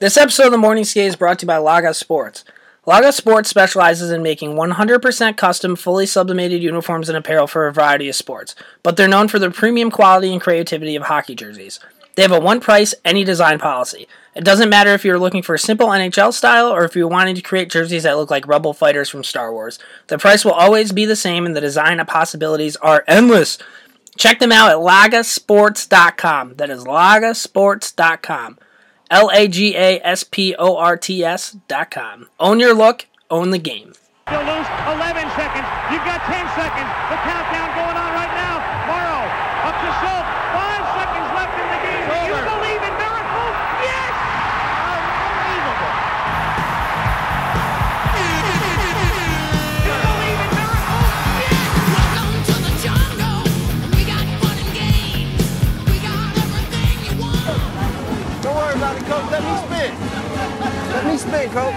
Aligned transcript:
This 0.00 0.16
episode 0.16 0.46
of 0.46 0.52
the 0.52 0.58
Morning 0.58 0.84
Skate 0.84 1.08
is 1.08 1.16
brought 1.16 1.40
to 1.40 1.44
you 1.44 1.48
by 1.48 1.56
Laga 1.56 1.92
Sports. 1.92 2.44
Laga 2.86 3.12
Sports 3.12 3.50
specializes 3.50 4.12
in 4.12 4.22
making 4.22 4.54
100% 4.54 5.36
custom, 5.36 5.74
fully 5.74 6.06
sublimated 6.06 6.62
uniforms 6.62 7.08
and 7.08 7.18
apparel 7.18 7.48
for 7.48 7.66
a 7.66 7.72
variety 7.72 8.08
of 8.08 8.14
sports, 8.14 8.54
but 8.84 8.96
they're 8.96 9.08
known 9.08 9.26
for 9.26 9.40
their 9.40 9.50
premium 9.50 9.90
quality 9.90 10.32
and 10.32 10.40
creativity 10.40 10.94
of 10.94 11.02
hockey 11.02 11.34
jerseys. 11.34 11.80
They 12.14 12.22
have 12.22 12.30
a 12.30 12.38
one 12.38 12.60
price, 12.60 12.94
any 13.04 13.24
design 13.24 13.58
policy. 13.58 14.06
It 14.36 14.44
doesn't 14.44 14.70
matter 14.70 14.94
if 14.94 15.04
you're 15.04 15.18
looking 15.18 15.42
for 15.42 15.56
a 15.56 15.58
simple 15.58 15.88
NHL 15.88 16.32
style 16.32 16.68
or 16.68 16.84
if 16.84 16.94
you're 16.94 17.08
wanting 17.08 17.34
to 17.34 17.42
create 17.42 17.68
jerseys 17.68 18.04
that 18.04 18.16
look 18.16 18.30
like 18.30 18.46
rebel 18.46 18.74
fighters 18.74 19.08
from 19.08 19.24
Star 19.24 19.52
Wars. 19.52 19.80
The 20.06 20.16
price 20.16 20.44
will 20.44 20.52
always 20.52 20.92
be 20.92 21.06
the 21.06 21.16
same 21.16 21.44
and 21.44 21.56
the 21.56 21.60
design 21.60 21.98
possibilities 22.06 22.76
are 22.76 23.02
endless. 23.08 23.58
Check 24.16 24.38
them 24.38 24.52
out 24.52 24.70
at 24.70 24.76
lagasports.com. 24.76 26.54
That 26.54 26.70
is 26.70 26.84
lagasports.com. 26.84 28.58
L 29.10 29.30
A 29.32 29.48
G 29.48 29.74
A 29.74 30.00
S 30.04 30.22
P 30.24 30.54
O 30.58 30.76
R 30.76 30.96
T 30.96 31.24
S 31.24 31.56
dot 31.66 31.90
com. 31.90 32.28
Own 32.38 32.60
your 32.60 32.74
look, 32.74 33.06
own 33.30 33.50
the 33.50 33.58
game. 33.58 33.94
Still 34.28 34.44
lose 34.44 34.68
11 34.84 35.24
seconds. 35.32 35.68
You've 35.88 36.04
got 36.04 36.20
10 36.28 36.44
seconds. 36.52 36.90
The 37.08 37.16
spin, 61.28 61.50
coach. 61.50 61.74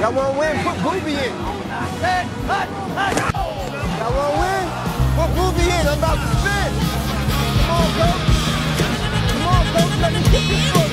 Y'all 0.00 0.12
want 0.12 0.34
to 0.34 0.38
win? 0.38 0.54
Put 0.64 0.76
Booby 0.82 1.12
in. 1.12 1.32
Y'all 3.98 4.12
want 4.12 4.30
to 4.30 4.40
win? 4.44 4.64
Put 5.16 5.30
Booby 5.36 5.64
in. 5.64 5.84
I'm 5.88 5.98
about 5.98 6.18
to 6.20 6.26
spin. 6.36 6.70
Come 7.64 7.70
on, 7.72 7.88
coach. 7.96 8.22
Come 9.30 9.46
on, 9.48 9.64
coach. 9.72 9.94
Let 10.02 10.12
me 10.12 10.20
get 10.20 10.44
this 10.48 10.64
one. 10.76 10.92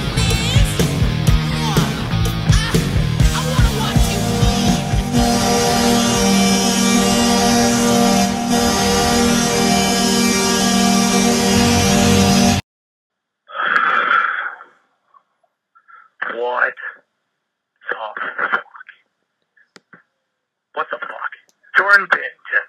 What 16.34 16.76
What 20.74 20.88
the 20.90 20.98
fuck? 21.00 21.32
Jordan 21.78 22.08
Binnington. 22.08 22.68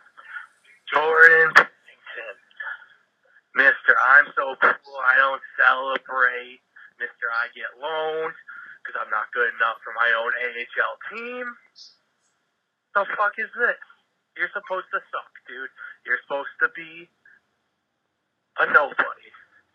Jordan 0.92 1.48
Binnington. 1.54 2.36
Mister, 3.54 3.94
I'm 4.02 4.26
so 4.34 4.56
cool, 4.60 4.98
I 5.00 5.16
don't 5.16 5.42
celebrate. 5.56 6.60
Mister, 6.98 7.30
I 7.30 7.48
get 7.54 7.70
loaned 7.78 8.34
because 8.82 8.98
I'm 8.98 9.10
not 9.10 9.30
good 9.32 9.54
enough 9.54 9.78
for 9.86 9.94
my 9.94 10.10
own 10.18 10.32
AHL 10.34 10.96
team. 11.14 11.46
The 12.94 13.06
fuck 13.16 13.38
is 13.38 13.48
this? 13.56 13.80
You're 14.36 14.52
supposed 14.52 14.90
to 14.92 15.00
suck, 15.12 15.32
dude. 15.46 15.70
You're 16.04 16.20
supposed 16.26 16.52
to 16.60 16.68
be 16.74 17.08
a 18.58 18.66
nobody. 18.72 19.28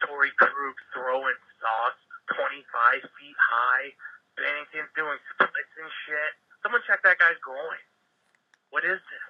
Torey 0.03 0.33
Krug 0.37 0.77
throwing 0.93 1.39
sauce 1.61 2.01
25 2.35 3.01
feet 3.01 3.39
high. 3.39 3.93
Binnington's 4.37 4.93
doing 4.93 5.17
splits 5.33 5.73
and 5.81 5.91
shit. 6.05 6.31
Someone 6.61 6.85
check 6.85 7.01
that 7.01 7.17
guy's 7.17 7.41
groin. 7.41 7.81
What 8.69 8.85
is 8.85 9.01
this? 9.01 9.27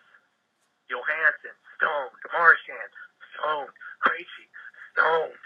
Johansson, 0.92 1.56
stoned. 1.80 2.20
Marchand, 2.32 2.92
stoned. 3.36 3.76
Krejci, 4.04 4.46
stoned. 4.92 5.44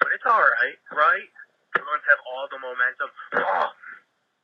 But 0.00 0.16
it's 0.16 0.24
alright, 0.24 0.80
right? 0.92 1.28
Bruins 1.76 2.06
have 2.08 2.22
all 2.24 2.48
the 2.48 2.60
momentum. 2.60 3.10
Oh, 3.36 3.70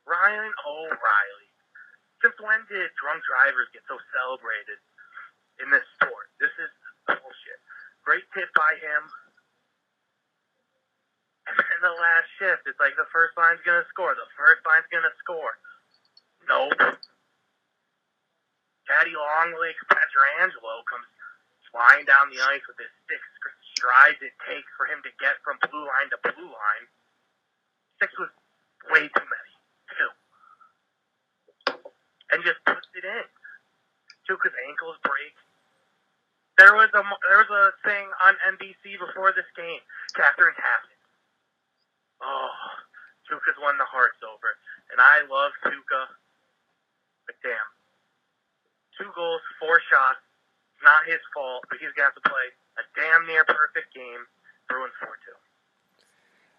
Ryan 0.05 0.53
O'Reilly. 0.63 1.49
Since 2.21 2.37
when 2.41 2.61
did 2.69 2.89
drunk 2.97 3.21
drivers 3.25 3.69
get 3.73 3.85
so 3.85 3.97
celebrated 4.13 4.79
in 5.61 5.69
this 5.69 5.85
sport? 5.97 6.29
This 6.41 6.53
is 6.57 6.71
bullshit. 7.05 7.59
Great 8.05 8.25
tip 8.33 8.49
by 8.57 8.73
him. 8.81 9.01
And 11.47 11.55
the 11.85 11.95
last 11.95 12.27
shift, 12.39 12.67
it's 12.67 12.79
like 12.79 12.95
the 12.99 13.07
first 13.11 13.35
line's 13.39 13.63
gonna 13.63 13.87
score. 13.89 14.13
The 14.15 14.27
first 14.35 14.61
line's 14.67 14.87
gonna 14.91 15.13
score. 15.19 15.55
Nope. 16.47 16.99
Daddy 18.87 19.15
Longlegs 19.15 19.83
Pietrangelo 19.91 20.79
comes 20.87 21.07
flying 21.71 22.07
down 22.07 22.31
the 22.31 22.39
ice 22.39 22.63
with 22.67 22.79
his 22.79 22.91
six 23.11 23.19
strides 23.75 24.17
it 24.25 24.33
takes 24.47 24.71
for 24.73 24.89
him 24.89 25.03
to 25.03 25.11
get 25.21 25.37
from 25.45 25.61
blue 25.69 25.85
line 25.85 26.09
to 26.09 26.17
blue 26.23 26.49
line. 26.49 26.85
Six 28.01 28.09
was 28.17 28.31
way 28.89 29.05
too 29.05 29.27
many. 29.27 29.53
Two. 29.93 30.11
And 32.33 32.41
just 32.41 32.63
puts 32.65 32.89
it 32.97 33.05
in. 33.05 33.27
Two, 34.25 34.39
his 34.41 34.55
ankles 34.67 34.97
break. 35.05 35.35
There 36.57 36.73
was 36.73 36.89
a 36.97 37.05
there 37.29 37.39
was 37.45 37.53
a 37.53 37.65
thing 37.85 38.09
on 38.25 38.33
NBC 38.57 38.97
before 38.97 39.29
this 39.31 39.47
game. 39.53 39.79
Kathryn 40.17 40.57
Tappen. 40.57 40.96
Tuukka's 43.27 43.59
won 43.59 43.77
the 43.77 43.87
hearts 43.87 44.19
over. 44.23 44.55
And 44.91 45.03
I 45.03 45.27
love 45.27 45.51
Tuca. 45.67 46.01
But 47.27 47.35
damn. 47.43 47.69
Two 48.95 49.11
goals, 49.13 49.43
four 49.59 49.83
shots. 49.91 50.23
Not 50.83 51.05
his 51.05 51.21
fault, 51.33 51.65
but 51.69 51.79
he's 51.79 51.91
to 51.97 52.01
have 52.01 52.15
to 52.15 52.23
play 52.23 52.47
a 52.79 52.83
damn 52.95 53.27
near 53.27 53.43
perfect 53.43 53.93
game. 53.93 54.23
Bruins 54.69 54.93
4 54.99 55.09
2. 55.09 55.13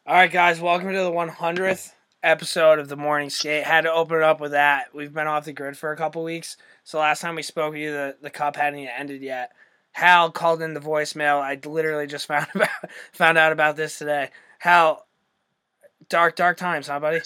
All 0.06 0.15
right, 0.15 0.31
guys, 0.31 0.61
welcome 0.61 0.93
to 0.93 1.03
the 1.05 1.12
100th 1.12 1.93
episode 2.23 2.79
of 2.79 2.89
the 2.89 2.97
Morning 2.97 3.31
Skate. 3.31 3.65
Had 3.65 3.83
to 3.83 3.93
open 3.93 4.19
it 4.19 4.23
up 4.23 4.41
with 4.41 4.53
that. 4.53 4.95
We've 4.95 5.12
been 5.12 5.27
off 5.27 5.45
the 5.45 5.53
grid 5.53 5.77
for 5.77 5.93
a 5.93 5.97
couple 5.97 6.25
weeks, 6.25 6.56
so 6.85 6.99
last 6.99 7.21
time 7.21 7.35
we 7.35 7.43
spoke 7.43 7.75
to 7.75 7.81
you, 7.81 7.93
the, 7.93 8.17
the 8.23 8.31
cup 8.31 8.56
hadn't 8.56 8.79
even 8.81 8.93
ended 8.97 9.23
yet. 9.23 9.53
Hal 9.93 10.31
called 10.31 10.62
in 10.62 10.75
the 10.75 10.81
voicemail. 10.81 11.41
I 11.41 11.59
literally 11.69 12.06
just 12.06 12.27
found 12.27 12.47
about 12.55 12.69
found 13.12 13.39
out 13.39 13.53
about 13.53 13.77
this 13.77 13.99
today. 13.99 14.31
Hal, 14.59 15.06
dark 16.09 16.37
dark 16.37 16.57
times, 16.57 16.89
huh, 16.89 17.01
buddy? 17.01 17.21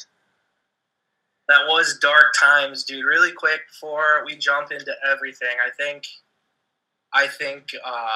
that 1.53 1.67
was 1.67 1.99
dark 1.99 2.33
times, 2.39 2.85
dude. 2.85 3.05
Really 3.05 3.33
quick 3.33 3.61
before 3.69 4.25
we 4.25 4.37
jump 4.37 4.73
into 4.73 4.93
everything, 5.11 5.57
I 5.65 5.71
think, 5.71 6.05
I 7.13 7.27
think 7.27 7.75
uh, 7.85 8.09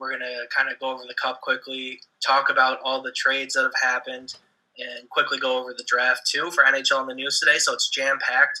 we're 0.00 0.10
gonna 0.10 0.46
kind 0.54 0.68
of 0.68 0.78
go 0.80 0.90
over 0.90 1.04
the 1.06 1.14
cup 1.14 1.40
quickly, 1.40 2.00
talk 2.24 2.50
about 2.50 2.80
all 2.82 3.02
the 3.02 3.12
trades 3.12 3.54
that 3.54 3.62
have 3.62 3.72
happened, 3.80 4.34
and 4.78 5.08
quickly 5.10 5.38
go 5.38 5.58
over 5.60 5.72
the 5.76 5.84
draft 5.86 6.28
too 6.28 6.50
for 6.50 6.64
NHL 6.64 7.02
in 7.02 7.08
the 7.08 7.14
news 7.14 7.38
today. 7.38 7.58
So 7.58 7.72
it's 7.72 7.88
jam 7.90 8.18
packed. 8.20 8.60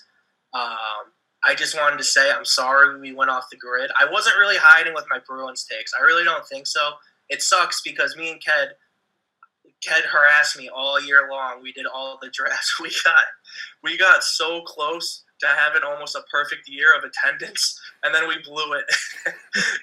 Um, 0.52 1.10
I 1.44 1.54
just 1.56 1.76
wanted 1.76 1.98
to 1.98 2.04
say 2.04 2.30
I'm 2.30 2.44
sorry 2.44 3.00
we 3.00 3.12
went 3.12 3.30
off 3.30 3.50
the 3.50 3.56
grid. 3.56 3.90
I 4.00 4.10
wasn't 4.10 4.38
really 4.38 4.56
hiding 4.58 4.94
with 4.94 5.06
my 5.10 5.18
Bruins 5.26 5.64
takes. 5.64 5.92
I 5.98 6.02
really 6.02 6.24
don't 6.24 6.46
think 6.46 6.66
so. 6.66 6.92
It 7.30 7.42
sucks 7.42 7.82
because 7.82 8.16
me 8.16 8.30
and 8.30 8.40
Ked 8.40 8.74
Ked 9.84 10.04
harassed 10.04 10.56
me 10.56 10.68
all 10.68 11.00
year 11.00 11.28
long. 11.30 11.62
We 11.62 11.72
did 11.72 11.86
all 11.86 12.18
the 12.20 12.30
drafts. 12.30 12.74
We 12.80 12.90
got 13.04 13.24
we 13.82 13.98
got 13.98 14.24
so 14.24 14.62
close 14.62 15.24
to 15.40 15.46
having 15.46 15.82
almost 15.82 16.16
a 16.16 16.22
perfect 16.30 16.68
year 16.68 16.96
of 16.96 17.04
attendance, 17.04 17.78
and 18.02 18.14
then 18.14 18.26
we 18.28 18.36
blew 18.42 18.72
it 18.74 18.84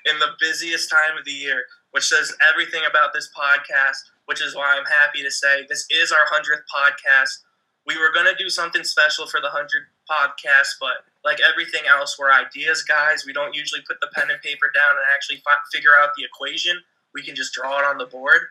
in 0.05 0.19
the 0.19 0.31
busiest 0.39 0.89
time 0.89 1.17
of 1.17 1.25
the 1.25 1.31
year, 1.31 1.63
which 1.91 2.05
says 2.05 2.33
everything 2.49 2.81
about 2.89 3.13
this 3.13 3.29
podcast. 3.37 3.97
Which 4.25 4.41
is 4.41 4.55
why 4.55 4.77
I'm 4.77 4.85
happy 4.85 5.23
to 5.23 5.31
say 5.31 5.65
this 5.67 5.85
is 5.89 6.11
our 6.11 6.25
hundredth 6.25 6.63
podcast. 6.73 7.43
We 7.85 7.97
were 7.97 8.11
gonna 8.13 8.35
do 8.37 8.49
something 8.49 8.83
special 8.83 9.27
for 9.27 9.41
the 9.41 9.49
hundred 9.49 9.87
podcast, 10.09 10.77
but 10.79 11.05
like 11.23 11.39
everything 11.41 11.83
else, 11.87 12.17
we're 12.17 12.31
ideas 12.31 12.83
guys. 12.83 13.25
We 13.25 13.33
don't 13.33 13.55
usually 13.55 13.81
put 13.87 13.99
the 13.99 14.09
pen 14.15 14.31
and 14.31 14.41
paper 14.41 14.71
down 14.73 14.95
and 14.95 15.05
actually 15.13 15.37
fi- 15.37 15.61
figure 15.71 15.95
out 15.99 16.09
the 16.17 16.23
equation. 16.23 16.79
We 17.13 17.23
can 17.23 17.35
just 17.35 17.53
draw 17.53 17.79
it 17.79 17.85
on 17.85 17.97
the 17.97 18.05
board. 18.05 18.41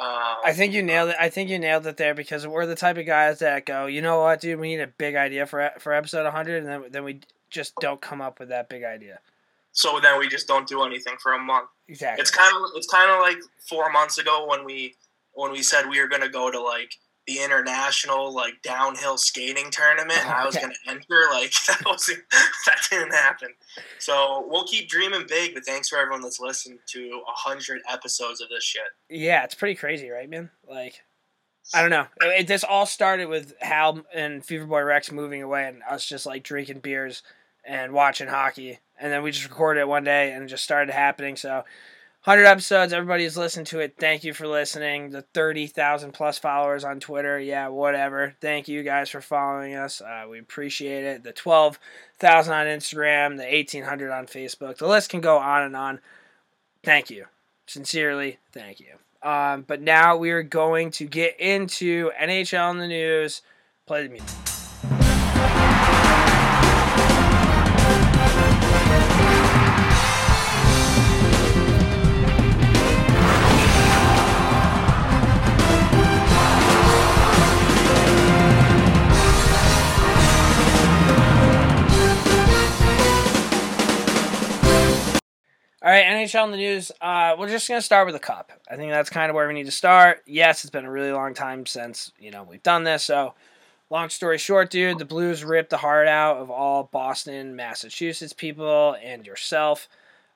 Um, 0.00 0.36
I 0.44 0.54
think 0.54 0.72
you 0.72 0.82
nailed 0.82 1.10
it. 1.10 1.16
I 1.20 1.28
think 1.28 1.50
you 1.50 1.58
nailed 1.58 1.86
it 1.86 1.98
there 1.98 2.14
because 2.14 2.46
we're 2.46 2.64
the 2.64 2.74
type 2.74 2.96
of 2.96 3.04
guys 3.04 3.40
that 3.40 3.66
go, 3.66 3.84
you 3.84 4.00
know 4.00 4.20
what, 4.20 4.40
dude, 4.40 4.58
we 4.58 4.68
need 4.68 4.80
a 4.80 4.86
big 4.86 5.14
idea 5.14 5.44
for 5.44 5.70
for 5.78 5.92
episode 5.92 6.24
100, 6.24 6.62
and 6.62 6.66
then 6.66 6.84
then 6.90 7.04
we 7.04 7.20
just 7.50 7.74
don't 7.76 8.00
come 8.00 8.22
up 8.22 8.40
with 8.40 8.48
that 8.48 8.68
big 8.70 8.82
idea. 8.82 9.18
so 9.72 10.00
then 10.00 10.18
we 10.18 10.26
just 10.28 10.48
don't 10.48 10.66
do 10.66 10.82
anything 10.84 11.16
for 11.22 11.32
a 11.32 11.38
month. 11.38 11.68
Exactly. 11.88 12.22
It's 12.22 12.30
kind 12.30 12.56
of 12.56 12.62
it's 12.76 12.86
kind 12.86 13.10
of 13.10 13.20
like 13.20 13.38
four 13.68 13.90
months 13.92 14.16
ago 14.18 14.46
when 14.48 14.64
we 14.64 14.94
when 15.34 15.52
we 15.52 15.62
said 15.62 15.86
we 15.88 16.00
were 16.00 16.08
going 16.08 16.22
to 16.22 16.28
go 16.30 16.50
to 16.50 16.60
like 16.60 16.94
the 17.30 17.42
international 17.42 18.34
like 18.34 18.60
downhill 18.62 19.16
skating 19.16 19.70
tournament 19.70 20.18
and 20.20 20.30
I 20.30 20.44
was 20.44 20.56
going 20.60 20.72
to 20.72 20.90
enter 20.90 21.24
like 21.30 21.52
that 21.68 21.82
wasn't 21.86 22.20
that 22.66 22.80
didn't 22.90 23.12
happen. 23.12 23.50
So 23.98 24.44
we'll 24.48 24.64
keep 24.64 24.88
dreaming 24.88 25.26
big, 25.28 25.54
but 25.54 25.64
thanks 25.64 25.88
for 25.88 25.98
everyone 25.98 26.22
that's 26.22 26.40
listened 26.40 26.80
to 26.88 27.22
a 27.28 27.32
hundred 27.32 27.82
episodes 27.88 28.40
of 28.40 28.48
this 28.48 28.64
shit. 28.64 28.82
yeah, 29.08 29.44
it's 29.44 29.54
pretty 29.54 29.76
crazy, 29.76 30.10
right, 30.10 30.28
man? 30.28 30.50
Like, 30.68 31.02
I 31.72 31.82
don't 31.82 31.90
know. 31.90 32.06
It, 32.20 32.48
this 32.48 32.64
all 32.64 32.86
started 32.86 33.28
with 33.28 33.54
Hal 33.60 34.00
and 34.12 34.44
Fever 34.44 34.66
Boy 34.66 34.82
Rex 34.82 35.12
moving 35.12 35.42
away, 35.42 35.68
and 35.68 35.82
us 35.88 36.04
just 36.04 36.26
like 36.26 36.42
drinking 36.42 36.80
beers 36.80 37.22
and 37.64 37.92
watching 37.92 38.28
hockey. 38.28 38.80
And 38.98 39.12
then 39.12 39.22
we 39.22 39.30
just 39.30 39.48
recorded 39.48 39.80
it 39.80 39.88
one 39.88 40.04
day, 40.04 40.32
and 40.32 40.44
it 40.44 40.48
just 40.48 40.64
started 40.64 40.92
happening. 40.92 41.36
So, 41.36 41.64
hundred 42.22 42.46
episodes. 42.46 42.92
Everybody's 42.92 43.36
listened 43.36 43.66
to 43.68 43.80
it. 43.80 43.96
Thank 43.98 44.24
you 44.24 44.34
for 44.34 44.46
listening. 44.46 45.10
The 45.10 45.22
thirty 45.22 45.66
thousand 45.66 46.12
plus 46.12 46.38
followers 46.38 46.84
on 46.84 47.00
Twitter. 47.00 47.38
Yeah, 47.38 47.68
whatever. 47.68 48.34
Thank 48.40 48.68
you 48.68 48.82
guys 48.82 49.10
for 49.10 49.20
following 49.20 49.74
us. 49.74 50.00
Uh, 50.00 50.26
we 50.28 50.38
appreciate 50.38 51.04
it. 51.04 51.22
The 51.22 51.32
twelve 51.32 51.78
thousand 52.18 52.54
on 52.54 52.66
Instagram. 52.66 53.36
The 53.36 53.54
eighteen 53.54 53.84
hundred 53.84 54.10
on 54.10 54.26
Facebook. 54.26 54.78
The 54.78 54.88
list 54.88 55.10
can 55.10 55.20
go 55.20 55.38
on 55.38 55.62
and 55.62 55.76
on. 55.76 56.00
Thank 56.82 57.10
you. 57.10 57.26
Sincerely, 57.66 58.38
thank 58.52 58.80
you. 58.80 58.94
Um, 59.22 59.64
but 59.66 59.80
now 59.80 60.16
we 60.16 60.30
are 60.30 60.42
going 60.42 60.90
to 60.92 61.04
get 61.04 61.38
into 61.38 62.10
NHL 62.20 62.70
in 62.72 62.78
the 62.78 62.88
news. 62.88 63.42
Play 63.86 64.04
the 64.04 64.08
music. 64.08 64.49
NHL 86.20 86.44
in 86.44 86.50
the 86.50 86.56
news. 86.56 86.92
Uh, 87.00 87.34
we're 87.38 87.48
just 87.48 87.68
gonna 87.68 87.80
start 87.80 88.06
with 88.06 88.14
the 88.14 88.20
cup. 88.20 88.52
I 88.70 88.76
think 88.76 88.92
that's 88.92 89.10
kind 89.10 89.30
of 89.30 89.34
where 89.34 89.48
we 89.48 89.54
need 89.54 89.66
to 89.66 89.72
start. 89.72 90.22
Yes, 90.26 90.64
it's 90.64 90.70
been 90.70 90.84
a 90.84 90.90
really 90.90 91.12
long 91.12 91.34
time 91.34 91.66
since 91.66 92.12
you 92.18 92.30
know 92.30 92.42
we've 92.42 92.62
done 92.62 92.84
this. 92.84 93.04
So, 93.04 93.34
long 93.88 94.08
story 94.08 94.38
short, 94.38 94.70
dude, 94.70 94.98
the 94.98 95.04
Blues 95.04 95.44
ripped 95.44 95.70
the 95.70 95.78
heart 95.78 96.08
out 96.08 96.36
of 96.36 96.50
all 96.50 96.84
Boston, 96.84 97.56
Massachusetts 97.56 98.32
people 98.32 98.96
and 99.02 99.26
yourself. 99.26 99.88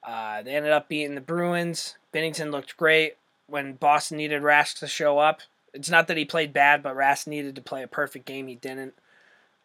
Uh, 0.03 0.43
they 0.43 0.55
ended 0.55 0.73
up 0.73 0.89
beating 0.89 1.15
the 1.15 1.21
Bruins. 1.21 1.97
Binnington 2.13 2.51
looked 2.51 2.77
great 2.77 3.17
when 3.47 3.75
Boston 3.75 4.19
needed 4.19 4.43
Rask 4.43 4.79
to 4.79 4.87
show 4.87 5.19
up. 5.19 5.41
It's 5.73 5.91
not 5.91 6.07
that 6.09 6.17
he 6.17 6.25
played 6.25 6.53
bad, 6.53 6.83
but 6.83 6.97
Rask 6.97 7.27
needed 7.27 7.55
to 7.57 7.63
play 7.63 7.83
a 7.83 7.89
perfect 7.89 8.27
game. 8.27 8.47
He 8.47 8.55
didn't. 8.55 8.95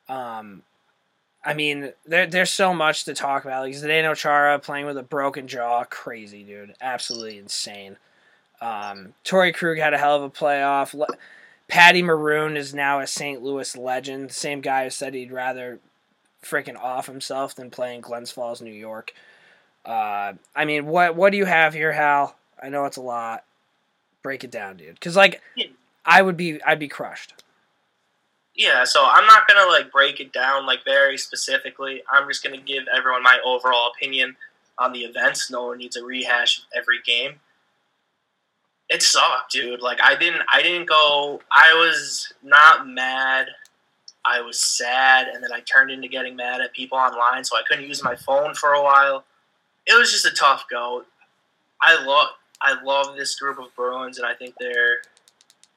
Um, 0.07 0.63
I 1.43 1.53
mean, 1.53 1.93
there, 2.05 2.27
there's 2.27 2.49
so 2.49 2.73
much 2.73 3.05
to 3.05 3.13
talk 3.13 3.45
about. 3.45 3.63
Like 3.63 3.73
Zdeno 3.73 4.15
Chara 4.15 4.59
playing 4.59 4.85
with 4.85 4.97
a 4.97 5.03
broken 5.03 5.47
jaw, 5.47 5.85
crazy 5.85 6.43
dude, 6.43 6.75
absolutely 6.81 7.37
insane. 7.37 7.97
Um, 8.61 9.13
Torey 9.23 9.53
Krug 9.53 9.77
had 9.77 9.93
a 9.93 9.97
hell 9.97 10.17
of 10.17 10.23
a 10.23 10.29
playoff. 10.29 10.93
Le- 10.93 11.07
Patty 11.69 12.01
Maroon 12.03 12.57
is 12.57 12.73
now 12.73 12.99
a 12.99 13.07
St. 13.07 13.41
Louis 13.41 13.77
legend. 13.77 14.31
Same 14.31 14.59
guy 14.59 14.83
who 14.83 14.89
said 14.89 15.13
he'd 15.13 15.31
rather 15.31 15.79
freaking 16.43 16.77
off 16.77 17.05
himself 17.05 17.55
than 17.55 17.69
play 17.69 17.95
in 17.95 18.01
Glens 18.01 18.31
Falls, 18.31 18.61
New 18.61 18.71
York. 18.71 19.13
Uh, 19.85 20.33
I 20.55 20.65
mean, 20.65 20.87
what 20.87 21.15
what 21.15 21.31
do 21.31 21.37
you 21.37 21.45
have 21.45 21.73
here, 21.73 21.93
Hal? 21.93 22.35
I 22.61 22.69
know 22.69 22.85
it's 22.85 22.97
a 22.97 23.01
lot. 23.01 23.45
Break 24.23 24.43
it 24.43 24.51
down, 24.51 24.77
dude. 24.77 24.95
Because 24.95 25.15
like, 25.15 25.41
I 26.05 26.21
would 26.21 26.35
be 26.35 26.61
I'd 26.63 26.79
be 26.79 26.89
crushed. 26.89 27.43
Yeah, 28.59 28.83
so 28.83 29.07
I'm 29.09 29.25
not 29.25 29.47
gonna 29.47 29.71
like 29.71 29.89
break 29.89 30.19
it 30.19 30.33
down 30.33 30.65
like 30.65 30.83
very 30.83 31.17
specifically. 31.17 32.03
I'm 32.11 32.27
just 32.27 32.43
gonna 32.43 32.57
give 32.57 32.83
everyone 32.93 33.23
my 33.23 33.39
overall 33.45 33.89
opinion 33.95 34.35
on 34.77 34.91
the 34.91 34.99
events. 34.99 35.49
No 35.49 35.67
one 35.67 35.77
needs 35.77 35.95
a 35.95 36.03
rehash 36.03 36.59
of 36.59 36.65
every 36.75 36.97
game. 37.05 37.39
It 38.89 39.01
sucked, 39.01 39.53
dude. 39.53 39.81
Like 39.81 40.01
I 40.03 40.13
didn't 40.13 40.41
I 40.51 40.61
didn't 40.61 40.89
go 40.89 41.39
I 41.49 41.73
was 41.73 42.33
not 42.43 42.85
mad. 42.85 43.47
I 44.25 44.41
was 44.41 44.61
sad 44.61 45.29
and 45.29 45.41
then 45.41 45.53
I 45.53 45.61
turned 45.61 45.89
into 45.89 46.09
getting 46.09 46.35
mad 46.35 46.59
at 46.59 46.73
people 46.73 46.97
online, 46.97 47.45
so 47.45 47.55
I 47.55 47.61
couldn't 47.65 47.87
use 47.87 48.03
my 48.03 48.17
phone 48.17 48.55
for 48.55 48.73
a 48.73 48.83
while. 48.83 49.23
It 49.87 49.97
was 49.97 50.11
just 50.11 50.25
a 50.25 50.31
tough 50.31 50.65
go. 50.69 51.05
I 51.81 52.03
love 52.03 52.27
I 52.61 52.75
love 52.83 53.15
this 53.15 53.39
group 53.39 53.57
of 53.57 53.73
Bruins 53.77 54.17
and 54.17 54.27
I 54.27 54.33
think 54.33 54.55
they're 54.59 54.97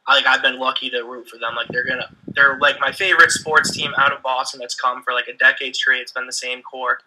like 0.09 0.27
I've 0.27 0.43
been 0.43 0.59
lucky 0.59 0.91
to 0.91 1.03
root 1.03 1.29
for 1.29 1.39
them. 1.39 1.55
Like 1.55 1.69
they're 1.69 1.87
gonna, 1.87 2.11
they're 2.29 2.59
like 2.59 2.81
my 2.81 2.93
favorite 2.93 3.31
sports 3.31 3.71
team 3.71 3.93
out 3.97 4.13
of 4.13 4.23
Boston 4.23 4.61
that's 4.61 4.75
come 4.75 5.03
for 5.03 5.13
like 5.13 5.29
a 5.29 5.35
decade 5.35 5.77
straight. 5.77 6.01
It's 6.01 6.13
been 6.13 6.27
the 6.27 6.33
same 6.33 6.63
core. 6.63 6.99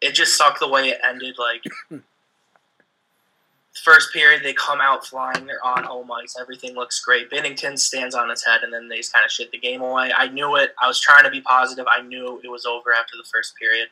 It 0.00 0.14
just 0.14 0.36
sucked 0.36 0.60
the 0.60 0.68
way 0.68 0.88
it 0.88 1.00
ended. 1.04 1.36
Like 1.38 1.64
first 3.84 4.12
period, 4.12 4.42
they 4.42 4.54
come 4.54 4.80
out 4.80 5.06
flying. 5.06 5.46
They're 5.46 5.64
on 5.64 5.84
home 5.84 6.10
ice. 6.12 6.36
Everything 6.40 6.74
looks 6.74 7.00
great. 7.00 7.30
Binnington 7.30 7.78
stands 7.78 8.14
on 8.14 8.28
his 8.28 8.44
head, 8.44 8.62
and 8.62 8.72
then 8.72 8.88
they 8.88 8.96
just 8.96 9.12
kind 9.12 9.24
of 9.24 9.30
shit 9.30 9.50
the 9.50 9.58
game 9.58 9.82
away. 9.82 10.12
I 10.16 10.28
knew 10.28 10.56
it. 10.56 10.74
I 10.82 10.86
was 10.86 11.00
trying 11.00 11.24
to 11.24 11.30
be 11.30 11.40
positive. 11.40 11.86
I 11.94 12.02
knew 12.02 12.40
it 12.42 12.48
was 12.48 12.64
over 12.64 12.92
after 12.92 13.16
the 13.16 13.28
first 13.32 13.54
period. 13.56 13.88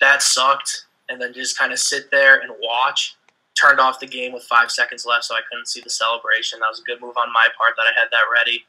That 0.00 0.22
sucked. 0.22 0.84
And 1.10 1.20
then 1.20 1.32
just 1.32 1.58
kind 1.58 1.72
of 1.72 1.78
sit 1.78 2.10
there 2.10 2.40
and 2.40 2.52
watch 2.60 3.16
turned 3.58 3.80
off 3.80 4.00
the 4.00 4.06
game 4.06 4.32
with 4.32 4.44
five 4.44 4.70
seconds 4.70 5.06
left, 5.06 5.24
so 5.24 5.34
I 5.34 5.40
couldn't 5.50 5.68
see 5.68 5.80
the 5.80 5.90
celebration. 5.90 6.60
That 6.60 6.68
was 6.70 6.80
a 6.80 6.84
good 6.84 7.00
move 7.00 7.16
on 7.16 7.32
my 7.32 7.48
part 7.56 7.74
that 7.76 7.82
I 7.82 7.98
had 7.98 8.08
that 8.10 8.24
ready. 8.32 8.64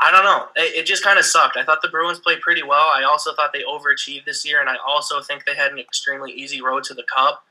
I 0.00 0.10
don't 0.10 0.24
know. 0.24 0.48
It, 0.56 0.74
it 0.76 0.86
just 0.86 1.02
kind 1.02 1.18
of 1.18 1.24
sucked. 1.24 1.56
I 1.56 1.64
thought 1.64 1.80
the 1.80 1.88
Bruins 1.88 2.18
played 2.18 2.40
pretty 2.40 2.62
well. 2.62 2.88
I 2.94 3.04
also 3.04 3.34
thought 3.34 3.52
they 3.52 3.62
overachieved 3.62 4.26
this 4.26 4.44
year, 4.44 4.60
and 4.60 4.68
I 4.68 4.76
also 4.86 5.22
think 5.22 5.44
they 5.44 5.54
had 5.54 5.72
an 5.72 5.78
extremely 5.78 6.32
easy 6.32 6.60
road 6.60 6.84
to 6.84 6.94
the 6.94 7.04
Cup. 7.14 7.44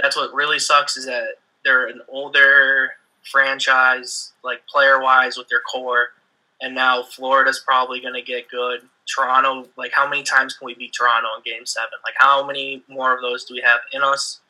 That's 0.00 0.16
what 0.16 0.32
really 0.32 0.58
sucks 0.58 0.96
is 0.96 1.04
that 1.06 1.34
they're 1.64 1.86
an 1.86 2.00
older 2.08 2.92
franchise, 3.30 4.32
like 4.42 4.66
player 4.66 5.00
wise, 5.00 5.36
with 5.36 5.48
their 5.48 5.60
core, 5.60 6.08
and 6.62 6.74
now 6.74 7.02
Florida's 7.02 7.62
probably 7.64 8.00
going 8.00 8.14
to 8.14 8.22
get 8.22 8.48
good. 8.48 8.80
Toronto, 9.14 9.68
like 9.76 9.92
how 9.92 10.08
many 10.08 10.22
times 10.22 10.54
can 10.54 10.66
we 10.66 10.74
beat 10.74 10.92
Toronto 10.92 11.28
in 11.36 11.42
Game 11.44 11.66
Seven? 11.66 11.98
Like 12.04 12.14
how 12.16 12.46
many 12.46 12.82
more 12.88 13.14
of 13.14 13.20
those 13.20 13.44
do 13.44 13.54
we 13.54 13.60
have 13.60 13.80
in 13.92 14.02
us? 14.02 14.40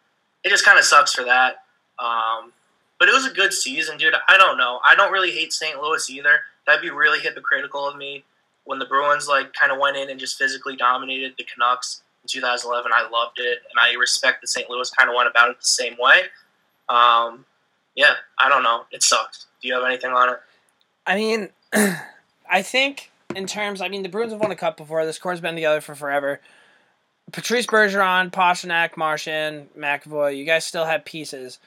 It 0.44 0.50
just 0.50 0.64
kind 0.64 0.78
of 0.78 0.84
sucks 0.84 1.12
for 1.12 1.24
that. 1.24 1.64
Um, 1.98 2.52
but 2.98 3.08
it 3.08 3.12
was 3.14 3.26
a 3.26 3.34
good 3.34 3.52
season, 3.52 3.98
dude. 3.98 4.14
I 4.28 4.36
don't 4.36 4.58
know. 4.58 4.80
I 4.86 4.94
don't 4.94 5.12
really 5.12 5.30
hate 5.32 5.52
St. 5.52 5.80
Louis 5.80 6.08
either. 6.10 6.40
That'd 6.66 6.82
be 6.82 6.90
really 6.90 7.20
hypocritical 7.20 7.88
of 7.88 7.96
me. 7.96 8.24
When 8.64 8.78
the 8.78 8.86
Bruins 8.86 9.26
like 9.26 9.52
kind 9.54 9.72
of 9.72 9.78
went 9.78 9.96
in 9.96 10.08
and 10.08 10.20
just 10.20 10.38
physically 10.38 10.76
dominated 10.76 11.34
the 11.36 11.44
Canucks 11.44 12.02
in 12.22 12.28
2011, 12.28 12.92
I 12.94 13.08
loved 13.10 13.40
it, 13.40 13.58
and 13.68 13.80
I 13.80 13.98
respect 13.98 14.40
that 14.40 14.46
St. 14.46 14.70
Louis 14.70 14.88
kind 14.90 15.10
of 15.10 15.16
went 15.16 15.28
about 15.28 15.50
it 15.50 15.58
the 15.58 15.64
same 15.64 15.96
way. 15.98 16.22
Um, 16.88 17.44
yeah, 17.96 18.14
I 18.38 18.48
don't 18.48 18.62
know. 18.62 18.84
It 18.92 19.02
sucked. 19.02 19.46
Do 19.60 19.68
you 19.68 19.74
have 19.74 19.84
anything 19.84 20.12
on 20.12 20.28
it? 20.30 20.40
I 21.06 21.16
mean, 21.16 21.48
I 22.48 22.62
think 22.62 23.10
in 23.34 23.46
terms, 23.46 23.80
I 23.80 23.88
mean, 23.88 24.02
the 24.02 24.08
Bruins 24.08 24.32
have 24.32 24.40
won 24.40 24.52
a 24.52 24.56
cup 24.56 24.76
before. 24.76 25.04
This 25.04 25.18
core's 25.18 25.40
been 25.40 25.54
together 25.54 25.80
for 25.80 25.94
forever. 25.94 26.40
Patrice 27.32 27.66
Bergeron, 27.66 28.30
Pastrnak, 28.30 28.96
Marchand, 28.96 29.68
McAvoy, 29.76 30.36
you 30.36 30.44
guys 30.44 30.64
still 30.64 30.84
have 30.84 31.04
pieces. 31.04 31.58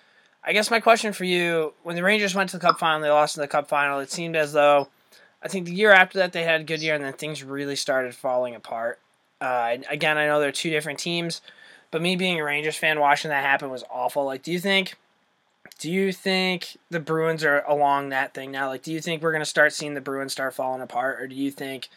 I 0.43 0.53
guess 0.53 0.69
my 0.69 0.79
question 0.79 1.11
for 1.11 1.23
you, 1.23 1.73
when 1.81 1.95
the 1.95 2.03
Rangers 2.03 2.35
went 2.35 2.51
to 2.51 2.57
the 2.57 2.61
Cup 2.61 2.77
final, 2.77 3.01
they 3.01 3.09
lost 3.09 3.35
in 3.35 3.41
the 3.41 3.47
Cup 3.47 3.67
final, 3.67 3.99
it 3.99 4.11
seemed 4.11 4.35
as 4.35 4.53
though, 4.53 4.89
I 5.41 5.47
think 5.47 5.65
the 5.65 5.73
year 5.73 5.91
after 5.91 6.19
that 6.19 6.33
they 6.33 6.43
had 6.43 6.61
a 6.61 6.63
good 6.63 6.83
year, 6.83 6.93
and 6.93 7.03
then 7.03 7.13
things 7.13 7.43
really 7.43 7.75
started 7.75 8.13
falling 8.13 8.53
apart. 8.53 8.99
Uh, 9.41 9.77
again, 9.89 10.17
I 10.19 10.27
know 10.27 10.39
they're 10.39 10.51
two 10.51 10.69
different 10.69 10.99
teams, 10.99 11.41
but 11.89 12.01
me 12.01 12.15
being 12.15 12.39
a 12.39 12.43
Rangers 12.43 12.75
fan, 12.75 12.99
watching 12.99 13.29
that 13.29 13.43
happen 13.43 13.71
was 13.71 13.83
awful. 13.89 14.23
Like, 14.23 14.43
do 14.43 14.51
you 14.51 14.59
think, 14.59 14.95
do 15.79 15.91
you 15.91 16.11
think 16.11 16.77
the 16.91 16.99
Bruins 16.99 17.43
are 17.43 17.63
along 17.67 18.09
that 18.09 18.35
thing 18.35 18.51
now? 18.51 18.67
Like, 18.67 18.83
do 18.83 18.93
you 18.93 19.01
think 19.01 19.23
we're 19.23 19.31
gonna 19.31 19.45
start 19.45 19.73
seeing 19.73 19.95
the 19.95 20.01
Bruins 20.01 20.31
start 20.31 20.53
falling 20.53 20.81
apart, 20.81 21.19
or 21.19 21.27
do 21.27 21.35
you 21.35 21.49
think 21.49 21.89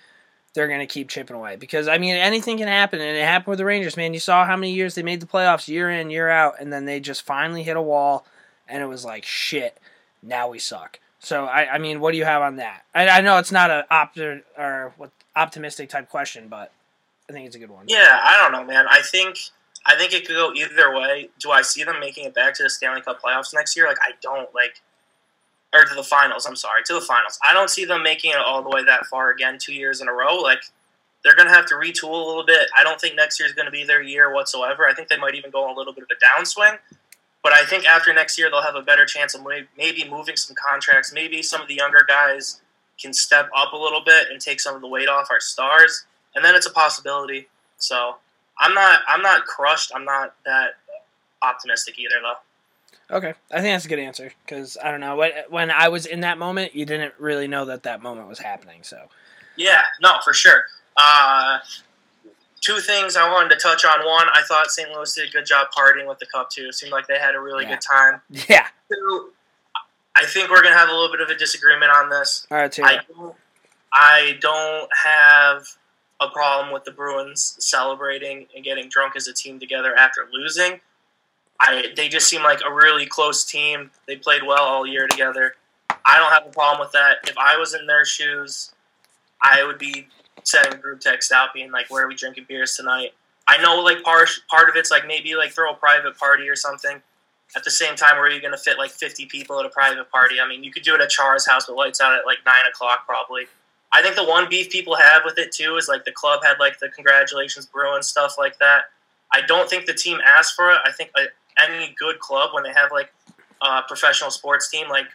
they're 0.54 0.68
going 0.68 0.80
to 0.80 0.86
keep 0.86 1.08
chipping 1.08 1.36
away. 1.36 1.56
Because, 1.56 1.88
I 1.88 1.98
mean, 1.98 2.14
anything 2.14 2.58
can 2.58 2.68
happen, 2.68 3.00
and 3.00 3.16
it 3.16 3.24
happened 3.24 3.52
with 3.52 3.58
the 3.58 3.64
Rangers, 3.64 3.96
man. 3.96 4.14
You 4.14 4.20
saw 4.20 4.44
how 4.44 4.56
many 4.56 4.72
years 4.72 4.94
they 4.94 5.02
made 5.02 5.20
the 5.20 5.26
playoffs 5.26 5.68
year 5.68 5.90
in, 5.90 6.10
year 6.10 6.28
out, 6.28 6.54
and 6.60 6.72
then 6.72 6.84
they 6.84 7.00
just 7.00 7.22
finally 7.22 7.62
hit 7.62 7.76
a 7.76 7.82
wall, 7.82 8.26
and 8.68 8.82
it 8.82 8.86
was 8.86 9.04
like, 9.04 9.24
shit, 9.24 9.78
now 10.22 10.48
we 10.48 10.58
suck. 10.58 11.00
So, 11.20 11.46
I, 11.46 11.74
I 11.74 11.78
mean, 11.78 12.00
what 12.00 12.12
do 12.12 12.18
you 12.18 12.24
have 12.24 12.42
on 12.42 12.56
that? 12.56 12.84
I, 12.94 13.08
I 13.08 13.20
know 13.20 13.38
it's 13.38 13.52
not 13.52 13.70
a 13.70 13.86
opti- 13.90 14.42
or 14.56 14.92
what 14.96 15.10
optimistic 15.34 15.88
type 15.88 16.08
question, 16.08 16.48
but 16.48 16.72
I 17.28 17.32
think 17.32 17.46
it's 17.46 17.56
a 17.56 17.58
good 17.58 17.70
one. 17.70 17.84
Yeah, 17.88 18.20
I 18.22 18.40
don't 18.40 18.52
know, 18.52 18.64
man. 18.64 18.86
I 18.88 19.02
think 19.02 19.36
I 19.86 19.96
think 19.96 20.12
it 20.12 20.26
could 20.26 20.34
go 20.34 20.52
either 20.52 20.94
way. 20.94 21.30
Do 21.40 21.50
I 21.50 21.62
see 21.62 21.84
them 21.84 21.98
making 22.00 22.24
it 22.24 22.34
back 22.34 22.54
to 22.54 22.62
the 22.62 22.70
Stanley 22.70 23.00
Cup 23.00 23.20
playoffs 23.22 23.54
next 23.54 23.76
year? 23.76 23.86
Like, 23.86 23.98
I 24.02 24.12
don't. 24.22 24.52
Like, 24.54 24.80
or 25.74 25.84
to 25.84 25.94
the 25.94 26.02
finals. 26.02 26.46
I'm 26.46 26.56
sorry, 26.56 26.82
to 26.86 26.94
the 26.94 27.00
finals. 27.00 27.38
I 27.48 27.52
don't 27.52 27.70
see 27.70 27.84
them 27.84 28.02
making 28.02 28.30
it 28.30 28.38
all 28.38 28.62
the 28.62 28.70
way 28.70 28.84
that 28.84 29.06
far 29.06 29.30
again, 29.30 29.58
two 29.58 29.74
years 29.74 30.00
in 30.00 30.08
a 30.08 30.12
row. 30.12 30.36
Like 30.36 30.62
they're 31.24 31.34
going 31.34 31.48
to 31.48 31.54
have 31.54 31.66
to 31.66 31.74
retool 31.74 32.12
a 32.12 32.26
little 32.26 32.44
bit. 32.44 32.68
I 32.78 32.82
don't 32.82 33.00
think 33.00 33.16
next 33.16 33.38
year 33.38 33.46
is 33.46 33.54
going 33.54 33.66
to 33.66 33.72
be 33.72 33.84
their 33.84 34.02
year 34.02 34.32
whatsoever. 34.32 34.86
I 34.88 34.94
think 34.94 35.08
they 35.08 35.18
might 35.18 35.34
even 35.34 35.50
go 35.50 35.64
on 35.64 35.74
a 35.74 35.78
little 35.78 35.92
bit 35.92 36.04
of 36.04 36.10
a 36.10 36.40
downswing. 36.40 36.78
But 37.42 37.52
I 37.52 37.64
think 37.64 37.86
after 37.86 38.12
next 38.12 38.36
year, 38.38 38.50
they'll 38.50 38.62
have 38.62 38.74
a 38.74 38.82
better 38.82 39.06
chance 39.06 39.34
of 39.34 39.46
maybe 39.76 40.08
moving 40.08 40.36
some 40.36 40.56
contracts. 40.56 41.12
Maybe 41.12 41.42
some 41.42 41.60
of 41.60 41.68
the 41.68 41.74
younger 41.74 42.04
guys 42.06 42.60
can 43.00 43.12
step 43.12 43.48
up 43.56 43.72
a 43.72 43.76
little 43.76 44.02
bit 44.04 44.28
and 44.30 44.40
take 44.40 44.60
some 44.60 44.74
of 44.74 44.80
the 44.80 44.88
weight 44.88 45.08
off 45.08 45.28
our 45.30 45.40
stars, 45.40 46.04
and 46.34 46.44
then 46.44 46.54
it's 46.54 46.66
a 46.66 46.72
possibility. 46.72 47.48
So 47.78 48.16
I'm 48.58 48.74
not 48.74 49.02
I'm 49.08 49.22
not 49.22 49.46
crushed. 49.46 49.92
I'm 49.94 50.04
not 50.04 50.34
that 50.44 50.74
optimistic 51.42 51.98
either, 51.98 52.16
though. 52.20 52.34
Okay, 53.10 53.32
I 53.50 53.60
think 53.60 53.74
that's 53.74 53.86
a 53.86 53.88
good 53.88 53.98
answer 53.98 54.32
because 54.44 54.76
I 54.82 54.90
don't 54.90 55.00
know 55.00 55.16
when 55.16 55.32
when 55.48 55.70
I 55.70 55.88
was 55.88 56.04
in 56.06 56.20
that 56.20 56.36
moment, 56.38 56.74
you 56.74 56.84
didn't 56.84 57.14
really 57.18 57.48
know 57.48 57.64
that 57.66 57.84
that 57.84 58.02
moment 58.02 58.28
was 58.28 58.38
happening. 58.38 58.82
So 58.82 59.08
Yeah, 59.56 59.82
no, 60.02 60.16
for 60.22 60.34
sure. 60.34 60.64
Uh, 60.96 61.58
two 62.60 62.78
things 62.80 63.16
I 63.16 63.30
wanted 63.32 63.50
to 63.50 63.56
touch 63.56 63.84
on. 63.84 64.04
One, 64.04 64.26
I 64.34 64.42
thought 64.46 64.70
St. 64.70 64.90
Louis 64.90 65.14
did 65.14 65.28
a 65.28 65.32
good 65.32 65.46
job 65.46 65.68
partying 65.76 66.06
with 66.08 66.18
the 66.18 66.26
Cup 66.26 66.50
too. 66.50 66.66
It 66.68 66.74
seemed 66.74 66.92
like 66.92 67.06
they 67.06 67.18
had 67.18 67.34
a 67.34 67.40
really 67.40 67.64
Yeah. 67.64 67.70
good 67.70 67.80
time. 67.80 68.20
yeah, 68.48 68.66
Two, 68.92 69.32
I 70.14 70.26
think 70.26 70.50
we're 70.50 70.62
gonna 70.62 70.76
have 70.76 70.88
a 70.90 70.92
little 70.92 71.10
bit 71.10 71.20
of 71.22 71.30
a 71.30 71.34
disagreement 71.36 71.90
on 71.92 72.10
this. 72.10 72.46
all 72.50 72.58
right, 72.58 72.70
too. 72.72 72.82
I 72.84 72.98
don't, 73.08 73.36
I 73.92 74.38
don't 74.40 74.90
have 75.04 75.62
a 76.20 76.28
problem 76.28 76.72
with 76.74 76.84
the 76.84 76.90
Bruins 76.90 77.56
celebrating 77.60 78.48
and 78.54 78.64
getting 78.64 78.88
drunk 78.90 79.14
as 79.16 79.28
a 79.28 79.32
team 79.32 79.58
together 79.60 79.94
after 79.96 80.28
losing. 80.32 80.80
I 81.60 81.92
they 81.96 82.08
just 82.08 82.28
seem 82.28 82.42
like 82.42 82.60
a 82.66 82.72
really 82.72 83.06
close 83.06 83.44
team. 83.44 83.90
They 84.06 84.16
played 84.16 84.42
well 84.42 84.62
all 84.62 84.86
year 84.86 85.06
together. 85.08 85.54
I 85.90 86.16
don't 86.16 86.32
have 86.32 86.46
a 86.46 86.50
problem 86.50 86.80
with 86.80 86.92
that. 86.92 87.28
If 87.28 87.36
I 87.36 87.56
was 87.56 87.74
in 87.74 87.86
their 87.86 88.04
shoes, 88.04 88.72
I 89.42 89.64
would 89.64 89.78
be 89.78 90.08
sending 90.44 90.74
a 90.74 90.76
group 90.76 91.00
text 91.00 91.32
out 91.32 91.52
being 91.52 91.70
like, 91.70 91.90
"Where 91.90 92.04
are 92.04 92.08
we 92.08 92.14
drinking 92.14 92.46
beers 92.48 92.76
tonight?" 92.76 93.12
I 93.48 93.56
know 93.62 93.80
like 93.80 94.02
part 94.02 94.28
part 94.50 94.68
of 94.68 94.76
it's 94.76 94.90
like 94.90 95.06
maybe 95.06 95.34
like 95.34 95.52
throw 95.52 95.72
a 95.72 95.74
private 95.74 96.16
party 96.18 96.48
or 96.48 96.56
something. 96.56 97.02
At 97.56 97.64
the 97.64 97.70
same 97.70 97.96
time, 97.96 98.16
where 98.16 98.26
are 98.26 98.30
you 98.30 98.42
going 98.42 98.52
to 98.52 98.58
fit 98.58 98.76
like 98.76 98.90
50 98.90 99.24
people 99.24 99.58
at 99.58 99.64
a 99.64 99.70
private 99.70 100.10
party? 100.10 100.38
I 100.38 100.46
mean, 100.46 100.62
you 100.62 100.70
could 100.70 100.82
do 100.82 100.94
it 100.94 101.00
at 101.00 101.08
Char's 101.08 101.48
house 101.48 101.64
but 101.66 101.76
lights 101.76 101.98
out 101.98 102.12
at 102.12 102.26
like 102.26 102.38
nine 102.44 102.70
o'clock 102.70 103.06
probably. 103.06 103.46
I 103.90 104.02
think 104.02 104.16
the 104.16 104.24
one 104.24 104.50
beef 104.50 104.68
people 104.70 104.94
have 104.96 105.22
with 105.24 105.38
it 105.38 105.50
too 105.50 105.76
is 105.76 105.88
like 105.88 106.04
the 106.04 106.12
club 106.12 106.44
had 106.44 106.58
like 106.60 106.78
the 106.78 106.90
congratulations 106.90 107.64
brew 107.64 107.94
and 107.94 108.04
stuff 108.04 108.36
like 108.36 108.58
that. 108.58 108.84
I 109.32 109.40
don't 109.42 109.68
think 109.68 109.86
the 109.86 109.94
team 109.94 110.18
asked 110.26 110.54
for 110.54 110.70
it. 110.70 110.78
I 110.84 110.92
think 110.92 111.10
uh, 111.16 111.22
any 111.60 111.94
good 111.98 112.18
club 112.18 112.50
when 112.52 112.62
they 112.62 112.72
have 112.72 112.90
like 112.92 113.12
a 113.62 113.82
professional 113.86 114.30
sports 114.30 114.70
team 114.70 114.88
like 114.88 115.06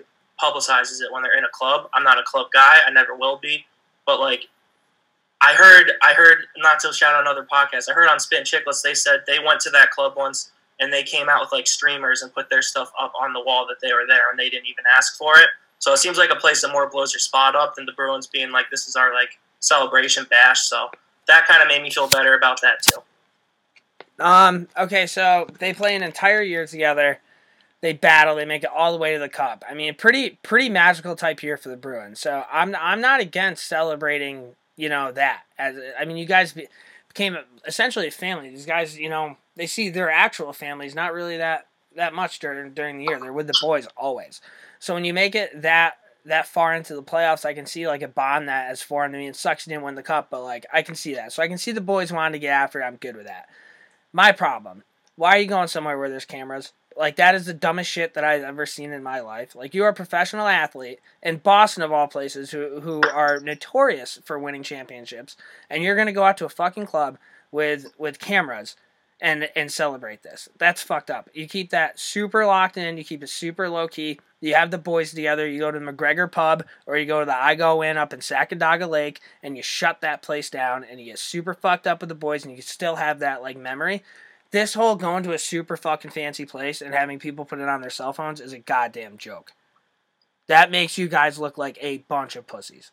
publicizes 0.41 1.01
it 1.01 1.11
when 1.11 1.23
they're 1.23 1.37
in 1.37 1.45
a 1.45 1.49
club. 1.49 1.89
I'm 1.93 2.03
not 2.03 2.19
a 2.19 2.23
club 2.23 2.47
guy. 2.53 2.79
I 2.85 2.91
never 2.91 3.15
will 3.15 3.37
be. 3.37 3.65
But 4.05 4.19
like 4.19 4.47
I 5.41 5.53
heard 5.53 5.91
I 6.01 6.13
heard 6.13 6.39
not 6.57 6.79
to 6.81 6.93
shout 6.93 7.15
out 7.15 7.21
another 7.21 7.47
podcast. 7.51 7.89
I 7.89 7.93
heard 7.93 8.09
on 8.09 8.19
Spittin' 8.19 8.45
Chiclets 8.45 8.81
they 8.81 8.93
said 8.93 9.21
they 9.27 9.39
went 9.39 9.59
to 9.61 9.69
that 9.71 9.91
club 9.91 10.13
once 10.15 10.51
and 10.79 10.91
they 10.91 11.03
came 11.03 11.29
out 11.29 11.41
with 11.41 11.51
like 11.51 11.67
streamers 11.67 12.21
and 12.21 12.33
put 12.33 12.49
their 12.49 12.61
stuff 12.61 12.91
up 12.99 13.13
on 13.19 13.33
the 13.33 13.41
wall 13.41 13.65
that 13.67 13.77
they 13.81 13.93
were 13.93 14.05
there 14.07 14.29
and 14.29 14.39
they 14.39 14.49
didn't 14.49 14.67
even 14.67 14.83
ask 14.95 15.17
for 15.17 15.37
it. 15.37 15.47
So 15.79 15.91
it 15.93 15.97
seems 15.97 16.17
like 16.17 16.29
a 16.29 16.35
place 16.35 16.61
that 16.61 16.71
more 16.71 16.89
blows 16.89 17.13
your 17.13 17.19
spot 17.19 17.55
up 17.55 17.75
than 17.75 17.85
the 17.85 17.91
Bruins 17.91 18.27
being 18.27 18.51
like 18.51 18.69
this 18.69 18.87
is 18.87 18.95
our 18.95 19.13
like 19.13 19.37
celebration 19.59 20.25
bash. 20.29 20.61
So 20.61 20.89
that 21.27 21.45
kind 21.45 21.61
of 21.61 21.67
made 21.67 21.81
me 21.81 21.89
feel 21.89 22.07
better 22.07 22.35
about 22.35 22.61
that 22.61 22.81
too. 22.81 23.01
Um. 24.23 24.67
Okay. 24.77 25.05
So 25.05 25.47
they 25.59 25.73
play 25.73 25.95
an 25.95 26.03
entire 26.03 26.41
year 26.41 26.65
together. 26.65 27.19
They 27.81 27.93
battle. 27.93 28.35
They 28.35 28.45
make 28.45 28.63
it 28.63 28.69
all 28.73 28.93
the 28.93 28.97
way 28.97 29.13
to 29.13 29.19
the 29.19 29.29
cup. 29.29 29.63
I 29.69 29.73
mean, 29.73 29.93
pretty 29.95 30.39
pretty 30.41 30.69
magical 30.69 31.15
type 31.15 31.43
year 31.43 31.57
for 31.57 31.69
the 31.69 31.77
Bruins. 31.77 32.19
So 32.19 32.45
I'm 32.51 32.75
I'm 32.79 33.01
not 33.01 33.19
against 33.19 33.67
celebrating. 33.67 34.55
You 34.75 34.89
know 34.89 35.11
that 35.11 35.43
as 35.59 35.75
I 35.99 36.05
mean, 36.05 36.17
you 36.17 36.25
guys 36.25 36.53
be, 36.53 36.67
became 37.09 37.37
essentially 37.67 38.07
a 38.07 38.11
family. 38.11 38.49
These 38.49 38.65
guys, 38.65 38.97
you 38.97 39.09
know, 39.09 39.37
they 39.55 39.67
see 39.67 39.89
their 39.89 40.09
actual 40.09 40.53
families 40.53 40.95
not 40.95 41.13
really 41.13 41.37
that 41.37 41.67
that 41.95 42.13
much 42.13 42.39
during 42.39 42.73
during 42.73 42.97
the 42.97 43.03
year. 43.03 43.19
They're 43.19 43.33
with 43.33 43.47
the 43.47 43.59
boys 43.61 43.87
always. 43.97 44.41
So 44.79 44.93
when 44.93 45.05
you 45.05 45.13
make 45.13 45.35
it 45.35 45.61
that 45.61 45.97
that 46.25 46.47
far 46.47 46.73
into 46.73 46.95
the 46.95 47.03
playoffs, 47.03 47.45
I 47.45 47.53
can 47.53 47.65
see 47.65 47.87
like 47.87 48.01
a 48.01 48.07
bond 48.07 48.47
that 48.47 48.69
as 48.69 48.81
foreign 48.81 49.11
to 49.11 49.17
me. 49.17 49.27
It 49.27 49.35
sucks 49.35 49.67
you 49.67 49.71
didn't 49.71 49.83
win 49.83 49.95
the 49.95 50.03
cup, 50.03 50.29
but 50.29 50.43
like 50.43 50.65
I 50.73 50.81
can 50.81 50.95
see 50.95 51.15
that. 51.15 51.33
So 51.33 51.43
I 51.43 51.47
can 51.47 51.57
see 51.57 51.71
the 51.71 51.81
boys 51.81 52.11
wanting 52.11 52.33
to 52.33 52.39
get 52.39 52.51
after 52.53 52.81
it. 52.81 52.85
I'm 52.85 52.95
good 52.95 53.15
with 53.15 53.27
that. 53.27 53.49
My 54.13 54.31
problem. 54.31 54.83
Why 55.15 55.31
are 55.31 55.39
you 55.39 55.47
going 55.47 55.67
somewhere 55.67 55.97
where 55.97 56.09
there's 56.09 56.25
cameras? 56.25 56.71
Like 56.95 57.15
that 57.15 57.33
is 57.33 57.47
the 57.47 57.53
dumbest 57.53 57.89
shit 57.89 58.13
that 58.13 58.23
I've 58.23 58.43
ever 58.43 58.67
seen 58.67 58.91
in 58.91 59.01
my 59.01 59.19
life. 59.19 59.55
Like 59.55 59.73
you 59.73 59.83
are 59.83 59.89
a 59.89 59.93
professional 59.93 60.47
athlete 60.47 60.99
in 61.23 61.37
Boston 61.37 61.81
of 61.81 61.91
all 61.91 62.07
places 62.07 62.51
who 62.51 62.79
who 62.81 63.01
are 63.01 63.39
notorious 63.39 64.19
for 64.23 64.37
winning 64.37 64.61
championships 64.61 65.35
and 65.69 65.81
you're 65.81 65.95
going 65.95 66.07
to 66.07 66.13
go 66.13 66.23
out 66.23 66.37
to 66.37 66.45
a 66.45 66.49
fucking 66.49 66.85
club 66.85 67.17
with 67.51 67.91
with 67.97 68.19
cameras 68.19 68.75
and 69.21 69.49
and 69.55 69.71
celebrate 69.71 70.23
this. 70.23 70.49
That's 70.57 70.81
fucked 70.81 71.09
up. 71.09 71.29
You 71.33 71.47
keep 71.47 71.69
that 71.69 71.99
super 71.99 72.45
locked 72.45 72.77
in, 72.77 72.97
you 72.97 73.03
keep 73.03 73.23
it 73.23 73.29
super 73.29 73.69
low 73.69 73.87
key. 73.87 74.19
You 74.41 74.55
have 74.55 74.71
the 74.71 74.77
boys 74.77 75.13
together, 75.13 75.47
you 75.47 75.59
go 75.59 75.71
to 75.71 75.79
the 75.79 75.85
McGregor 75.85 76.29
pub 76.29 76.65
or 76.85 76.97
you 76.97 77.05
go 77.05 77.21
to 77.21 77.25
the 77.25 77.35
I 77.35 77.55
Go 77.55 77.81
In 77.81 77.97
up 77.97 78.13
in 78.13 78.19
Sacandaga 78.19 78.89
Lake 78.89 79.21
and 79.41 79.55
you 79.55 79.63
shut 79.63 80.01
that 80.01 80.21
place 80.21 80.49
down 80.49 80.83
and 80.83 80.99
you 80.99 81.05
get 81.05 81.19
super 81.19 81.53
fucked 81.53 81.87
up 81.87 82.01
with 82.01 82.09
the 82.09 82.15
boys 82.15 82.45
and 82.45 82.55
you 82.55 82.61
still 82.61 82.97
have 82.97 83.19
that 83.19 83.41
like 83.41 83.57
memory. 83.57 84.03
This 84.51 84.73
whole 84.73 84.95
going 84.95 85.23
to 85.23 85.33
a 85.33 85.39
super 85.39 85.77
fucking 85.77 86.11
fancy 86.11 86.45
place 86.45 86.81
and 86.81 86.93
having 86.93 87.19
people 87.19 87.45
put 87.45 87.59
it 87.59 87.69
on 87.69 87.81
their 87.81 87.89
cell 87.89 88.13
phones 88.13 88.41
is 88.41 88.53
a 88.53 88.59
goddamn 88.59 89.17
joke. 89.17 89.53
That 90.47 90.69
makes 90.69 90.97
you 90.97 91.07
guys 91.07 91.39
look 91.39 91.57
like 91.57 91.77
a 91.81 91.99
bunch 91.99 92.35
of 92.35 92.45
pussies. 92.45 92.91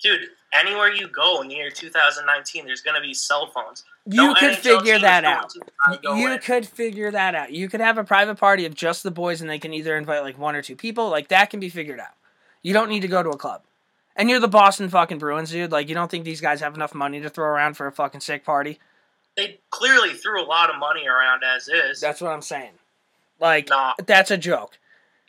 Dude, 0.00 0.20
anywhere 0.54 0.92
you 0.92 1.08
go 1.08 1.40
in 1.42 1.48
the 1.48 1.54
year 1.54 1.70
2019, 1.70 2.66
there's 2.66 2.80
going 2.80 2.94
to 2.94 3.00
be 3.00 3.12
cell 3.14 3.50
phones. 3.54 3.84
You 4.06 4.28
No 4.28 4.34
could 4.34 4.52
NHL 4.54 4.78
figure 4.80 4.98
that 4.98 5.24
out. 5.24 5.50
to 5.50 5.60
I 5.86 5.96
go 5.96 6.14
You 6.14 6.32
in. 6.32 6.38
could 6.40 6.66
figure 6.66 7.10
that 7.10 7.34
out. 7.34 7.52
You 7.52 7.68
could 7.68 7.80
have 7.80 7.98
a 7.98 8.04
private 8.04 8.36
party 8.36 8.66
of 8.66 8.74
just 8.74 9.02
the 9.02 9.10
boys 9.10 9.40
and 9.40 9.48
they 9.48 9.58
can 9.58 9.72
either 9.72 9.96
invite 9.96 10.22
like 10.22 10.38
one 10.38 10.54
or 10.54 10.62
two 10.62 10.76
people. 10.76 11.08
Like 11.10 11.28
that 11.28 11.50
can 11.50 11.60
be 11.60 11.68
figured 11.68 12.00
out. 12.00 12.14
You 12.62 12.72
don't 12.72 12.88
need 12.88 13.00
to 13.00 13.08
go 13.08 13.22
to 13.22 13.30
a 13.30 13.36
club. 13.36 13.62
And 14.16 14.30
you're 14.30 14.40
the 14.40 14.48
Boston 14.48 14.88
fucking 14.88 15.18
Bruins, 15.18 15.50
dude. 15.50 15.72
Like 15.72 15.88
you 15.88 15.94
don't 15.94 16.10
think 16.10 16.24
these 16.24 16.40
guys 16.40 16.60
have 16.60 16.74
enough 16.74 16.94
money 16.94 17.20
to 17.20 17.28
throw 17.30 17.46
around 17.46 17.74
for 17.76 17.86
a 17.86 17.92
fucking 17.92 18.20
sick 18.20 18.44
party? 18.44 18.78
They 19.36 19.58
clearly 19.70 20.14
threw 20.14 20.40
a 20.40 20.46
lot 20.46 20.70
of 20.70 20.78
money 20.78 21.06
around 21.08 21.42
as 21.44 21.66
is. 21.68 22.00
That's 22.00 22.20
what 22.20 22.30
I'm 22.30 22.42
saying. 22.42 22.72
Like 23.40 23.68
Nah. 23.68 23.94
that's 24.06 24.30
a 24.30 24.36
joke. 24.38 24.78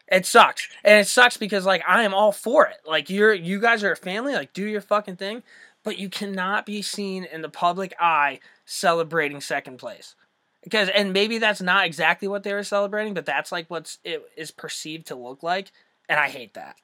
It 0.07 0.25
sucks. 0.25 0.69
And 0.83 0.99
it 0.99 1.07
sucks 1.07 1.37
because 1.37 1.65
like 1.65 1.83
I 1.87 2.03
am 2.03 2.13
all 2.13 2.31
for 2.31 2.65
it. 2.67 2.77
Like 2.87 3.09
you're 3.09 3.33
you 3.33 3.59
guys 3.59 3.83
are 3.83 3.91
a 3.91 3.97
family, 3.97 4.33
like 4.33 4.53
do 4.53 4.65
your 4.65 4.81
fucking 4.81 5.15
thing, 5.15 5.43
but 5.83 5.97
you 5.97 6.09
cannot 6.09 6.65
be 6.65 6.81
seen 6.81 7.23
in 7.23 7.41
the 7.41 7.49
public 7.49 7.93
eye 7.99 8.39
celebrating 8.65 9.41
second 9.41 9.77
place. 9.77 10.15
Because 10.63 10.89
and 10.89 11.13
maybe 11.13 11.37
that's 11.37 11.61
not 11.61 11.85
exactly 11.85 12.27
what 12.27 12.43
they 12.43 12.53
were 12.53 12.63
celebrating, 12.63 13.13
but 13.13 13.25
that's 13.25 13.51
like 13.51 13.69
what's 13.69 13.99
it 14.03 14.23
is 14.35 14.51
perceived 14.51 15.07
to 15.07 15.15
look 15.15 15.43
like, 15.43 15.71
and 16.09 16.19
I 16.19 16.29
hate 16.29 16.53
that. 16.55 16.75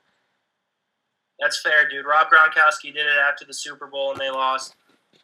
That's 1.39 1.59
fair, 1.59 1.89
dude. 1.89 2.05
Rob 2.05 2.27
Gronkowski 2.27 2.93
did 2.93 3.07
it 3.07 3.17
after 3.27 3.45
the 3.45 3.53
Super 3.53 3.87
Bowl 3.87 4.11
and 4.11 4.21
they 4.21 4.29
lost. 4.29 4.75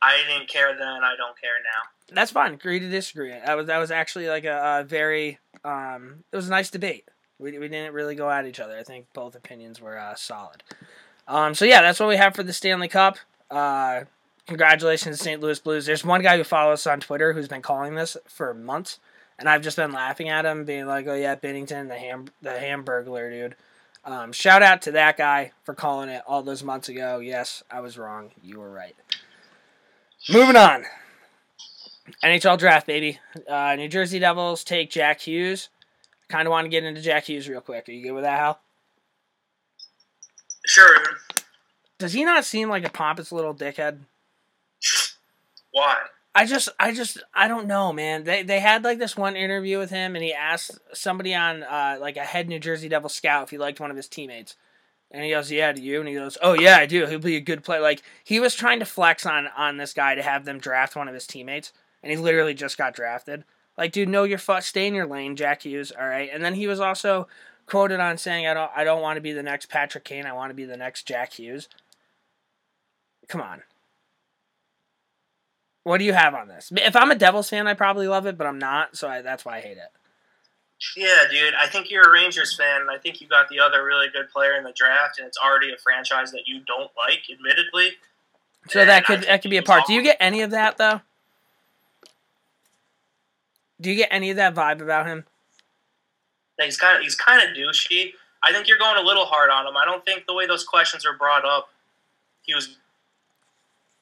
I 0.01 0.17
didn't 0.27 0.49
care 0.49 0.75
then. 0.77 1.03
I 1.03 1.15
don't 1.15 1.39
care 1.39 1.57
now. 1.63 2.15
That's 2.15 2.31
fine. 2.31 2.53
Agree 2.53 2.79
to 2.79 2.89
disagree. 2.89 3.29
That 3.29 3.55
was 3.55 3.67
that 3.67 3.77
was 3.77 3.91
actually 3.91 4.27
like 4.27 4.45
a, 4.45 4.81
a 4.81 4.83
very 4.83 5.39
um 5.63 6.23
it 6.31 6.35
was 6.35 6.47
a 6.47 6.51
nice 6.51 6.69
debate. 6.69 7.07
We, 7.39 7.57
we 7.57 7.67
didn't 7.67 7.93
really 7.93 8.15
go 8.15 8.29
at 8.29 8.45
each 8.45 8.59
other. 8.59 8.77
I 8.77 8.83
think 8.83 9.05
both 9.13 9.35
opinions 9.35 9.79
were 9.79 9.97
uh, 9.97 10.15
solid. 10.15 10.63
Um, 11.27 11.53
so 11.53 11.65
yeah, 11.65 11.81
that's 11.81 11.99
what 11.99 12.09
we 12.09 12.17
have 12.17 12.35
for 12.35 12.43
the 12.43 12.53
Stanley 12.53 12.87
Cup. 12.87 13.17
Uh, 13.51 14.01
congratulations, 14.47 15.19
St. 15.19 15.41
Louis 15.41 15.59
Blues. 15.59 15.85
There's 15.85 16.05
one 16.05 16.21
guy 16.21 16.37
who 16.37 16.43
follows 16.43 16.79
us 16.79 16.87
on 16.87 16.99
Twitter 16.99 17.33
who's 17.33 17.47
been 17.47 17.61
calling 17.61 17.95
this 17.95 18.17
for 18.27 18.53
months, 18.53 18.99
and 19.37 19.47
I've 19.47 19.61
just 19.61 19.77
been 19.77 19.91
laughing 19.91 20.29
at 20.29 20.45
him, 20.45 20.65
being 20.65 20.87
like, 20.87 21.07
"Oh 21.07 21.13
yeah, 21.13 21.35
Binnington, 21.35 21.89
the 21.89 21.97
ham, 21.97 22.27
the 22.41 22.51
Hamburglar 22.51 23.29
dude." 23.29 23.55
Um, 24.05 24.31
shout 24.31 24.63
out 24.63 24.81
to 24.83 24.91
that 24.93 25.17
guy 25.17 25.51
for 25.63 25.73
calling 25.73 26.09
it 26.09 26.23
all 26.25 26.41
those 26.41 26.63
months 26.63 26.87
ago. 26.87 27.19
Yes, 27.19 27.61
I 27.69 27.81
was 27.81 27.97
wrong. 27.97 28.31
You 28.41 28.59
were 28.59 28.71
right. 28.71 28.95
Moving 30.29 30.55
on. 30.55 30.85
NHL 32.23 32.57
draft, 32.57 32.87
baby. 32.87 33.19
Uh, 33.47 33.75
New 33.75 33.89
Jersey 33.89 34.19
Devils 34.19 34.63
take 34.63 34.89
Jack 34.89 35.21
Hughes. 35.21 35.67
Kind 36.29 36.47
of 36.47 36.51
want 36.51 36.65
to 36.65 36.69
get 36.69 36.83
into 36.83 37.01
Jack 37.01 37.25
Hughes 37.25 37.47
real 37.47 37.61
quick. 37.61 37.87
Are 37.87 37.91
you 37.91 38.03
good 38.03 38.11
with 38.13 38.23
that, 38.23 38.39
Hal? 38.39 38.59
Sure. 40.65 41.03
Does 41.97 42.13
he 42.13 42.25
not 42.25 42.45
seem 42.45 42.69
like 42.69 42.85
a 42.85 42.89
pompous 42.89 43.31
little 43.31 43.55
dickhead? 43.55 43.99
Why? 45.71 45.95
I 46.35 46.45
just, 46.45 46.69
I 46.79 46.93
just, 46.93 47.23
I 47.33 47.47
don't 47.47 47.65
know, 47.65 47.91
man. 47.91 48.23
They 48.23 48.43
they 48.43 48.59
had 48.59 48.83
like 48.83 48.99
this 48.99 49.17
one 49.17 49.35
interview 49.35 49.79
with 49.79 49.89
him, 49.89 50.15
and 50.15 50.23
he 50.23 50.33
asked 50.33 50.77
somebody 50.93 51.33
on 51.33 51.63
uh, 51.63 51.97
like 51.99 52.17
a 52.17 52.23
head 52.23 52.47
New 52.47 52.59
Jersey 52.59 52.89
Devil 52.89 53.09
scout 53.09 53.43
if 53.43 53.49
he 53.49 53.57
liked 53.57 53.79
one 53.79 53.89
of 53.89 53.97
his 53.97 54.07
teammates, 54.07 54.55
and 55.09 55.23
he 55.23 55.31
goes, 55.31 55.51
"Yeah, 55.51 55.71
do 55.71 55.81
you?" 55.81 55.99
And 55.99 56.07
he 56.07 56.13
goes, 56.13 56.37
"Oh 56.43 56.53
yeah, 56.53 56.77
I 56.77 56.85
do. 56.85 57.07
He'll 57.07 57.17
be 57.17 57.37
a 57.37 57.41
good 57.41 57.63
player." 57.63 57.81
Like 57.81 58.03
he 58.23 58.39
was 58.39 58.53
trying 58.53 58.79
to 58.79 58.85
flex 58.85 59.25
on 59.25 59.47
on 59.57 59.77
this 59.77 59.93
guy 59.93 60.13
to 60.13 60.21
have 60.21 60.45
them 60.45 60.59
draft 60.59 60.95
one 60.95 61.07
of 61.07 61.15
his 61.15 61.25
teammates, 61.25 61.73
and 62.03 62.11
he 62.11 62.17
literally 62.17 62.53
just 62.53 62.77
got 62.77 62.93
drafted. 62.93 63.43
Like, 63.77 63.91
dude, 63.91 64.09
know 64.09 64.23
your 64.23 64.39
fuck, 64.39 64.63
stay 64.63 64.87
in 64.87 64.95
your 64.95 65.05
lane, 65.05 65.35
Jack 65.35 65.63
Hughes. 65.63 65.91
All 65.91 66.07
right, 66.07 66.29
and 66.31 66.43
then 66.43 66.55
he 66.55 66.67
was 66.67 66.79
also 66.79 67.27
quoted 67.65 67.99
on 67.99 68.17
saying, 68.17 68.47
"I 68.47 68.53
don't, 68.53 68.71
I 68.75 68.83
don't 68.83 69.01
want 69.01 69.17
to 69.17 69.21
be 69.21 69.33
the 69.33 69.43
next 69.43 69.69
Patrick 69.69 70.03
Kane. 70.03 70.25
I 70.25 70.33
want 70.33 70.49
to 70.49 70.55
be 70.55 70.65
the 70.65 70.77
next 70.77 71.07
Jack 71.07 71.33
Hughes." 71.33 71.69
Come 73.27 73.41
on. 73.41 73.63
What 75.83 75.99
do 75.99 76.05
you 76.05 76.13
have 76.13 76.33
on 76.33 76.47
this? 76.47 76.71
If 76.75 76.95
I'm 76.95 77.11
a 77.11 77.15
Devils 77.15 77.49
fan, 77.49 77.67
I 77.67 77.73
probably 77.73 78.07
love 78.07 78.25
it, 78.25 78.37
but 78.37 78.45
I'm 78.45 78.59
not, 78.59 78.97
so 78.97 79.07
I, 79.07 79.21
that's 79.21 79.45
why 79.45 79.57
I 79.57 79.61
hate 79.61 79.77
it. 79.77 79.89
Yeah, 80.95 81.23
dude. 81.31 81.53
I 81.53 81.67
think 81.67 81.89
you're 81.89 82.03
a 82.03 82.11
Rangers 82.11 82.55
fan, 82.57 82.81
and 82.81 82.89
I 82.89 82.97
think 82.97 83.21
you 83.21 83.27
got 83.27 83.47
the 83.49 83.59
other 83.59 83.83
really 83.83 84.07
good 84.13 84.29
player 84.29 84.55
in 84.55 84.63
the 84.63 84.73
draft, 84.73 85.17
and 85.17 85.27
it's 85.27 85.37
already 85.37 85.71
a 85.71 85.77
franchise 85.77 86.31
that 86.31 86.41
you 86.45 86.59
don't 86.67 86.91
like, 86.97 87.21
admittedly. 87.31 87.91
So 88.69 88.81
And 88.81 88.89
that 88.89 89.05
could 89.05 89.21
that 89.23 89.41
could 89.41 89.49
be 89.49 89.57
a 89.57 89.63
part. 89.63 89.85
Do 89.87 89.93
you 89.93 90.03
get 90.03 90.17
any 90.19 90.41
of 90.41 90.51
that 90.51 90.77
though? 90.77 91.01
Do 93.79 93.89
you 93.91 93.95
get 93.95 94.09
any 94.11 94.29
of 94.31 94.37
that 94.37 94.55
vibe 94.55 94.81
about 94.81 95.05
him? 95.05 95.25
he's 96.65 96.77
kind 96.77 96.97
of 96.97 97.03
he's 97.03 97.15
kind 97.15 97.47
of 97.47 97.55
douchey. 97.55 98.13
I 98.43 98.51
think 98.51 98.67
you're 98.67 98.77
going 98.77 98.97
a 98.97 99.05
little 99.05 99.25
hard 99.25 99.49
on 99.49 99.67
him. 99.67 99.77
I 99.77 99.85
don't 99.85 100.03
think 100.05 100.25
the 100.25 100.33
way 100.33 100.47
those 100.47 100.63
questions 100.63 101.05
are 101.05 101.17
brought 101.17 101.45
up, 101.45 101.69
he 102.43 102.53
was. 102.53 102.77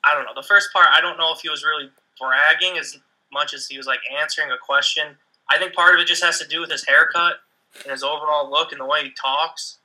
I 0.04 0.14
don't 0.14 0.26
know. 0.26 0.40
The 0.40 0.48
first 0.48 0.72
part, 0.72 0.88
I 0.92 1.02
don't 1.02 1.18
know 1.18 1.34
if 1.34 1.40
he 1.40 1.50
was 1.50 1.64
really 1.64 1.90
bragging 2.20 2.78
as 2.78 2.98
much 3.34 3.54
as 3.54 3.68
he 3.68 3.78
was 3.78 3.88
like 3.88 4.00
answering 4.20 4.52
a 4.52 4.58
question. 4.58 5.18
I 5.50 5.58
think 5.58 5.74
part 5.74 5.96
of 5.96 6.02
it 6.02 6.08
just 6.08 6.24
has 6.24 6.40
to 6.40 6.48
do 6.48 6.62
with 6.62 6.72
his 6.72 6.86
haircut 6.86 7.38
and 7.84 7.92
his 7.92 8.04
overall 8.04 8.50
look 8.50 8.72
and 8.72 8.80
the 8.80 8.86
way 8.86 9.04
he 9.04 9.12
talks. 9.12 9.80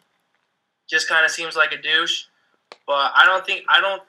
Just 0.88 1.08
kind 1.08 1.24
of 1.24 1.30
seems 1.30 1.56
like 1.56 1.72
a 1.72 1.80
douche. 1.80 2.24
But 2.86 3.12
I 3.14 3.24
don't 3.24 3.44
think 3.44 3.64
I 3.68 3.80
don't. 3.80 4.02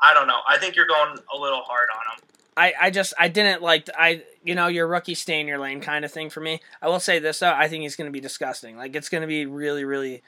I 0.00 0.12
don't 0.14 0.26
know. 0.26 0.40
I 0.48 0.58
think 0.58 0.74
you're 0.74 0.86
going 0.86 1.16
a 1.32 1.38
little 1.38 1.62
hard 1.62 1.88
on 1.94 2.18
him. 2.18 2.24
I, 2.56 2.74
I 2.80 2.90
just 2.90 3.14
I 3.18 3.28
didn't 3.28 3.62
like 3.62 3.88
I 3.96 4.24
you 4.44 4.54
know 4.54 4.66
your 4.66 4.86
rookie 4.86 5.14
stay 5.14 5.40
in 5.40 5.46
your 5.46 5.58
lane 5.58 5.80
kind 5.80 6.04
of 6.04 6.12
thing 6.12 6.30
for 6.30 6.40
me. 6.40 6.60
I 6.80 6.88
will 6.88 7.00
say 7.00 7.18
this 7.18 7.38
though, 7.40 7.52
I 7.52 7.68
think 7.68 7.82
he's 7.82 7.96
going 7.96 8.08
to 8.08 8.12
be 8.12 8.20
disgusting. 8.20 8.76
Like 8.76 8.94
it's 8.96 9.08
going 9.08 9.22
to 9.22 9.26
be 9.28 9.46
really 9.46 9.84
really 9.84 10.22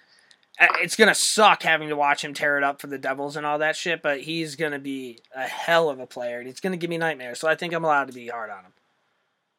uh, 0.60 0.66
it's 0.80 0.96
going 0.96 1.08
to 1.08 1.14
suck 1.14 1.62
having 1.62 1.88
to 1.88 1.96
watch 1.96 2.24
him 2.24 2.32
tear 2.34 2.56
it 2.56 2.64
up 2.64 2.80
for 2.80 2.86
the 2.86 2.98
Devils 2.98 3.36
and 3.36 3.44
all 3.44 3.58
that 3.58 3.76
shit, 3.76 4.02
but 4.02 4.20
he's 4.20 4.56
going 4.56 4.72
to 4.72 4.78
be 4.78 5.18
a 5.34 5.42
hell 5.42 5.90
of 5.90 5.98
a 5.98 6.06
player 6.06 6.38
and 6.38 6.48
it's 6.48 6.60
going 6.60 6.72
to 6.72 6.76
give 6.76 6.90
me 6.90 6.98
nightmares. 6.98 7.40
So 7.40 7.48
I 7.48 7.54
think 7.54 7.72
I'm 7.72 7.84
allowed 7.84 8.06
to 8.06 8.12
be 8.12 8.28
hard 8.28 8.50
on 8.50 8.64
him. 8.64 8.72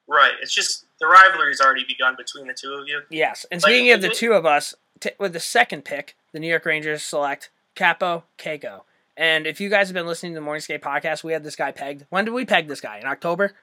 Right. 0.07 0.33
It's 0.41 0.53
just 0.53 0.85
the 1.00 1.07
rivalry's 1.07 1.59
already 1.59 1.83
begun 1.85 2.15
between 2.15 2.47
the 2.47 2.53
two 2.53 2.74
of 2.74 2.88
you. 2.88 3.01
Yes. 3.09 3.45
And 3.51 3.62
Like, 3.62 3.69
speaking 3.69 3.91
of 3.91 4.01
the 4.01 4.09
two 4.09 4.33
of 4.33 4.45
us, 4.45 4.74
t- 5.00 5.12
with 5.19 5.33
the 5.33 5.39
second 5.39 5.83
pick, 5.83 6.15
the 6.31 6.39
New 6.39 6.47
York 6.47 6.65
Rangers 6.65 7.03
select 7.03 7.50
Kaapo 7.75 8.24
Kakko. 8.38 8.81
And 9.17 9.47
if 9.47 9.59
you 9.59 9.69
guys 9.69 9.88
have 9.88 9.93
been 9.93 10.05
listening 10.05 10.33
to 10.33 10.35
the 10.38 10.41
Morning 10.41 10.62
Skate 10.62 10.81
podcast, 10.81 11.24
we 11.24 11.33
had 11.33 11.43
this 11.43 11.55
guy 11.55 11.71
pegged. 11.71 12.05
When 12.09 12.25
did 12.25 12.33
we 12.33 12.45
peg 12.45 12.67
this 12.67 12.81
guy? 12.81 13.00
In 13.00 13.05
October? 13.05 13.53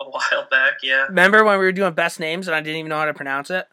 A 0.00 0.04
while 0.04 0.48
back, 0.50 0.78
yeah. 0.82 1.06
Remember 1.06 1.44
when 1.44 1.58
we 1.58 1.64
were 1.64 1.72
doing 1.72 1.92
best 1.92 2.20
names 2.20 2.48
and 2.48 2.54
I 2.54 2.60
didn't 2.60 2.78
even 2.78 2.88
know 2.88 2.98
how 2.98 3.04
to 3.04 3.14
pronounce 3.14 3.50
it? 3.50 3.66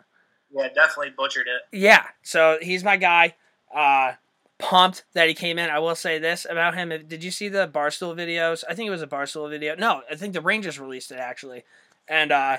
Yeah, 0.51 0.67
definitely 0.74 1.13
butchered 1.17 1.48
it. 1.48 1.77
Yeah, 1.77 2.03
so 2.22 2.57
he's 2.62 2.84
my 2.84 2.98
guy. 2.98 3.36
Uh, 3.74 4.13
pumped 4.60 5.03
that 5.13 5.27
he 5.27 5.34
came 5.34 5.60
in. 5.60 5.69
I 5.69 5.79
will 5.79 5.96
say 5.96 6.19
this 6.19 6.46
about 6.50 6.75
him. 6.75 6.89
Did 7.07 7.24
you 7.24 7.31
see 7.31 7.48
the 7.48 7.67
Barstool 7.67 8.15
videos? 8.15 8.63
I 8.69 8.74
think 8.74 8.88
it 8.88 8.91
was 8.91 9.01
a 9.01 9.07
Barstool 9.07 9.50
video. 9.50 9.75
No, 9.75 10.01
I 10.10 10.15
think 10.15 10.34
the 10.34 10.41
Rangers 10.41 10.79
released 10.79 11.12
it 11.12 11.19
actually. 11.19 11.63
And 12.07 12.31
uh, 12.31 12.57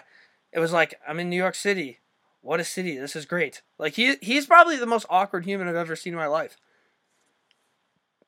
it 0.53 0.61
was 0.61 0.73
like, 0.73 0.95
I'm 1.07 1.19
in 1.19 1.31
New 1.31 1.37
York 1.37 1.55
City. 1.55 1.99
What 2.41 2.61
a 2.61 2.65
city. 2.65 2.97
This 2.97 3.17
is 3.17 3.27
great. 3.27 3.63
Like 3.79 3.95
he 3.95 4.17
he's 4.23 4.47
probably 4.47 4.77
the 4.77 4.87
most 4.87 5.07
awkward 5.11 5.45
human 5.45 5.69
I've 5.69 5.75
ever 5.75 5.97
seen 5.97 6.13
in 6.13 6.19
my 6.19 6.27
life. 6.27 6.57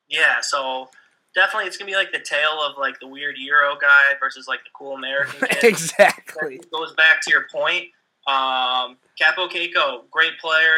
Yeah, 0.09 0.41
so 0.41 0.91
definitely 1.35 1.67
it's 1.67 1.77
gonna 1.77 1.91
be 1.91 1.97
like 1.97 2.13
the 2.13 2.21
tale 2.21 2.61
of 2.63 2.77
like 2.79 2.99
the 3.01 3.07
weird 3.07 3.37
Euro 3.39 3.77
guy 3.81 4.15
versus 4.19 4.47
like 4.49 4.61
the 4.65 4.71
cool 4.75 4.95
American 4.97 5.47
kid. 5.51 5.65
exactly. 5.65 6.59
That 6.59 6.71
goes 6.71 6.95
back 6.95 7.21
to 7.23 7.31
your 7.31 7.47
point. 7.53 7.87
Um, 8.27 8.99
Kaapo 9.21 9.51
Kakko, 9.51 10.03
great 10.11 10.39
player. 10.41 10.77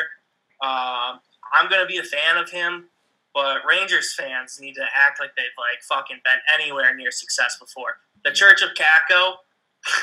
Um, 0.62 1.21
I'm 1.52 1.68
gonna 1.71 1.87
be 1.87 1.99
a 1.99 2.04
fan 2.04 2.37
of 2.37 2.50
him, 2.50 2.88
but 3.35 3.59
Rangers 3.68 4.14
fans 4.14 4.59
need 4.61 4.75
to 4.75 4.85
act 4.97 5.21
like 5.21 5.30
they've 5.37 5.47
like 5.59 5.82
fucking 5.82 6.18
been 6.25 6.38
anywhere 6.61 6.94
near 6.94 7.11
success 7.11 7.56
before. 7.59 7.97
The 8.25 8.32
Church 8.32 8.62
of 8.62 8.71
Kakko. 8.71 9.35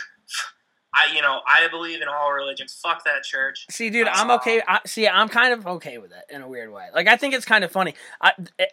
I, 0.91 1.13
you 1.13 1.21
know, 1.21 1.41
I 1.45 1.67
believe 1.67 2.01
in 2.01 2.07
all 2.07 2.33
religions. 2.33 2.77
Fuck 2.81 3.05
that 3.05 3.23
church. 3.23 3.67
See, 3.69 3.91
dude, 3.91 4.07
I'm 4.07 4.31
okay. 4.31 4.61
I, 4.67 4.79
see, 4.87 5.07
I'm 5.07 5.29
kind 5.29 5.53
of 5.53 5.67
okay 5.67 5.99
with 5.99 6.11
it 6.11 6.33
in 6.33 6.41
a 6.41 6.47
weird 6.47 6.71
way. 6.71 6.87
Like, 6.93 7.07
I 7.07 7.15
think 7.15 7.35
it's 7.35 7.45
kind 7.45 7.63
of 7.63 7.71
funny. 7.71 7.93
I, 8.19 8.33
it, 8.57 8.71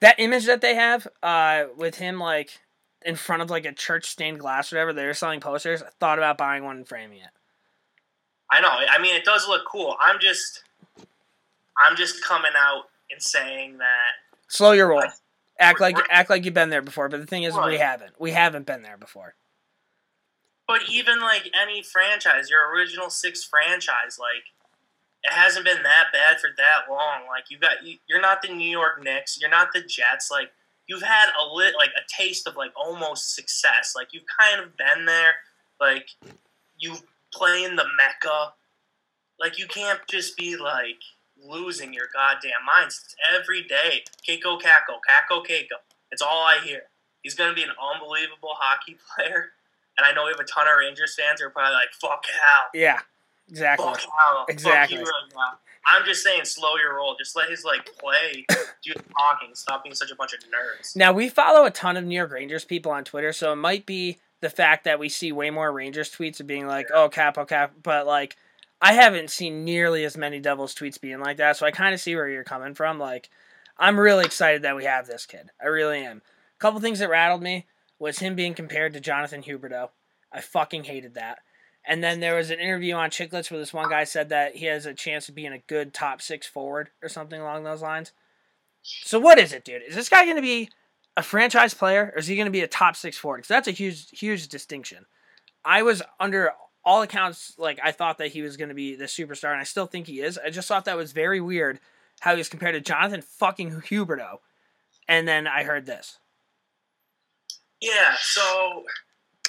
that 0.00 0.18
image 0.18 0.46
that 0.46 0.60
they 0.60 0.74
have 0.74 1.06
uh, 1.22 1.64
with 1.76 1.96
him, 1.96 2.18
like, 2.18 2.60
in 3.04 3.16
front 3.16 3.42
of, 3.42 3.50
like, 3.50 3.64
a 3.64 3.72
church 3.72 4.06
stained 4.06 4.40
glass 4.40 4.72
or 4.72 4.76
whatever, 4.76 4.92
they're 4.92 5.14
selling 5.14 5.40
posters. 5.40 5.82
I 5.82 5.88
thought 6.00 6.18
about 6.18 6.38
buying 6.38 6.64
one 6.64 6.76
and 6.76 6.88
framing 6.88 7.18
it. 7.18 7.30
I 8.50 8.60
know. 8.60 8.68
I 8.68 9.00
mean, 9.00 9.16
it 9.16 9.24
does 9.24 9.48
look 9.48 9.62
cool. 9.66 9.96
I'm 10.00 10.20
just, 10.20 10.62
I'm 11.84 11.96
just 11.96 12.22
coming 12.22 12.52
out 12.56 12.84
and 13.10 13.20
saying 13.20 13.78
that 13.78 14.12
Slow 14.48 14.72
your 14.72 14.88
roll. 14.88 15.02
Act 15.58 15.80
like 15.80 15.96
act 16.10 16.28
like 16.28 16.44
you've 16.44 16.54
been 16.54 16.68
there 16.68 16.82
before, 16.82 17.08
but 17.08 17.18
the 17.18 17.26
thing 17.26 17.44
is, 17.44 17.54
we 17.54 17.78
haven't. 17.78 18.12
We 18.20 18.32
haven't 18.32 18.66
been 18.66 18.82
there 18.82 18.98
before. 18.98 19.34
But 20.68 20.82
even 20.90 21.20
like 21.20 21.48
any 21.60 21.82
franchise, 21.82 22.50
your 22.50 22.70
original 22.74 23.08
six 23.08 23.42
franchise, 23.42 24.18
like 24.18 24.44
it 25.26 25.32
hasn't 25.32 25.64
been 25.64 25.82
that 25.82 26.06
bad 26.12 26.40
for 26.40 26.50
that 26.56 26.88
long. 26.90 27.26
Like 27.28 27.44
you've 27.50 27.60
got, 27.60 27.82
you- 27.84 27.98
you're 28.08 28.20
not 28.20 28.42
the 28.42 28.48
New 28.48 28.68
York 28.70 29.02
Knicks, 29.02 29.38
you're 29.40 29.50
not 29.50 29.72
the 29.72 29.80
Jets. 29.80 30.30
Like 30.30 30.52
you've 30.86 31.02
had 31.02 31.26
a 31.40 31.44
lit, 31.54 31.74
like 31.76 31.90
a 31.96 32.02
taste 32.08 32.46
of 32.46 32.56
like 32.56 32.72
almost 32.76 33.34
success. 33.34 33.94
Like 33.96 34.12
you've 34.12 34.24
kind 34.38 34.60
of 34.62 34.76
been 34.76 35.04
there. 35.04 35.34
Like 35.80 36.08
you 36.78 36.94
play 37.32 37.64
in 37.64 37.76
the 37.76 37.84
Mecca. 37.96 38.52
Like 39.38 39.58
you 39.58 39.66
can't 39.66 40.00
just 40.08 40.36
be 40.36 40.56
like 40.56 41.00
losing 41.38 41.92
your 41.92 42.06
goddamn 42.14 42.64
minds 42.66 43.00
It's 43.04 43.16
every 43.34 43.62
day. 43.62 44.04
Keiko 44.26 44.60
Kako, 44.60 44.98
Kako 45.08 45.44
Keiko. 45.46 45.76
It's 46.10 46.22
all 46.22 46.44
I 46.46 46.58
hear. 46.64 46.82
He's 47.22 47.34
gonna 47.34 47.52
be 47.54 47.62
an 47.64 47.70
unbelievable 47.94 48.54
hockey 48.54 48.96
player. 49.16 49.50
And 49.98 50.06
I 50.06 50.12
know 50.12 50.24
we 50.24 50.30
have 50.30 50.40
a 50.40 50.44
ton 50.44 50.68
of 50.68 50.78
Rangers 50.78 51.14
fans 51.18 51.40
who 51.40 51.46
are 51.46 51.50
probably 51.50 51.74
like, 51.74 51.92
fuck 52.00 52.24
Hal. 52.26 52.70
Yeah, 52.74 53.00
exactly. 53.48 53.86
Fuck. 53.86 54.00
Exactly. 54.48 54.98
Fuck 54.98 55.06
you. 55.06 55.40
I'm 55.86 56.04
just 56.04 56.22
saying, 56.24 56.44
slow 56.44 56.76
your 56.76 56.96
roll. 56.96 57.14
Just 57.16 57.36
let 57.36 57.48
his 57.48 57.64
like 57.64 57.88
play 57.98 58.44
do 58.82 58.92
the 58.94 59.02
talking. 59.16 59.54
Stop 59.54 59.84
being 59.84 59.94
such 59.94 60.10
a 60.10 60.16
bunch 60.16 60.32
of 60.32 60.40
nerds. 60.40 60.96
Now 60.96 61.12
we 61.12 61.28
follow 61.28 61.64
a 61.64 61.70
ton 61.70 61.96
of 61.96 62.04
New 62.04 62.16
York 62.16 62.32
Rangers 62.32 62.64
people 62.64 62.92
on 62.92 63.04
Twitter, 63.04 63.32
so 63.32 63.52
it 63.52 63.56
might 63.56 63.86
be 63.86 64.18
the 64.40 64.50
fact 64.50 64.84
that 64.84 64.98
we 64.98 65.08
see 65.08 65.32
way 65.32 65.50
more 65.50 65.72
Rangers 65.72 66.10
tweets 66.10 66.40
of 66.40 66.46
being 66.46 66.66
like, 66.66 66.88
"Oh, 66.92 67.08
Kaapo 67.08 67.38
oh, 67.38 67.44
Cap," 67.44 67.74
but 67.82 68.06
like 68.06 68.36
I 68.80 68.92
haven't 68.92 69.30
seen 69.30 69.64
nearly 69.64 70.04
as 70.04 70.16
many 70.16 70.40
Devils 70.40 70.74
tweets 70.74 71.00
being 71.00 71.20
like 71.20 71.38
that, 71.38 71.56
so 71.56 71.66
I 71.66 71.70
kind 71.70 71.94
of 71.94 72.00
see 72.00 72.14
where 72.14 72.28
you're 72.28 72.44
coming 72.44 72.74
from. 72.74 72.98
Like, 72.98 73.30
I'm 73.78 73.98
really 73.98 74.24
excited 74.24 74.62
that 74.62 74.76
we 74.76 74.84
have 74.84 75.06
this 75.06 75.24
kid. 75.24 75.50
I 75.62 75.66
really 75.66 76.04
am. 76.04 76.18
A 76.18 76.58
couple 76.58 76.80
things 76.80 76.98
that 76.98 77.08
rattled 77.08 77.42
me 77.42 77.66
was 77.98 78.18
him 78.18 78.34
being 78.34 78.54
compared 78.54 78.92
to 78.92 79.00
Jonathan 79.00 79.42
Huberdeau. 79.42 79.90
I 80.32 80.40
fucking 80.40 80.84
hated 80.84 81.14
that. 81.14 81.38
And 81.86 82.02
then 82.02 82.18
there 82.18 82.34
was 82.34 82.50
an 82.50 82.58
interview 82.58 82.94
on 82.94 83.10
Chiclets 83.10 83.50
where 83.50 83.60
this 83.60 83.72
one 83.72 83.88
guy 83.88 84.04
said 84.04 84.28
that 84.30 84.56
he 84.56 84.66
has 84.66 84.86
a 84.86 84.94
chance 84.94 85.28
of 85.28 85.36
being 85.36 85.52
a 85.52 85.62
good 85.68 85.94
top 85.94 86.20
six 86.20 86.46
forward 86.46 86.90
or 87.00 87.08
something 87.08 87.40
along 87.40 87.62
those 87.62 87.80
lines. 87.82 88.12
So 88.82 89.20
what 89.20 89.38
is 89.38 89.52
it, 89.52 89.64
dude? 89.64 89.82
Is 89.82 89.94
this 89.94 90.08
guy 90.08 90.24
going 90.24 90.36
to 90.36 90.42
be 90.42 90.68
a 91.16 91.22
franchise 91.22 91.74
player 91.74 92.12
or 92.12 92.18
is 92.18 92.26
he 92.26 92.34
going 92.34 92.46
to 92.46 92.52
be 92.52 92.60
a 92.60 92.68
top 92.68 92.96
six 92.96 93.16
forward? 93.16 93.38
Because 93.38 93.48
that's 93.48 93.68
a 93.68 93.72
huge, 93.72 94.10
huge 94.10 94.48
distinction. 94.48 95.06
I 95.64 95.82
was 95.82 96.02
under 96.18 96.52
all 96.84 97.02
accounts 97.02 97.54
like 97.58 97.80
I 97.82 97.90
thought 97.92 98.18
that 98.18 98.28
he 98.28 98.42
was 98.42 98.56
going 98.56 98.68
to 98.68 98.74
be 98.74 98.94
the 98.94 99.06
superstar, 99.06 99.50
and 99.50 99.60
I 99.60 99.64
still 99.64 99.86
think 99.86 100.06
he 100.06 100.20
is. 100.20 100.38
I 100.38 100.50
just 100.50 100.68
thought 100.68 100.84
that 100.84 100.96
was 100.96 101.10
very 101.10 101.40
weird 101.40 101.80
how 102.20 102.30
he 102.30 102.38
was 102.38 102.48
compared 102.48 102.74
to 102.74 102.80
Jonathan 102.80 103.22
fucking 103.22 103.72
Huberdeau, 103.72 104.38
and 105.08 105.26
then 105.26 105.48
I 105.48 105.64
heard 105.64 105.84
this. 105.84 106.18
Yeah, 107.80 108.14
so 108.20 108.84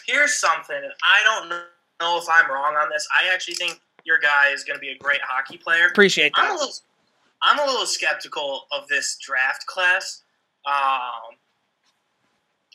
here's 0.07 0.33
something. 0.39 0.75
I 0.75 1.23
don't 1.23 1.49
know 1.49 1.61
if 2.01 2.27
I'm 2.29 2.51
wrong 2.51 2.75
on 2.75 2.89
this. 2.89 3.07
I 3.19 3.33
actually 3.33 3.55
think 3.55 3.79
your 4.05 4.19
guy 4.19 4.49
is 4.51 4.63
going 4.63 4.75
to 4.75 4.81
be 4.81 4.89
a 4.89 4.97
great 4.97 5.21
hockey 5.27 5.57
player. 5.57 5.87
Appreciate 5.87 6.31
I'm 6.35 6.45
a 6.45 6.47
that. 6.49 6.59
little, 6.59 6.75
I'm 7.41 7.59
a 7.59 7.65
little 7.65 7.85
skeptical 7.85 8.61
of 8.71 8.87
this 8.87 9.17
draft 9.21 9.65
class. 9.65 10.23
Um, 10.65 11.37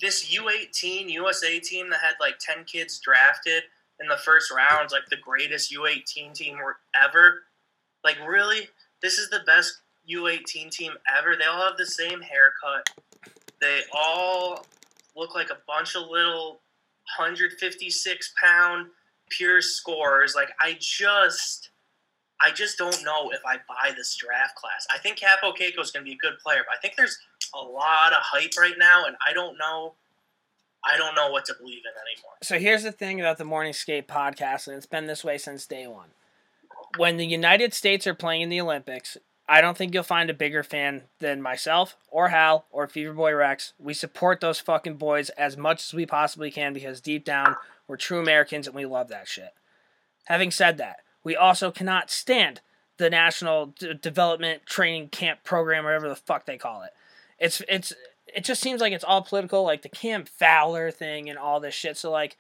this 0.01 0.35
U18 0.35 1.11
USA 1.11 1.61
team 1.61 1.89
that 1.91 2.01
had 2.01 2.15
like 2.21 2.39
10 2.39 2.65
kids 2.65 2.99
drafted 2.99 3.63
in 4.01 4.09
the 4.09 4.17
first 4.17 4.51
round 4.51 4.87
is 4.87 4.93
like 4.93 5.07
the 5.11 5.17
greatest 5.17 5.73
U18 5.73 6.35
team 6.35 6.59
ever. 7.01 7.43
Like, 8.05 8.17
really? 8.27 8.69
This 9.01 9.19
is 9.19 9.31
the 9.31 9.41
best 9.47 9.83
U18 10.11 10.71
team 10.71 10.93
ever. 11.17 11.37
They 11.37 11.45
all 11.45 11.63
have 11.63 11.77
the 11.77 11.87
same 11.87 12.21
haircut. 12.21 12.89
They 13.61 13.83
all 13.95 14.67
look 15.17 15.35
like 15.35 15.51
a 15.51 15.59
bunch 15.69 15.95
of 15.95 16.09
little 16.11 16.61
156 17.17 18.33
pound 18.43 18.89
pure 19.37 19.61
scores, 19.61 20.35
Like, 20.35 20.51
I 20.61 20.77
just. 20.81 21.71
I 22.45 22.51
just 22.51 22.77
don't 22.77 23.05
know 23.05 23.31
if 23.31 23.41
I 23.47 23.59
buy 23.69 23.95
this 23.97 24.17
draft 24.17 24.57
class. 24.57 24.85
I 24.93 24.99
think 24.99 25.21
Kaapo 25.21 25.57
Kakko 25.57 25.81
is 25.81 25.93
going 25.93 26.05
to 26.05 26.11
be 26.11 26.15
a 26.15 26.17
good 26.17 26.41
player, 26.45 26.63
but 26.67 26.77
I 26.77 26.81
think 26.81 26.97
there's 26.97 27.17
a 27.55 27.61
lot 27.61 28.13
of 28.13 28.19
hype 28.21 28.51
right 28.59 28.75
now, 28.77 29.05
and 29.05 29.15
I 29.25 29.33
don't 29.33 29.57
know. 29.59 29.95
I 30.85 30.97
don't 30.97 31.15
know 31.15 31.31
what 31.31 31.45
to 31.45 31.55
believe 31.55 31.83
in 31.85 31.93
anymore. 31.93 32.33
So 32.43 32.59
here's 32.59 32.83
the 32.83 32.91
thing 32.91 33.21
about 33.21 33.39
the 33.39 33.45
Morning 33.45 33.73
Skate 33.73 34.09
podcast, 34.09 34.67
and 34.67 34.77
it's 34.77 34.87
been 34.87 35.07
this 35.07 35.23
way 35.23 35.39
since 35.39 35.67
day 35.67 35.87
one. 35.87 36.09
When 36.97 37.17
the 37.17 37.27
United 37.27 37.75
States 37.75 38.09
are 38.09 38.15
playing 38.15 38.43
in 38.43 38.49
the 38.49 38.61
Olympics, 38.61 39.17
I 39.53 39.61
don't 39.61 39.77
think 39.77 39.93
you'll 39.93 40.03
find 40.03 40.31
a 40.31 40.35
bigger 40.35 40.63
fan 40.63 41.03
than 41.19 41.43
myself 41.43 41.99
or 42.11 42.29
Hal 42.29 42.65
or 42.71 42.89
Fever 42.89 43.13
Boy 43.13 43.35
Rex. 43.35 43.75
We 43.79 43.93
support 43.93 44.41
those 44.41 44.59
fucking 44.59 44.97
boys 44.97 45.29
as 45.29 45.59
much 45.59 45.85
as 45.85 45.93
we 45.93 46.07
possibly 46.07 46.51
can 46.51 46.73
because 46.73 47.03
deep 47.03 47.23
down 47.27 47.57
we're 47.87 47.99
true 47.99 48.19
Americans 48.19 48.67
and 48.67 48.75
we 48.75 48.87
love 48.87 49.09
that 49.09 49.29
shit. 49.29 49.53
Having 50.25 50.53
said 50.53 50.79
that, 50.79 51.01
we 51.23 51.37
also 51.37 51.71
cannot 51.71 52.11
stand 52.11 52.63
the 52.97 53.11
National 53.11 53.67
D- 53.67 53.93
Development 53.93 54.65
Training 54.65 55.11
Camp 55.11 55.45
Program, 55.45 55.85
whatever 55.85 56.09
the 56.09 56.17
fuck 56.17 56.47
they 56.47 56.57
call 56.57 56.85
it. 56.85 56.93
It's 57.39 57.61
it's 57.69 57.93
it 58.35 58.45
just 58.45 58.63
seems 58.63 58.81
like 58.81 58.95
it's 58.95 59.05
all 59.05 59.21
political, 59.21 59.65
like 59.65 59.83
the 59.83 59.91
Cam 59.91 60.25
Fowler 60.25 60.91
thing 60.91 61.29
and 61.29 61.39
all 61.39 61.61
this 61.61 61.75
shit. 61.75 61.99
So 61.99 62.11
like, 62.11 62.39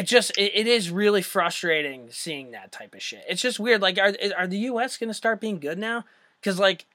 it 0.00 0.06
just 0.06 0.30
it, 0.38 0.52
it 0.54 0.66
is 0.66 0.90
really 0.90 1.20
frustrating 1.20 2.08
seeing 2.10 2.52
that 2.52 2.72
type 2.72 2.94
of 2.94 3.02
shit. 3.02 3.22
It's 3.28 3.42
just 3.42 3.60
weird. 3.60 3.82
Like, 3.82 3.98
are 3.98 4.14
are 4.34 4.46
the 4.46 4.56
U.S. 4.58 4.96
gonna 4.96 5.12
start 5.12 5.42
being 5.42 5.58
good 5.58 5.78
now? 5.78 6.06
Because 6.40 6.58
like, 6.58 6.86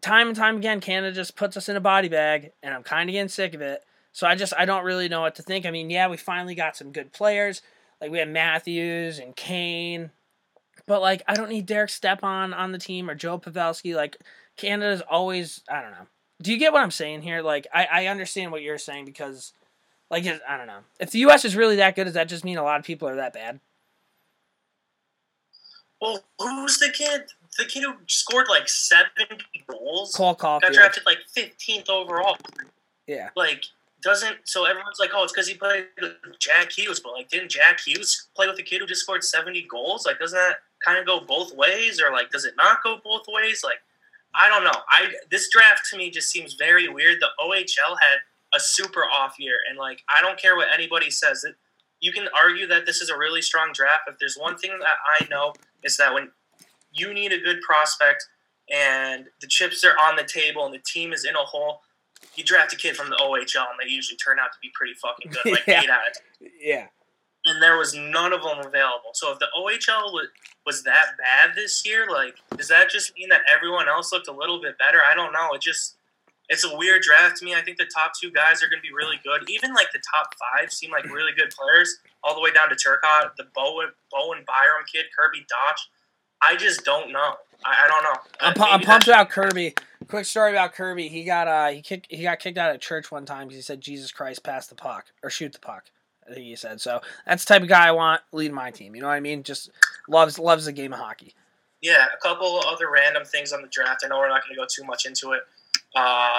time 0.00 0.28
and 0.28 0.36
time 0.36 0.56
again, 0.56 0.80
Canada 0.80 1.14
just 1.14 1.36
puts 1.36 1.58
us 1.58 1.68
in 1.68 1.76
a 1.76 1.80
body 1.80 2.08
bag, 2.08 2.52
and 2.62 2.72
I'm 2.72 2.84
kind 2.84 3.10
of 3.10 3.12
getting 3.12 3.28
sick 3.28 3.52
of 3.52 3.60
it. 3.60 3.84
So 4.12 4.26
I 4.26 4.34
just 4.34 4.54
I 4.56 4.64
don't 4.64 4.84
really 4.84 5.10
know 5.10 5.20
what 5.20 5.34
to 5.34 5.42
think. 5.42 5.66
I 5.66 5.70
mean, 5.70 5.90
yeah, 5.90 6.08
we 6.08 6.16
finally 6.16 6.54
got 6.54 6.74
some 6.74 6.90
good 6.90 7.12
players. 7.12 7.60
Like 8.00 8.10
we 8.10 8.18
have 8.18 8.28
Matthews 8.28 9.18
and 9.18 9.36
Kane, 9.36 10.10
but 10.86 11.02
like 11.02 11.22
I 11.28 11.34
don't 11.34 11.50
need 11.50 11.66
Derek 11.66 11.90
Stepan 11.90 12.54
on 12.54 12.72
the 12.72 12.78
team 12.78 13.10
or 13.10 13.14
Joe 13.14 13.38
Pavelski. 13.38 13.94
Like 13.94 14.16
Canada's 14.56 15.02
always 15.02 15.60
I 15.68 15.82
don't 15.82 15.92
know. 15.92 16.06
Do 16.40 16.50
you 16.50 16.58
get 16.58 16.72
what 16.72 16.82
I'm 16.82 16.90
saying 16.90 17.20
here? 17.20 17.42
Like 17.42 17.66
I 17.74 17.88
I 17.90 18.06
understand 18.06 18.52
what 18.52 18.62
you're 18.62 18.78
saying 18.78 19.04
because 19.04 19.52
like 20.12 20.24
it- 20.24 20.42
I 20.48 20.56
don't 20.56 20.68
know. 20.68 20.80
If 21.00 21.10
the 21.10 21.18
U.S. 21.20 21.44
is 21.44 21.56
really 21.56 21.76
that 21.76 21.96
good, 21.96 22.04
does 22.04 22.14
that 22.14 22.28
just 22.28 22.44
mean 22.44 22.58
a 22.58 22.62
lot 22.62 22.78
of 22.78 22.86
people 22.86 23.08
are 23.08 23.16
that 23.16 23.32
bad? 23.32 23.58
Well, 26.00 26.22
who's 26.38 26.78
the 26.78 26.90
kid? 26.90 27.22
The 27.58 27.64
kid 27.64 27.82
who 27.84 27.94
scored 28.06 28.46
like 28.48 28.68
seventy 28.68 29.64
goals. 29.68 30.14
Cole 30.14 30.34
got 30.34 30.62
drafted 30.72 31.04
like 31.06 31.18
fifteenth 31.32 31.88
overall. 31.88 32.36
Yeah. 33.06 33.30
Like 33.36 33.64
doesn't 34.02 34.36
so 34.44 34.64
everyone's 34.64 34.98
like, 34.98 35.10
oh, 35.14 35.22
it's 35.22 35.32
because 35.32 35.46
he 35.46 35.54
played 35.54 35.86
with 36.00 36.12
Jack 36.40 36.72
Hughes, 36.72 36.98
but 36.98 37.12
like, 37.12 37.28
didn't 37.28 37.50
Jack 37.50 37.80
Hughes 37.80 38.28
play 38.34 38.48
with 38.48 38.58
a 38.58 38.62
kid 38.62 38.80
who 38.80 38.86
just 38.86 39.02
scored 39.02 39.22
seventy 39.22 39.66
goals? 39.70 40.04
Like, 40.06 40.18
doesn't 40.18 40.36
that 40.36 40.56
kind 40.84 40.98
of 40.98 41.06
go 41.06 41.20
both 41.20 41.54
ways, 41.54 42.00
or 42.00 42.10
like, 42.10 42.30
does 42.30 42.44
it 42.44 42.54
not 42.56 42.82
go 42.82 42.98
both 43.04 43.26
ways? 43.28 43.62
Like, 43.62 43.80
I 44.34 44.48
don't 44.48 44.64
know. 44.64 44.80
I 44.90 45.12
this 45.30 45.50
draft 45.52 45.82
to 45.90 45.96
me 45.98 46.10
just 46.10 46.30
seems 46.30 46.54
very 46.54 46.88
weird. 46.88 47.20
The 47.20 47.28
OHL 47.40 47.96
had 48.00 48.18
a 48.54 48.60
super 48.60 49.04
off 49.04 49.34
year, 49.38 49.56
and 49.68 49.78
like, 49.78 50.02
I 50.14 50.20
don't 50.22 50.38
care 50.38 50.56
what 50.56 50.68
anybody 50.72 51.10
says. 51.10 51.44
It, 51.44 51.54
you 52.00 52.12
can 52.12 52.26
argue 52.36 52.66
that 52.66 52.84
this 52.86 53.00
is 53.00 53.08
a 53.10 53.16
really 53.16 53.42
strong 53.42 53.70
draft. 53.72 54.02
If 54.08 54.18
there's 54.18 54.36
one 54.36 54.58
thing 54.58 54.72
that 54.80 54.96
I 55.20 55.26
know 55.30 55.52
is 55.84 55.96
that 55.98 56.12
when 56.12 56.30
you 56.92 57.14
need 57.14 57.32
a 57.32 57.38
good 57.40 57.60
prospect 57.62 58.24
and 58.70 59.26
the 59.40 59.46
chips 59.46 59.84
are 59.84 59.96
on 59.98 60.16
the 60.16 60.24
table 60.24 60.64
and 60.64 60.74
the 60.74 60.82
team 60.84 61.12
is 61.12 61.24
in 61.24 61.34
a 61.34 61.38
hole, 61.44 61.80
you 62.34 62.44
draft 62.44 62.72
a 62.72 62.76
kid 62.76 62.96
from 62.96 63.08
the 63.10 63.16
OHL 63.16 63.66
and 63.70 63.78
they 63.82 63.88
usually 63.88 64.16
turn 64.16 64.38
out 64.38 64.52
to 64.52 64.58
be 64.60 64.70
pretty 64.74 64.94
fucking 64.94 65.30
good, 65.32 65.52
like 65.52 65.64
Yeah. 65.66 65.82
eight 65.82 65.90
out 65.90 66.08
of 66.08 66.14
10. 66.40 66.50
Yeah. 66.60 66.86
And 67.44 67.62
there 67.62 67.76
was 67.76 67.94
none 67.94 68.32
of 68.32 68.42
them 68.42 68.58
available. 68.58 69.10
So 69.14 69.32
if 69.32 69.38
the 69.40 69.48
OHL 69.56 70.12
was, 70.12 70.28
was 70.64 70.82
that 70.84 71.16
bad 71.18 71.56
this 71.56 71.84
year, 71.84 72.06
like, 72.10 72.34
does 72.56 72.68
that 72.68 72.88
just 72.90 73.14
mean 73.16 73.28
that 73.30 73.40
everyone 73.52 73.88
else 73.88 74.12
looked 74.12 74.28
a 74.28 74.32
little 74.32 74.60
bit 74.60 74.78
better? 74.78 74.98
I 75.08 75.14
don't 75.14 75.32
know. 75.32 75.50
It 75.52 75.60
just, 75.60 75.96
it's 76.52 76.64
a 76.64 76.76
weird 76.76 77.00
draft 77.00 77.38
to 77.38 77.44
me. 77.46 77.54
I 77.54 77.62
think 77.62 77.78
the 77.78 77.86
top 77.86 78.12
two 78.20 78.30
guys 78.30 78.62
are 78.62 78.68
going 78.68 78.80
to 78.80 78.86
be 78.86 78.94
really 78.94 79.18
good. 79.24 79.48
Even 79.48 79.72
like 79.72 79.90
the 79.90 80.02
top 80.14 80.34
five 80.36 80.70
seem 80.70 80.90
like 80.90 81.04
really 81.04 81.32
good 81.36 81.50
players, 81.50 81.96
all 82.22 82.34
the 82.34 82.42
way 82.42 82.52
down 82.52 82.68
to 82.68 82.74
Turcotte, 82.74 83.34
the 83.38 83.44
Bowen, 83.54 83.88
Bowen 84.12 84.44
Byram 84.46 84.84
kid, 84.92 85.06
Kirby 85.18 85.40
Dach. 85.40 85.78
I 86.42 86.56
just 86.56 86.84
don't 86.84 87.10
know. 87.10 87.36
I, 87.64 87.84
I 87.84 87.88
don't 87.88 88.02
know. 88.04 88.20
I'm, 88.40 88.54
pu- 88.54 88.64
I'm 88.64 88.80
pumped 88.80 89.08
about 89.08 89.30
Kirby. 89.30 89.74
Quick 90.08 90.26
story 90.26 90.50
about 90.50 90.74
Kirby. 90.74 91.08
He 91.08 91.24
got 91.24 91.48
uh 91.48 91.68
he 91.68 91.80
kicked 91.80 92.08
he 92.10 92.24
got 92.24 92.38
kicked 92.38 92.58
out 92.58 92.74
of 92.74 92.80
church 92.80 93.10
one 93.10 93.24
time 93.24 93.48
because 93.48 93.56
he 93.56 93.62
said 93.62 93.80
Jesus 93.80 94.12
Christ 94.12 94.42
pass 94.42 94.66
the 94.66 94.74
puck 94.74 95.06
or 95.22 95.30
shoot 95.30 95.52
the 95.54 95.58
puck. 95.58 95.84
I 96.28 96.34
think 96.34 96.44
he 96.44 96.56
said 96.56 96.80
so. 96.80 97.00
That's 97.24 97.44
the 97.44 97.54
type 97.54 97.62
of 97.62 97.68
guy 97.68 97.88
I 97.88 97.92
want 97.92 98.20
leading 98.32 98.54
my 98.54 98.70
team. 98.70 98.94
You 98.94 99.00
know 99.00 99.08
what 99.08 99.14
I 99.14 99.20
mean? 99.20 99.42
Just 99.42 99.70
loves 100.06 100.38
loves 100.38 100.66
the 100.66 100.72
game 100.72 100.92
of 100.92 100.98
hockey. 100.98 101.34
Yeah, 101.80 102.06
a 102.14 102.20
couple 102.20 102.60
other 102.66 102.90
random 102.90 103.24
things 103.24 103.52
on 103.52 103.62
the 103.62 103.68
draft. 103.68 104.02
I 104.04 104.08
know 104.08 104.18
we're 104.18 104.28
not 104.28 104.42
going 104.44 104.54
to 104.54 104.60
go 104.60 104.66
too 104.68 104.84
much 104.84 105.06
into 105.06 105.32
it. 105.32 105.42
Uh, 105.94 106.38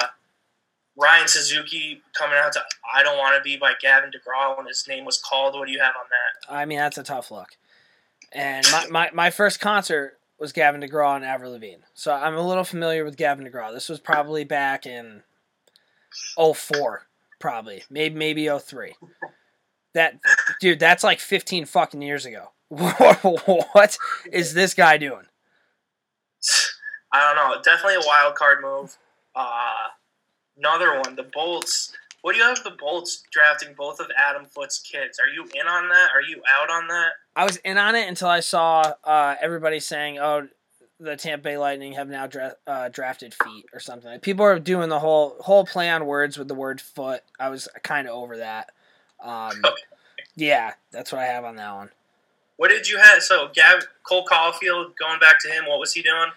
Ryan 0.96 1.26
Suzuki 1.26 2.02
coming 2.16 2.38
out 2.38 2.52
to 2.52 2.60
"I 2.94 3.02
Don't 3.02 3.18
Want 3.18 3.36
to 3.36 3.42
Be" 3.42 3.56
by 3.56 3.72
Gavin 3.80 4.10
DeGraw 4.10 4.56
when 4.56 4.66
his 4.66 4.86
name 4.88 5.04
was 5.04 5.20
called. 5.20 5.54
What 5.54 5.66
do 5.66 5.72
you 5.72 5.80
have 5.80 5.94
on 5.98 6.06
that? 6.10 6.54
I 6.54 6.64
mean 6.64 6.78
that's 6.78 6.98
a 6.98 7.02
tough 7.02 7.30
look. 7.30 7.56
And 8.32 8.66
my, 8.72 8.86
my, 8.90 9.10
my 9.14 9.30
first 9.30 9.60
concert 9.60 10.18
was 10.38 10.52
Gavin 10.52 10.80
DeGraw 10.80 11.16
and 11.16 11.24
Avril 11.24 11.52
Lavigne. 11.52 11.82
So 11.94 12.12
I'm 12.12 12.34
a 12.34 12.46
little 12.46 12.64
familiar 12.64 13.04
with 13.04 13.16
Gavin 13.16 13.46
DeGraw. 13.46 13.72
This 13.72 13.88
was 13.88 14.00
probably 14.00 14.42
back 14.42 14.86
in 14.86 15.22
04, 16.36 17.06
probably. 17.38 17.84
Maybe 17.88 18.14
maybe 18.16 18.48
03. 18.58 18.94
That 19.94 20.18
dude, 20.60 20.80
that's 20.80 21.04
like 21.04 21.20
15 21.20 21.66
fucking 21.66 22.02
years 22.02 22.26
ago. 22.26 22.50
what 22.68 23.96
is 24.32 24.54
this 24.54 24.74
guy 24.74 24.96
doing? 24.96 25.26
I 27.12 27.20
don't 27.20 27.36
know. 27.36 27.62
Definitely 27.62 28.04
a 28.04 28.06
wild 28.06 28.34
card 28.34 28.58
move. 28.60 28.96
Uh, 29.34 29.88
another 30.56 31.00
one, 31.00 31.16
the 31.16 31.28
Bolts. 31.32 31.92
What 32.22 32.32
do 32.32 32.38
you 32.38 32.44
have 32.44 32.62
the 32.64 32.70
Bolts 32.70 33.22
drafting 33.30 33.74
both 33.76 34.00
of 34.00 34.06
Adam 34.16 34.46
Foote's 34.46 34.78
kids? 34.78 35.18
Are 35.18 35.28
you 35.28 35.42
in 35.42 35.66
on 35.66 35.88
that? 35.88 36.08
Are 36.14 36.22
you 36.22 36.40
out 36.58 36.70
on 36.70 36.88
that? 36.88 37.10
I 37.36 37.44
was 37.44 37.58
in 37.58 37.76
on 37.76 37.94
it 37.94 38.08
until 38.08 38.28
I 38.28 38.40
saw 38.40 38.94
uh, 39.04 39.34
everybody 39.40 39.78
saying, 39.80 40.18
"Oh, 40.18 40.48
the 40.98 41.16
Tampa 41.16 41.42
Bay 41.42 41.58
Lightning 41.58 41.92
have 41.92 42.08
now 42.08 42.26
dra- 42.26 42.54
uh, 42.66 42.88
drafted 42.88 43.34
feet 43.34 43.66
or 43.74 43.80
something." 43.80 44.10
Like, 44.10 44.22
people 44.22 44.44
are 44.46 44.58
doing 44.58 44.88
the 44.88 45.00
whole 45.00 45.36
whole 45.40 45.66
play 45.66 45.90
on 45.90 46.06
words 46.06 46.38
with 46.38 46.48
the 46.48 46.54
word 46.54 46.80
foot. 46.80 47.22
I 47.38 47.50
was 47.50 47.68
kind 47.82 48.08
of 48.08 48.14
over 48.14 48.38
that. 48.38 48.70
Um, 49.22 49.62
yeah, 50.36 50.74
that's 50.92 51.12
what 51.12 51.20
I 51.20 51.26
have 51.26 51.44
on 51.44 51.56
that 51.56 51.74
one. 51.74 51.90
What 52.56 52.68
did 52.68 52.88
you 52.88 52.98
have? 52.98 53.22
So, 53.22 53.48
Gav, 53.54 53.86
Cole 54.04 54.24
Caufield, 54.30 54.96
going 54.96 55.18
back 55.18 55.40
to 55.40 55.50
him, 55.50 55.64
what 55.66 55.80
was 55.80 55.92
he 55.92 56.02
doing? 56.02 56.30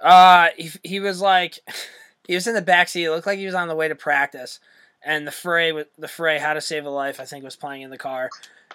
Uh, 0.00 0.48
he, 0.56 0.70
he 0.82 1.00
was 1.00 1.20
like, 1.20 1.58
he 2.26 2.34
was 2.34 2.46
in 2.46 2.54
the 2.54 2.62
backseat. 2.62 3.04
It 3.04 3.10
looked 3.10 3.26
like 3.26 3.38
he 3.38 3.46
was 3.46 3.54
on 3.54 3.68
the 3.68 3.74
way 3.74 3.88
to 3.88 3.94
practice, 3.94 4.60
and 5.04 5.26
the 5.26 5.32
fray 5.32 5.72
the 5.98 6.08
fray 6.08 6.38
How 6.38 6.54
to 6.54 6.60
Save 6.60 6.84
a 6.86 6.90
Life 6.90 7.20
I 7.20 7.24
think 7.24 7.44
was 7.44 7.56
playing 7.56 7.82
in 7.82 7.90
the 7.90 7.98
car, 7.98 8.30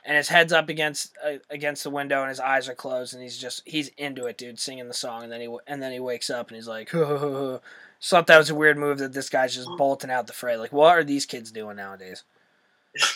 and 0.05 0.17
his 0.17 0.29
head's 0.29 0.53
up 0.53 0.69
against 0.69 1.15
uh, 1.25 1.37
against 1.49 1.83
the 1.83 1.89
window 1.89 2.21
and 2.21 2.29
his 2.29 2.39
eyes 2.39 2.67
are 2.67 2.75
closed 2.75 3.13
and 3.13 3.21
he's 3.21 3.37
just 3.37 3.61
he's 3.65 3.89
into 3.97 4.25
it, 4.25 4.37
dude, 4.37 4.59
singing 4.59 4.87
the 4.87 4.93
song, 4.93 5.23
and 5.23 5.31
then 5.31 5.41
he 5.41 5.55
and 5.67 5.81
then 5.81 5.91
he 5.91 5.99
wakes 5.99 6.29
up 6.29 6.47
and 6.47 6.55
he's 6.55 6.67
like, 6.67 6.89
so 6.89 7.59
thought 8.01 8.27
that 8.27 8.37
was 8.37 8.49
a 8.49 8.55
weird 8.55 8.77
move 8.77 8.97
that 8.97 9.13
this 9.13 9.29
guy's 9.29 9.53
just 9.55 9.69
bolting 9.77 10.09
out 10.09 10.27
the 10.27 10.33
fray. 10.33 10.57
Like, 10.57 10.73
what 10.73 10.97
are 10.97 11.03
these 11.03 11.25
kids 11.25 11.51
doing 11.51 11.77
nowadays? 11.77 12.23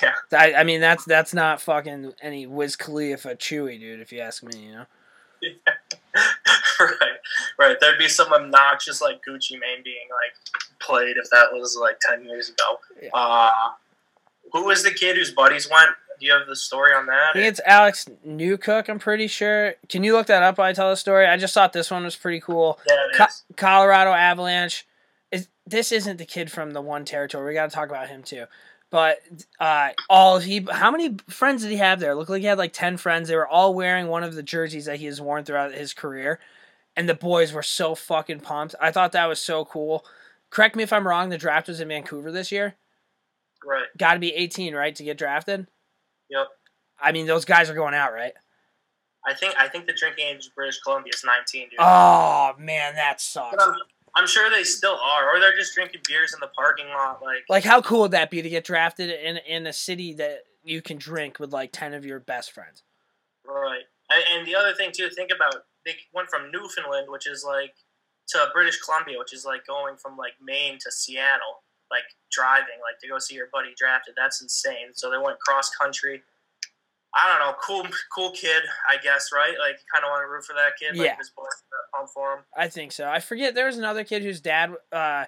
Yeah. 0.01 0.13
I, 0.31 0.53
I 0.53 0.63
mean, 0.63 0.79
that's 0.79 1.03
that's 1.03 1.33
not 1.33 1.59
fucking 1.59 2.13
any 2.21 2.47
Wiz 2.47 2.77
Khalifa 2.77 3.35
Chewy, 3.35 3.77
dude. 3.77 3.99
If 3.99 4.13
you 4.13 4.21
ask 4.21 4.41
me, 4.41 4.67
you 4.67 4.71
know. 4.71 4.85
right, 6.79 7.17
right. 7.59 7.77
There'd 7.79 7.99
be 7.99 8.07
some 8.07 8.31
obnoxious 8.33 9.01
like 9.01 9.21
Gucci 9.27 9.53
Mane 9.53 9.83
being 9.83 10.07
like 10.09 10.35
played 10.79 11.17
if 11.17 11.29
that 11.31 11.47
was 11.51 11.77
like 11.79 11.97
ten 11.99 12.25
years 12.25 12.49
ago. 12.49 12.79
Yeah. 13.01 13.09
Uh, 13.13 13.51
who 14.53 14.65
was 14.65 14.83
the 14.83 14.91
kid 14.91 15.17
whose 15.17 15.31
buddies 15.31 15.69
went? 15.69 15.89
Do 16.19 16.25
you 16.25 16.31
have 16.31 16.47
the 16.47 16.55
story 16.55 16.93
on 16.93 17.07
that? 17.07 17.31
I 17.31 17.33
think 17.33 17.47
it's 17.47 17.59
Alex 17.65 18.05
Newhook. 18.25 18.87
I'm 18.87 18.99
pretty 18.99 19.27
sure. 19.27 19.73
Can 19.89 20.03
you 20.03 20.13
look 20.13 20.27
that 20.27 20.43
up 20.43 20.57
while 20.57 20.67
I 20.69 20.73
tell 20.73 20.89
the 20.89 20.95
story? 20.95 21.27
I 21.27 21.35
just 21.35 21.53
thought 21.53 21.73
this 21.73 21.91
one 21.91 22.05
was 22.05 22.15
pretty 22.15 22.39
cool. 22.39 22.79
yeah, 22.87 22.95
it 23.11 23.17
Co- 23.17 23.25
is. 23.25 23.43
Colorado 23.57 24.11
Avalanche. 24.11 24.87
Is 25.31 25.49
this 25.67 25.91
isn't 25.91 26.17
the 26.17 26.25
kid 26.25 26.49
from 26.51 26.71
the 26.71 26.81
one 26.81 27.03
territory? 27.03 27.47
We 27.49 27.53
got 27.53 27.69
to 27.69 27.75
talk 27.75 27.89
about 27.89 28.07
him 28.07 28.23
too. 28.23 28.45
But 28.95 29.19
uh, 29.59 29.89
all 30.09 30.39
he, 30.39 30.65
how 30.71 30.89
many 30.89 31.17
friends 31.27 31.63
did 31.63 31.71
he 31.71 31.75
have 31.75 31.99
there? 31.99 32.15
Looked 32.15 32.29
like 32.29 32.39
he 32.39 32.47
had 32.47 32.57
like 32.57 32.71
ten 32.71 32.95
friends. 32.95 33.27
They 33.27 33.35
were 33.35 33.45
all 33.45 33.73
wearing 33.73 34.07
one 34.07 34.23
of 34.23 34.35
the 34.35 34.41
jerseys 34.41 34.85
that 34.85 34.99
he 34.99 35.05
has 35.07 35.19
worn 35.19 35.43
throughout 35.43 35.73
his 35.73 35.93
career, 35.93 36.39
and 36.95 37.09
the 37.09 37.13
boys 37.13 37.51
were 37.51 37.61
so 37.61 37.93
fucking 37.93 38.39
pumped. 38.39 38.73
I 38.79 38.91
thought 38.91 39.11
that 39.11 39.25
was 39.25 39.41
so 39.41 39.65
cool. 39.65 40.05
Correct 40.49 40.77
me 40.77 40.83
if 40.83 40.93
I'm 40.93 41.05
wrong. 41.05 41.27
The 41.27 41.37
draft 41.37 41.67
was 41.67 41.81
in 41.81 41.89
Vancouver 41.89 42.31
this 42.31 42.53
year. 42.53 42.75
Right. 43.65 43.83
Got 43.97 44.13
to 44.13 44.19
be 44.21 44.33
18, 44.33 44.73
right, 44.73 44.95
to 44.95 45.03
get 45.03 45.17
drafted. 45.17 45.67
Yep. 46.29 46.47
I 46.97 47.11
mean, 47.11 47.27
those 47.27 47.43
guys 47.43 47.69
are 47.69 47.75
going 47.75 47.95
out, 47.95 48.13
right? 48.13 48.31
I 49.27 49.33
think 49.33 49.55
I 49.59 49.67
think 49.67 49.87
the 49.87 49.93
drinking 49.93 50.25
age 50.25 50.45
of 50.45 50.55
British 50.55 50.79
Columbia 50.79 51.11
is 51.13 51.23
19, 51.25 51.63
dude. 51.63 51.79
Oh 51.79 52.53
man, 52.57 52.95
that 52.95 53.19
sucks. 53.19 53.57
But 53.57 53.67
I'm, 53.67 53.75
I'm 54.15 54.27
sure 54.27 54.49
they 54.49 54.63
still 54.63 54.95
are, 54.95 55.29
or 55.35 55.39
they're 55.39 55.55
just 55.55 55.75
drinking 55.75 56.01
beers 56.07 56.33
in 56.33 56.39
the 56.39 56.47
parking 56.47 56.87
lot. 56.87 57.21
Like, 57.21 57.43
Like, 57.49 57.63
how 57.63 57.81
cool 57.81 58.01
would 58.01 58.11
that 58.11 58.31
be 58.31 58.41
to 58.41 58.49
get 58.49 58.63
drafted 58.63 59.09
in 59.09 59.37
in 59.37 59.67
a 59.67 59.73
city 59.73 60.13
that 60.13 60.43
you 60.63 60.81
can 60.81 60.97
drink 60.97 61.39
with 61.39 61.51
like 61.51 61.71
ten 61.71 61.93
of 61.93 62.05
your 62.05 62.19
best 62.19 62.51
friends? 62.51 62.83
right. 63.45 63.83
And, 64.09 64.23
and 64.31 64.47
the 64.47 64.55
other 64.55 64.73
thing 64.73 64.91
too, 64.93 65.09
think 65.09 65.31
about 65.35 65.63
they 65.85 65.95
went 66.13 66.29
from 66.29 66.51
Newfoundland, 66.51 67.07
which 67.09 67.27
is 67.27 67.43
like, 67.43 67.73
to 68.29 68.47
British 68.53 68.79
Columbia, 68.81 69.19
which 69.19 69.33
is 69.33 69.45
like 69.45 69.65
going 69.67 69.97
from 69.97 70.17
like 70.17 70.33
Maine 70.41 70.77
to 70.81 70.91
Seattle, 70.91 71.63
like 71.91 72.03
driving, 72.31 72.81
like 72.81 72.99
to 73.01 73.07
go 73.07 73.19
see 73.19 73.35
your 73.35 73.47
buddy 73.53 73.73
drafted. 73.77 74.15
That's 74.17 74.41
insane. 74.41 74.93
So 74.93 75.11
they 75.11 75.17
went 75.17 75.39
cross 75.39 75.69
country. 75.69 76.23
I 77.15 77.29
don't 77.29 77.47
know, 77.47 77.55
cool, 77.65 77.87
cool 78.13 78.31
kid, 78.31 78.61
I 78.89 78.97
guess, 79.01 79.29
right? 79.33 79.53
Like, 79.57 79.77
kind 79.93 80.03
of 80.03 80.09
want 80.09 80.23
to 80.23 80.29
root 80.29 80.43
for 80.43 80.53
that 80.53 80.73
kid. 80.77 80.97
Yeah. 81.01 81.15
pump 81.95 82.09
for 82.13 82.33
him. 82.33 82.39
I 82.57 82.67
think 82.67 82.91
so. 82.91 83.07
I 83.07 83.19
forget 83.19 83.55
there 83.55 83.67
was 83.67 83.77
another 83.77 84.03
kid 84.03 84.21
whose 84.21 84.41
dad, 84.41 84.73
uh, 84.91 85.25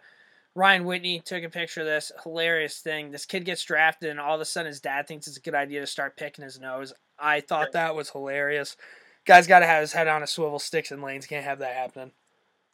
Ryan 0.54 0.84
Whitney, 0.84 1.22
took 1.24 1.44
a 1.44 1.50
picture 1.50 1.82
of 1.82 1.88
this 1.88 2.12
hilarious 2.24 2.80
thing. 2.80 3.12
This 3.12 3.26
kid 3.26 3.46
gets 3.46 3.64
drafted, 3.64 4.10
and 4.10 4.20
all 4.20 4.36
of 4.36 4.42
a 4.42 4.46
sudden 4.46 4.68
his 4.68 4.82
dad 4.82 5.08
thinks 5.08 5.28
it's 5.28 5.38
a 5.38 5.42
good 5.42 5.56
idea 5.56 5.80
to 5.80 5.88
start 5.88 6.18
picking 6.18 6.44
his 6.44 6.60
nose. 6.60 6.94
I 7.18 7.40
thought 7.40 7.72
that 7.72 7.96
was 7.96 8.10
hilarious. 8.10 8.76
Guy's 9.26 9.48
got 9.48 9.60
to 9.60 9.66
have 9.66 9.82
his 9.82 9.94
head 9.94 10.08
on 10.08 10.24
a 10.24 10.28
swivel. 10.28 10.60
Sticks 10.60 10.92
and 10.92 11.02
lanes 11.02 11.26
can't 11.26 11.46
have 11.46 11.60
that 11.60 11.76
happening. 11.76 12.12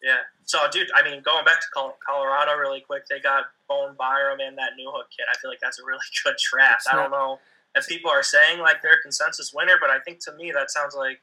Yeah. 0.04 0.19
So, 0.45 0.60
dude, 0.71 0.89
I 0.93 1.04
mean, 1.04 1.21
going 1.23 1.45
back 1.45 1.62
to 1.62 1.67
Colorado 1.73 2.54
really 2.60 2.82
quick, 2.82 3.04
they 3.10 3.19
got 3.19 3.45
Bowen 3.69 3.95
Byram 3.97 4.39
and 4.39 4.58
that 4.58 4.71
Newhook 4.80 5.08
kid. 5.15 5.26
I 5.32 5.38
feel 5.38 5.49
like 5.49 5.60
that's 5.62 5.80
a 5.80 5.86
really 5.86 6.04
good 6.23 6.36
draft. 6.38 6.84
It's 6.86 6.93
I 6.93 6.95
don't 6.95 7.12
know. 7.12 7.39
And 7.75 7.83
people 7.88 8.12
are 8.12 8.23
saying 8.23 8.59
like 8.59 8.81
they're 8.81 8.99
a 8.99 9.01
consensus 9.01 9.51
winner, 9.53 9.73
but 9.79 9.89
I 9.89 9.99
think 9.99 10.19
to 10.25 10.33
me 10.33 10.51
that 10.51 10.69
sounds 10.71 10.95
like, 10.95 11.19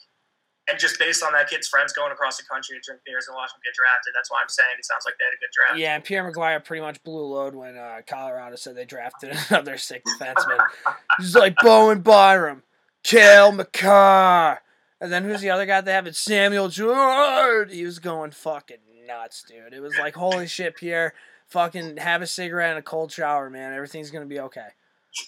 and 0.69 0.79
just 0.79 0.99
based 0.99 1.23
on 1.23 1.33
that 1.33 1.49
kid's 1.49 1.69
friends 1.69 1.93
going 1.93 2.13
across 2.13 2.37
the 2.37 2.45
country 2.45 2.77
to 2.77 2.83
drink 2.85 3.01
beers 3.05 3.27
and 3.29 3.35
watch 3.35 3.51
him 3.51 3.61
get 3.65 3.75
drafted, 3.75 4.13
that's 4.15 4.31
why 4.31 4.41
I'm 4.43 4.49
saying 4.49 4.69
it 4.79 4.85
sounds 4.85 5.05
like 5.05 5.15
they 5.19 5.25
had 5.25 5.33
a 5.33 5.41
good 5.41 5.51
draft. 5.53 5.79
Yeah, 5.79 5.95
and 5.95 6.05
Pierre 6.05 6.31
McGuire 6.31 6.65
pretty 6.65 6.83
much 6.83 7.03
blew 7.03 7.21
a 7.21 7.27
load 7.27 7.55
when 7.55 7.77
uh, 7.77 8.01
Colorado 8.07 8.57
said 8.57 8.77
they 8.77 8.85
drafted 8.85 9.37
another 9.51 9.79
sick 9.79 10.03
defenseman. 10.05 10.59
He's 11.19 11.35
like 11.35 11.57
Bowen 11.63 12.03
Byram, 12.03 12.63
Cale 13.03 13.53
Makar, 13.53 14.61
and 15.01 15.13
then 15.13 15.25
who's 15.25 15.41
the 15.41 15.51
other 15.51 15.67
guy 15.67 15.81
they 15.81 15.93
have? 15.93 16.07
It's 16.07 16.19
Samuel 16.19 16.69
Girard. 16.69 17.71
He 17.71 17.85
was 17.85 17.99
going 17.99 18.33
fucking 18.33 18.79
nuts, 19.07 19.45
dude. 19.49 19.73
It 19.73 19.81
was 19.81 19.97
like, 19.99 20.15
holy 20.15 20.47
shit, 20.47 20.77
Pierre. 20.77 21.15
Fucking 21.49 21.97
have 21.97 22.23
a 22.23 22.29
cigarette 22.29 22.71
and 22.71 22.79
a 22.79 22.83
cold 22.83 23.11
shower, 23.11 23.51
man. 23.51 23.73
Everything's 23.73 24.11
gonna 24.11 24.27
be 24.27 24.41
okay. 24.41 24.69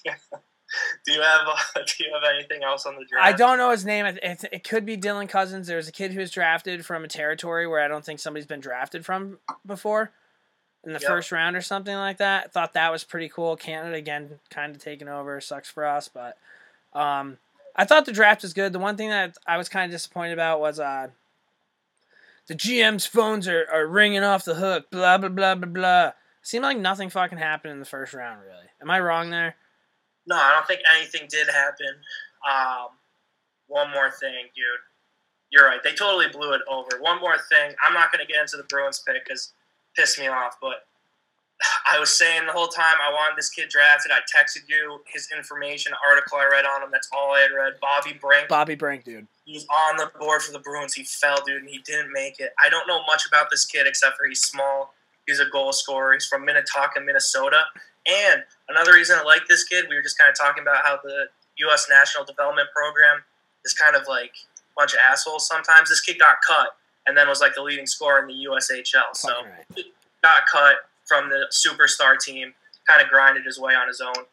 Do 1.07 1.13
you 1.13 1.21
have 1.23 1.41
uh, 1.47 1.55
Do 1.87 2.05
you 2.05 2.11
have 2.15 2.23
anything 2.35 2.63
else 2.63 2.87
on 2.87 2.95
the 2.97 3.05
draft? 3.05 3.27
I 3.27 3.33
don't 3.33 3.59
know 3.59 3.71
his 3.71 3.85
name. 3.85 4.07
It, 4.07 4.19
it, 4.23 4.45
it 4.53 4.65
could 4.65 4.85
be 4.87 4.97
Dylan 4.97 5.29
Cozens. 5.29 5.67
There's 5.67 5.89
a 5.89 5.93
kid 5.93 6.13
who 6.13 6.21
was 6.21 6.31
drafted 6.31 6.85
from 6.87 7.05
a 7.05 7.09
territory 7.09 7.67
where 7.67 7.81
I 7.81 7.89
don't 7.89 8.05
think 8.05 8.21
somebody's 8.21 8.47
been 8.47 8.61
drafted 8.61 9.05
from 9.05 9.39
before 9.67 10.13
in 10.85 10.93
the 10.93 10.99
Yep. 11.01 11.09
first 11.09 11.33
round 11.33 11.57
or 11.57 11.61
something 11.63 11.95
like 11.95 12.19
that. 12.19 12.53
Thought 12.53 12.73
that 12.75 12.91
was 12.93 13.05
pretty 13.05 13.29
cool. 13.29 13.57
Canada 13.57 13.97
again, 13.97 14.39
kind 14.51 14.75
of 14.75 14.83
taking 14.83 15.09
over. 15.09 15.41
Sucks 15.41 15.71
for 15.71 15.87
us, 15.87 16.09
but 16.09 16.37
um, 16.93 17.39
I 17.77 17.85
thought 17.85 18.05
the 18.07 18.13
draft 18.13 18.43
was 18.43 18.53
good. 18.53 18.73
The 18.73 18.79
one 18.79 18.97
thing 18.97 19.09
that 19.11 19.37
I 19.47 19.57
was 19.59 19.69
kind 19.69 19.85
of 19.85 19.95
disappointed 19.95 20.33
about 20.33 20.61
was 20.61 20.81
uh, 20.81 21.09
the 22.49 22.55
GM's 22.55 23.07
phones 23.07 23.47
are, 23.49 23.67
are 23.73 23.87
ringing 23.87 24.23
off 24.25 24.45
the 24.45 24.55
hook. 24.57 24.91
Blah 24.91 25.19
blah 25.19 25.29
blah 25.29 25.55
blah 25.55 25.69
blah. 25.69 26.13
Seemed 26.43 26.65
like 26.65 26.77
nothing 26.79 27.09
fucking 27.09 27.39
happened 27.39 27.73
in 27.73 27.79
the 27.79 27.85
first 27.87 28.13
round. 28.15 28.41
Really, 28.43 28.67
am 28.81 28.91
I 28.91 28.99
wrong 29.01 29.31
there? 29.31 29.55
No, 30.27 30.37
I 30.37 30.53
don't 30.53 30.67
think 30.67 30.81
anything 30.97 31.27
did 31.29 31.49
happen. 31.49 31.95
Um, 32.49 32.89
one 33.67 33.91
more 33.91 34.11
thing, 34.11 34.47
dude. 34.55 34.65
You're 35.51 35.67
right. 35.67 35.83
They 35.83 35.93
totally 35.93 36.29
blew 36.29 36.53
it 36.55 36.63
over. 36.71 36.89
One 37.01 37.21
more 37.21 37.37
thing. 37.51 37.75
I'm 37.87 37.95
not 37.95 38.13
going 38.13 38.25
to 38.25 38.33
get 38.33 38.41
into 38.41 38.57
the 38.57 38.65
Bruins 38.65 39.03
pick 39.07 39.25
because 39.25 39.53
pissed 39.97 40.19
me 40.19 40.29
off, 40.29 40.57
but 40.61 40.87
I 41.93 41.99
was 41.99 42.13
saying 42.17 42.47
the 42.47 42.53
whole 42.53 42.69
time 42.69 42.97
I 43.03 43.13
wanted 43.13 43.37
this 43.37 43.51
kid 43.51 43.69
drafted. 43.69 44.13
I 44.13 44.21
texted 44.21 44.69
you 44.69 45.01
his 45.07 45.29
information, 45.37 45.93
article 46.09 46.39
I 46.39 46.49
read 46.51 46.65
on 46.65 46.83
him. 46.83 46.89
That's 46.91 47.09
all 47.13 47.33
I 47.33 47.41
had 47.41 47.51
read. 47.51 47.75
Bobby 47.81 48.19
Brink. 48.19 48.49
Bobby 48.49 48.75
Brink, 48.75 49.05
dude. 49.05 49.27
He's 49.45 49.67
on 49.67 49.97
the 49.97 50.11
board 50.19 50.43
for 50.43 50.53
the 50.53 50.59
Bruins. 50.59 50.95
He 50.95 51.05
fell, 51.05 51.39
dude, 51.45 51.63
and 51.63 51.69
he 51.69 51.79
didn't 51.79 52.13
make 52.13 52.41
it. 52.41 52.53
I 52.65 52.69
don't 52.69 52.87
know 52.89 53.03
much 53.07 53.27
about 53.27 53.49
this 53.51 53.67
kid 53.67 53.87
except 53.87 54.17
for 54.17 54.27
he's 54.27 54.41
small. 54.41 54.95
He's 55.27 55.41
a 55.41 55.47
goal 55.51 55.73
scorer. 55.73 56.15
He's 56.15 56.27
from 56.27 56.45
Minnetonka, 56.45 57.01
Minnesota. 57.01 57.65
And 58.07 58.43
another 58.69 58.93
reason 58.93 59.17
I 59.19 59.23
like 59.23 59.47
this 59.49 59.65
kid, 59.65 59.87
we 59.89 59.97
were 59.97 60.03
just 60.03 60.19
kind 60.19 60.31
of 60.31 60.37
talking 60.37 60.63
about 60.63 60.85
how 60.85 60.99
the 61.03 61.27
U.S. 61.59 61.87
National 61.89 62.25
Development 62.25 62.69
Program 62.75 63.23
is 63.65 63.75
kind 63.75 63.95
of 63.95 64.09
like 64.09 64.33
a 64.59 64.75
bunch 64.77 64.93
of 64.95 65.01
assholes 65.09 65.47
sometimes. 65.47 65.89
This 65.89 66.01
kid 66.01 66.19
got 66.19 66.37
cut 66.47 66.77
and 67.07 67.17
then 67.17 67.29
was 67.29 67.41
like 67.41 67.55
the 67.55 67.63
leading 67.63 67.87
scorer 67.87 68.21
in 68.21 68.27
the 68.27 68.47
USHL. 68.49 69.15
So 69.15 69.31
right. 69.31 69.85
got 70.23 70.47
cut 70.51 70.77
from 71.05 71.29
the 71.29 71.47
superstar 71.51 72.19
team, 72.19 72.55
kind 72.89 73.03
of 73.03 73.09
grinded 73.09 73.45
his 73.45 73.59
way 73.59 73.75
on 73.75 73.89
his 73.89 74.01
own. 74.01 74.25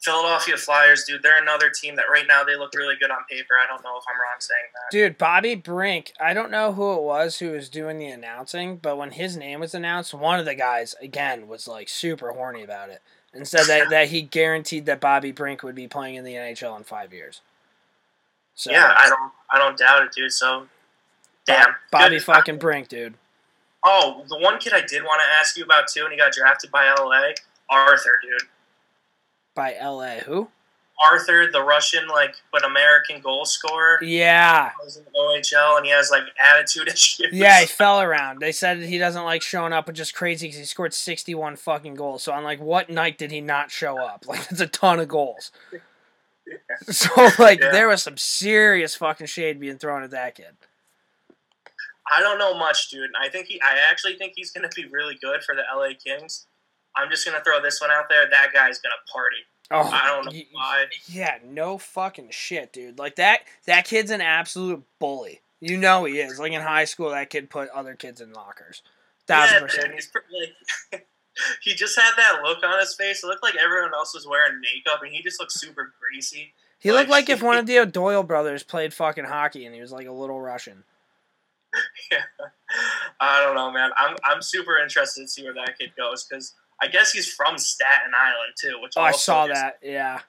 Philadelphia 0.00 0.56
Flyers, 0.56 1.04
dude, 1.04 1.22
they're 1.22 1.40
another 1.40 1.68
team 1.68 1.94
that 1.96 2.06
right 2.10 2.24
now 2.26 2.42
they 2.42 2.56
look 2.56 2.74
really 2.74 2.94
good 2.98 3.10
on 3.10 3.18
paper. 3.28 3.54
I 3.62 3.66
don't 3.66 3.84
know 3.84 3.98
if 3.98 4.04
I'm 4.08 4.18
wrong 4.18 4.38
saying 4.38 4.60
that. 4.72 4.90
Dude, 4.90 5.18
Bobby 5.18 5.54
Brink, 5.54 6.12
I 6.18 6.32
don't 6.32 6.50
know 6.50 6.72
who 6.72 6.94
it 6.94 7.02
was 7.02 7.38
who 7.38 7.50
was 7.52 7.68
doing 7.68 7.98
the 7.98 8.06
announcing, 8.06 8.76
but 8.76 8.96
when 8.96 9.10
his 9.10 9.36
name 9.36 9.60
was 9.60 9.74
announced, 9.74 10.14
one 10.14 10.40
of 10.40 10.46
the 10.46 10.54
guys, 10.54 10.94
again, 11.02 11.48
was 11.48 11.68
like 11.68 11.90
super 11.90 12.32
horny 12.32 12.62
about 12.62 12.88
it 12.88 13.02
and 13.34 13.46
said 13.46 13.66
that, 13.66 13.90
that 13.90 14.08
he 14.08 14.22
guaranteed 14.22 14.86
that 14.86 15.00
Bobby 15.00 15.32
Brink 15.32 15.62
would 15.62 15.74
be 15.74 15.86
playing 15.86 16.14
in 16.14 16.24
the 16.24 16.34
NHL 16.34 16.76
in 16.78 16.84
five 16.84 17.12
years. 17.12 17.42
So, 18.54 18.70
Yeah, 18.70 18.94
I 18.96 19.08
don't, 19.08 19.32
I 19.52 19.58
don't 19.58 19.76
doubt 19.76 20.04
it, 20.04 20.12
dude. 20.12 20.32
So, 20.32 20.66
damn, 21.46 21.74
Bobby 21.90 22.16
Good. 22.16 22.24
fucking 22.24 22.58
Brink, 22.58 22.88
dude. 22.88 23.14
Oh, 23.84 24.24
the 24.28 24.38
one 24.38 24.58
kid 24.58 24.72
I 24.72 24.80
did 24.80 25.02
want 25.02 25.20
to 25.22 25.28
ask 25.38 25.58
you 25.58 25.64
about 25.64 25.88
too, 25.88 26.04
and 26.04 26.12
he 26.12 26.18
got 26.18 26.32
drafted 26.32 26.70
by 26.70 26.86
LA, 26.98 27.32
Arthur, 27.68 28.18
dude. 28.22 28.48
By 29.54 29.76
LA. 29.82 30.18
Who? 30.26 30.48
Arthur, 31.02 31.50
the 31.50 31.62
Russian, 31.62 32.06
like, 32.08 32.34
but 32.52 32.62
American 32.64 33.22
goal 33.22 33.46
scorer. 33.46 33.98
Yeah. 34.02 34.70
He 34.80 34.84
was 34.84 34.96
in 34.98 35.04
the 35.04 35.10
OHL, 35.18 35.78
and 35.78 35.86
he 35.86 35.92
has 35.92 36.10
like 36.10 36.24
attitude 36.38 36.88
issues. 36.92 37.28
Yeah, 37.32 37.60
he 37.60 37.66
fell 37.66 38.02
around. 38.02 38.40
They 38.40 38.52
said 38.52 38.78
he 38.80 38.98
doesn't 38.98 39.24
like 39.24 39.40
showing 39.40 39.72
up, 39.72 39.86
which 39.88 39.98
is 39.98 40.12
crazy 40.12 40.48
because 40.48 40.58
he 40.58 40.66
scored 40.66 40.92
61 40.92 41.56
fucking 41.56 41.94
goals. 41.94 42.22
So, 42.24 42.32
on 42.32 42.44
like, 42.44 42.60
what 42.60 42.90
night 42.90 43.16
did 43.16 43.30
he 43.30 43.40
not 43.40 43.70
show 43.70 43.98
up? 43.98 44.24
Like, 44.28 44.46
that's 44.48 44.60
a 44.60 44.66
ton 44.66 45.00
of 45.00 45.08
goals. 45.08 45.50
So, 46.88 47.08
like, 47.38 47.60
Yeah. 47.60 47.70
there 47.70 47.86
was 47.88 48.02
some 48.02 48.16
serious 48.16 48.96
fucking 48.96 49.28
shade 49.28 49.60
being 49.60 49.78
thrown 49.78 50.02
at 50.02 50.10
that 50.10 50.34
kid. 50.34 50.56
I 52.12 52.20
don't 52.20 52.38
know 52.38 52.58
much, 52.58 52.90
dude. 52.90 53.10
I 53.20 53.28
think 53.28 53.46
he. 53.46 53.60
I 53.62 53.78
actually 53.88 54.16
think 54.16 54.32
he's 54.34 54.50
going 54.50 54.68
to 54.68 54.74
be 54.74 54.88
really 54.90 55.14
good 55.20 55.44
for 55.44 55.54
the 55.54 55.62
LA 55.74 55.90
Kings. 56.02 56.46
I'm 57.00 57.10
just 57.10 57.24
going 57.24 57.36
to 57.38 57.42
throw 57.44 57.60
this 57.62 57.80
one 57.80 57.90
out 57.90 58.08
there. 58.08 58.28
That 58.30 58.52
guy's 58.52 58.78
going 58.80 58.92
to 58.92 59.12
party. 59.12 59.36
Oh, 59.72 59.88
I 59.92 60.08
don't 60.08 60.24
know 60.26 60.32
y- 60.32 60.46
why. 60.52 60.84
Yeah, 61.06 61.38
no 61.44 61.78
fucking 61.78 62.28
shit, 62.30 62.72
dude. 62.72 62.98
Like 62.98 63.16
that 63.16 63.42
that 63.66 63.84
kid's 63.84 64.10
an 64.10 64.20
absolute 64.20 64.82
bully. 64.98 65.40
You 65.60 65.76
know 65.76 66.04
he 66.04 66.18
is. 66.20 66.38
Like 66.40 66.52
in 66.52 66.60
high 66.62 66.84
school, 66.86 67.10
that 67.10 67.30
kid 67.30 67.50
put 67.50 67.68
other 67.70 67.94
kids 67.94 68.20
in 68.20 68.32
lockers. 68.32 68.82
Thousand 69.28 69.54
Yeah, 69.56 69.60
percent. 69.62 69.84
dude. 69.86 69.94
He's 69.94 70.06
pretty, 70.08 70.26
like, 70.92 71.06
he 71.62 71.74
just 71.74 71.96
had 71.98 72.10
that 72.16 72.40
look 72.42 72.64
on 72.64 72.80
his 72.80 72.94
face. 72.94 73.22
It 73.22 73.26
looked 73.28 73.44
like 73.44 73.54
everyone 73.56 73.94
else 73.94 74.12
was 74.12 74.26
wearing 74.26 74.60
makeup, 74.60 75.02
and 75.04 75.12
he 75.12 75.22
just 75.22 75.38
looked 75.38 75.52
super 75.52 75.92
greasy. 76.00 76.52
He 76.80 76.90
looked 76.90 77.10
like- 77.10 77.28
like 77.28 77.36
if 77.36 77.40
one 77.42 77.56
of 77.58 77.66
the 77.66 77.78
O'Doyle 77.78 78.22
brothers 78.24 78.62
played 78.64 78.92
fucking 78.92 79.26
hockey 79.26 79.66
and 79.66 79.74
he 79.74 79.80
was 79.80 79.92
like 79.92 80.06
a 80.08 80.12
little 80.12 80.40
Russian. 80.40 80.82
Yeah, 82.10 82.18
I 83.20 83.40
don't 83.44 83.54
know, 83.54 83.70
man. 83.70 83.90
I'm 83.96 84.16
I'm 84.24 84.42
super 84.42 84.78
interested 84.78 85.22
to 85.22 85.28
see 85.28 85.44
where 85.44 85.54
that 85.54 85.78
kid 85.78 85.92
goes 85.96 86.24
because 86.24 86.54
I 86.82 86.88
guess 86.88 87.12
he's 87.12 87.32
from 87.32 87.58
Staten 87.58 88.12
Island 88.18 88.52
too, 88.60 88.80
which 88.82 88.92
Oh, 88.96 89.02
I 89.02 89.12
saw 89.12 89.46
just 89.46 89.60
that. 89.60 89.78
Yeah. 89.82 90.20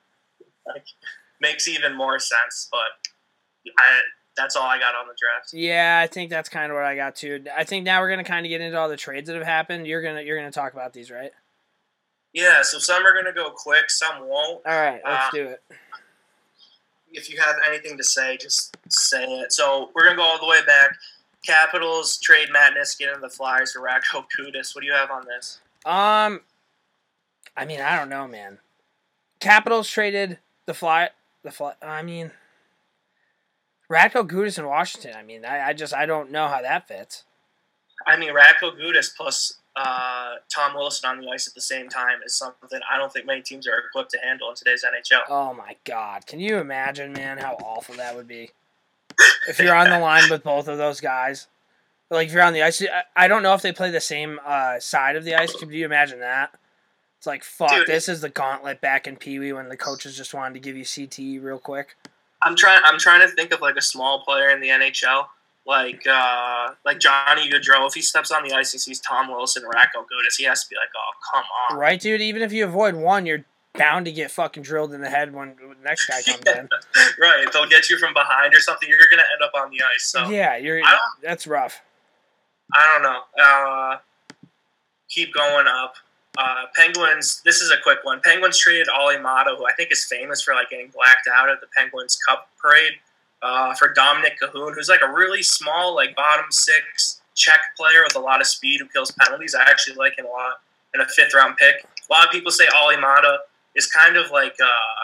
makes 1.40 1.68
even 1.68 1.96
more 1.96 2.20
sense. 2.20 2.68
But 2.72 2.80
I, 3.78 4.02
that's 4.38 4.56
all 4.56 4.64
I 4.68 4.78
got 4.80 4.96
on 4.96 5.08
the 5.08 5.14
draft. 5.20 5.54
Yeah, 5.54 6.00
I 6.04 6.08
think 6.08 6.30
that's 6.30 6.50
kind 6.50 6.72
of 6.72 6.76
what 6.76 6.84
I 6.86 6.96
got 6.96 7.16
too. 7.16 7.44
I 7.56 7.64
think 7.64 7.86
now 7.86 8.02
we're 8.02 8.10
gonna 8.10 8.24
kind 8.24 8.46
of 8.46 8.50
get 8.50 8.62
into 8.62 8.78
all 8.78 8.90
the 8.90 8.98
trades 8.98 9.28
that 9.28 9.36
have 9.36 9.46
happened. 9.46 9.88
You're 9.88 10.02
gonna 10.02 10.22
you're 10.22 10.38
gonna 10.38 10.52
talk 10.52 10.74
about 10.74 10.94
these, 10.94 11.10
right? 11.12 11.32
Yeah, 12.34 12.62
so 12.62 12.80
some 12.80 13.06
are 13.06 13.14
gonna 13.14 13.34
go 13.34 13.52
quick, 13.52 13.90
some 13.90 14.28
won't. 14.28 14.66
All 14.66 14.80
right, 14.82 15.02
let's 15.04 15.26
Uh, 15.28 15.30
do 15.34 15.48
it. 15.48 15.64
If 17.14 17.30
you 17.30 17.40
have 17.42 17.56
anything 17.68 17.98
to 17.98 18.04
say, 18.06 18.38
just 18.38 18.76
say 18.90 19.24
it. 19.40 19.52
So 19.52 19.92
we're 19.94 20.04
gonna 20.06 20.16
go 20.16 20.24
all 20.24 20.40
the 20.40 20.48
way 20.48 20.64
back. 20.66 20.92
Capitals 21.46 22.20
trade 22.20 22.50
Matt 22.52 22.74
Niskanen 22.74 23.16
and 23.16 23.24
the 23.24 23.30
Flyers 23.30 23.74
for 23.74 23.82
Radko 23.82 24.26
Gudas. 24.40 24.74
What 24.76 24.82
do 24.82 24.88
you 24.88 24.94
have 24.94 25.12
on 25.12 25.26
this? 25.26 25.60
Um, 25.86 26.41
I 27.56 27.65
mean, 27.65 27.82
I 27.82 27.98
don't 27.98 28.10
know, 28.10 28.28
man. 28.28 28.60
Capitals 29.39 29.89
traded 29.89 30.38
the 30.65 30.74
fly, 30.74 31.10
the 31.44 31.52
fly. 31.52 31.74
I 31.82 32.02
mean, 32.04 32.32
Radko 33.91 34.28
Gudas 34.28 34.58
in 34.58 34.65
Washington. 34.67 35.13
I 35.15 35.24
mean, 35.24 35.46
I, 35.46 35.70
I 35.70 35.74
just 35.74 35.94
I 35.94 36.06
don't 36.06 36.32
know 36.32 36.48
how 36.48 36.62
that 36.62 36.88
fits. 36.88 37.24
I 38.08 38.17
mean, 38.17 38.34
Radko 38.34 38.80
Gudas 38.80 39.15
plus 39.15 39.60
uh, 39.76 40.36
Tom 40.54 40.76
Wilson 40.76 41.10
on 41.10 41.22
the 41.22 41.30
ice 41.30 41.48
at 41.48 41.54
the 41.54 41.62
same 41.62 41.89
time 41.89 42.20
is 42.26 42.36
something 42.36 42.80
I 42.91 42.98
don't 42.98 43.12
think 43.12 43.26
many 43.26 43.41
teams 43.41 43.67
are 43.67 43.78
equipped 43.78 44.12
to 44.12 44.20
handle 44.20 44.50
in 44.50 44.56
today's 44.56 44.84
NHL. 44.84 45.22
Oh 45.30 45.54
my 45.54 45.76
god, 45.84 46.26
can 46.26 46.39
you 46.39 46.58
imagine, 46.58 47.13
man, 47.13 47.38
how 47.38 47.54
awful 47.63 47.96
that 47.96 48.15
would 48.15 48.28
be 48.28 48.52
if 49.48 49.60
you're 49.60 49.76
on 49.76 49.89
the 49.89 50.00
line 50.00 50.30
with 50.30 50.44
both 50.44 50.67
of 50.67 50.78
those 50.78 51.00
guys? 51.00 51.48
Like 52.12 52.28
if 52.28 52.34
you're 52.34 52.43
on 52.43 52.52
the 52.54 52.62
ice, 52.62 52.82
I, 52.82 53.04
I 53.15 53.28
don't 53.30 53.41
know 53.41 53.54
if 53.54 53.62
they 53.62 53.71
play 53.71 53.89
the 53.89 54.02
same 54.02 54.39
uh, 54.45 54.80
side 54.80 55.15
of 55.15 55.24
the 55.24 55.34
ice. 55.34 55.56
Could 55.56 55.71
you 55.71 55.86
imagine 55.86 56.19
that? 56.19 56.54
It's 57.17 57.26
like 57.26 57.43
fuck. 57.43 57.71
Dude. 57.71 57.88
This 57.88 58.10
is 58.10 58.19
the 58.19 58.30
gauntlet 58.30 58.82
back 58.82 59.08
in 59.08 59.15
Pee 59.15 59.39
Wee 59.39 59.54
when 59.54 59.69
the 59.69 59.78
coaches 59.78 60.17
just 60.17 60.34
wanted 60.34 60.56
to 60.56 60.60
give 60.60 60.76
you 60.76 60.84
CTE 60.84 61.41
real 61.41 61.58
quick. 61.58 61.95
I'm 62.41 62.56
trying. 62.58 62.82
I'm 62.84 63.00
trying 63.00 63.21
to 63.21 63.34
think 63.34 63.54
of 63.54 63.62
like 63.62 63.78
a 63.78 63.82
small 63.82 64.26
player 64.26 64.50
in 64.50 64.60
the 64.60 64.67
NHL, 64.67 65.28
like 65.65 66.06
uh, 66.06 66.71
like 66.84 67.00
Johnny 67.00 67.50
Gaudreau. 67.50 67.88
If 67.88 67.93
he 67.93 68.02
steps 68.02 68.30
on 68.30 68.43
the 68.43 68.54
ice 68.54 68.74
and 68.74 68.82
sees 68.82 69.00
Tom 69.00 69.30
Wilson, 69.30 69.63
Radko 69.63 70.02
Gudas, 70.02 70.36
he 70.38 70.43
has 70.45 70.63
to 70.63 70.69
be 70.69 70.76
like, 70.76 70.89
"Oh, 70.97 71.12
come 71.34 71.43
on!" 71.69 71.78
Right, 71.78 72.02
dude. 72.02 72.19
Even 72.19 72.41
if 72.41 72.52
you 72.52 72.65
avoid 72.65 72.95
one, 72.95 73.26
you're 73.26 73.45
bound 73.76 74.06
to 74.06 74.12
get 74.12 74.32
fucking 74.32 74.63
drilled 74.63 74.93
in 74.93 75.00
the 75.00 75.10
head 75.10 75.34
when 75.34 75.56
when 75.65 75.78
the 75.78 75.84
next 75.86 76.08
guy 76.08 76.21
comes 76.24 76.43
in. 76.45 76.67
right? 77.21 77.47
They'll 77.54 77.69
get 77.69 77.89
you 77.89 77.97
from 77.97 78.13
behind 78.13 78.54
or 78.54 78.60
something. 78.60 78.89
You're 78.89 79.00
gonna 79.10 79.21
end 79.32 79.41
up 79.43 79.52
on 79.56 79.69
the 79.69 79.82
ice. 79.95 80.06
So 80.06 80.28
Yeah, 80.28 80.58
you're. 80.58 80.82
That's 81.21 81.47
rough. 81.47 81.82
I 82.73 82.93
don't 82.93 83.03
know. 83.03 83.21
Uh, 83.43 83.97
keep 85.10 85.34
going 85.34 85.67
up. 85.67 85.95
Uh, 86.38 86.65
Penguins. 86.75 87.41
This 87.43 87.62
is 87.62 87.71
a 87.71 87.81
quick 87.84 87.99
one. 88.03 88.21
Penguins 88.23 88.57
traded 88.57 88.88
Olli 88.97 89.17
Maatta, 89.17 89.55
who 89.57 89.65
I 89.65 89.73
think 89.73 89.91
is 89.91 90.05
famous 90.05 90.41
for 90.41 90.53
like 90.53 90.69
getting 90.69 90.88
blacked 90.88 91.27
out 91.34 91.49
at 91.49 91.60
the 91.60 91.67
Penguins 91.75 92.17
Cup 92.27 92.49
parade, 92.57 92.93
uh, 93.41 93.73
for 93.75 93.93
Dominik 93.93 94.38
Kahun, 94.41 94.73
who's 94.73 94.88
like 94.88 95.01
a 95.03 95.12
really 95.12 95.43
small, 95.43 95.93
like 95.95 96.15
bottom 96.15 96.45
six 96.51 97.21
Czech 97.36 97.60
player 97.77 98.03
with 98.03 98.15
a 98.15 98.19
lot 98.19 98.39
of 98.41 98.47
speed 98.47 98.79
who 98.79 98.88
kills 98.88 99.12
penalties. 99.19 99.55
I 99.55 99.62
actually 99.62 99.95
like 99.95 100.17
him 100.17 100.25
a 100.25 100.29
lot. 100.29 100.62
In 100.93 100.99
a 100.99 101.07
fifth 101.07 101.34
round 101.34 101.55
pick. 101.55 101.75
A 101.86 102.13
lot 102.13 102.25
of 102.25 102.31
people 102.31 102.51
say 102.51 102.65
Olli 102.75 102.97
Maatta 102.97 103.38
is 103.77 103.88
kind 103.88 104.17
of 104.17 104.29
like 104.29 104.55
uh, 104.62 105.03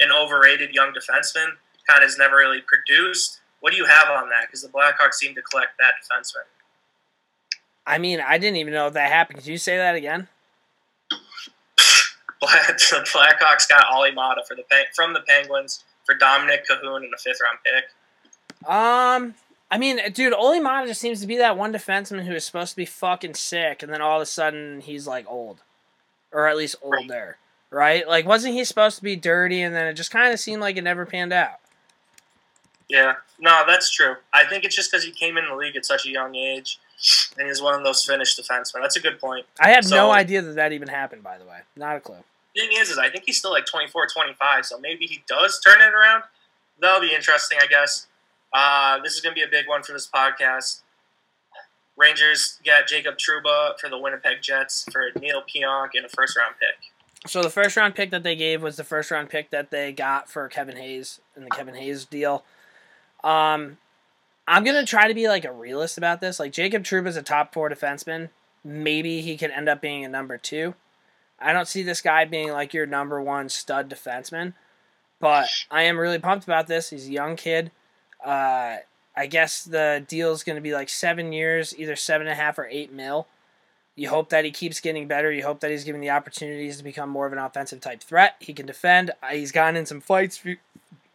an 0.00 0.10
overrated 0.10 0.74
young 0.74 0.92
defenseman. 0.92 1.48
Kind 1.86 2.02
of 2.02 2.04
has 2.04 2.16
never 2.16 2.36
really 2.36 2.62
produced. 2.62 3.40
What 3.60 3.72
do 3.72 3.76
you 3.76 3.84
have 3.84 4.08
on 4.08 4.30
that? 4.30 4.46
Because 4.46 4.62
the 4.62 4.68
Blackhawks 4.68 5.14
seem 5.14 5.34
to 5.34 5.42
collect 5.42 5.72
that 5.78 5.92
defenseman. 6.02 6.48
I 7.86 7.98
mean, 7.98 8.20
I 8.20 8.38
didn't 8.38 8.56
even 8.56 8.72
know 8.72 8.90
that 8.90 9.10
happened. 9.10 9.40
Can 9.42 9.52
you 9.52 9.58
say 9.58 9.76
that 9.76 9.94
again? 9.94 10.28
Black, 12.40 12.66
the 12.78 13.06
Blackhawks 13.12 13.68
got 13.68 13.86
Olli 13.92 14.10
Maatta 14.12 14.42
for 14.46 14.54
the 14.54 14.64
from 14.94 15.12
the 15.14 15.20
Penguins 15.20 15.84
for 16.04 16.14
Dominik 16.16 16.66
Kahun 16.68 17.04
and 17.04 17.14
a 17.14 17.18
fifth 17.18 17.38
round 17.42 17.58
pick. 17.64 18.68
Um, 18.68 19.34
I 19.70 19.78
mean, 19.78 19.98
dude, 20.12 20.32
Olli 20.32 20.60
Maatta 20.60 20.86
just 20.88 21.00
seems 21.00 21.20
to 21.20 21.26
be 21.26 21.36
that 21.38 21.56
one 21.56 21.72
defenseman 21.72 22.24
who 22.24 22.34
is 22.34 22.44
supposed 22.44 22.70
to 22.70 22.76
be 22.76 22.84
fucking 22.84 23.34
sick, 23.34 23.82
and 23.82 23.92
then 23.92 24.00
all 24.02 24.16
of 24.16 24.22
a 24.22 24.26
sudden 24.26 24.80
he's 24.80 25.06
like 25.06 25.24
old, 25.28 25.62
or 26.32 26.46
at 26.48 26.56
least 26.56 26.76
Right. 26.82 27.02
older, 27.02 27.38
right? 27.70 28.06
Like, 28.06 28.26
wasn't 28.26 28.54
he 28.54 28.64
supposed 28.64 28.96
to 28.98 29.02
be 29.04 29.16
dirty, 29.16 29.62
and 29.62 29.74
then 29.74 29.86
it 29.86 29.94
just 29.94 30.10
kind 30.10 30.32
of 30.32 30.40
seemed 30.40 30.60
like 30.60 30.76
it 30.76 30.82
never 30.82 31.06
panned 31.06 31.32
out? 31.32 31.58
Yeah, 32.88 33.14
no, 33.40 33.64
that's 33.66 33.90
true. 33.90 34.14
I 34.32 34.44
think 34.44 34.64
it's 34.64 34.76
just 34.76 34.90
because 34.92 35.04
he 35.04 35.10
came 35.10 35.36
in 35.36 35.46
the 35.48 35.56
league 35.56 35.74
at 35.76 35.84
such 35.84 36.06
a 36.06 36.10
young 36.10 36.36
age, 36.36 36.78
and 37.38 37.46
he's 37.46 37.60
one 37.62 37.74
of 37.74 37.84
those 37.84 38.04
finished 38.04 38.38
defensemen. 38.40 38.80
That's 38.82 38.96
a 38.96 39.00
good 39.00 39.20
point. 39.20 39.46
I 39.60 39.70
had 39.70 39.84
So- 39.84 39.96
no 39.96 40.10
idea 40.12 40.42
that 40.42 40.54
that 40.56 40.72
even 40.72 40.88
happened. 40.88 41.22
By 41.22 41.38
the 41.38 41.44
way, 41.44 41.60
not 41.76 41.96
a 41.96 42.00
clue. 42.00 42.24
Thing 42.54 42.70
is, 42.72 42.88
is 42.90 42.96
I 42.98 43.10
think 43.10 43.24
he's 43.26 43.36
still 43.38 43.50
like 43.50 43.66
24, 43.66 44.06
25, 44.08 44.64
so 44.64 44.78
maybe 44.78 45.06
he 45.06 45.22
does 45.28 45.60
turn 45.60 45.80
it 45.82 45.92
around. 45.92 46.22
That'll 46.80 47.00
be 47.02 47.14
interesting, 47.14 47.58
I 47.60 47.66
guess. 47.66 48.06
Uh, 48.52 48.98
this 49.02 49.14
is 49.14 49.20
going 49.20 49.34
to 49.34 49.38
be 49.38 49.44
a 49.44 49.50
big 49.50 49.68
one 49.68 49.82
for 49.82 49.92
this 49.92 50.08
podcast. 50.08 50.80
Rangers 51.96 52.58
got 52.64 52.86
Jacob 52.86 53.16
Trouba 53.16 53.78
for 53.78 53.88
the 53.88 53.98
Winnipeg 53.98 54.42
Jets 54.42 54.86
for 54.92 55.10
Neil 55.18 55.42
Pionk 55.42 55.90
and 55.94 56.04
a 56.04 56.08
first 56.08 56.36
round 56.36 56.54
pick. 56.60 56.92
So 57.30 57.42
the 57.42 57.50
first 57.50 57.76
round 57.76 57.94
pick 57.94 58.10
that 58.10 58.22
they 58.22 58.36
gave 58.36 58.62
was 58.62 58.76
the 58.76 58.84
first 58.84 59.10
round 59.10 59.30
pick 59.30 59.50
that 59.50 59.70
they 59.70 59.92
got 59.92 60.30
for 60.30 60.48
Kevin 60.48 60.76
Hayes 60.76 61.20
in 61.36 61.44
the 61.44 61.50
Kevin 61.50 61.74
Hayes 61.74 62.04
deal. 62.04 62.44
Um, 63.24 63.78
I'm 64.48 64.64
gonna 64.64 64.86
try 64.86 65.08
to 65.08 65.14
be 65.14 65.28
like 65.28 65.44
a 65.44 65.52
realist 65.52 65.98
about 65.98 66.20
this. 66.20 66.38
Like 66.38 66.52
Jacob 66.52 66.84
Trouba 66.84 67.08
is 67.08 67.16
a 67.16 67.22
top 67.22 67.52
four 67.52 67.68
defenseman. 67.68 68.30
Maybe 68.64 69.20
he 69.20 69.36
could 69.36 69.50
end 69.50 69.68
up 69.68 69.80
being 69.80 70.04
a 70.04 70.08
number 70.08 70.38
two. 70.38 70.74
I 71.40 71.52
don't 71.52 71.68
see 71.68 71.82
this 71.82 72.00
guy 72.00 72.24
being 72.24 72.50
like 72.50 72.72
your 72.72 72.86
number 72.86 73.20
one 73.20 73.48
stud 73.48 73.90
defenseman, 73.90 74.54
but 75.20 75.48
I 75.70 75.82
am 75.82 75.98
really 75.98 76.18
pumped 76.18 76.44
about 76.44 76.66
this. 76.66 76.90
He's 76.90 77.08
a 77.08 77.12
young 77.12 77.36
kid. 77.36 77.70
Uh, 78.24 78.76
I 79.16 79.26
guess 79.26 79.64
the 79.64 80.04
deal 80.06 80.32
is 80.32 80.42
going 80.42 80.56
to 80.56 80.62
be 80.62 80.74
like 80.74 80.88
seven 80.88 81.32
years, 81.32 81.74
either 81.78 81.96
seven 81.96 82.26
and 82.26 82.32
a 82.32 82.42
half 82.42 82.58
or 82.58 82.66
eight 82.66 82.92
mil. 82.92 83.26
You 83.94 84.10
hope 84.10 84.28
that 84.28 84.44
he 84.44 84.50
keeps 84.50 84.78
getting 84.80 85.08
better. 85.08 85.32
You 85.32 85.42
hope 85.42 85.60
that 85.60 85.70
he's 85.70 85.84
given 85.84 86.02
the 86.02 86.10
opportunities 86.10 86.76
to 86.76 86.84
become 86.84 87.08
more 87.08 87.26
of 87.26 87.32
an 87.32 87.38
offensive 87.38 87.80
type 87.80 88.02
threat. 88.02 88.36
He 88.40 88.52
can 88.52 88.66
defend. 88.66 89.10
Uh, 89.22 89.28
He's 89.28 89.52
gotten 89.52 89.76
in 89.76 89.86
some 89.86 90.02
fights. 90.02 90.42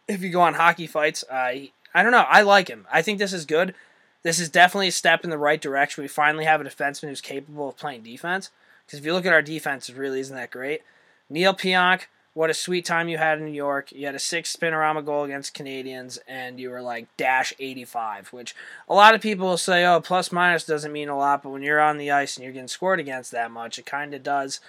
If 0.08 0.20
you, 0.20 0.30
go 0.30 0.40
on 0.40 0.54
hockey 0.54 0.88
fights, 0.88 1.24
uh, 1.30 1.52
I 1.94 2.02
don't 2.02 2.12
know. 2.12 2.26
I 2.28 2.42
like 2.42 2.68
him. 2.68 2.86
I 2.92 3.02
think 3.02 3.18
this 3.18 3.32
is 3.32 3.44
good. 3.44 3.74
This 4.22 4.38
is 4.38 4.48
definitely 4.48 4.88
a 4.88 4.92
step 4.92 5.24
in 5.24 5.30
the 5.30 5.38
right 5.38 5.60
direction. 5.60 6.02
We 6.02 6.08
finally 6.08 6.44
have 6.44 6.60
a 6.60 6.64
defenseman 6.64 7.08
who's 7.08 7.20
capable 7.20 7.68
of 7.68 7.76
playing 7.76 8.02
defense. 8.02 8.50
Because 8.86 9.00
if 9.00 9.06
you 9.06 9.12
look 9.12 9.26
at 9.26 9.32
our 9.32 9.42
defense, 9.42 9.88
it 9.88 9.96
really 9.96 10.20
isn't 10.20 10.36
that 10.36 10.50
great. 10.50 10.82
Neil 11.28 11.54
Pionk, 11.54 12.02
what 12.34 12.50
a 12.50 12.54
sweet 12.54 12.84
time 12.84 13.08
you 13.08 13.18
had 13.18 13.38
in 13.38 13.44
New 13.44 13.52
York. 13.52 13.92
You 13.92 14.06
had 14.06 14.14
a 14.14 14.20
six 14.20 14.54
spinorama 14.54 15.04
goal 15.04 15.24
against 15.24 15.56
Canadiens, 15.56 16.18
and 16.26 16.58
you 16.58 16.70
were 16.70 16.80
like 16.80 17.14
dash 17.16 17.52
85, 17.58 18.32
which 18.32 18.54
a 18.88 18.94
lot 18.94 19.14
of 19.14 19.20
people 19.20 19.48
will 19.48 19.58
say, 19.58 19.84
oh, 19.84 20.00
plus 20.00 20.32
minus 20.32 20.64
doesn't 20.64 20.92
mean 20.92 21.08
a 21.08 21.16
lot, 21.16 21.42
but 21.42 21.50
when 21.50 21.62
you're 21.62 21.80
on 21.80 21.98
the 21.98 22.10
ice 22.10 22.36
and 22.36 22.44
you're 22.44 22.52
getting 22.52 22.68
scored 22.68 23.00
against 23.00 23.32
that 23.32 23.50
much, 23.50 23.78
it 23.78 23.86
kind 23.86 24.14
of 24.14 24.22
does. 24.22 24.60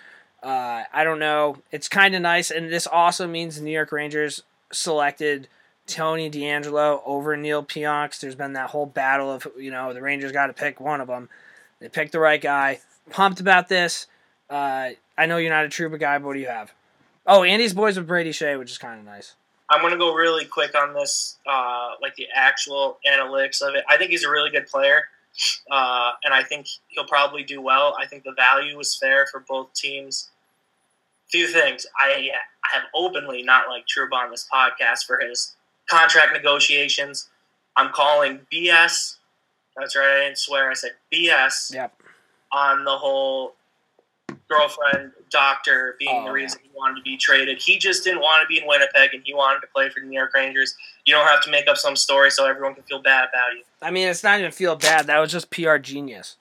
Uh, 0.42 0.84
I 0.92 1.06
don't 1.06 1.20
know. 1.20 1.58
It's 1.72 1.88
kind 1.88 2.16
of 2.16 2.22
nice, 2.22 2.52
and 2.52 2.72
this 2.72 2.88
also 2.88 3.28
means 3.28 3.56
the 3.56 3.64
New 3.64 3.72
York 3.72 3.92
Rangers 3.94 4.44
selected 4.72 5.48
Tony 5.88 6.30
DeAngelo 6.30 7.02
over 7.06 7.36
Neil 7.36 7.64
Pionk. 7.64 8.20
There's 8.20 8.36
been 8.36 8.54
that 8.54 8.70
whole 8.70 8.86
battle 8.86 9.32
of, 9.32 9.48
you 9.58 9.72
know, 9.72 9.94
the 9.94 10.02
Rangers 10.02 10.32
got 10.32 10.48
to 10.48 10.54
pick 10.54 10.80
one 10.80 11.02
of 11.02 11.08
them. 11.08 11.30
They 11.80 11.90
picked 11.90 12.12
the 12.12 12.20
right 12.20 12.42
guy. 12.42 12.80
Pumped 13.10 13.40
about 13.40 13.68
this. 13.68 14.08
Uh, 14.50 14.92
I 15.18 15.26
know 15.26 15.38
you're 15.38 15.52
not 15.52 15.66
a 15.66 15.70
Trouba 15.70 16.00
guy, 16.00 16.18
but 16.18 16.28
what 16.28 16.34
do 16.34 16.40
you 16.40 16.48
have? 16.48 16.74
Oh, 17.26 17.44
Andy's 17.44 17.74
boys 17.74 17.98
with 17.98 18.08
Brady 18.08 18.32
Skjei, 18.32 18.58
which 18.58 18.72
is 18.72 18.78
kind 18.78 19.00
of 19.00 19.06
nice. 19.06 19.36
I'm 19.70 19.82
going 19.82 19.94
to 19.94 19.98
go 19.98 20.14
really 20.14 20.46
quick 20.46 20.76
on 20.76 20.94
this, 20.94 21.38
uh, 21.48 21.92
like 22.02 22.16
the 22.16 22.28
actual 22.34 23.00
analytics 23.10 23.62
of 23.62 23.76
it. 23.76 23.84
I 23.90 23.98
think 23.98 24.12
he's 24.12 24.24
a 24.24 24.30
really 24.30 24.50
good 24.50 24.68
player, 24.68 25.04
uh, 25.72 26.12
and 26.24 26.34
I 26.34 26.44
think 26.44 26.68
he'll 26.90 27.08
probably 27.08 27.44
do 27.44 27.62
well. 27.62 27.96
I 28.00 28.06
think 28.06 28.24
the 28.24 28.34
value 28.34 28.80
is 28.80 28.96
fair 28.96 29.26
for 29.32 29.40
both 29.40 29.74
teams. 29.74 30.30
Few 31.30 31.48
things. 31.48 31.88
I, 31.98 32.30
I 32.64 32.76
have 32.76 32.84
openly 32.94 33.42
not 33.42 33.68
liked 33.68 33.90
Trouba 33.90 34.14
on 34.14 34.32
this 34.32 34.48
podcast 34.54 35.06
for 35.06 35.20
his 35.20 35.56
contract 35.90 36.34
negotiations. 36.34 37.30
I'm 37.76 37.92
calling 37.92 38.42
BS. 38.52 39.18
That's 39.78 39.96
right. 39.96 40.08
I 40.08 40.20
didn't 40.26 40.38
swear. 40.38 40.70
I 40.70 40.74
said 40.74 40.92
BS 41.12 41.74
Yep. 41.74 41.94
on 42.52 42.84
the 42.84 42.96
whole 42.98 43.56
girlfriend 44.48 45.12
doctor 45.32 45.96
being 45.98 46.16
Oh, 46.22 46.26
the 46.26 46.32
reason 46.32 46.60
he 46.62 46.70
wanted 46.76 46.98
to 46.98 47.02
be 47.02 47.18
traded. 47.18 47.60
He 47.60 47.80
just 47.80 48.04
didn't 48.04 48.22
want 48.22 48.42
to 48.44 48.48
be 48.48 48.62
in 48.62 48.68
Winnipeg 48.68 49.14
and 49.14 49.24
he 49.26 49.34
wanted 49.34 49.62
to 49.62 49.68
play 49.74 49.90
for 49.90 50.00
the 50.00 50.06
New 50.06 50.16
York 50.18 50.34
Rangers. 50.36 50.76
You 51.06 51.14
don't 51.16 51.28
have 51.28 51.42
to 51.44 51.52
make 51.52 51.68
up 51.68 51.78
some 51.78 51.96
story 51.96 52.30
so 52.30 52.46
everyone 52.46 52.76
can 52.76 52.84
feel 52.84 53.02
bad 53.02 53.30
about 53.30 53.54
you. 53.58 53.64
I 53.82 53.90
mean, 53.90 54.08
it's 54.08 54.24
not 54.24 54.40
even 54.40 54.52
feel 54.52 54.76
bad. 54.76 55.08
That 55.08 55.18
was 55.20 55.32
just 55.32 55.50
PR 55.50 55.78
genius. 55.78 56.38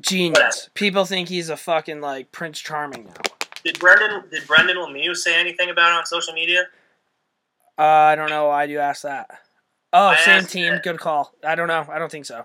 Genius. 0.00 0.38
Whatever. 0.38 0.70
People 0.74 1.04
think 1.04 1.28
he's 1.28 1.48
a 1.48 1.56
fucking 1.56 2.00
like 2.00 2.30
Prince 2.30 2.60
Charming 2.60 3.06
now. 3.06 3.12
Did 3.64 3.78
Brendan 3.78 4.24
did 4.30 4.46
Brendan 4.46 4.76
Lemieux 4.76 5.16
say 5.16 5.38
anything 5.40 5.70
about 5.70 5.90
it 5.92 5.96
on 5.96 6.06
social 6.06 6.34
media? 6.34 6.66
Uh, 7.78 7.82
I 7.82 8.14
don't 8.14 8.30
know 8.30 8.48
why 8.48 8.64
you 8.64 8.78
asked 8.78 9.02
that. 9.02 9.28
Oh, 9.92 10.08
I 10.08 10.16
same 10.16 10.44
team. 10.44 10.72
that. 10.72 10.82
Good 10.82 10.98
call. 10.98 11.32
I 11.44 11.54
don't 11.54 11.68
know. 11.68 11.86
I 11.88 11.98
don't 11.98 12.10
think 12.10 12.26
so. 12.26 12.44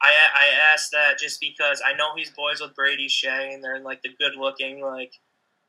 I 0.00 0.12
I 0.34 0.72
asked 0.72 0.92
that 0.92 1.18
just 1.18 1.40
because 1.40 1.82
I 1.84 1.94
know 1.94 2.14
he's 2.16 2.30
boys 2.30 2.60
with 2.60 2.74
Brady 2.74 3.08
Skjei 3.08 3.54
and 3.54 3.62
they're 3.62 3.76
in 3.76 3.82
like 3.82 4.02
the 4.02 4.10
good 4.18 4.36
looking 4.36 4.80
like 4.80 5.12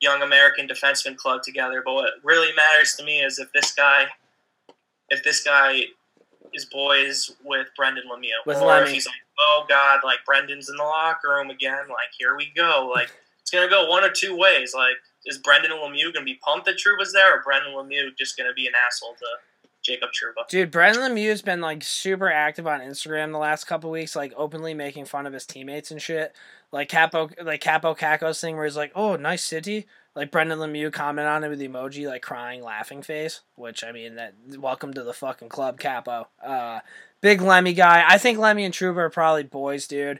young 0.02 0.22
American 0.22 0.68
defenseman 0.68 1.18
club 1.18 1.42
together. 1.42 1.82
But 1.84 1.94
what 1.94 2.14
really 2.24 2.54
matters 2.56 2.96
to 2.98 3.04
me 3.04 3.22
is 3.22 3.40
if 3.40 3.52
this 3.54 3.74
guy 3.74 4.08
if 5.10 5.24
this 5.24 5.44
guy 5.44 5.84
is 6.54 6.66
boys 6.66 7.32
with 7.44 7.68
Brendan 7.76 8.06
Lemieux. 8.12 8.46
With 8.46 8.58
or 8.58 8.68
Lemmy. 8.68 8.88
if 8.88 8.94
he's 8.94 9.06
like, 9.06 9.16
oh 9.40 9.66
God, 9.68 10.02
like 10.04 10.20
Brendan's 10.26 10.70
in 10.70 10.76
the 10.76 10.84
locker 10.84 11.30
room 11.30 11.50
again, 11.50 11.88
like 11.90 12.12
here 12.18 12.36
we 12.36 12.52
go. 12.56 12.90
Like 12.94 13.12
it's 13.42 13.52
gonna 13.52 13.70
go 13.70 13.90
one 13.90 14.04
or 14.04 14.10
two 14.10 14.36
ways. 14.36 14.74
Like 14.76 14.96
is 15.26 15.38
Brendan 15.38 15.72
Lemieux 15.72 16.14
gonna 16.14 16.26
be 16.26 16.40
pumped 16.44 16.66
that 16.66 16.78
Trouba's 16.78 17.14
there 17.14 17.38
or 17.38 17.44
Brendan 17.44 17.74
Lemieux 17.74 18.16
just 18.18 18.38
gonna 18.38 18.54
be 18.54 18.68
an 18.68 18.74
asshole 18.88 19.16
to 19.16 19.26
Jacob 19.82 20.10
Trouba? 20.10 20.48
Dude, 20.48 20.72
Brendan 20.72 21.04
Lemieux's 21.04 21.42
been 21.42 21.62
like 21.62 21.84
super 21.84 22.32
active 22.32 22.68
on 22.68 22.82
Instagram 22.82 23.32
the 23.32 23.38
last 23.38 23.66
couple 23.66 23.92
weeks, 23.92 24.16
like 24.16 24.34
openly 24.36 24.74
making 24.74 25.06
fun 25.06 25.26
of 25.26 25.34
his 25.34 25.46
teammates 25.46 25.92
and 25.92 26.02
shit. 26.02 26.36
Like 26.72 26.90
Kaapo, 26.90 27.32
like 27.44 27.62
Kaapo 27.62 27.98
Kakko's 27.98 28.40
thing 28.40 28.56
where 28.56 28.66
he's 28.66 28.78
like, 28.78 28.92
"Oh, 28.96 29.16
nice 29.16 29.44
city." 29.44 29.88
Like 30.16 30.32
Brendan 30.32 30.60
Lemieux 30.60 30.92
comment 30.92 31.28
on 31.28 31.44
it 31.44 31.50
with 31.50 31.60
the 31.60 31.68
emoji, 31.68 32.08
like 32.08 32.22
crying, 32.22 32.64
laughing 32.64 33.02
face. 33.02 33.42
Which 33.56 33.84
I 33.84 33.92
mean, 33.92 34.16
that 34.16 34.34
welcome 34.58 34.94
to 34.94 35.04
the 35.04 35.14
fucking 35.14 35.50
club, 35.50 35.80
Kaapo. 35.80 36.26
Uh, 36.44 36.80
big 37.22 37.42
Lemmy 37.42 37.74
guy. 37.74 38.04
I 38.08 38.18
think 38.18 38.38
Lemmy 38.38 38.66
and 38.66 38.74
Trouba 38.74 38.98
are 38.98 39.10
probably 39.10 39.44
boys, 39.44 39.88
dude. 39.88 40.20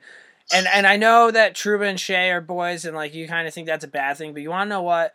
And 0.54 0.68
and 0.68 0.88
I 0.88 0.98
know 0.98 1.32
that 1.32 1.54
Trouba 1.54 1.88
and 1.88 2.00
Skjei 2.00 2.34
are 2.34 2.42
boys, 2.42 2.86
and 2.86 2.96
like 2.96 3.14
you 3.14 3.28
kind 3.28 3.48
of 3.48 3.54
think 3.54 3.68
that's 3.68 3.84
a 3.84 3.90
bad 3.90 4.18
thing, 4.18 4.34
but 4.34 4.42
you 4.42 4.50
want 4.50 4.68
to 4.68 4.70
know 4.70 4.82
what? 4.82 5.14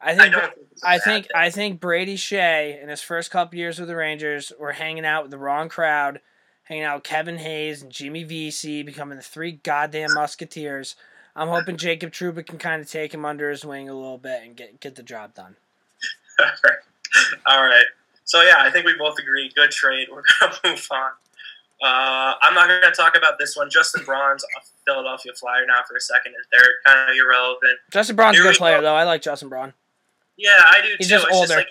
I 0.00 0.12
I 0.12 0.14
think 0.14 0.32
don't 0.32 0.54
think 0.54 0.68
it's 0.72 0.82
a 0.82 0.88
I 0.88 0.96
bad 0.98 1.04
think 1.04 1.24
thing. 1.26 1.32
I 1.34 1.50
think 1.50 1.80
Brady 1.80 2.16
Skjei 2.16 2.82
in 2.82 2.88
his 2.88 3.02
first 3.02 3.30
couple 3.30 3.58
years 3.58 3.78
with 3.78 3.88
the 3.88 3.96
Rangers 3.96 4.52
were 4.58 4.72
hanging 4.72 5.04
out 5.04 5.22
with 5.22 5.30
the 5.30 5.38
wrong 5.38 5.68
crowd, 5.68 6.20
hanging 6.64 6.84
out 6.84 6.96
with 6.96 7.04
Kevin 7.04 7.38
Hayes 7.38 7.82
and 7.82 7.90
Jimmy 7.90 8.22
Vesey, 8.22 8.82
becoming 8.82 9.16
the 9.16 9.24
three 9.24 9.52
goddamn 9.52 10.14
musketeers. 10.14 10.94
I'm 11.34 11.48
hoping 11.48 11.76
Jacob 11.76 12.12
Trouba 12.12 12.46
can 12.46 12.58
kind 12.58 12.80
of 12.80 12.90
take 12.90 13.12
him 13.12 13.24
under 13.24 13.50
his 13.50 13.64
wing 13.64 13.88
a 13.88 13.94
little 13.94 14.18
bit 14.18 14.42
and 14.42 14.56
get 14.56 14.80
get 14.80 14.94
the 14.94 15.02
job 15.02 15.34
done. 15.34 15.56
All 17.46 17.62
right. 17.62 17.84
So 18.24 18.42
yeah, 18.42 18.56
I 18.58 18.70
think 18.70 18.86
we 18.86 18.94
both 18.96 19.18
agree. 19.18 19.50
Good 19.54 19.70
trade. 19.70 20.08
We're 20.12 20.22
gonna 20.40 20.54
move 20.64 20.88
on. 20.90 21.10
Uh, 21.82 22.34
I'm 22.42 22.54
not 22.54 22.68
gonna 22.68 22.94
talk 22.94 23.16
about 23.16 23.38
this 23.38 23.56
one. 23.56 23.68
Justin 23.70 24.04
Braun's 24.04 24.44
Philadelphia 24.86 25.32
Flyer 25.34 25.66
now 25.66 25.80
for 25.88 25.96
a 25.96 26.00
second 26.00 26.34
and 26.34 26.44
third, 26.52 26.70
kind 26.84 27.10
of 27.10 27.16
irrelevant. 27.16 27.78
Justin 27.90 28.16
Braun's 28.16 28.38
a 28.38 28.42
good 28.42 28.56
player 28.56 28.78
go. 28.78 28.82
though. 28.82 28.94
I 28.94 29.04
like 29.04 29.22
Justin 29.22 29.48
Braun. 29.48 29.72
Yeah, 30.36 30.50
I 30.60 30.80
do 30.82 30.88
He's 30.98 31.08
too. 31.08 31.14
just 31.14 31.26
it's 31.26 31.36
older. 31.36 31.46
just 31.46 31.56
like 31.56 31.68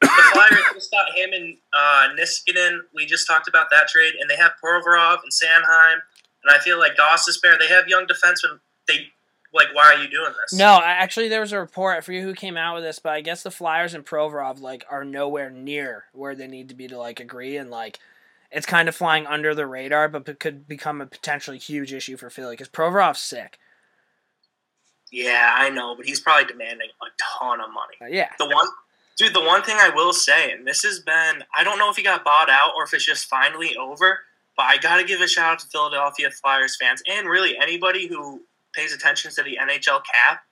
the 0.00 0.08
Flyers 0.32 0.64
just 0.74 0.90
got 0.90 1.14
him 1.16 1.30
and 1.32 1.56
uh, 1.74 2.08
Niskanen. 2.18 2.80
We 2.94 3.06
just 3.06 3.26
talked 3.26 3.48
about 3.48 3.68
that 3.70 3.88
trade, 3.88 4.14
and 4.20 4.28
they 4.28 4.36
have 4.36 4.52
Provorov 4.62 5.18
and 5.22 5.30
Sanheim, 5.32 5.98
and 6.44 6.50
I 6.50 6.58
feel 6.58 6.78
like 6.78 6.96
Gostisbehere. 6.96 7.58
They 7.58 7.68
have 7.68 7.86
young 7.88 8.06
defensemen. 8.06 8.60
They 8.88 9.08
like, 9.52 9.68
why 9.74 9.92
are 9.92 10.02
you 10.02 10.08
doing 10.08 10.32
this? 10.40 10.58
No, 10.58 10.80
actually, 10.82 11.28
there 11.28 11.40
was 11.40 11.52
a 11.52 11.58
report. 11.58 11.98
I 11.98 12.00
forget 12.00 12.22
who 12.22 12.34
came 12.34 12.56
out 12.56 12.76
with 12.76 12.84
this, 12.84 12.98
but 12.98 13.12
I 13.12 13.20
guess 13.20 13.42
the 13.42 13.50
Flyers 13.50 13.94
and 13.94 14.06
Provorov 14.06 14.60
like 14.60 14.84
are 14.90 15.04
nowhere 15.04 15.50
near 15.50 16.04
where 16.12 16.34
they 16.34 16.46
need 16.46 16.68
to 16.70 16.74
be 16.74 16.88
to 16.88 16.98
like 16.98 17.20
agree, 17.20 17.56
and 17.56 17.70
like 17.70 17.98
it's 18.50 18.66
kind 18.66 18.88
of 18.88 18.96
flying 18.96 19.26
under 19.26 19.54
the 19.54 19.66
radar, 19.66 20.08
but 20.08 20.28
it 20.28 20.40
could 20.40 20.66
become 20.66 21.00
a 21.00 21.06
potentially 21.06 21.58
huge 21.58 21.92
issue 21.92 22.16
for 22.16 22.30
Philly 22.30 22.54
because 22.54 22.68
Provorov's 22.68 23.20
sick. 23.20 23.58
Yeah, 25.12 25.54
I 25.56 25.70
know, 25.70 25.96
but 25.96 26.06
he's 26.06 26.20
probably 26.20 26.44
demanding 26.44 26.88
a 27.02 27.06
ton 27.40 27.60
of 27.60 27.68
money. 27.72 27.96
Uh, 28.00 28.06
yeah, 28.06 28.30
The 28.38 28.46
one 28.46 28.66
Dude, 29.20 29.34
the 29.34 29.44
one 29.44 29.62
thing 29.62 29.76
I 29.78 29.90
will 29.90 30.14
say, 30.14 30.50
and 30.50 30.66
this 30.66 30.82
has 30.82 31.00
been, 31.00 31.44
I 31.54 31.62
don't 31.62 31.78
know 31.78 31.90
if 31.90 31.96
he 31.96 32.02
got 32.02 32.24
bought 32.24 32.48
out 32.48 32.72
or 32.74 32.84
if 32.84 32.94
it's 32.94 33.04
just 33.04 33.26
finally 33.26 33.76
over, 33.76 34.20
but 34.56 34.62
I 34.62 34.78
got 34.78 34.96
to 34.96 35.04
give 35.04 35.20
a 35.20 35.28
shout 35.28 35.52
out 35.52 35.58
to 35.58 35.66
Philadelphia 35.66 36.30
Flyers 36.30 36.78
fans 36.80 37.02
and 37.06 37.28
really 37.28 37.54
anybody 37.58 38.06
who 38.06 38.40
pays 38.72 38.94
attention 38.94 39.30
to 39.32 39.42
the 39.42 39.58
NHL 39.60 40.00
cap. 40.04 40.42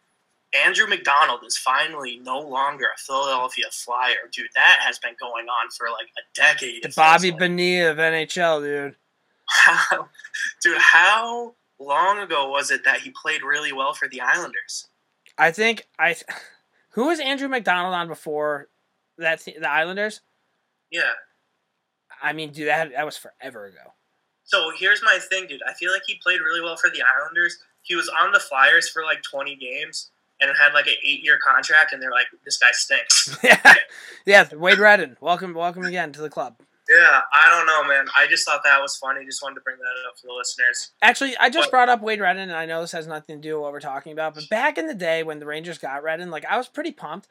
Andrew 0.54 0.86
MacDonald 0.86 1.40
is 1.46 1.58
finally 1.58 2.20
no 2.22 2.38
longer 2.38 2.86
a 2.86 2.98
Philadelphia 2.98 3.66
Flyer. 3.70 4.28
Dude, 4.32 4.48
that 4.54 4.78
has 4.80 4.98
been 4.98 5.14
going 5.20 5.46
on 5.46 5.70
for 5.70 5.88
like 5.90 6.08
a 6.16 6.22
decade. 6.34 6.82
The 6.82 6.92
Bobby 6.94 7.30
like. 7.30 7.38
Bonilla 7.38 7.90
of 7.90 7.98
NHL, 7.98 8.62
dude. 8.62 8.96
How, 9.46 10.08
dude, 10.62 10.78
how 10.78 11.54
long 11.78 12.18
ago 12.18 12.50
was 12.50 12.70
it 12.70 12.84
that 12.84 13.00
he 13.00 13.10
played 13.10 13.42
really 13.42 13.72
well 13.72 13.92
for 13.92 14.08
the 14.08 14.20
Islanders? 14.20 14.88
I 15.36 15.50
think 15.50 15.86
I. 15.98 16.16
Who 16.92 17.06
was 17.06 17.20
Andrew 17.20 17.48
MacDonald 17.48 17.94
on 17.94 18.08
before 18.08 18.68
that? 19.18 19.44
The 19.44 19.70
Islanders. 19.70 20.22
Yeah. 20.90 21.12
I 22.22 22.32
mean, 22.32 22.50
dude, 22.50 22.68
that 22.68 22.92
that 22.92 23.04
was 23.04 23.16
forever 23.16 23.66
ago. 23.66 23.92
So 24.44 24.70
here's 24.76 25.02
my 25.02 25.18
thing, 25.28 25.46
dude. 25.46 25.60
I 25.68 25.74
feel 25.74 25.92
like 25.92 26.02
he 26.06 26.18
played 26.22 26.40
really 26.40 26.62
well 26.62 26.76
for 26.76 26.88
the 26.88 27.02
Islanders. 27.02 27.58
He 27.82 27.94
was 27.94 28.10
on 28.20 28.32
the 28.32 28.40
Flyers 28.40 28.88
for 28.88 29.04
like 29.04 29.22
20 29.22 29.54
games 29.56 30.10
and 30.40 30.50
had 30.56 30.72
like 30.74 30.86
an 30.86 30.94
eight 31.04 31.22
year 31.24 31.38
contract, 31.44 31.92
and 31.92 32.02
they're 32.02 32.10
like, 32.10 32.26
this 32.44 32.58
guy 32.58 32.68
stinks. 32.72 33.36
yeah, 33.44 33.74
yeah. 34.26 34.48
Wade 34.54 34.78
Redden, 34.78 35.16
welcome, 35.20 35.54
welcome 35.54 35.84
again 35.84 36.12
to 36.12 36.20
the 36.20 36.30
club. 36.30 36.56
yeah, 36.88 37.20
I 37.34 37.48
don't 37.50 37.66
know, 37.66 37.84
man. 37.92 38.06
I 38.18 38.26
just 38.26 38.46
thought 38.46 38.60
that 38.64 38.80
was 38.80 38.96
funny. 38.96 39.24
Just 39.24 39.42
wanted 39.42 39.56
to 39.56 39.60
bring 39.62 39.76
that 39.78 40.08
up 40.08 40.18
for 40.18 40.26
the 40.28 40.32
listeners. 40.34 40.92
Actually, 41.02 41.36
I 41.38 41.50
just 41.50 41.66
What? 41.66 41.70
brought 41.72 41.88
up 41.88 42.00
Wade 42.02 42.20
Redden, 42.20 42.42
and 42.48 42.52
I 42.52 42.66
know 42.66 42.80
this 42.80 42.92
has 42.92 43.06
nothing 43.06 43.36
to 43.36 43.42
do 43.48 43.54
with 43.56 43.62
what 43.62 43.72
we're 43.72 43.80
talking 43.80 44.12
about, 44.12 44.34
but 44.34 44.48
back 44.48 44.78
in 44.78 44.86
the 44.86 44.94
day 44.94 45.22
when 45.22 45.38
the 45.38 45.46
Rangers 45.46 45.78
got 45.78 46.02
Redden, 46.02 46.30
like 46.30 46.44
I 46.46 46.56
was 46.56 46.68
pretty 46.68 46.92
pumped. 46.92 47.28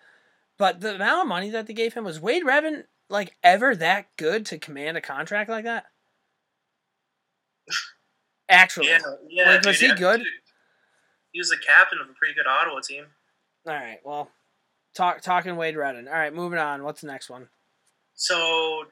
But 0.58 0.82
the 0.82 0.95
amount 0.95 1.22
of 1.22 1.28
money 1.28 1.49
that 1.51 1.68
they 1.68 1.74
gave 1.74 1.93
him 1.93 2.03
was 2.03 2.20
Wade 2.20 2.43
Redden 2.43 2.86
like 3.10 3.36
ever 3.43 3.76
that 3.76 4.08
good 4.18 4.45
to 4.47 4.58
command 4.58 4.97
a 4.97 5.01
contract 5.01 5.49
like 5.51 5.66
that? 5.66 5.86
Actually, 8.49 8.88
Yeah, 8.89 8.99
yeah. 9.30 9.49
Like, 9.51 9.66
was 9.66 9.78
dude, 9.80 9.82
he 9.82 9.88
yeah, 9.89 9.95
good? 9.95 10.18
dude. 10.20 10.28
He 11.38 11.39
was 11.39 11.49
the 11.49 11.57
captain 11.57 11.99
of 12.01 12.09
a 12.09 12.13
pretty 12.13 12.33
good 12.33 12.47
Ottawa 12.47 12.79
team. 12.79 13.05
all 13.67 13.75
right. 13.75 13.99
Well, 14.03 14.31
talk 14.95 15.21
talking 15.21 15.55
Wade 15.55 15.75
Redden. 15.77 16.07
All 16.07 16.13
right, 16.15 16.33
moving 16.33 16.57
on. 16.57 16.83
What's 16.83 17.01
the 17.01 17.05
next 17.05 17.29
one? 17.29 17.47
So 18.15 18.85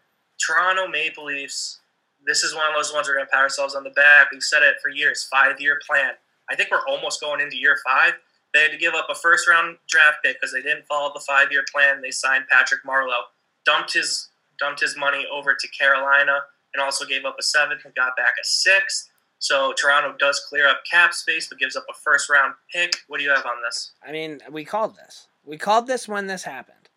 Toronto 0.46 0.88
Maple 0.88 1.26
Leafs. 1.26 1.80
This 2.24 2.44
is 2.44 2.54
one 2.54 2.70
of 2.70 2.76
those 2.76 2.94
ones 2.94 3.08
we're 3.08 3.16
gonna 3.16 3.26
pat 3.26 3.42
ourselves 3.42 3.74
on 3.74 3.84
the 3.84 3.90
back. 3.90 4.28
We've 4.32 4.44
said 4.44 4.62
it 4.62 4.76
for 4.80 4.90
years. 4.90 5.24
Five 5.24 5.60
year 5.60 5.82
plan. 5.90 6.12
I 6.48 6.56
think 6.56 6.70
we're 6.70 6.86
almost 6.88 7.20
going 7.20 7.42
into 7.42 7.58
year 7.58 7.78
five. 7.84 8.14
They 8.54 8.62
had 8.62 8.72
to 8.72 8.78
give 8.78 8.94
up 8.94 9.08
a 9.10 9.16
first 9.16 9.48
round 9.50 9.80
draft 9.90 10.18
pick 10.24 10.40
because 10.40 10.54
they 10.54 10.62
didn't 10.62 10.86
follow 10.86 11.12
the 11.16 11.22
five 11.22 11.52
year 11.52 11.66
plan. 11.74 12.00
They 12.00 12.12
signed 12.12 12.46
Patrick 12.48 12.84
Marleau, 12.84 13.22
dumped 13.66 13.94
his 13.94 14.30
dumped 14.60 14.82
his 14.82 14.96
money 14.96 15.26
over 15.34 15.56
to 15.60 15.68
Carolina, 15.70 16.42
and 16.76 16.84
also 16.84 17.06
gave 17.06 17.26
up 17.26 17.38
a 17.40 17.44
seventh 17.44 17.86
and 17.86 17.96
got 17.96 18.16
back 18.16 18.36
a 18.40 18.46
sixth. 18.46 19.10
So 19.46 19.74
Toronto 19.74 20.16
does 20.18 20.40
clear 20.50 20.68
up 20.68 20.82
cap 20.90 21.14
space, 21.14 21.48
but 21.48 21.60
gives 21.60 21.76
up 21.76 21.86
a 21.88 21.94
first 21.94 22.32
round 22.32 22.56
pick. 22.74 22.96
What 23.08 23.20
do 23.20 23.24
you 23.24 23.30
have 23.30 23.46
on 23.46 23.62
this? 23.64 23.92
I 24.04 24.12
mean, 24.12 24.40
we 24.50 24.66
called 24.66 24.96
this. 24.96 25.28
We 25.46 25.56
called 25.56 25.86
this 25.86 26.08
when 26.08 26.26
this 26.26 26.46
happened. 26.46 26.90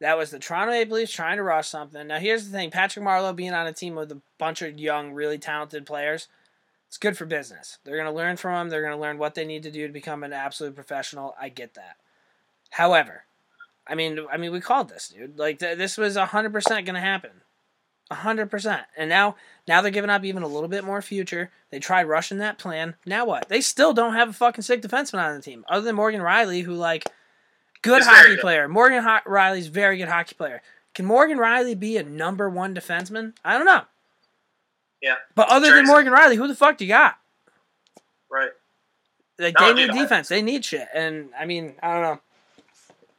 That 0.00 0.16
was 0.16 0.30
the 0.30 0.38
Toronto 0.38 0.72
Maple 0.72 0.96
Leafs 0.96 1.12
trying 1.12 1.36
to 1.36 1.42
rush 1.42 1.68
something. 1.68 2.06
Now, 2.06 2.18
here's 2.18 2.46
the 2.46 2.50
thing: 2.50 2.70
Patrick 2.70 3.04
Marleau 3.04 3.36
being 3.36 3.52
on 3.52 3.66
a 3.66 3.74
team 3.74 3.94
with 3.94 4.10
a 4.10 4.22
bunch 4.38 4.62
of 4.62 4.78
young, 4.78 5.12
really 5.12 5.36
talented 5.36 5.84
players, 5.84 6.28
it's 6.88 6.96
good 6.96 7.18
for 7.18 7.26
business. 7.26 7.76
They're 7.84 7.96
going 7.96 8.10
to 8.10 8.16
learn 8.16 8.38
from 8.38 8.54
him. 8.54 8.68
They're 8.70 8.80
going 8.80 8.94
to 8.94 9.00
learn 9.00 9.18
what 9.18 9.34
they 9.34 9.44
need 9.44 9.62
to 9.64 9.70
do 9.70 9.86
to 9.86 9.92
become 9.92 10.24
an 10.24 10.32
absolute 10.32 10.74
professional. 10.74 11.34
I 11.38 11.50
get 11.50 11.74
that. 11.74 11.96
However, 12.70 13.24
I 13.86 13.94
mean, 13.94 14.18
I 14.32 14.38
mean, 14.38 14.50
we 14.50 14.62
called 14.62 14.88
this, 14.88 15.10
dude. 15.10 15.38
Like 15.38 15.58
th- 15.58 15.76
this 15.76 15.98
was 15.98 16.16
hundred 16.16 16.54
percent 16.54 16.86
going 16.86 16.94
to 16.94 17.00
happen, 17.00 17.42
hundred 18.10 18.50
percent. 18.50 18.86
And 18.96 19.10
now, 19.10 19.36
now 19.68 19.80
they're 19.80 19.90
giving 19.90 20.10
up 20.10 20.24
even 20.24 20.42
a 20.42 20.48
little 20.48 20.68
bit 20.68 20.84
more 20.84 21.02
future. 21.02 21.50
They 21.70 21.78
tried 21.78 22.04
rushing 22.04 22.38
that 22.38 22.58
plan. 22.58 22.94
Now 23.04 23.24
what? 23.26 23.48
They 23.48 23.60
still 23.60 23.92
don't 23.92 24.14
have 24.14 24.28
a 24.28 24.32
fucking 24.32 24.62
sick 24.62 24.82
defenseman 24.82 25.22
on 25.22 25.34
the 25.34 25.42
team, 25.42 25.64
other 25.68 25.84
than 25.84 25.96
Morgan 25.96 26.20
Rielly, 26.20 26.62
who 26.62 26.74
like 26.74 27.04
good 27.82 27.98
He's 27.98 28.06
hockey 28.06 28.36
player. 28.36 28.68
Morgan 28.68 29.02
Ho- 29.02 29.20
Rielly's 29.26 29.66
very 29.66 29.98
good 29.98 30.08
hockey 30.08 30.34
player. 30.34 30.62
Can 30.94 31.04
Morgan 31.04 31.38
Rielly 31.38 31.78
be 31.78 31.96
a 31.96 32.02
number 32.02 32.48
one 32.48 32.74
defenseman? 32.74 33.34
I 33.44 33.56
don't 33.58 33.66
know. 33.66 33.82
Yeah. 35.02 35.16
But 35.34 35.48
other 35.50 35.74
than 35.74 35.86
Morgan 35.86 36.12
Rielly, 36.12 36.36
who 36.36 36.48
the 36.48 36.54
fuck 36.54 36.78
do 36.78 36.84
you 36.84 36.88
got? 36.88 37.18
Right. 38.30 38.50
Like 39.38 39.54
No, 39.60 39.74
they 39.74 39.86
need 39.86 39.92
defense. 39.92 40.28
They 40.28 40.42
need 40.42 40.64
shit. 40.64 40.88
And 40.94 41.28
I 41.38 41.44
mean, 41.44 41.74
I 41.82 41.92
don't 41.92 42.02
know. 42.02 42.20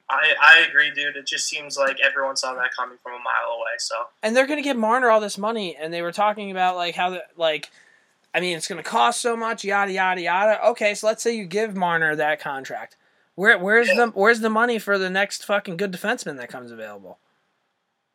I, 0.10 0.34
I 0.42 0.60
agree, 0.68 0.92
dude. 0.92 1.18
It 1.18 1.26
just 1.26 1.48
seems 1.48 1.78
like 1.78 2.00
everyone 2.00 2.38
saw 2.38 2.54
that 2.54 2.70
coming 2.78 2.98
from 3.04 3.14
a 3.14 3.18
mile 3.18 3.56
away. 3.58 3.76
So 3.80 3.96
and 4.24 4.36
they're 4.36 4.48
gonna 4.48 4.62
give 4.62 4.78
Marner 4.78 5.10
all 5.10 5.20
this 5.20 5.38
money, 5.38 5.76
and 5.76 5.94
they 5.94 6.02
were 6.02 6.12
talking 6.14 6.50
about 6.52 6.76
like 6.78 6.96
how 6.96 7.10
the 7.10 7.24
like, 7.36 7.70
I 8.34 8.40
mean, 8.40 8.56
it's 8.56 8.68
gonna 8.68 8.84
cost 8.84 9.20
so 9.22 9.36
much, 9.36 9.64
yada 9.66 9.92
yada 9.92 10.22
yada. 10.22 10.66
Okay, 10.70 10.94
so 10.96 11.08
let's 11.08 11.22
say 11.22 11.36
you 11.36 11.46
give 11.46 11.76
Marner 11.76 12.16
that 12.16 12.40
contract. 12.40 12.96
Where 13.36 13.58
where's 13.60 13.90
Yeah. 13.90 14.06
the 14.06 14.08
where's 14.12 14.40
the 14.40 14.50
money 14.50 14.80
for 14.80 14.98
the 14.98 15.10
next 15.10 15.44
fucking 15.46 15.76
good 15.78 15.92
defenseman 15.92 16.38
that 16.38 16.50
comes 16.50 16.72
available? 16.72 17.20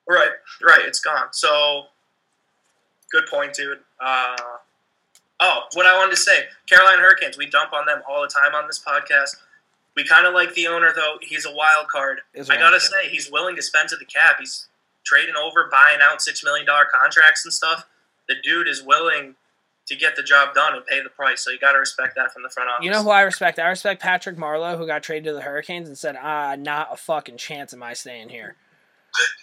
right, 0.08 0.30
right, 0.62 0.84
it's 0.84 0.98
gone. 1.00 1.28
So 1.32 1.84
good 3.10 3.26
point, 3.30 3.52
dude. 3.54 3.78
Uh, 4.00 4.36
oh, 5.40 5.60
what 5.74 5.86
I 5.86 5.96
wanted 5.96 6.10
to 6.12 6.16
say, 6.16 6.44
Carolina 6.68 7.00
Hurricanes. 7.02 7.36
We 7.38 7.46
dump 7.46 7.72
on 7.72 7.86
them 7.86 8.02
all 8.08 8.20
the 8.22 8.28
time 8.28 8.54
on 8.54 8.66
this 8.66 8.82
podcast. 8.84 9.36
We 9.96 10.04
kind 10.04 10.26
of 10.26 10.34
like 10.34 10.54
the 10.54 10.66
owner 10.68 10.92
though. 10.94 11.16
He's 11.20 11.44
a 11.44 11.52
wild 11.52 11.88
card. 11.88 12.20
I 12.38 12.56
gotta 12.56 12.80
say, 12.80 13.08
he's 13.10 13.30
willing 13.30 13.56
to 13.56 13.62
spend 13.62 13.88
to 13.90 13.96
the 13.96 14.04
cap. 14.06 14.36
He's 14.38 14.68
trading 15.04 15.34
over, 15.36 15.68
buying 15.70 16.00
out 16.00 16.22
six 16.22 16.42
million 16.42 16.66
dollar 16.66 16.86
contracts 16.92 17.44
and 17.44 17.52
stuff. 17.52 17.86
The 18.28 18.36
dude 18.42 18.68
is 18.68 18.82
willing 18.82 19.34
to 19.86 19.96
get 19.96 20.16
the 20.16 20.22
job 20.22 20.54
done 20.54 20.74
and 20.74 20.86
pay 20.86 21.02
the 21.02 21.10
price. 21.10 21.44
So 21.44 21.50
you 21.50 21.58
got 21.58 21.72
to 21.72 21.78
respect 21.78 22.14
that 22.14 22.32
from 22.32 22.42
the 22.42 22.48
front 22.48 22.70
office. 22.70 22.84
You 22.84 22.90
know 22.90 23.02
who 23.02 23.10
I 23.10 23.22
respect? 23.22 23.58
I 23.58 23.68
respect 23.68 24.00
Patrick 24.00 24.36
Marleau, 24.36 24.78
who 24.78 24.86
got 24.86 25.02
traded 25.02 25.24
to 25.24 25.32
the 25.32 25.42
Hurricanes 25.42 25.88
and 25.88 25.98
said, 25.98 26.16
"Ah, 26.20 26.56
not 26.58 26.88
a 26.92 26.96
fucking 26.96 27.36
chance 27.36 27.74
am 27.74 27.82
I 27.82 27.94
staying 27.94 28.28
here." 28.30 28.56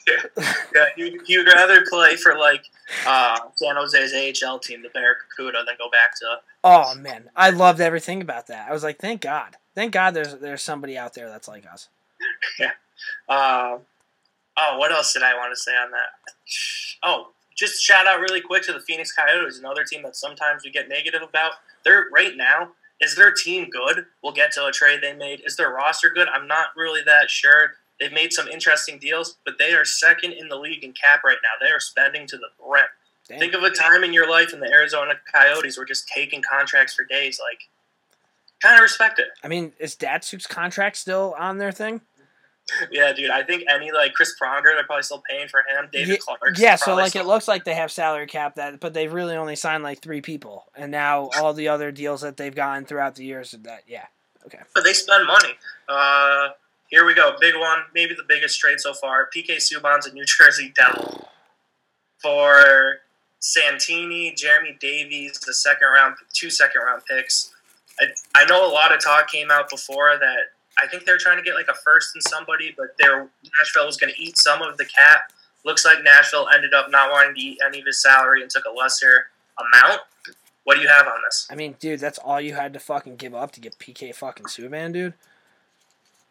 Yeah, 0.76 0.86
he, 0.95 1.20
he 1.26 1.38
would 1.38 1.47
rather 1.47 1.84
play 1.89 2.16
for 2.16 2.38
like 2.38 2.64
uh, 3.06 3.38
San 3.56 3.76
Jose's 3.76 4.14
AHL 4.43 4.60
team, 4.60 4.82
the 4.82 4.89
Barracuda, 4.89 5.64
than 5.66 5.76
go 5.78 5.89
back 5.91 6.16
to. 6.20 6.38
Oh 6.64 6.95
man, 6.95 7.30
I 7.36 7.50
loved 7.50 7.82
everything 7.82 8.22
about 8.22 8.47
that. 8.47 8.70
I 8.70 8.74
was 8.74 8.84
like, 8.84 8.97
thank 9.00 9.22
God, 9.22 9.58
thank 9.80 9.94
God, 9.94 10.12
there's 10.12 10.36
there's 10.36 10.62
somebody 10.62 10.98
out 10.98 11.14
there 11.14 11.30
that's 11.30 11.48
like 11.48 11.66
us. 11.72 11.88
Uh, 13.30 13.78
oh, 14.58 14.78
what 14.78 14.92
else 14.92 15.14
did 15.14 15.24
I 15.24 15.34
want 15.36 15.54
to 15.54 15.56
say 15.56 15.72
on 15.72 15.90
that? 15.92 16.10
Oh, 17.02 17.30
just 17.56 17.82
shout 17.82 18.08
out 18.08 18.20
really 18.20 18.42
quick 18.42 18.62
to 18.64 18.74
the 18.74 18.82
Phoenix 18.82 19.14
Coyotes, 19.14 19.58
another 19.58 19.86
team 19.86 20.04
that 20.04 20.18
sometimes 20.18 20.66
we 20.66 20.72
get 20.72 20.90
negative 20.90 21.22
about. 21.22 21.54
They're 21.86 22.08
right 22.12 22.36
now. 22.36 22.72
Is 23.00 23.16
their 23.16 23.32
team 23.32 23.70
good? 23.70 24.06
We'll 24.22 24.34
get 24.34 24.52
to 24.54 24.66
a 24.66 24.72
trade 24.72 25.00
they 25.02 25.14
made. 25.14 25.44
Is 25.46 25.56
their 25.56 25.70
roster 25.70 26.10
good? 26.10 26.28
I'm 26.28 26.46
not 26.46 26.76
really 26.76 27.02
that 27.06 27.30
sure. 27.30 27.76
They've 28.02 28.12
made 28.12 28.34
some 28.34 28.50
interesting 28.50 29.00
deals, 29.00 29.38
but 29.46 29.58
they 29.58 29.72
are 29.72 29.86
second 29.86 30.34
in 30.34 30.50
the 30.50 30.58
league 30.58 30.84
in 30.84 30.92
cap 30.92 31.24
right 31.24 31.38
now. 31.42 31.66
They 31.66 31.72
are 31.72 31.80
spending 31.80 32.28
to 32.28 32.38
the 32.38 32.50
brim. 32.62 32.84
Think 33.28 33.54
of 33.54 33.64
a 33.64 33.70
time 33.70 34.04
in 34.04 34.12
your 34.12 34.30
life 34.30 34.52
when 34.52 34.60
the 34.60 34.72
Arizona 34.72 35.14
Coyotes 35.32 35.78
were 35.78 35.86
just 35.86 36.10
taking 36.10 36.42
contracts 36.42 36.96
for 36.96 37.06
days. 37.06 37.40
Like, 37.42 37.70
kind 38.62 38.76
of 38.76 38.82
respect 38.82 39.20
it. 39.20 39.28
I 39.43 39.47
mean, 39.47 39.74
is 39.80 39.95
Datsyuk's 39.95 40.47
contract 40.47 40.97
still 40.97 41.36
on 41.38 41.57
their 41.57 41.72
thing? 41.72 42.01
Yeah, 42.91 43.14
dude. 43.14 43.32
I 43.32 43.43
think 43.43 43.64
any 43.70 43.91
like 43.91 44.14
Chris 44.14 44.36
Pronger, 44.39 44.76
they're 44.76 44.84
probably 44.84 45.03
still 45.03 45.24
paying 45.30 45.47
for 45.47 45.62
him. 45.62 45.89
David 45.91 46.10
Ye- 46.10 46.18
Clark. 46.18 46.57
yeah, 46.57 46.76
so 46.76 46.95
like 46.95 47.16
it 47.16 47.26
looks 47.26 47.47
like 47.47 47.64
they 47.64 47.74
have 47.74 47.91
salary 47.91 48.28
cap 48.28 48.55
that, 48.55 48.80
but 48.80 48.93
they've 48.93 49.12
really 49.12 49.36
only 49.36 49.55
signed 49.55 49.84
like 49.84 50.01
three 50.01 50.22
people, 50.22 50.66
and 50.76 50.91
now 50.91 51.30
all 51.39 51.53
the 51.53 51.68
other 51.68 51.91
deals 51.91 52.22
that 52.22 52.38
they've 52.38 52.53
gotten 52.53 52.86
throughout 52.86 53.16
the 53.16 53.26
years 53.26 53.53
of 53.53 53.64
that, 53.64 53.84
yeah, 53.88 54.05
okay. 54.45 54.60
but 54.76 54.84
they 54.84 54.93
spend 54.93 55.26
money. 55.26 55.55
Uh, 55.88 56.49
here 56.89 57.05
we 57.05 57.14
go. 57.16 57.36
Big 57.39 57.55
one, 57.55 57.80
maybe 57.95 58.14
the 58.14 58.26
biggest 58.28 58.60
trade 58.60 58.80
so 58.80 58.93
far. 58.93 59.30
PK 59.36 59.57
Subban's 59.57 60.05
a 60.05 60.14
New 60.14 60.26
Jersey 60.26 60.72
Devil 60.76 61.28
for 62.20 62.97
Santini, 63.39 64.34
Jeremy 64.36 64.78
Davies, 64.80 65.39
the 65.39 65.53
second 65.53 65.88
round, 65.88 66.16
two 66.34 66.49
second 66.49 66.82
round 66.86 67.01
picks. 67.07 67.53
I, 68.00 68.06
I 68.36 68.45
know 68.45 68.66
a 68.66 68.72
lot 68.72 68.93
of 68.93 69.04
talk 69.04 69.30
came 69.30 69.52
out 69.52 69.70
before 69.70 70.18
that 70.20 70.38
I 70.78 70.88
think 70.88 71.06
they're 71.06 71.18
trying 71.18 71.38
to 71.38 71.43
get 71.43 71.56
like 71.56 71.68
a 71.68 71.74
first 71.74 72.16
in 72.16 72.22
somebody, 72.22 72.74
but 72.78 72.88
they're 72.97 73.28
Nashville 73.58 73.86
was 73.86 73.97
going 73.97 74.14
to 74.14 74.22
eat 74.22 74.38
some 74.38 74.62
of 74.62 74.78
the 74.78 74.86
cap. 74.86 75.32
Looks 75.66 75.84
like 75.86 76.04
Nashville 76.04 76.47
ended 76.54 76.74
up 76.74 76.89
not 76.89 77.12
wanting 77.12 77.36
to 77.36 77.41
eat 77.41 77.60
any 77.66 77.80
of 77.80 77.86
his 77.86 78.02
salary 78.02 78.41
and 78.41 78.50
took 78.50 78.64
a 78.66 78.72
lesser 78.72 79.28
amount. 79.58 80.02
What 80.64 80.76
do 80.76 80.82
you 80.82 80.88
have 80.88 81.08
on 81.08 81.16
this? 81.26 81.47
I 81.50 81.56
mean, 81.56 81.76
dude, 81.80 82.00
that's 82.00 82.20
all 82.20 82.39
you 82.39 82.54
had 82.54 82.74
to 82.74 82.80
fucking 82.80 83.18
give 83.18 83.34
up 83.34 83.52
to 83.54 83.60
get 83.60 83.78
PK 83.80 84.14
fucking 84.14 84.45
Subban, 84.45 84.93
dude. 84.93 85.14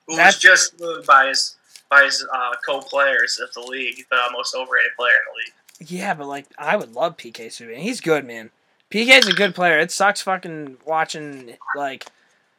who 0.06 0.16
That's- 0.16 0.34
was 0.36 0.42
just 0.42 0.80
moved 0.80 1.06
by 1.06 1.28
his 1.28 1.56
by 1.90 2.04
his 2.04 2.24
uh, 2.32 2.52
co-players 2.66 3.38
of 3.38 3.52
the 3.54 3.62
league, 3.62 4.04
the 4.10 4.20
most 4.32 4.54
overrated 4.54 4.92
player 4.96 5.12
in 5.12 5.22
the 5.32 5.38
league. 5.38 5.90
Yeah, 5.90 6.12
but 6.14 6.26
like, 6.26 6.46
I 6.58 6.76
would 6.76 6.92
love 6.92 7.16
PK 7.16 7.46
Subban. 7.46 7.78
He's 7.78 8.00
good, 8.00 8.26
man. 8.26 8.50
PK's 8.90 9.26
a 9.28 9.32
good 9.32 9.54
player. 9.54 9.78
It 9.78 9.90
sucks 9.90 10.22
fucking 10.22 10.78
watching 10.86 11.56
like 11.76 12.06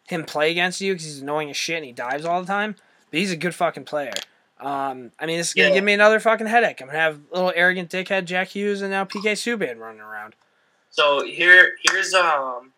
him 0.08 0.24
play 0.26 0.52
against 0.52 0.82
you 0.82 0.94
because 0.94 1.06
he's 1.06 1.22
annoying 1.22 1.50
as 1.50 1.58
shit 1.58 1.78
and 1.78 1.86
he 1.86 1.92
dives 1.92 2.26
all 2.26 2.42
the 2.42 2.48
time. 2.48 2.76
But 3.12 3.20
he's 3.20 3.32
a 3.32 3.38
good 3.38 3.56
fucking 3.56 3.86
player. 3.86 4.14
Um, 4.60 5.12
I 5.20 5.26
mean, 5.26 5.38
this 5.38 5.50
is 5.50 5.54
gonna 5.54 5.70
Yeah. 5.70 5.76
give 5.76 5.84
me 5.84 5.94
another 5.94 6.20
fucking 6.20 6.48
headache. 6.48 6.82
I'm 6.82 6.88
gonna 6.88 7.00
have 7.00 7.20
little 7.32 7.54
arrogant 7.56 7.90
dickhead 7.90 8.26
Jack 8.26 8.50
Hughes 8.50 8.82
and 8.82 8.92
now 8.92 9.06
PK 9.06 9.34
Subban 9.34 9.80
running 9.80 10.02
around. 10.02 10.36
So 10.92 11.24
here, 11.26 11.78
here's 11.90 12.14
um, 12.14 12.74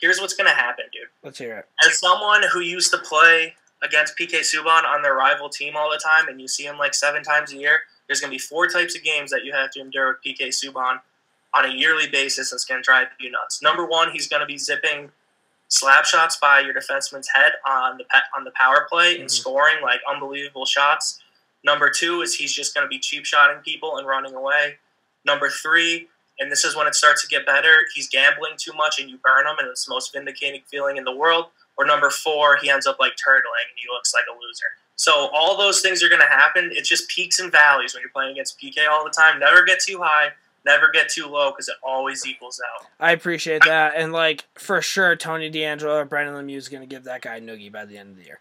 here's 0.00 0.20
what's 0.20 0.34
gonna 0.34 0.50
happen, 0.50 0.84
dude. 0.92 1.08
Let's 1.22 1.38
hear 1.38 1.56
it. 1.58 1.68
As 1.84 1.98
someone 1.98 2.42
who 2.52 2.60
used 2.60 2.90
to 2.92 2.98
play 2.98 3.54
against 3.82 4.16
PK 4.16 4.40
Subban 4.40 4.84
on 4.84 5.02
their 5.02 5.14
rival 5.14 5.48
team 5.48 5.74
all 5.76 5.90
the 5.90 5.98
time, 5.98 6.28
and 6.28 6.40
you 6.40 6.46
see 6.48 6.64
him 6.66 6.76
like 6.78 6.94
seven 6.94 7.22
times 7.22 7.52
a 7.52 7.56
year, 7.56 7.82
there's 8.06 8.20
gonna 8.20 8.30
be 8.30 8.38
four 8.38 8.68
types 8.68 8.94
of 8.94 9.02
games 9.02 9.30
that 9.30 9.44
you 9.44 9.52
have 9.52 9.70
to 9.72 9.80
endure 9.80 10.08
with 10.08 10.22
PK 10.22 10.48
Subban 10.48 11.00
on 11.54 11.64
a 11.64 11.68
yearly 11.68 12.08
basis. 12.08 12.50
That's 12.50 12.64
gonna 12.64 12.82
drive 12.82 13.08
you 13.18 13.30
nuts. 13.30 13.62
Number 13.62 13.86
one, 13.86 14.10
he's 14.12 14.28
gonna 14.28 14.46
be 14.46 14.58
zipping 14.58 15.10
slap 15.68 16.04
shots 16.04 16.36
by 16.36 16.60
your 16.60 16.74
defenseman's 16.74 17.28
head 17.34 17.52
on 17.66 17.98
the 17.98 18.04
on 18.36 18.44
the 18.44 18.50
power 18.52 18.86
play 18.90 19.16
and 19.18 19.24
Mhm. 19.24 19.30
scoring 19.30 19.80
like 19.82 20.00
unbelievable 20.08 20.66
shots. 20.66 21.20
Number 21.64 21.88
two 21.90 22.22
is 22.22 22.34
he's 22.34 22.52
just 22.52 22.74
going 22.74 22.84
to 22.84 22.88
be 22.88 22.98
cheap 22.98 23.24
shotting 23.24 23.58
people 23.62 23.96
and 23.98 24.06
running 24.06 24.34
away. 24.34 24.78
Number 25.24 25.48
three, 25.48 26.08
and 26.40 26.50
this 26.50 26.64
is 26.64 26.74
when 26.74 26.88
it 26.88 26.94
starts 26.96 27.22
to 27.22 27.28
get 27.28 27.46
better, 27.46 27.86
he's 27.94 28.08
gambling 28.08 28.54
too 28.56 28.72
much 28.72 28.98
and 28.98 29.08
you 29.08 29.16
burn 29.18 29.46
him, 29.46 29.56
and 29.60 29.68
it's 29.68 29.84
the 29.86 29.90
most 29.94 30.12
vindicating 30.12 30.62
feeling 30.68 30.96
in 30.96 31.04
the 31.04 31.12
world. 31.14 31.50
Or 31.76 31.84
number 31.86 32.10
four, 32.10 32.56
he 32.56 32.68
ends 32.68 32.86
up 32.86 32.98
like 32.98 33.12
turtling 33.12 33.68
and 33.70 33.76
he 33.76 33.86
looks 33.92 34.12
like 34.12 34.24
a 34.28 34.32
loser. 34.32 34.66
So 34.96 35.28
all 35.28 35.56
those 35.56 35.80
things 35.80 36.02
are 36.02 36.08
going 36.08 36.20
to 36.20 36.26
happen. 36.26 36.70
It's 36.74 36.88
just 36.88 37.08
peaks 37.08 37.38
and 37.38 37.50
valleys 37.52 37.94
when 37.94 38.00
you're 38.02 38.10
playing 38.10 38.32
against 38.32 38.58
PK 38.60 38.86
all 38.86 39.04
the 39.04 39.10
time. 39.10 39.38
Never 39.38 39.62
get 39.62 39.78
too 39.80 40.02
high, 40.02 40.32
never 40.64 40.90
get 40.92 41.08
too 41.08 41.26
low 41.26 41.50
because 41.50 41.68
it 41.68 41.76
always 41.82 42.26
equals 42.26 42.60
out. 42.80 42.86
I 43.00 43.12
appreciate 43.12 43.62
that, 43.66 43.94
and 43.96 44.12
like 44.12 44.44
for 44.58 44.80
sure, 44.82 45.16
Tony 45.16 45.50
DeAngelo 45.50 45.94
or 46.02 46.04
Brendan 46.04 46.34
Lemieux 46.34 46.56
is 46.56 46.68
gonna 46.68 46.86
give 46.86 47.04
that 47.04 47.22
guy 47.22 47.40
noogie 47.40 47.70
by 47.72 47.84
the 47.84 47.98
end 47.98 48.10
of 48.10 48.16
the 48.16 48.24
year. 48.24 48.40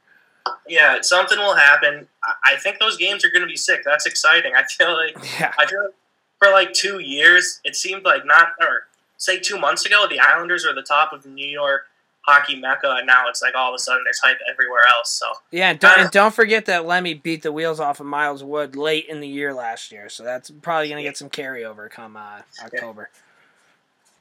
Yeah, 0.67 1.01
something 1.01 1.37
will 1.37 1.55
happen. 1.55 2.07
I- 2.23 2.53
I 2.53 2.55
think 2.57 2.79
those 2.79 2.97
games 2.97 3.23
are 3.23 3.29
going 3.29 3.41
to 3.43 3.47
be 3.47 3.55
sick. 3.55 3.83
That's 3.85 4.05
exciting. 4.07 4.53
I 4.55 4.63
feel 4.63 4.93
like 4.93 5.15
Yeah, 5.39 5.53
I 5.57 5.65
feel 5.67 5.83
like 5.83 5.93
for 6.39 6.49
like 6.51 6.73
two 6.73 6.99
years, 6.99 7.61
it 7.63 7.75
seemed 7.75 8.03
like 8.03 8.25
not, 8.25 8.53
or 8.59 8.87
say 9.17 9.37
two 9.39 9.59
months 9.59 9.85
ago, 9.85 10.07
the 10.09 10.19
Islanders 10.19 10.65
were 10.65 10.73
the 10.73 10.81
top 10.81 11.13
of 11.13 11.25
New 11.27 11.47
York 11.47 11.85
hockey 12.21 12.55
mecca, 12.55 12.95
and 12.97 13.07
now 13.07 13.27
it's 13.27 13.41
like 13.41 13.55
all 13.55 13.69
of 13.69 13.75
a 13.75 13.79
sudden 13.79 14.03
there's 14.03 14.19
hype 14.19 14.37
everywhere 14.49 14.81
else. 14.95 15.11
So 15.11 15.27
yeah, 15.51 15.71
and 15.71 15.79
don't, 15.79 15.97
and 15.99 16.11
don't 16.11 16.33
forget 16.33 16.65
that 16.65 16.85
Lemmy 16.85 17.13
beat 17.13 17.43
the 17.43 17.51
wheels 17.51 17.79
off 17.79 17.99
of 17.99 18.05
Miles 18.05 18.43
Wood 18.43 18.75
late 18.75 19.07
in 19.07 19.19
the 19.19 19.27
year 19.27 19.53
last 19.53 19.91
year, 19.91 20.09
so 20.09 20.23
that's 20.23 20.51
probably 20.61 20.89
gonna 20.89 21.03
get 21.03 21.17
some 21.17 21.29
carryover 21.29 21.89
come 21.89 22.15
uh, 22.17 22.41
October. 22.63 23.09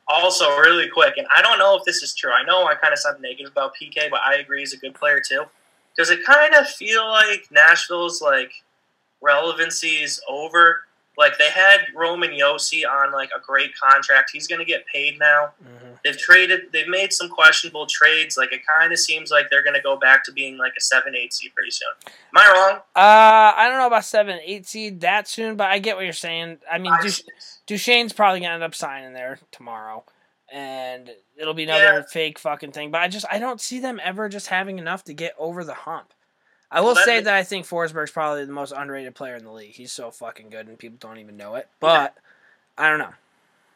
also 0.08 0.48
really 0.58 0.88
quick, 0.88 1.14
and 1.16 1.26
I 1.34 1.42
don't 1.42 1.58
know 1.58 1.76
if 1.76 1.84
this 1.84 2.02
is 2.02 2.14
true. 2.14 2.32
I 2.32 2.42
know 2.44 2.66
I 2.66 2.74
kind 2.74 2.92
of 2.92 2.98
sound 2.98 3.20
negative 3.20 3.52
about 3.52 3.72
PK, 3.80 4.10
but 4.10 4.20
I 4.26 4.36
agree 4.36 4.60
he's 4.60 4.72
a 4.72 4.78
good 4.78 4.94
player 4.94 5.20
too. 5.26 5.44
Does 5.96 6.10
it 6.10 6.24
kind 6.24 6.54
of 6.54 6.66
feel 6.68 7.06
like 7.08 7.46
Nashville's 7.50 8.22
like 8.22 8.52
relevancy 9.20 10.02
is 10.02 10.20
over? 10.28 10.82
Like 11.20 11.38
they 11.38 11.50
had 11.50 11.80
Roman 11.94 12.30
Josi 12.30 12.82
on 12.84 13.12
like 13.12 13.30
a 13.36 13.40
great 13.40 13.70
contract. 13.76 14.30
He's 14.32 14.48
going 14.48 14.58
to 14.58 14.64
get 14.64 14.84
paid 14.92 15.18
now. 15.20 15.52
hmm 15.62 15.86
They've 16.02 16.16
traded. 16.16 16.72
They've 16.72 16.88
made 16.88 17.12
some 17.12 17.28
questionable 17.28 17.86
trades. 17.86 18.36
Like 18.38 18.52
it 18.52 18.62
kind 18.66 18.90
of 18.90 18.98
seems 18.98 19.30
like 19.30 19.50
they're 19.50 19.62
going 19.62 19.74
to 19.76 19.82
go 19.82 19.96
back 19.98 20.24
to 20.24 20.32
being 20.32 20.56
like 20.56 20.72
a 20.76 20.80
seven, 20.80 21.14
eight 21.14 21.32
seed 21.34 21.52
pretty 21.54 21.70
soon. 21.70 21.88
Am 22.06 22.12
I 22.36 22.52
wrong? 22.54 22.78
Uh, 22.96 23.52
I 23.56 23.68
don't 23.68 23.78
know 23.78 23.86
about 23.86 24.04
seven, 24.06 24.40
eight 24.44 24.66
seed 24.66 25.02
that 25.02 25.28
soon, 25.28 25.56
but 25.56 25.68
I 25.68 25.78
get 25.78 25.96
what 25.96 26.04
you're 26.04 26.14
saying. 26.14 26.56
I 26.72 26.78
mean, 26.78 26.90
I- 26.92 27.02
Duch- 27.02 27.22
Duchene's 27.66 28.14
probably 28.14 28.40
gonna 28.40 28.54
end 28.54 28.62
up 28.62 28.74
signing 28.74 29.12
there 29.12 29.38
tomorrow, 29.52 30.04
and 30.50 31.10
it'll 31.36 31.54
be 31.54 31.64
another 31.64 31.84
Yeah. 31.98 32.02
fake 32.10 32.38
fucking 32.38 32.72
thing. 32.72 32.90
But 32.90 33.02
I 33.02 33.08
just 33.08 33.26
I 33.30 33.38
don't 33.38 33.60
see 33.60 33.78
them 33.78 34.00
ever 34.02 34.28
just 34.30 34.46
having 34.48 34.78
enough 34.78 35.04
to 35.04 35.12
get 35.14 35.34
over 35.38 35.64
the 35.64 35.74
hump. 35.74 36.12
I 36.72 36.80
will 36.80 36.94
Well, 36.94 37.04
say 37.04 37.20
that 37.20 37.34
I 37.34 37.42
think 37.42 37.66
Forsberg's 37.66 38.12
probably 38.12 38.44
the 38.44 38.52
most 38.52 38.72
underrated 38.72 39.14
player 39.14 39.34
in 39.34 39.44
the 39.44 39.50
league. 39.50 39.72
He's 39.72 39.92
so 39.92 40.10
fucking 40.10 40.50
good, 40.50 40.68
and 40.68 40.78
people 40.78 40.98
don't 41.00 41.18
even 41.18 41.36
know 41.36 41.56
it. 41.56 41.68
But 41.80 42.14
I 42.78 42.88
don't 42.88 42.98
know. 42.98 43.12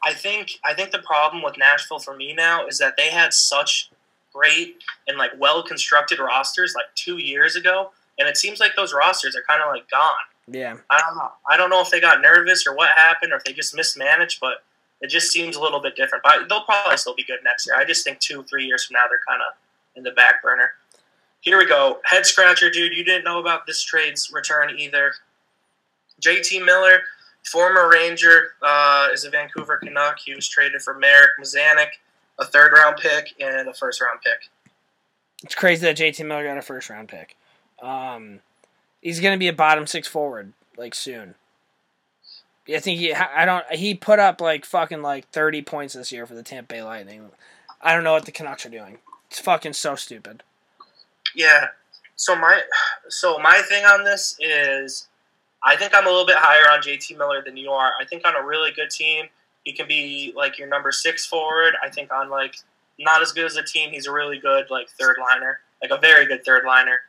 I 0.05 0.13
think 0.13 0.59
I 0.65 0.75
think 0.75 0.91
the 0.91 1.01
problem 1.01 1.43
with 1.43 1.57
Nashville 1.59 1.99
for 1.99 2.15
me 2.17 2.35
now 2.35 2.67
is 2.67 2.79
that 2.79 2.97
they 2.97 3.11
had 3.11 3.33
such 3.33 3.91
great 4.33 4.83
and 5.09 5.17
like 5.17 5.33
well 5.39 5.63
constructed 5.63 6.19
rosters 6.19 6.75
like 6.75 6.87
two 6.95 7.17
years 7.19 7.57
ago, 7.57 7.91
and 8.19 8.29
it 8.29 8.37
seems 8.37 8.61
like 8.61 8.77
those 8.77 8.93
rosters 8.93 9.35
are 9.35 9.43
kind 9.49 9.63
of 9.63 9.69
like 9.73 9.91
gone. 9.91 10.11
Yeah, 10.47 10.77
I 10.91 11.01
don't 11.01 11.17
know. 11.17 11.31
I 11.49 11.57
don't 11.57 11.71
know 11.71 11.81
if 11.81 11.91
they 11.91 12.01
got 12.01 12.21
nervous 12.21 12.67
or 12.67 12.77
what 12.77 12.91
happened, 12.91 13.33
or 13.33 13.37
if 13.37 13.45
they 13.45 13.53
just 13.53 13.75
mismanaged, 13.75 14.41
but 14.41 14.63
it 15.01 15.09
just 15.09 15.33
seems 15.33 15.57
a 15.57 15.61
little 15.61 15.81
bit 15.81 15.97
different. 15.97 16.23
But 16.23 16.49
they'll 16.49 16.65
probably 16.65 16.97
still 16.99 17.15
be 17.15 17.25
good 17.25 17.41
next 17.43 17.67
year. 17.67 17.77
I 17.77 17.85
just 17.85 18.05
think 18.05 18.21
two, 18.21 18.43
three 18.45 18.67
years 18.67 18.85
from 18.85 18.95
now 18.95 19.05
they're 19.09 19.21
kind 19.27 19.41
of 19.41 19.55
in 19.97 20.03
the 20.03 20.11
back 20.11 20.43
burner. 20.43 20.73
Here 21.45 21.59
we 21.59 21.67
go. 21.67 22.01
Head 22.05 22.25
scratcher, 22.25 22.71
dude. 22.71 22.95
You 22.97 23.05
didn't 23.05 23.25
know 23.25 23.39
about 23.39 23.67
this 23.67 23.83
trade's 23.83 24.33
return 24.33 24.79
either. 24.79 25.13
JT 26.23 26.65
Miller, 26.65 27.01
former 27.45 27.91
Ranger, 27.91 28.55
uh, 28.63 29.09
is 29.13 29.27
a 29.27 29.31
Vancouver 29.31 29.77
Canuck. 29.77 30.19
He 30.25 30.35
was 30.35 30.49
traded 30.49 30.81
for 30.81 30.95
Marek 30.95 31.33
Mazanec, 31.39 31.89
a 32.39 32.47
third 32.47 32.73
round 32.73 32.97
pick, 32.97 33.35
and 33.39 33.69
a 33.69 33.75
first 33.75 34.01
round 34.01 34.21
pick. 34.23 34.49
it's 35.43 35.55
crazy 35.55 35.85
that 35.85 35.99
JT 35.99 36.25
Miller 36.27 36.45
got 36.45 36.57
a 36.57 36.63
first 36.63 36.89
round 36.89 37.09
pick. 37.09 37.37
Um, 37.83 38.41
he's 39.03 39.21
gonna 39.21 39.37
be 39.37 39.49
a 39.49 39.53
bottom 39.53 39.87
six 39.87 40.09
forward 40.09 40.55
like 40.79 40.95
soon. 40.95 41.35
I 42.67 42.79
think 42.79 42.99
he. 43.01 43.13
I 43.13 43.45
don't. 43.45 43.71
He 43.71 43.95
put 43.95 44.19
up 44.19 44.41
like 44.41 44.65
fucking 44.65 45.03
like 45.03 45.29
thirty 45.29 45.61
points 45.61 45.93
this 45.93 46.11
year 46.11 46.25
for 46.25 46.35
the 46.35 46.43
Tampa 46.43 46.73
Bay 46.73 46.83
Lightning. 46.83 47.33
I 47.83 47.95
don't 47.95 48.05
know 48.05 48.15
what 48.15 48.25
the 48.25 48.33
Canucks 48.33 48.65
are 48.65 48.71
doing. 48.71 48.97
It's 49.29 49.41
fucking 49.41 49.75
so 49.75 49.95
stupid. 49.95 50.43
Yeah. 51.35 51.69
So 52.17 52.37
my 52.37 52.61
so 53.09 53.39
my 53.39 53.61
thing 53.69 53.85
on 53.85 54.05
this 54.05 54.37
is 54.41 55.09
I 55.63 55.77
think 55.77 55.95
I'm 55.95 56.07
a 56.07 56.11
little 56.11 56.27
bit 56.27 56.37
higher 56.39 56.71
on 56.71 56.81
JT 56.81 57.17
Miller 57.17 57.43
than 57.43 57.57
you 57.57 57.71
are. 57.71 57.93
I 58.01 58.05
think 58.05 58.27
on 58.27 58.37
a 58.37 58.47
really 58.47 58.71
good 58.71 58.91
team, 58.91 59.27
he 59.65 59.73
can 59.73 59.89
be 59.89 60.33
like 60.37 60.59
your 60.59 60.69
number 60.69 60.93
six 60.93 61.27
forward. 61.27 61.75
I 61.83 61.91
think 61.91 62.13
on 62.13 62.31
like 62.31 62.57
not 62.99 63.23
as 63.23 63.33
good 63.33 63.47
as 63.47 63.57
a 63.57 63.63
team, 63.63 63.91
he's 63.91 64.07
a 64.07 64.13
really 64.13 64.39
good 64.39 64.67
like 64.71 64.89
third 64.91 65.17
liner, 65.21 65.61
like 65.83 65.91
a 65.91 66.01
very 66.01 66.27
good 66.27 66.45
third 66.45 66.65
liner. 66.65 67.01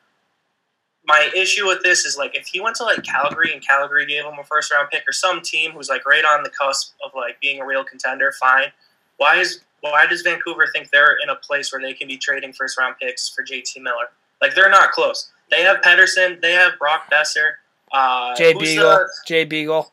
My 1.07 1.29
issue 1.35 1.67
with 1.67 1.83
this 1.83 2.05
is 2.05 2.17
like 2.17 2.35
if 2.35 2.47
he 2.47 2.59
went 2.59 2.77
to 2.77 2.83
like 2.83 3.03
Calgary 3.03 3.53
and 3.53 3.61
Calgary 3.65 4.07
gave 4.07 4.23
him 4.23 4.39
a 4.39 4.43
first 4.43 4.71
round 4.73 4.89
pick 4.89 5.03
or 5.07 5.11
some 5.11 5.41
team 5.41 5.71
who's 5.71 5.89
like 5.89 6.05
right 6.07 6.25
on 6.25 6.41
the 6.41 6.49
cusp 6.49 6.95
of 7.05 7.11
like 7.13 7.39
being 7.41 7.61
a 7.61 7.65
real 7.65 7.83
contender, 7.83 8.31
fine. 8.31 8.71
Why 9.17 9.37
is 9.37 9.61
why 9.91 10.05
does 10.07 10.21
Vancouver 10.21 10.67
think 10.71 10.89
they're 10.91 11.17
in 11.23 11.29
a 11.29 11.35
place 11.35 11.71
where 11.71 11.81
they 11.81 11.93
can 11.93 12.07
be 12.07 12.17
trading 12.17 12.53
first 12.53 12.77
round 12.77 12.95
picks 12.99 13.29
for 13.29 13.43
JT 13.43 13.81
Miller? 13.81 14.07
Like 14.41 14.55
they're 14.55 14.69
not 14.69 14.91
close. 14.91 15.31
They 15.51 15.61
have 15.61 15.77
Pettersson, 15.81 16.41
they 16.41 16.53
have 16.53 16.77
Brock 16.79 17.09
Boeser, 17.11 17.53
uh, 17.91 18.35
Jay 18.35 18.53
Beagle, 18.53 18.83
the- 18.89 19.09
Jay 19.25 19.43
Beagle. 19.45 19.91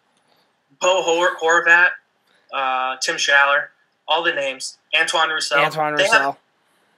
Bo 0.80 1.02
Hor- 1.02 1.36
Horvat, 1.36 1.90
uh, 2.52 2.96
Tim 3.00 3.16
Schaller, 3.16 3.66
all 4.08 4.22
the 4.22 4.32
names. 4.32 4.78
Antoine 4.98 5.28
Roussel. 5.30 5.58
Antoine 5.58 5.94
They 5.96 6.08
have- 6.08 6.36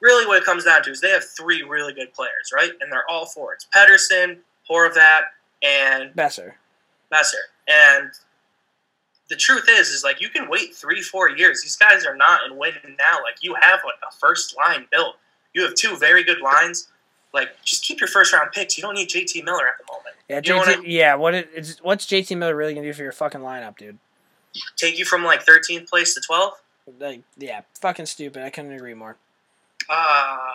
really, 0.01 0.27
what 0.27 0.39
it 0.39 0.45
comes 0.45 0.65
down 0.65 0.83
to 0.85 0.91
is 0.91 1.01
they 1.01 1.11
have 1.11 1.25
three 1.25 1.63
really 1.63 1.93
good 1.93 2.13
players, 2.15 2.51
right? 2.55 2.71
And 2.81 2.91
they're 2.93 3.09
all 3.11 3.27
forwards: 3.27 3.67
Pettersson, 3.75 4.39
Horvat, 4.71 5.25
and 5.63 6.15
Boeser. 6.15 6.55
Boeser. 7.13 7.35
And 7.69 8.11
the 9.29 9.37
truth 9.37 9.67
is, 9.69 9.89
is 9.89 10.05
like 10.05 10.21
you 10.21 10.29
can 10.29 10.49
wait 10.49 10.75
three, 10.75 11.01
four 11.03 11.31
years. 11.31 11.63
These 11.63 11.77
guys 11.77 12.05
are 12.05 12.17
not 12.17 12.41
in 12.49 12.57
winning 12.57 12.97
now. 12.99 13.19
Like 13.23 13.37
you 13.43 13.55
have 13.61 13.81
like 13.85 13.95
a 14.07 14.15
first 14.17 14.57
line 14.57 14.87
built. 14.91 15.17
You 15.55 15.63
have 15.63 15.75
two 15.75 15.97
very 15.97 16.23
good 16.25 16.41
lines. 16.41 16.89
Like 17.33 17.51
just 17.65 17.85
keep 17.85 18.01
your 18.01 18.09
first 18.09 18.33
round 18.33 18.53
picks. 18.53 18.77
You 18.77 18.83
don't 18.83 18.95
need 18.95 19.09
JT 19.09 19.45
Miller 19.45 19.67
at 19.67 19.75
the 19.79 19.85
moment. 19.93 20.15
Yeah, 20.29 20.41
You 20.45 20.51
know 20.51 20.59
what 20.59 20.79
I 20.79 20.81
mean? 20.81 20.91
yeah. 20.91 21.15
What 21.15 21.35
it, 21.35 21.51
it's, 21.55 21.79
what's 21.83 22.07
JT 22.07 22.37
Miller 22.37 22.55
really 22.55 22.75
gonna 22.75 22.87
do 22.87 22.93
for 22.93 23.03
your 23.03 23.13
fucking 23.13 23.41
lineup, 23.41 23.77
dude? 23.79 23.99
Take 24.77 24.99
you 24.99 25.05
from 25.05 25.25
like 25.25 25.45
13th 25.45 25.89
place 25.89 26.15
to 26.15 26.21
12th. 26.21 26.53
Like, 27.01 27.23
yeah, 27.39 27.63
fucking 27.81 28.07
stupid. 28.07 28.43
I 28.45 28.51
couldn't 28.51 28.73
agree 28.73 28.95
more. 28.95 29.17
Uh, 29.89 30.53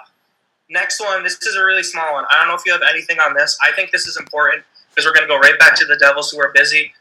next 0.69 0.99
one. 1.01 1.23
This 1.23 1.41
is 1.41 1.55
a 1.55 1.65
really 1.65 1.83
small 1.83 2.13
one. 2.13 2.25
I 2.29 2.37
don't 2.39 2.47
know 2.47 2.53
if 2.55 2.61
you 2.65 2.71
have 2.71 2.81
anything 2.89 3.19
on 3.19 3.33
this. 3.33 3.57
I 3.61 3.71
think 3.75 3.91
this 3.91 4.07
is 4.07 4.15
important 4.17 4.63
because 4.89 5.05
we're 5.05 5.13
going 5.13 5.27
to 5.27 5.27
go 5.27 5.39
right 5.39 5.57
back 5.59 5.75
to 5.79 5.85
the 5.85 5.97
Devils 5.97 6.31
who 6.31 6.39
are 6.39 6.51
busy. 6.53 6.93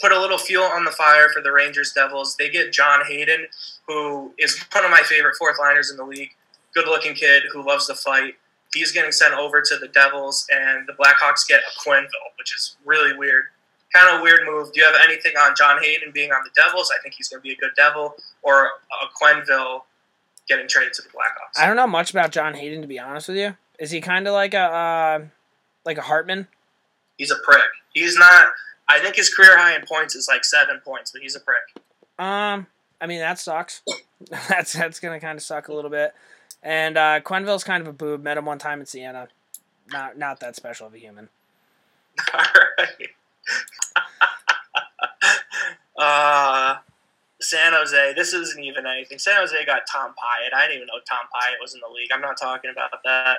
Put 0.00 0.12
a 0.12 0.20
little 0.20 0.38
fuel 0.38 0.64
on 0.64 0.84
the 0.84 0.90
fire 0.90 1.28
for 1.28 1.42
the 1.42 1.52
Rangers 1.52 1.92
Devils. 1.92 2.36
They 2.36 2.48
get 2.48 2.72
John 2.72 3.00
Hayden, 3.06 3.46
who 3.86 4.32
is 4.38 4.58
one 4.72 4.84
of 4.84 4.90
my 4.90 5.00
favorite 5.00 5.36
fourth 5.36 5.58
liners 5.58 5.90
in 5.90 5.96
the 5.96 6.04
league. 6.04 6.30
Good 6.74 6.86
looking 6.86 7.14
kid 7.14 7.42
who 7.52 7.66
loves 7.66 7.86
to 7.88 7.94
fight. 7.94 8.34
He's 8.72 8.92
getting 8.92 9.12
sent 9.12 9.34
over 9.34 9.60
to 9.60 9.76
the 9.76 9.88
Devils, 9.88 10.46
and 10.50 10.86
the 10.86 10.92
Blackhawks 10.92 11.46
get 11.46 11.60
a 11.60 11.80
Quenneville, 11.80 12.30
which 12.38 12.54
is 12.54 12.76
really 12.84 13.16
weird. 13.16 13.46
Kind 13.92 14.14
of 14.16 14.22
weird 14.22 14.40
move. 14.46 14.72
Do 14.72 14.80
you 14.80 14.86
have 14.86 14.94
anything 15.02 15.32
on 15.36 15.54
John 15.58 15.82
Hayden 15.82 16.12
being 16.12 16.30
on 16.30 16.42
the 16.44 16.50
Devils? 16.54 16.92
I 16.96 17.02
think 17.02 17.14
he's 17.16 17.28
going 17.28 17.40
to 17.40 17.42
be 17.42 17.52
a 17.52 17.56
good 17.56 17.72
Devil, 17.76 18.14
or 18.42 18.66
a 18.66 19.22
Quenneville 19.22 19.82
getting 20.48 20.68
traded 20.68 20.92
to 20.94 21.02
the 21.02 21.08
Blackhawks. 21.08 21.60
I 21.60 21.66
don't 21.66 21.76
know 21.76 21.88
much 21.88 22.10
about 22.12 22.30
John 22.30 22.54
Hayden 22.54 22.80
to 22.82 22.86
be 22.86 22.98
honest 22.98 23.28
with 23.28 23.36
you. 23.36 23.56
Is 23.80 23.90
he 23.90 24.00
kind 24.00 24.28
of 24.28 24.34
like 24.34 24.54
a 24.54 24.58
uh, 24.58 25.24
like 25.84 25.98
a 25.98 26.02
Hartman? 26.02 26.46
he's 27.20 27.30
a 27.30 27.36
prick. 27.44 27.62
He's 27.92 28.16
not. 28.16 28.52
I 28.90 28.98
think 29.00 29.16
his 29.16 29.32
career 29.32 29.56
high 29.56 29.76
in 29.76 29.82
points 29.86 30.16
is 30.16 30.28
like 30.28 30.44
seven 30.44 30.80
points, 30.84 31.12
but 31.12 31.22
he's 31.22 31.36
a 31.36 31.40
prick. 31.40 31.84
Um, 32.18 32.66
I 33.00 33.06
mean 33.06 33.20
that 33.20 33.38
sucks. 33.38 33.82
that's 34.48 34.72
that's 34.72 35.00
gonna 35.00 35.20
kind 35.20 35.36
of 35.36 35.42
suck 35.42 35.68
a 35.68 35.74
little 35.74 35.90
bit. 35.90 36.12
And 36.62 36.98
uh, 36.98 37.20
Quenneville's 37.20 37.64
kind 37.64 37.80
of 37.80 37.88
a 37.88 37.92
boob. 37.92 38.22
Met 38.22 38.36
him 38.36 38.44
one 38.44 38.58
time 38.58 38.80
in 38.80 38.86
Siena. 38.86 39.28
Not 39.90 40.18
not 40.18 40.40
that 40.40 40.56
special 40.56 40.86
of 40.88 40.94
a 40.94 40.98
human. 40.98 41.28
All 42.34 42.44
right. 42.78 43.08
uh, 45.98 46.76
San 47.40 47.72
Jose. 47.72 48.12
This 48.14 48.32
isn't 48.32 48.62
even 48.62 48.86
anything. 48.86 49.18
San 49.18 49.36
Jose 49.38 49.64
got 49.64 49.82
Tom 49.90 50.10
Pyatt. 50.10 50.54
I 50.54 50.62
didn't 50.66 50.76
even 50.76 50.86
know 50.88 51.00
Tom 51.08 51.26
Pyatt 51.34 51.60
was 51.60 51.74
in 51.74 51.80
the 51.80 51.92
league. 51.94 52.10
I'm 52.12 52.20
not 52.20 52.36
talking 52.36 52.70
about 52.70 52.90
that. 53.04 53.38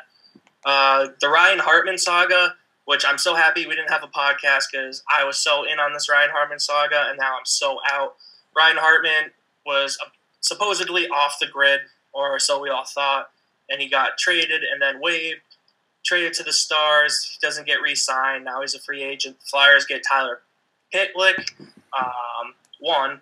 Uh, 0.64 1.08
the 1.20 1.30
Ryan 1.30 1.60
Hartman 1.60 1.98
saga, 1.98 2.56
which 2.92 3.06
I'm 3.06 3.18
so 3.18 3.36
happy 3.36 3.66
we 3.66 3.74
didn't 3.74 3.90
have 3.90 4.04
a 4.04 4.08
podcast 4.08 4.64
because 4.70 5.02
I 5.10 5.24
was 5.24 5.38
so 5.38 5.64
in 5.64 5.80
on 5.80 5.94
this 5.94 6.10
Ryan 6.10 6.30
Hartman 6.30 6.60
saga, 6.60 7.06
and 7.08 7.18
now 7.18 7.38
I'm 7.38 7.46
so 7.46 7.78
out. 7.90 8.16
Ryan 8.54 8.76
Hartman 8.76 9.32
was 9.66 9.98
uh, 10.06 10.10
supposedly 10.42 11.08
off 11.08 11.38
the 11.40 11.48
grid, 11.48 11.80
or 12.12 12.38
so 12.38 12.62
we 12.62 12.70
all 12.70 12.84
thought, 12.84 13.30
and 13.70 13.82
he 13.82 13.88
got 13.88 14.18
traded 14.18 14.64
and 14.66 14.82
then 14.82 15.00
waived. 15.00 15.40
Traded 16.04 16.34
to 16.34 16.44
the 16.44 16.52
Stars. 16.52 17.30
He 17.32 17.48
doesn't 17.48 17.66
get 17.66 17.82
re-signed. 17.82 18.44
Now 18.44 18.60
he's 18.60 18.76
a 18.76 18.80
free 18.80 19.04
agent. 19.04 19.40
The 19.40 19.46
Flyers 19.46 19.86
get 19.86 20.02
Tyler 20.06 20.42
Pitlick. 20.94 21.50
Um, 21.98 22.56
one 22.82 23.22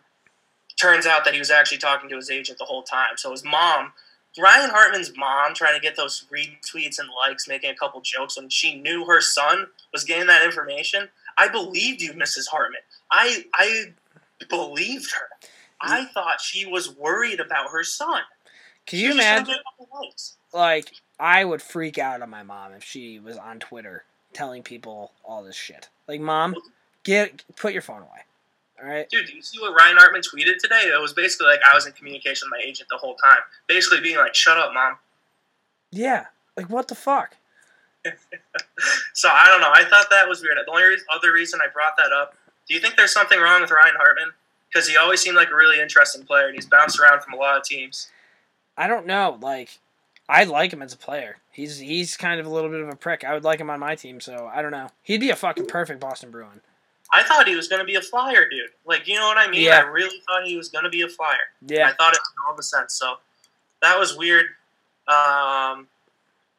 turns 0.81 1.05
out 1.05 1.25
that 1.25 1.35
he 1.35 1.39
was 1.39 1.51
actually 1.51 1.77
talking 1.77 2.09
to 2.09 2.15
his 2.15 2.31
agent 2.31 2.57
the 2.57 2.65
whole 2.65 2.81
time. 2.81 3.17
So 3.17 3.29
his 3.29 3.43
mom, 3.43 3.93
Ryan 4.37 4.69
Hartman's 4.69 5.15
mom, 5.17 5.53
trying 5.53 5.75
to 5.75 5.81
get 5.81 5.95
those 5.95 6.25
retweets 6.31 6.99
and 6.99 7.09
likes, 7.25 7.47
making 7.47 7.71
a 7.71 7.75
couple 7.75 8.01
jokes 8.01 8.37
when 8.37 8.49
she 8.49 8.79
knew 8.79 9.05
her 9.05 9.21
son 9.21 9.67
was 9.91 10.03
getting 10.03 10.27
that 10.27 10.45
information. 10.45 11.09
I 11.37 11.47
believed 11.47 12.01
you, 12.01 12.13
Mrs. 12.13 12.47
Hartman. 12.47 12.81
I 13.11 13.45
I 13.53 13.93
believed 14.49 15.11
her. 15.13 15.47
I 15.81 16.01
mm. 16.01 16.11
thought 16.11 16.41
she 16.41 16.65
was 16.65 16.95
worried 16.95 17.39
about 17.39 17.71
her 17.71 17.83
son. 17.83 18.21
Can 18.85 18.99
you 18.99 19.07
was 19.07 19.17
just 19.17 19.27
trying 19.27 19.37
imagine? 19.37 19.55
get 19.55 19.61
a 19.61 19.83
couple 19.83 19.99
likes. 20.01 20.37
Like, 20.53 20.91
I 21.19 21.45
would 21.45 21.61
freak 21.61 21.97
out 21.97 22.21
on 22.21 22.29
my 22.29 22.43
mom 22.43 22.73
if 22.73 22.83
she 22.83 23.19
was 23.19 23.37
on 23.37 23.59
Twitter 23.59 24.03
telling 24.33 24.63
people 24.63 25.11
all 25.23 25.43
this 25.43 25.55
shit. 25.55 25.89
Like, 26.07 26.21
mom, 26.21 26.55
get 27.03 27.43
put 27.55 27.73
your 27.73 27.81
phone 27.81 28.01
away. 28.01 28.21
All 28.81 28.87
right. 28.87 29.09
Dude, 29.09 29.27
do 29.27 29.33
you 29.33 29.41
see 29.41 29.59
what 29.59 29.73
Ryan 29.73 29.97
Hartman 29.97 30.21
tweeted 30.21 30.57
today? 30.57 30.83
It 30.85 31.01
was 31.01 31.13
basically 31.13 31.47
like 31.47 31.59
I 31.69 31.75
was 31.75 31.85
in 31.85 31.93
communication 31.93 32.47
with 32.49 32.59
my 32.59 32.65
agent 32.65 32.89
the 32.89 32.97
whole 32.97 33.15
time. 33.15 33.39
Basically 33.67 33.99
being 33.99 34.17
like, 34.17 34.35
shut 34.35 34.57
up, 34.57 34.73
mom. 34.73 34.97
Yeah. 35.91 36.25
Like, 36.55 36.69
what 36.69 36.87
the 36.87 36.95
fuck? 36.95 37.35
So 39.13 39.27
I 39.27 39.47
don't 39.47 39.59
know. 39.59 39.71
I 39.73 39.83
thought 39.83 40.09
that 40.11 40.29
was 40.29 40.41
weird. 40.41 40.57
The 40.57 40.71
only 40.71 40.83
reason, 40.83 41.05
other 41.13 41.33
reason 41.33 41.59
I 41.61 41.67
brought 41.73 41.97
that 41.97 42.13
up, 42.13 42.35
do 42.69 42.73
you 42.73 42.79
think 42.79 42.95
there's 42.95 43.11
something 43.11 43.37
wrong 43.37 43.59
with 43.59 43.69
Ryan 43.69 43.95
Hartman? 43.97 44.31
Because 44.71 44.87
he 44.87 44.95
always 44.95 45.19
seemed 45.19 45.35
like 45.35 45.51
a 45.51 45.55
really 45.55 45.81
interesting 45.81 46.23
player 46.23 46.45
and 46.45 46.55
he's 46.55 46.65
bounced 46.65 46.97
around 46.99 47.21
from 47.21 47.33
a 47.33 47.35
lot 47.35 47.57
of 47.57 47.63
teams. 47.63 48.07
I 48.77 48.87
don't 48.87 49.05
know. 49.05 49.37
Like, 49.41 49.79
I 50.29 50.45
like 50.45 50.71
him 50.71 50.81
as 50.81 50.93
a 50.93 50.97
player. 50.97 51.37
He's 51.51 51.79
he's 51.79 52.15
kind 52.15 52.39
of 52.39 52.45
a 52.45 52.49
little 52.49 52.69
bit 52.69 52.79
of 52.79 52.87
a 52.87 52.95
prick. 52.95 53.25
I 53.25 53.33
would 53.33 53.43
like 53.43 53.59
him 53.59 53.69
on 53.69 53.81
my 53.81 53.95
team, 53.95 54.21
so 54.21 54.49
I 54.53 54.61
don't 54.61 54.71
know. 54.71 54.87
He'd 55.03 55.19
be 55.19 55.31
a 55.31 55.35
fucking 55.35 55.65
perfect 55.65 55.99
Boston 55.99 56.31
Bruin. 56.31 56.61
I 57.11 57.23
thought 57.23 57.47
he 57.47 57.55
was 57.55 57.67
going 57.67 57.79
to 57.79 57.85
be 57.85 57.95
a 57.95 58.01
flyer, 58.01 58.47
dude. 58.49 58.69
Like, 58.85 59.07
you 59.07 59.15
know 59.15 59.25
what 59.27 59.37
I 59.37 59.49
mean? 59.49 59.61
Yeah. 59.61 59.79
I 59.79 59.87
really 59.87 60.21
thought 60.27 60.45
he 60.45 60.55
was 60.55 60.69
going 60.69 60.83
to 60.83 60.89
be 60.89 61.01
a 61.01 61.07
flyer. 61.07 61.49
Yeah. 61.65 61.87
I 61.87 61.93
thought 61.93 62.13
it 62.13 62.19
made 62.19 62.49
all 62.49 62.55
the 62.55 62.63
sense. 62.63 62.93
So 62.93 63.15
that 63.81 63.97
was 63.97 64.15
weird. 64.15 64.45
Um, 65.07 65.87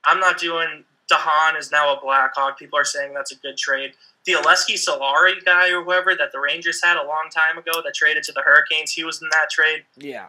I'm 0.04 0.18
not 0.18 0.38
doing. 0.38 0.84
de 1.08 1.14
Haan 1.16 1.56
is 1.56 1.70
now 1.70 1.94
a 1.96 2.00
Blackhawk. 2.00 2.58
People 2.58 2.78
are 2.78 2.84
saying 2.84 3.14
that's 3.14 3.32
a 3.32 3.36
good 3.36 3.56
trade. 3.56 3.92
The 4.26 4.32
Aleksi 4.32 4.74
Saarela 4.74 5.44
guy 5.44 5.70
or 5.70 5.82
whoever 5.84 6.14
that 6.16 6.32
the 6.32 6.40
Rangers 6.40 6.80
had 6.82 6.96
a 6.96 7.06
long 7.06 7.28
time 7.32 7.56
ago 7.58 7.80
that 7.84 7.94
traded 7.94 8.22
to 8.24 8.32
the 8.32 8.42
Hurricanes, 8.42 8.92
he 8.92 9.04
was 9.04 9.22
in 9.22 9.28
that 9.32 9.50
trade. 9.50 9.84
Yeah. 9.96 10.28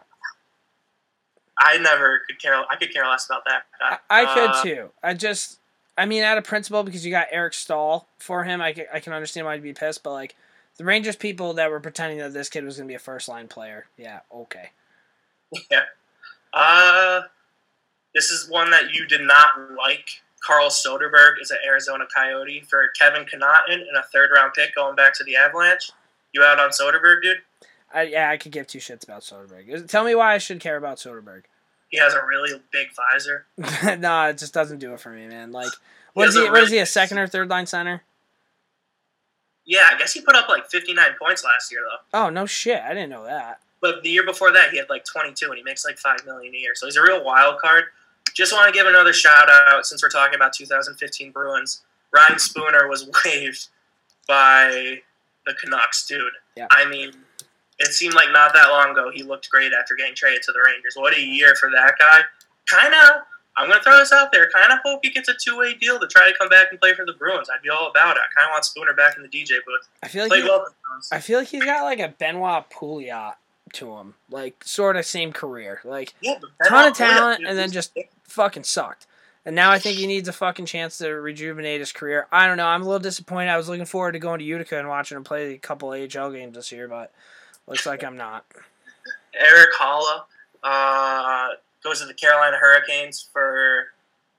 I 1.58 1.78
never 1.78 2.20
could 2.26 2.40
care. 2.40 2.54
I 2.70 2.76
could 2.76 2.92
care 2.92 3.06
less 3.06 3.26
about 3.26 3.42
that 3.46 3.64
I, 3.80 3.90
guy. 3.90 3.98
I 4.08 4.34
could 4.34 4.50
Uh, 4.50 4.62
too. 4.62 4.90
I 5.02 5.14
just, 5.14 5.58
I 5.96 6.06
mean, 6.06 6.22
out 6.22 6.38
of 6.38 6.44
principle, 6.44 6.82
because 6.82 7.04
you 7.04 7.10
got 7.10 7.28
Eric 7.30 7.54
Staal 7.54 8.08
for 8.18 8.44
him, 8.44 8.60
I 8.60 8.72
can, 8.72 8.86
I 8.92 9.00
can 9.00 9.12
understand 9.12 9.46
why 9.46 9.54
you'd 9.54 9.62
be 9.62 9.72
pissed, 9.72 10.02
but 10.02 10.12
like, 10.12 10.34
the 10.78 10.84
Rangers 10.84 11.16
people 11.16 11.52
that 11.54 11.70
were 11.70 11.80
pretending 11.80 12.18
that 12.18 12.32
this 12.32 12.48
kid 12.48 12.64
was 12.64 12.76
going 12.76 12.88
to 12.88 12.92
be 12.92 12.96
a 12.96 12.98
first 12.98 13.28
line 13.28 13.46
player, 13.46 13.86
yeah, 13.98 14.20
okay. 14.34 14.70
Yeah. 15.70 15.82
Uh, 16.54 17.22
this 18.14 18.30
is 18.30 18.48
one 18.50 18.70
that 18.70 18.94
you 18.94 19.06
did 19.06 19.20
not 19.20 19.52
like. 19.76 20.08
Carl 20.44 20.70
Soderberg 20.70 21.34
is 21.40 21.50
an 21.50 21.58
Arizona 21.64 22.04
Coyote 22.14 22.62
for 22.68 22.88
Kevin 22.98 23.24
Connauton 23.24 23.74
and 23.74 23.96
a 23.96 24.02
third 24.12 24.30
round 24.34 24.52
pick 24.54 24.74
going 24.74 24.96
back 24.96 25.14
to 25.18 25.24
the 25.24 25.36
Avalanche. 25.36 25.92
You 26.32 26.42
out 26.42 26.58
on 26.58 26.70
Soderberg, 26.70 27.22
dude? 27.22 27.38
I, 27.94 28.02
yeah, 28.02 28.30
I 28.30 28.38
could 28.38 28.52
give 28.52 28.66
two 28.66 28.78
shits 28.78 29.04
about 29.04 29.22
Soderberg. 29.22 29.88
Tell 29.88 30.04
me 30.04 30.14
why 30.14 30.34
I 30.34 30.38
should 30.38 30.60
care 30.60 30.76
about 30.76 30.96
Soderberg. 30.96 31.42
He 31.92 31.98
has 31.98 32.14
a 32.14 32.24
really 32.24 32.60
big 32.72 32.88
visor. 32.96 33.46
no, 33.98 34.28
it 34.28 34.38
just 34.38 34.54
doesn't 34.54 34.78
do 34.78 34.94
it 34.94 35.00
for 35.00 35.10
me, 35.10 35.28
man. 35.28 35.52
Like, 35.52 35.70
what 36.14 36.26
is 36.26 36.34
he? 36.34 36.46
a 36.46 36.50
What 36.50 36.62
is 36.64 36.70
he? 36.70 36.78
A 36.78 36.86
second 36.86 37.18
or 37.18 37.26
third 37.26 37.50
line 37.50 37.66
center? 37.66 38.02
Yeah, 39.66 39.88
I 39.92 39.98
guess 39.98 40.14
he 40.14 40.22
put 40.22 40.34
up 40.34 40.48
like 40.48 40.68
59 40.70 41.04
points 41.20 41.44
last 41.44 41.70
year 41.70 41.82
though. 41.82 42.18
Oh 42.18 42.30
no, 42.30 42.46
shit! 42.46 42.80
I 42.80 42.94
didn't 42.94 43.10
know 43.10 43.24
that. 43.24 43.60
But 43.82 44.02
the 44.02 44.08
year 44.08 44.24
before 44.24 44.50
that, 44.52 44.70
he 44.70 44.78
had 44.78 44.88
like 44.88 45.04
22, 45.04 45.46
and 45.46 45.56
he 45.58 45.62
makes 45.62 45.84
like 45.84 45.98
five 45.98 46.24
million 46.24 46.54
a 46.54 46.58
year. 46.58 46.72
So 46.74 46.86
he's 46.86 46.96
a 46.96 47.02
real 47.02 47.22
wild 47.22 47.60
card. 47.60 47.84
Just 48.32 48.54
want 48.54 48.72
to 48.72 48.72
give 48.72 48.86
another 48.86 49.12
shout 49.12 49.50
out 49.50 49.84
since 49.84 50.02
we're 50.02 50.08
talking 50.08 50.34
about 50.34 50.54
2015 50.54 51.30
Bruins. 51.30 51.82
Ryan 52.10 52.38
Spooner 52.38 52.88
was 52.88 53.06
waived 53.26 53.68
by 54.26 55.02
the 55.44 55.54
Canucks, 55.54 56.06
dude. 56.06 56.32
Yeah. 56.56 56.68
I 56.70 56.88
mean, 56.88 57.12
it 57.82 57.92
seemed 57.92 58.14
like 58.14 58.30
not 58.32 58.54
that 58.54 58.68
long 58.68 58.90
ago 58.90 59.10
he 59.12 59.22
looked 59.22 59.50
great 59.50 59.72
after 59.72 59.94
getting 59.94 60.14
traded 60.14 60.42
to 60.42 60.52
the 60.52 60.60
Rangers. 60.64 60.94
What 60.96 61.16
a 61.16 61.20
year 61.20 61.54
for 61.56 61.70
that 61.70 61.94
guy! 61.98 62.20
Kind 62.68 62.94
of. 62.94 63.22
I'm 63.56 63.68
gonna 63.68 63.82
throw 63.82 63.98
this 63.98 64.12
out 64.12 64.32
there. 64.32 64.48
Kind 64.50 64.72
of 64.72 64.78
hope 64.82 65.00
he 65.02 65.10
gets 65.10 65.28
a 65.28 65.34
two-way 65.34 65.74
deal 65.74 66.00
to 66.00 66.06
try 66.06 66.30
to 66.30 66.38
come 66.38 66.48
back 66.48 66.68
and 66.70 66.80
play 66.80 66.94
for 66.94 67.04
the 67.04 67.12
Bruins. 67.12 67.48
I'd 67.54 67.60
be 67.62 67.68
all 67.68 67.90
about 67.90 68.16
it. 68.16 68.22
I 68.22 68.40
kind 68.40 68.48
of 68.48 68.52
want 68.52 68.64
Spooner 68.64 68.94
back 68.94 69.16
in 69.16 69.22
the 69.22 69.28
DJ 69.28 69.58
booth. 69.66 69.88
I 70.02 70.08
feel 70.08 70.26
like 70.26 70.32
he, 70.32 70.48
well 70.48 70.60
for 70.64 70.70
the 70.70 70.76
Bruins. 70.88 71.08
I 71.12 71.20
feel 71.20 71.38
like 71.38 71.48
he's 71.48 71.64
got 71.64 71.82
like 71.82 72.00
a 72.00 72.08
Benoit 72.08 72.70
Pouliot 72.70 73.34
to 73.74 73.96
him, 73.96 74.14
like 74.30 74.64
sort 74.64 74.96
of 74.96 75.04
same 75.04 75.32
career, 75.32 75.80
like 75.84 76.14
Yeah, 76.22 76.36
ton 76.66 76.88
of 76.88 76.96
talent, 76.96 77.42
Pouliot, 77.42 77.48
and 77.50 77.58
then 77.58 77.70
just 77.70 77.96
fucking 78.24 78.64
sucked. 78.64 79.06
And 79.44 79.56
now 79.56 79.72
I 79.72 79.78
think 79.78 79.98
he 79.98 80.06
needs 80.06 80.28
a 80.28 80.32
fucking 80.32 80.66
chance 80.66 80.98
to 80.98 81.08
rejuvenate 81.08 81.80
his 81.80 81.90
career. 81.92 82.28
I 82.30 82.46
don't 82.46 82.56
know. 82.56 82.66
I'm 82.66 82.82
a 82.82 82.84
little 82.84 83.00
disappointed. 83.00 83.50
I 83.50 83.56
was 83.56 83.68
looking 83.68 83.84
forward 83.84 84.12
to 84.12 84.20
going 84.20 84.38
to 84.38 84.44
Utica 84.44 84.78
and 84.78 84.88
watching 84.88 85.16
him 85.16 85.24
play 85.24 85.54
a 85.54 85.58
couple 85.58 85.88
AHL 85.88 86.30
games 86.30 86.54
this 86.54 86.70
year, 86.70 86.86
but 86.86 87.12
looks 87.66 87.86
like 87.86 88.04
I'm 88.04 88.16
not. 88.16 88.44
Erik 89.34 89.70
Haula 89.80 90.22
uh, 90.62 91.48
goes 91.82 92.00
to 92.00 92.06
the 92.06 92.14
Carolina 92.14 92.56
Hurricanes 92.58 93.28
for 93.32 93.88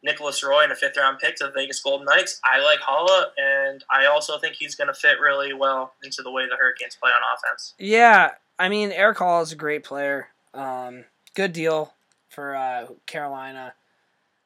Nicholas 0.04 0.44
Roy 0.44 0.64
and 0.64 0.72
a 0.72 0.76
fifth 0.76 0.98
round 0.98 1.20
pick 1.20 1.36
to 1.38 1.46
the 1.46 1.52
Vegas 1.52 1.82
Golden 1.82 2.06
Knights. 2.06 2.40
I 2.44 2.60
like 2.64 2.80
Holla, 2.80 3.32
and 3.38 3.84
I 3.90 4.06
also 4.06 4.38
think 4.38 4.56
he's 4.56 4.76
going 4.76 4.88
to 4.90 4.94
fit 4.94 5.20
really 5.20 5.54
well 5.54 5.94
into 6.04 6.22
the 6.22 6.32
way 6.32 6.46
the 6.48 6.56
Hurricanes 6.58 6.96
play 6.96 7.10
on 7.12 7.22
offense. 7.36 7.74
Yeah, 7.80 8.32
I 8.60 8.70
mean 8.70 8.92
Eric 8.92 9.18
Hall 9.18 9.42
is 9.42 9.52
a 9.52 9.56
great 9.56 9.84
player. 9.84 10.28
Um, 10.54 11.06
good 11.36 11.54
deal 11.54 11.94
for 12.30 12.56
uh, 12.56 12.88
Carolina. 13.06 13.74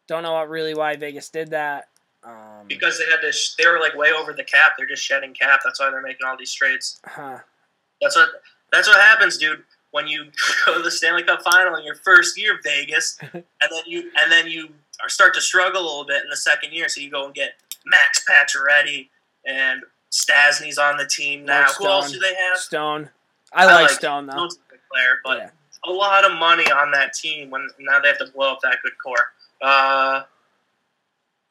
Don't 0.08 0.24
know 0.24 0.34
what 0.34 0.50
really 0.50 0.74
why 0.74 0.96
Vegas 0.96 1.30
did 1.30 1.50
that. 1.50 1.90
Um, 2.24 2.66
Because 2.68 2.98
they 2.98 3.06
had 3.12 3.22
this, 3.22 3.56
they 3.58 3.68
were 3.68 3.80
like 3.80 3.96
way 3.96 4.12
over 4.12 4.34
the 4.34 4.44
cap. 4.44 4.74
They're 4.78 4.88
just 4.88 5.04
shedding 5.04 5.34
cap. 5.34 5.62
That's 5.64 5.80
why 5.80 5.90
they're 5.90 6.02
making 6.02 6.26
all 6.26 6.38
these 6.38 6.54
trades. 6.54 7.00
huh. 7.06 7.40
That's 8.02 8.16
what 8.16 8.30
that's 8.72 8.88
what 8.88 9.00
happens, 9.00 9.38
dude. 9.38 9.64
When 9.92 10.08
you 10.08 10.26
go 10.66 10.76
to 10.78 10.82
the 10.84 10.92
Stanley 10.92 11.24
Cup 11.24 11.42
final 11.42 11.76
in 11.76 11.84
your 11.86 11.96
first 11.96 12.38
year, 12.40 12.60
Vegas, 12.64 13.18
and 13.34 13.44
then 13.62 13.84
you 13.86 14.12
and 14.22 14.32
then 14.32 14.48
you 14.48 14.70
start 15.08 15.34
to 15.36 15.42
struggle 15.42 15.82
a 15.82 15.84
little 15.84 16.06
bit 16.06 16.24
in 16.24 16.30
the 16.30 16.38
second 16.38 16.74
year, 16.74 16.90
so 16.90 17.02
you 17.02 17.10
go 17.10 17.26
and 17.26 17.34
get 17.34 17.52
Max 17.86 18.24
Pacioretty 18.30 19.10
and 19.46 19.82
Stastny's 20.10 20.78
on 20.78 20.98
the 20.98 21.06
team 21.06 21.46
now. 21.46 21.66
Who 21.78 21.86
else 21.88 22.08
Stone. 22.10 22.20
do 22.20 22.28
they 22.28 22.36
have? 22.36 22.58
Good. 23.04 23.10
I 23.54 23.66
like, 23.66 23.82
like 23.84 23.90
Stone 23.92 24.28
though. 24.28 24.34
Stone's 24.34 24.56
a 24.56 24.72
good 24.72 24.80
player, 24.92 25.20
but 25.24 25.38
Yeah. 25.38 25.50
a 25.86 25.92
lot 25.92 26.26
of 26.30 26.38
money 26.38 26.70
on 26.72 26.92
that 26.92 27.14
team 27.14 27.50
when 27.50 27.68
now 27.80 28.00
they 28.00 28.10
have 28.10 28.18
to 28.20 28.28
blow 28.34 28.52
up 28.54 28.60
that 28.64 28.78
good 28.84 28.94
core. 29.02 29.32
Uh, 29.62 30.24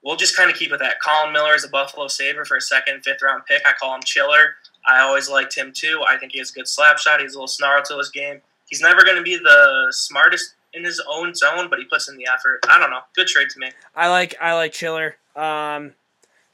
we'll 0.02 0.16
just 0.16 0.36
kind 0.36 0.50
of 0.50 0.56
keep 0.56 0.72
it 0.72 0.78
that. 0.78 0.96
Colin 1.04 1.32
Miller 1.32 1.54
is 1.54 1.64
a 1.64 1.68
Buffalo 1.68 2.08
Saber 2.08 2.44
for 2.44 2.56
a 2.56 2.60
second, 2.60 3.02
fifth 3.02 3.22
round 3.22 3.44
pick. 3.46 3.62
I 3.66 3.72
call 3.72 3.94
him 3.94 4.02
Chiller. 4.04 4.54
I 4.86 5.00
always 5.00 5.28
liked 5.28 5.56
him 5.56 5.72
too. 5.74 6.02
I 6.08 6.16
think 6.16 6.32
he 6.32 6.38
has 6.38 6.50
a 6.50 6.54
good 6.54 6.68
slap 6.68 6.98
shot. 6.98 7.20
He's 7.20 7.34
a 7.34 7.38
little 7.38 7.48
snarl 7.48 7.82
to 7.84 7.98
his 7.98 8.10
game. 8.10 8.40
He's 8.68 8.80
never 8.80 9.02
going 9.04 9.16
to 9.16 9.22
be 9.22 9.36
the 9.36 9.88
smartest 9.90 10.54
in 10.74 10.84
his 10.84 11.02
own 11.08 11.34
zone, 11.34 11.68
but 11.70 11.78
he 11.78 11.84
puts 11.84 12.08
in 12.08 12.16
the 12.16 12.26
effort. 12.26 12.60
I 12.68 12.78
don't 12.78 12.90
know. 12.90 13.00
Good 13.14 13.26
trade 13.26 13.50
to 13.50 13.58
me. 13.58 13.70
I 13.94 14.08
like 14.08 14.34
I 14.40 14.54
like 14.54 14.72
Chiller. 14.72 15.16
Um, 15.34 15.94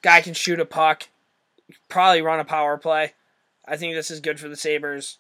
guy 0.03 0.21
can 0.21 0.35
shoot 0.35 0.61
a 0.61 0.65
puck. 0.65 1.09
Probably 1.89 2.23
run 2.23 2.41
a 2.41 2.45
power 2.45 2.77
play. 2.77 3.15
I 3.67 3.77
think 3.77 3.95
this 3.95 4.11
is 4.11 4.21
good 4.21 4.41
for 4.41 4.49
the 4.49 4.57
Sabres. 4.57 5.19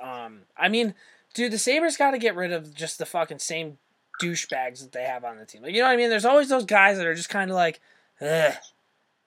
Um, 0.00 0.42
I 0.56 0.68
mean, 0.68 0.94
dude, 1.34 1.52
the 1.52 1.58
Sabres 1.58 1.96
got 1.96 2.12
to 2.12 2.18
get 2.18 2.36
rid 2.36 2.52
of 2.52 2.74
just 2.74 2.98
the 2.98 3.06
fucking 3.06 3.40
same 3.40 3.78
douchebags 4.22 4.80
that 4.80 4.92
they 4.92 5.04
have 5.04 5.24
on 5.24 5.38
the 5.38 5.44
team. 5.44 5.62
Like, 5.62 5.72
you 5.72 5.80
know 5.80 5.86
what 5.86 5.92
I 5.92 5.96
mean? 5.96 6.10
There's 6.10 6.24
always 6.24 6.48
those 6.48 6.64
guys 6.64 6.96
that 6.98 7.06
are 7.06 7.14
just 7.14 7.30
kind 7.30 7.50
of 7.50 7.56
like, 7.56 7.80
ugh. 8.20 8.54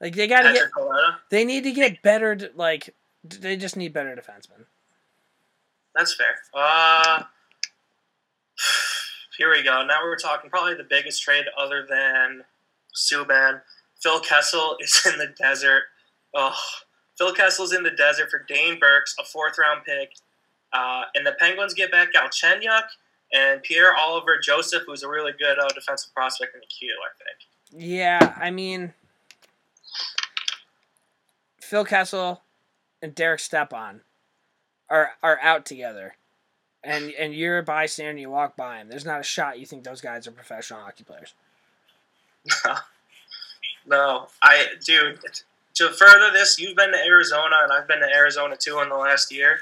Like 0.02 0.16
they 0.16 0.28
got 0.28 0.42
to 0.42 0.54
get. 0.54 0.72
Coletta. 0.72 1.18
They 1.30 1.46
need 1.46 1.64
to 1.64 1.72
get 1.72 2.02
better. 2.02 2.38
Like 2.56 2.94
they 3.24 3.56
just 3.56 3.78
need 3.78 3.94
better 3.94 4.16
defensemen. 4.16 4.66
That's 5.96 6.16
fair. 6.16 6.36
Uh, 6.54 7.24
here 9.38 9.52
we 9.52 9.64
go. 9.64 9.86
Now 9.86 10.00
we're 10.04 10.18
talking 10.18 10.50
probably 10.50 10.74
the 10.74 10.88
biggest 10.90 11.22
trade 11.22 11.46
other 11.58 11.86
than 11.88 12.44
Subban. 12.96 13.62
Phil 14.02 14.20
Kessel 14.22 14.78
is 14.82 15.06
in 15.06 15.20
the 15.20 15.34
desert. 15.40 15.84
Oh, 16.34 16.56
Phil 17.18 17.34
Kessel's 17.34 17.74
in 17.74 17.84
the 17.84 17.92
desert 17.92 18.32
for 18.32 18.44
Dane 18.48 18.80
Birks, 18.80 19.16
a 19.20 19.24
fourth 19.24 19.58
round 19.60 19.86
pick. 19.86 20.14
Uh, 20.74 21.04
and 21.16 21.28
the 21.28 21.34
Penguins 21.34 21.74
get 21.74 21.92
back 21.92 22.14
Galchenyuk 22.14 22.84
and 23.34 23.62
Pierre-Olivier 23.62 24.40
Joseph, 24.42 24.84
who's 24.88 25.04
a 25.04 25.10
really 25.10 25.34
good 25.38 25.60
uh, 25.60 25.68
defensive 25.76 26.14
prospect 26.14 26.56
in 26.56 26.62
the 26.62 26.68
queue, 26.68 26.96
I 27.04 27.12
think. 27.18 27.84
Yeah, 27.84 28.38
I 28.40 28.52
mean, 28.52 28.94
Phil 31.72 31.86
Kessel 31.86 32.42
and 33.02 33.16
Derek 33.16 33.40
Stepan 33.40 34.02
are 34.90 35.12
are 35.24 35.40
out 35.42 35.66
together, 35.66 36.18
and 36.84 37.12
and 37.12 37.34
you're 37.34 37.60
a 37.60 37.64
bystander. 37.64 38.10
and 38.10 38.20
You 38.20 38.30
walk 38.30 38.58
by 38.58 38.80
them. 38.80 38.90
There's 38.90 39.06
not 39.06 39.22
a 39.22 39.24
shot 39.24 39.58
you 39.58 39.66
think 39.66 39.86
those 39.86 40.02
guys 40.02 40.28
are 40.28 40.32
professional 40.32 40.82
hockey 40.82 41.06
players. 41.06 41.34
No, 43.88 44.28
I, 44.44 44.68
dude, 44.86 45.20
to 45.74 45.90
further 45.90 46.32
this, 46.32 46.60
you've 46.60 46.78
been 46.78 46.92
to 46.92 47.04
Arizona 47.04 47.56
and 47.64 47.74
I've 47.74 47.88
been 47.88 48.00
to 48.02 48.16
Arizona 48.16 48.56
too 48.56 48.80
in 48.82 48.90
the 48.90 48.96
last 48.96 49.34
year. 49.34 49.62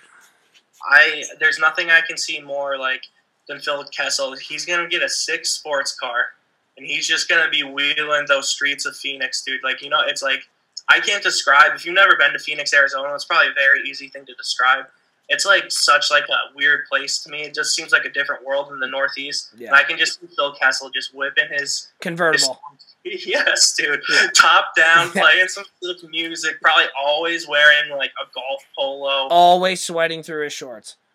I, 0.91 1.23
there's 1.39 1.57
nothing 1.57 1.89
I 1.89 2.01
can 2.01 2.17
see 2.17 2.41
more 2.41 2.77
like 2.77 3.03
than 3.47 3.61
Phil 3.61 3.85
Kessel. 3.95 4.35
He's 4.35 4.65
to 4.83 4.89
get 4.89 5.01
a 5.01 5.07
six 5.07 5.51
sports 5.51 5.97
car 5.97 6.33
and 6.75 6.85
he's 6.85 7.07
just 7.07 7.29
to 7.41 7.49
be 7.49 7.63
wheeling 7.63 8.25
those 8.27 8.49
streets 8.49 8.85
of 8.85 8.93
Phoenix, 8.97 9.41
dude. 9.41 9.63
Like, 9.63 9.81
you 9.81 9.89
know, 9.89 10.01
it's 10.05 10.21
like, 10.21 10.49
I 10.89 10.99
can't 10.99 11.23
describe, 11.23 11.75
if 11.75 11.85
you've 11.85 11.95
never 11.95 12.15
been 12.17 12.33
to 12.33 12.39
Phoenix, 12.39 12.73
Arizona, 12.73 13.13
it's 13.13 13.25
probably 13.25 13.49
a 13.49 13.53
very 13.53 13.81
easy 13.87 14.07
thing 14.07 14.25
to 14.25 14.33
describe. 14.33 14.85
It's 15.29 15.45
like 15.45 15.65
such 15.71 16.09
like 16.09 16.23
a 16.23 16.55
weird 16.55 16.87
place 16.89 17.19
to 17.19 17.29
me. 17.29 17.43
It 17.43 17.53
just 17.53 17.75
seems 17.75 17.91
like 17.91 18.03
a 18.03 18.09
different 18.09 18.43
world 18.43 18.71
in 18.71 18.79
the 18.79 18.87
Northeast. 18.87 19.51
Yeah. 19.55 19.67
And 19.67 19.75
I 19.75 19.83
can 19.83 19.97
just 19.97 20.19
see 20.19 20.27
Phil 20.35 20.53
Kessel 20.55 20.89
just 20.89 21.13
whipping 21.13 21.49
his 21.51 21.89
Convertible. 22.01 22.59
Yes, 23.05 23.73
dude. 23.77 24.01
Yeah. 24.11 24.27
Top 24.35 24.75
down, 24.75 25.09
playing 25.11 25.47
some 25.47 25.63
music. 26.11 26.59
Probably 26.61 26.85
always 27.01 27.47
wearing 27.47 27.89
like 27.91 28.11
a 28.21 28.25
golf 28.33 28.63
polo. 28.77 29.27
Always 29.29 29.81
sweating 29.81 30.21
through 30.21 30.43
his 30.43 30.53
shorts. 30.53 30.95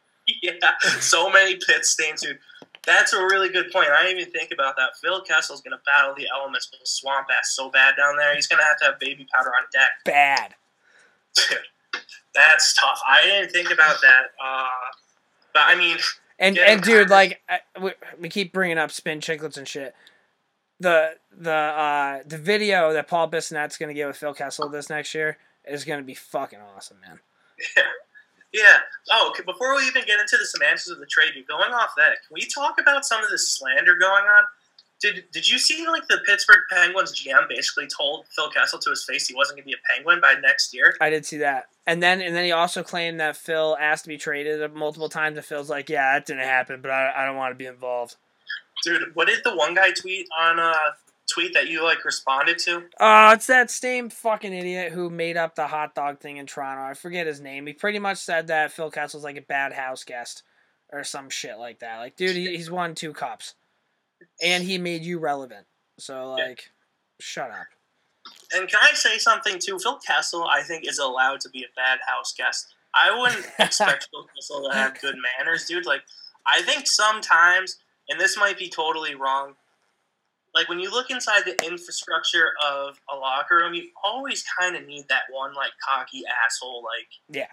Yeah, 0.43 0.53
so 1.01 1.29
many 1.29 1.57
pit 1.57 1.85
stains, 1.85 2.23
dude. 2.23 2.39
That's 2.87 3.13
a 3.13 3.23
really 3.23 3.49
good 3.49 3.71
point. 3.71 3.89
I 3.89 4.03
didn't 4.03 4.21
even 4.21 4.33
think 4.33 4.51
about 4.53 4.77
that. 4.77 4.97
Phil 5.03 5.23
Kessel's 5.23 5.61
gonna 5.61 5.81
battle 5.87 6.15
the 6.17 6.27
elements 6.35 6.69
with 6.71 6.81
the 6.81 6.87
swamp 6.87 7.29
ass 7.37 7.55
so 7.55 7.71
bad 7.71 7.95
down 7.97 8.17
there. 8.17 8.35
He's 8.35 8.47
gonna 8.47 8.65
have 8.65 8.79
to 8.79 8.85
have 8.87 8.99
baby 9.01 9.27
powder 9.35 9.51
on 9.51 9.65
deck. 9.73 9.91
Bad. 10.05 10.55
That's 12.35 12.75
tough. 12.75 13.01
I 13.09 13.25
didn't 13.25 13.53
think 13.53 13.71
about 13.71 14.01
that. 14.03 14.23
Uh, 14.45 14.67
but 15.53 15.63
I 15.67 15.77
mean, 15.77 15.99
And 16.39 16.59
and 16.59 16.83
dude, 16.83 17.11
like 17.11 17.41
I, 17.49 17.61
we, 17.81 17.93
we 18.21 18.29
keep 18.29 18.53
bringing 18.53 18.79
up 18.79 18.91
Spittin' 18.91 19.21
Chiclets 19.21 19.57
and 19.57 19.69
shit. 19.69 19.95
The 20.81 21.15
the 21.31 21.53
uh 21.53 22.19
the 22.27 22.39
video 22.39 22.93
that 22.93 23.09
Paul 23.09 23.31
Bissonnette's 23.31 23.79
gonna 23.79 23.95
get 23.95 24.09
with 24.09 24.17
Phil 24.17 24.35
Kessel 24.35 24.69
this 24.69 24.91
next 24.91 25.15
year 25.15 25.39
is 25.65 25.85
gonna 25.85 26.03
be 26.03 26.15
fucking 26.15 26.59
awesome, 26.77 27.01
man. 27.01 27.21
Yeah. 27.77 27.83
Oh, 29.11 29.31
okay, 29.31 29.43
before 29.45 29.75
we 29.77 29.83
even 29.87 30.03
get 30.07 30.21
into 30.21 30.37
the 30.37 30.47
semantics 30.47 30.89
of 30.89 30.99
the 30.99 31.07
trade, 31.07 31.33
going 31.49 31.73
off 31.73 31.91
that, 31.97 32.23
can 32.27 32.35
we 32.35 32.47
talk 32.47 32.81
about 32.81 33.05
some 33.05 33.23
of 33.23 33.31
the 33.31 33.39
slander 33.39 33.97
going 33.97 34.25
on? 34.25 34.45
Did 35.01 35.25
Did 35.33 35.49
you 35.51 35.59
see 35.59 35.87
like 35.87 36.07
the 36.09 36.21
Pittsburgh 36.27 36.61
Penguins 36.71 37.13
GM 37.13 37.49
basically 37.49 37.87
told 37.87 38.27
Phil 38.35 38.51
Kessel 38.51 38.79
to 38.79 38.91
his 38.91 39.05
face 39.05 39.27
he 39.27 39.35
wasn't 39.35 39.59
going 39.59 39.65
to 39.65 39.69
be 39.69 39.75
a 39.75 39.95
Penguin 39.95 40.21
by 40.21 40.35
next 40.41 40.73
year? 40.73 40.97
I 41.01 41.11
did 41.11 41.27
see 41.27 41.39
that. 41.39 41.67
And 41.87 42.03
then 42.03 42.23
and 42.23 42.35
then 42.35 42.45
he 42.45 42.53
also 42.53 42.83
claimed 42.83 43.21
that 43.21 43.37
Phil 43.37 43.77
asked 43.79 44.05
to 44.05 44.09
be 44.09 44.17
traded 44.17 44.73
multiple 44.73 45.09
times 45.09 45.37
and 45.37 45.45
Phil's 45.45 45.69
like, 45.69 45.91
Yeah, 45.91 46.15
that 46.15 46.27
didn't 46.27 46.45
happen, 46.45 46.81
but 46.81 46.91
I, 46.91 47.13
I 47.17 47.25
don't 47.27 47.37
want 47.37 47.51
to 47.51 47.57
be 47.57 47.67
involved. 47.67 48.17
Dude, 48.83 49.15
what 49.15 49.29
did 49.29 49.41
the 49.45 49.55
one 49.55 49.75
guy 49.75 49.91
tweet 49.91 50.27
on 50.41 50.59
uh 50.59 50.73
tweet 51.33 51.55
that 51.55 51.69
you 51.69 51.83
like 51.83 52.05
responded 52.05 52.59
to? 52.61 52.85
Oh, 53.01 53.33
it's 53.33 53.47
that 53.47 53.71
same 53.71 54.11
fucking 54.11 54.53
idiot 54.53 54.93
who 54.93 55.11
made 55.11 55.37
up 55.37 55.55
the 55.55 55.67
hot 55.67 55.95
dog 55.95 56.21
thing 56.21 56.37
in 56.37 56.47
Toronto. 56.47 56.83
I 56.83 56.95
forget 56.95 57.27
his 57.27 57.41
name. 57.41 57.67
He 57.67 57.73
pretty 57.73 57.99
much 57.99 58.19
said 58.19 58.47
that 58.49 58.73
Phil 58.73 58.91
Kessel's 58.91 59.25
like 59.25 59.37
a 59.37 59.43
bad 59.43 59.73
house 59.73 60.05
guest 60.05 60.43
or 60.93 61.03
some 61.05 61.31
shit 61.31 61.59
like 61.59 61.81
that. 61.81 61.99
Like, 61.99 62.17
dude, 62.17 62.37
he, 62.37 62.57
he's 62.57 62.71
won 62.71 62.95
two 62.95 63.13
cups. 63.13 63.55
And 64.43 64.65
he 64.65 64.79
made 64.79 65.03
you 65.03 65.19
relevant. 65.19 65.67
So, 65.99 66.37
Yeah. 66.39 66.47
like, 66.49 66.71
shut 67.21 67.51
up. 67.51 67.67
And 68.55 68.69
can 68.69 68.81
I 68.83 68.95
say 68.95 69.19
something 69.19 69.59
too? 69.59 69.79
Phil 69.79 69.99
Kessel, 69.99 70.45
I 70.45 70.63
think, 70.63 70.89
is 70.89 70.99
allowed 70.99 71.41
to 71.41 71.51
be 71.51 71.61
a 71.63 71.73
bad 71.77 71.99
house 72.07 72.33
guest. 72.37 72.75
I 72.95 73.19
wouldn't 73.19 73.47
expect 73.59 74.09
Phil 74.11 74.27
Kessel 74.35 74.69
to 74.71 74.77
have 74.77 75.01
good 75.01 75.17
manners, 75.39 75.67
dude. 75.67 75.85
Like, 75.87 76.03
I 76.47 76.63
think 76.63 76.87
sometimes, 76.87 77.79
and 78.09 78.19
this 78.21 78.37
might 78.39 78.59
be 78.59 78.69
totally 78.69 79.15
wrong, 79.15 79.55
like 80.55 80.69
when 80.69 80.79
you 80.79 80.91
look 80.91 81.11
inside 81.11 81.43
the 81.45 81.57
infrastructure 81.67 82.53
of 82.65 83.01
a 83.13 83.17
locker 83.17 83.57
room, 83.57 83.75
you 83.75 83.89
always 84.05 84.45
kind 84.59 84.77
of 84.77 84.87
need 84.87 85.07
that 85.09 85.23
one 85.31 85.55
like 85.55 85.73
cocky 85.87 86.23
asshole, 86.47 86.83
like 86.85 87.09
Yeah. 87.37 87.49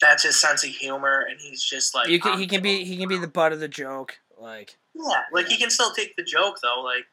that's 0.00 0.22
his 0.22 0.40
sense 0.40 0.64
of 0.64 0.70
humor, 0.70 1.26
and 1.28 1.40
he's 1.40 1.62
just 1.62 1.94
like 1.94 2.08
You 2.08 2.20
can, 2.20 2.38
he 2.38 2.46
can 2.46 2.62
be 2.62 2.84
he 2.84 2.96
can 2.96 3.08
be 3.08 3.18
the 3.18 3.26
butt 3.28 3.52
of 3.52 3.60
the 3.60 3.68
joke. 3.68 4.18
Like, 4.38 4.76
yeah, 4.94 5.22
like 5.32 5.48
he 5.48 5.56
can 5.56 5.70
still 5.70 5.90
take 5.92 6.14
the 6.16 6.22
joke 6.22 6.58
though, 6.62 6.80
like 6.82 7.06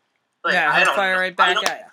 like 0.43 0.53
yeah, 0.53 0.71
I 0.71 0.84
don't 0.84 0.95
fire 0.95 1.17
right 1.17 1.36
back 1.36 1.57
at 1.67 1.89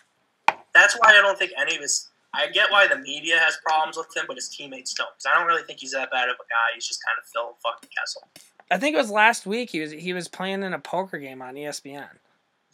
you. 0.48 0.54
that's 0.74 0.94
why 0.98 1.10
I 1.10 1.22
don't 1.22 1.38
think 1.38 1.52
any 1.58 1.76
of 1.76 1.80
his. 1.82 2.08
I 2.34 2.48
get 2.48 2.70
why 2.70 2.86
the 2.86 2.96
media 2.96 3.38
has 3.38 3.58
problems 3.64 3.96
with 3.96 4.14
him, 4.16 4.24
but 4.26 4.36
his 4.36 4.48
teammates 4.48 4.94
don't. 4.94 5.08
Because 5.14 5.26
I 5.30 5.38
don't 5.38 5.46
really 5.46 5.62
think 5.64 5.80
he's 5.80 5.92
that 5.92 6.10
bad 6.10 6.30
of 6.30 6.36
a 6.36 6.48
guy. 6.48 6.74
He's 6.74 6.86
just 6.86 7.00
kind 7.06 7.18
of 7.18 7.26
Phil 7.30 7.56
fucking 7.62 7.90
Kessel. 7.96 8.22
I 8.70 8.78
think 8.78 8.94
it 8.94 8.98
was 8.98 9.10
last 9.10 9.44
week 9.46 9.68
he 9.70 9.80
was 9.80 9.90
he 9.90 10.12
was 10.14 10.28
playing 10.28 10.62
in 10.62 10.72
a 10.72 10.78
poker 10.78 11.18
game 11.18 11.42
on 11.42 11.54
ESPN. 11.54 12.08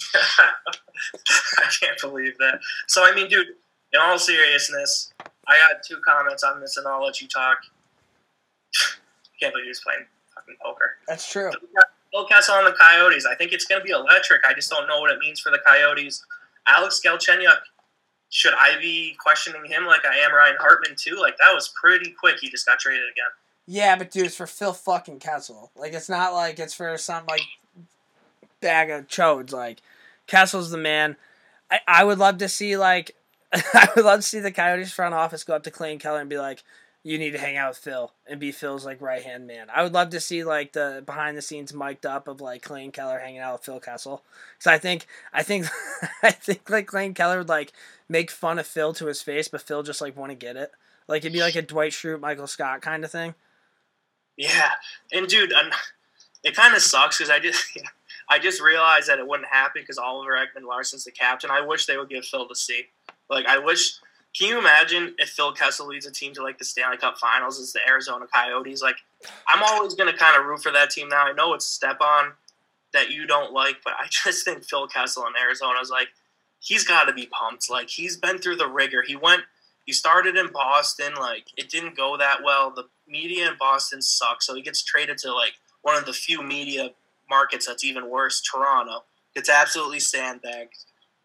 I 0.14 1.70
can't 1.80 2.00
believe 2.00 2.36
that. 2.38 2.60
So 2.86 3.04
I 3.04 3.14
mean, 3.14 3.28
dude, 3.28 3.48
in 3.92 4.00
all 4.00 4.18
seriousness, 4.18 5.12
I 5.46 5.58
got 5.58 5.82
two 5.86 6.00
comments 6.06 6.42
on 6.42 6.60
this, 6.60 6.76
and 6.76 6.86
I'll 6.86 7.04
let 7.04 7.20
you 7.20 7.28
talk. 7.28 7.58
can't 9.40 9.52
believe 9.52 9.64
he 9.64 9.70
was 9.70 9.80
playing 9.80 10.04
fucking 10.34 10.56
poker. 10.62 10.96
That's 11.06 11.30
true. 11.30 11.50
Phil 12.12 12.26
Kessel 12.26 12.54
on 12.54 12.64
the 12.64 12.72
Coyotes. 12.72 13.26
I 13.26 13.34
think 13.34 13.52
it's 13.52 13.64
going 13.64 13.80
to 13.80 13.84
be 13.84 13.92
electric. 13.92 14.44
I 14.46 14.54
just 14.54 14.70
don't 14.70 14.86
know 14.86 15.00
what 15.00 15.10
it 15.10 15.18
means 15.18 15.40
for 15.40 15.50
the 15.50 15.60
Coyotes. 15.64 16.24
Alex 16.66 17.00
Galchenyuk. 17.04 17.58
Should 18.30 18.52
I 18.54 18.78
be 18.78 19.16
questioning 19.22 19.64
him 19.64 19.86
like 19.86 20.04
I 20.04 20.16
am 20.16 20.34
Ryan 20.34 20.56
Hartman 20.60 20.96
too? 20.96 21.16
Like 21.18 21.38
that 21.38 21.54
was 21.54 21.72
pretty 21.80 22.10
quick. 22.10 22.36
He 22.40 22.50
just 22.50 22.66
got 22.66 22.78
traded 22.78 23.04
again. 23.04 23.30
Yeah, 23.66 23.96
but 23.96 24.10
dude, 24.10 24.26
it's 24.26 24.36
for 24.36 24.46
Phil 24.46 24.72
fucking 24.72 25.18
Kessel. 25.18 25.70
Like, 25.76 25.92
it's 25.92 26.08
not 26.08 26.32
like 26.32 26.58
it's 26.58 26.72
for 26.72 26.96
some 26.96 27.24
like 27.26 27.42
bag 28.60 28.90
of 28.90 29.08
chodes. 29.08 29.52
Like, 29.52 29.82
Kessel's 30.26 30.70
the 30.70 30.78
man. 30.78 31.16
I, 31.70 31.80
I 31.86 32.04
would 32.04 32.18
love 32.18 32.38
to 32.38 32.48
see 32.48 32.76
like 32.76 33.14
I 33.52 33.88
would 33.96 34.04
love 34.04 34.20
to 34.20 34.26
see 34.26 34.40
the 34.40 34.52
Coyotes 34.52 34.92
front 34.92 35.14
office 35.14 35.44
go 35.44 35.54
up 35.54 35.62
to 35.64 35.70
Clayton 35.70 35.98
Keller 35.98 36.20
and 36.20 36.30
be 36.30 36.38
like, 36.38 36.62
"You 37.02 37.18
need 37.18 37.30
to 37.32 37.38
hang 37.38 37.56
out 37.56 37.70
with 37.70 37.78
Phil 37.78 38.12
and 38.26 38.38
be 38.38 38.52
Phil's 38.52 38.84
like 38.84 39.00
right 39.00 39.22
hand 39.22 39.46
man." 39.46 39.68
I 39.74 39.82
would 39.82 39.94
love 39.94 40.10
to 40.10 40.20
see 40.20 40.44
like 40.44 40.72
the 40.72 41.02
behind 41.04 41.36
the 41.36 41.42
scenes 41.42 41.72
mic'd 41.72 42.04
up 42.04 42.28
of 42.28 42.40
like 42.40 42.62
Clayton 42.62 42.92
Keller 42.92 43.18
hanging 43.18 43.40
out 43.40 43.54
with 43.54 43.64
Phil 43.64 43.80
Kessel. 43.80 44.22
Because 44.58 44.72
I 44.72 44.78
think 44.78 45.06
I 45.32 45.42
think 45.42 45.66
I 46.22 46.30
think 46.30 46.68
like 46.68 46.86
Clayton 46.86 47.14
Keller 47.14 47.38
would 47.38 47.48
like 47.48 47.72
make 48.08 48.30
fun 48.30 48.58
of 48.58 48.66
Phil 48.66 48.92
to 48.94 49.06
his 49.06 49.22
face, 49.22 49.48
but 49.48 49.62
Phil 49.62 49.82
just 49.82 50.00
like 50.00 50.16
want 50.16 50.30
to 50.30 50.36
get 50.36 50.56
it. 50.56 50.72
Like 51.06 51.22
it'd 51.22 51.32
be 51.32 51.40
like 51.40 51.56
a 51.56 51.62
Dwight 51.62 51.92
Schrute, 51.92 52.20
Michael 52.20 52.46
Scott 52.46 52.82
kind 52.82 53.04
of 53.04 53.10
thing. 53.10 53.34
Yeah, 54.36 54.70
and 55.10 55.26
dude, 55.26 55.52
i 55.52 55.70
it 56.44 56.54
kind 56.54 56.74
of 56.74 56.82
sucks 56.82 57.18
because 57.18 57.30
I 57.30 57.40
just 57.40 57.64
I 58.30 58.38
just 58.38 58.60
realized 58.60 59.08
that 59.08 59.18
it 59.18 59.26
wouldn't 59.26 59.48
happen 59.48 59.82
because 59.82 59.98
Oliver 59.98 60.32
Ekman-Larsson's 60.32 61.04
the 61.04 61.10
captain. 61.10 61.50
I 61.50 61.60
wish 61.60 61.86
they 61.86 61.96
would 61.96 62.10
give 62.10 62.24
Phil 62.24 62.46
the 62.46 62.56
C. 62.56 62.84
Like 63.28 63.46
I 63.46 63.58
wish. 63.58 63.98
Can 64.38 64.48
you 64.48 64.58
imagine 64.58 65.14
if 65.18 65.30
Phil 65.30 65.52
Kessel 65.54 65.86
leads 65.86 66.04
a 66.04 66.12
team 66.12 66.34
to 66.34 66.42
like 66.42 66.58
the 66.58 66.64
Stanley 66.64 66.98
Cup 66.98 67.18
Finals 67.18 67.58
as 67.58 67.72
the 67.72 67.80
Arizona 67.88 68.26
Coyotes? 68.32 68.82
Like 68.82 68.96
I'm 69.48 69.62
always 69.62 69.94
gonna 69.94 70.16
kind 70.16 70.38
of 70.38 70.46
root 70.46 70.62
for 70.62 70.70
that 70.72 70.90
team 70.90 71.08
now. 71.08 71.26
I 71.26 71.32
know 71.32 71.54
it's 71.54 71.66
Stepan 71.66 72.32
that 72.92 73.10
you 73.10 73.26
don't 73.26 73.52
like, 73.52 73.76
but 73.82 73.94
I 73.98 74.06
just 74.10 74.44
think 74.44 74.64
Phil 74.64 74.86
Kessel 74.86 75.24
in 75.26 75.32
Arizona 75.42 75.80
is 75.80 75.90
like 75.90 76.08
he's 76.60 76.84
got 76.84 77.04
to 77.04 77.12
be 77.12 77.26
pumped. 77.26 77.70
Like 77.70 77.88
he's 77.88 78.16
been 78.16 78.38
through 78.38 78.56
the 78.56 78.68
rigor. 78.68 79.02
He 79.06 79.16
went. 79.16 79.42
He 79.86 79.92
started 79.92 80.36
in 80.36 80.52
Boston. 80.52 81.14
Like 81.18 81.46
it 81.56 81.70
didn't 81.70 81.96
go 81.96 82.16
that 82.18 82.42
well. 82.44 82.70
The 82.70 82.84
media 83.06 83.48
in 83.50 83.56
Boston 83.58 84.02
sucks. 84.02 84.46
So 84.46 84.54
he 84.54 84.62
gets 84.62 84.82
traded 84.82 85.18
to 85.18 85.32
like 85.32 85.54
one 85.82 85.96
of 85.96 86.04
the 86.04 86.12
few 86.12 86.42
media 86.42 86.90
markets 87.30 87.66
that's 87.66 87.84
even 87.84 88.10
worse, 88.10 88.40
Toronto. 88.40 89.04
Gets 89.34 89.48
absolutely 89.48 90.00
sandbagged. 90.00 90.74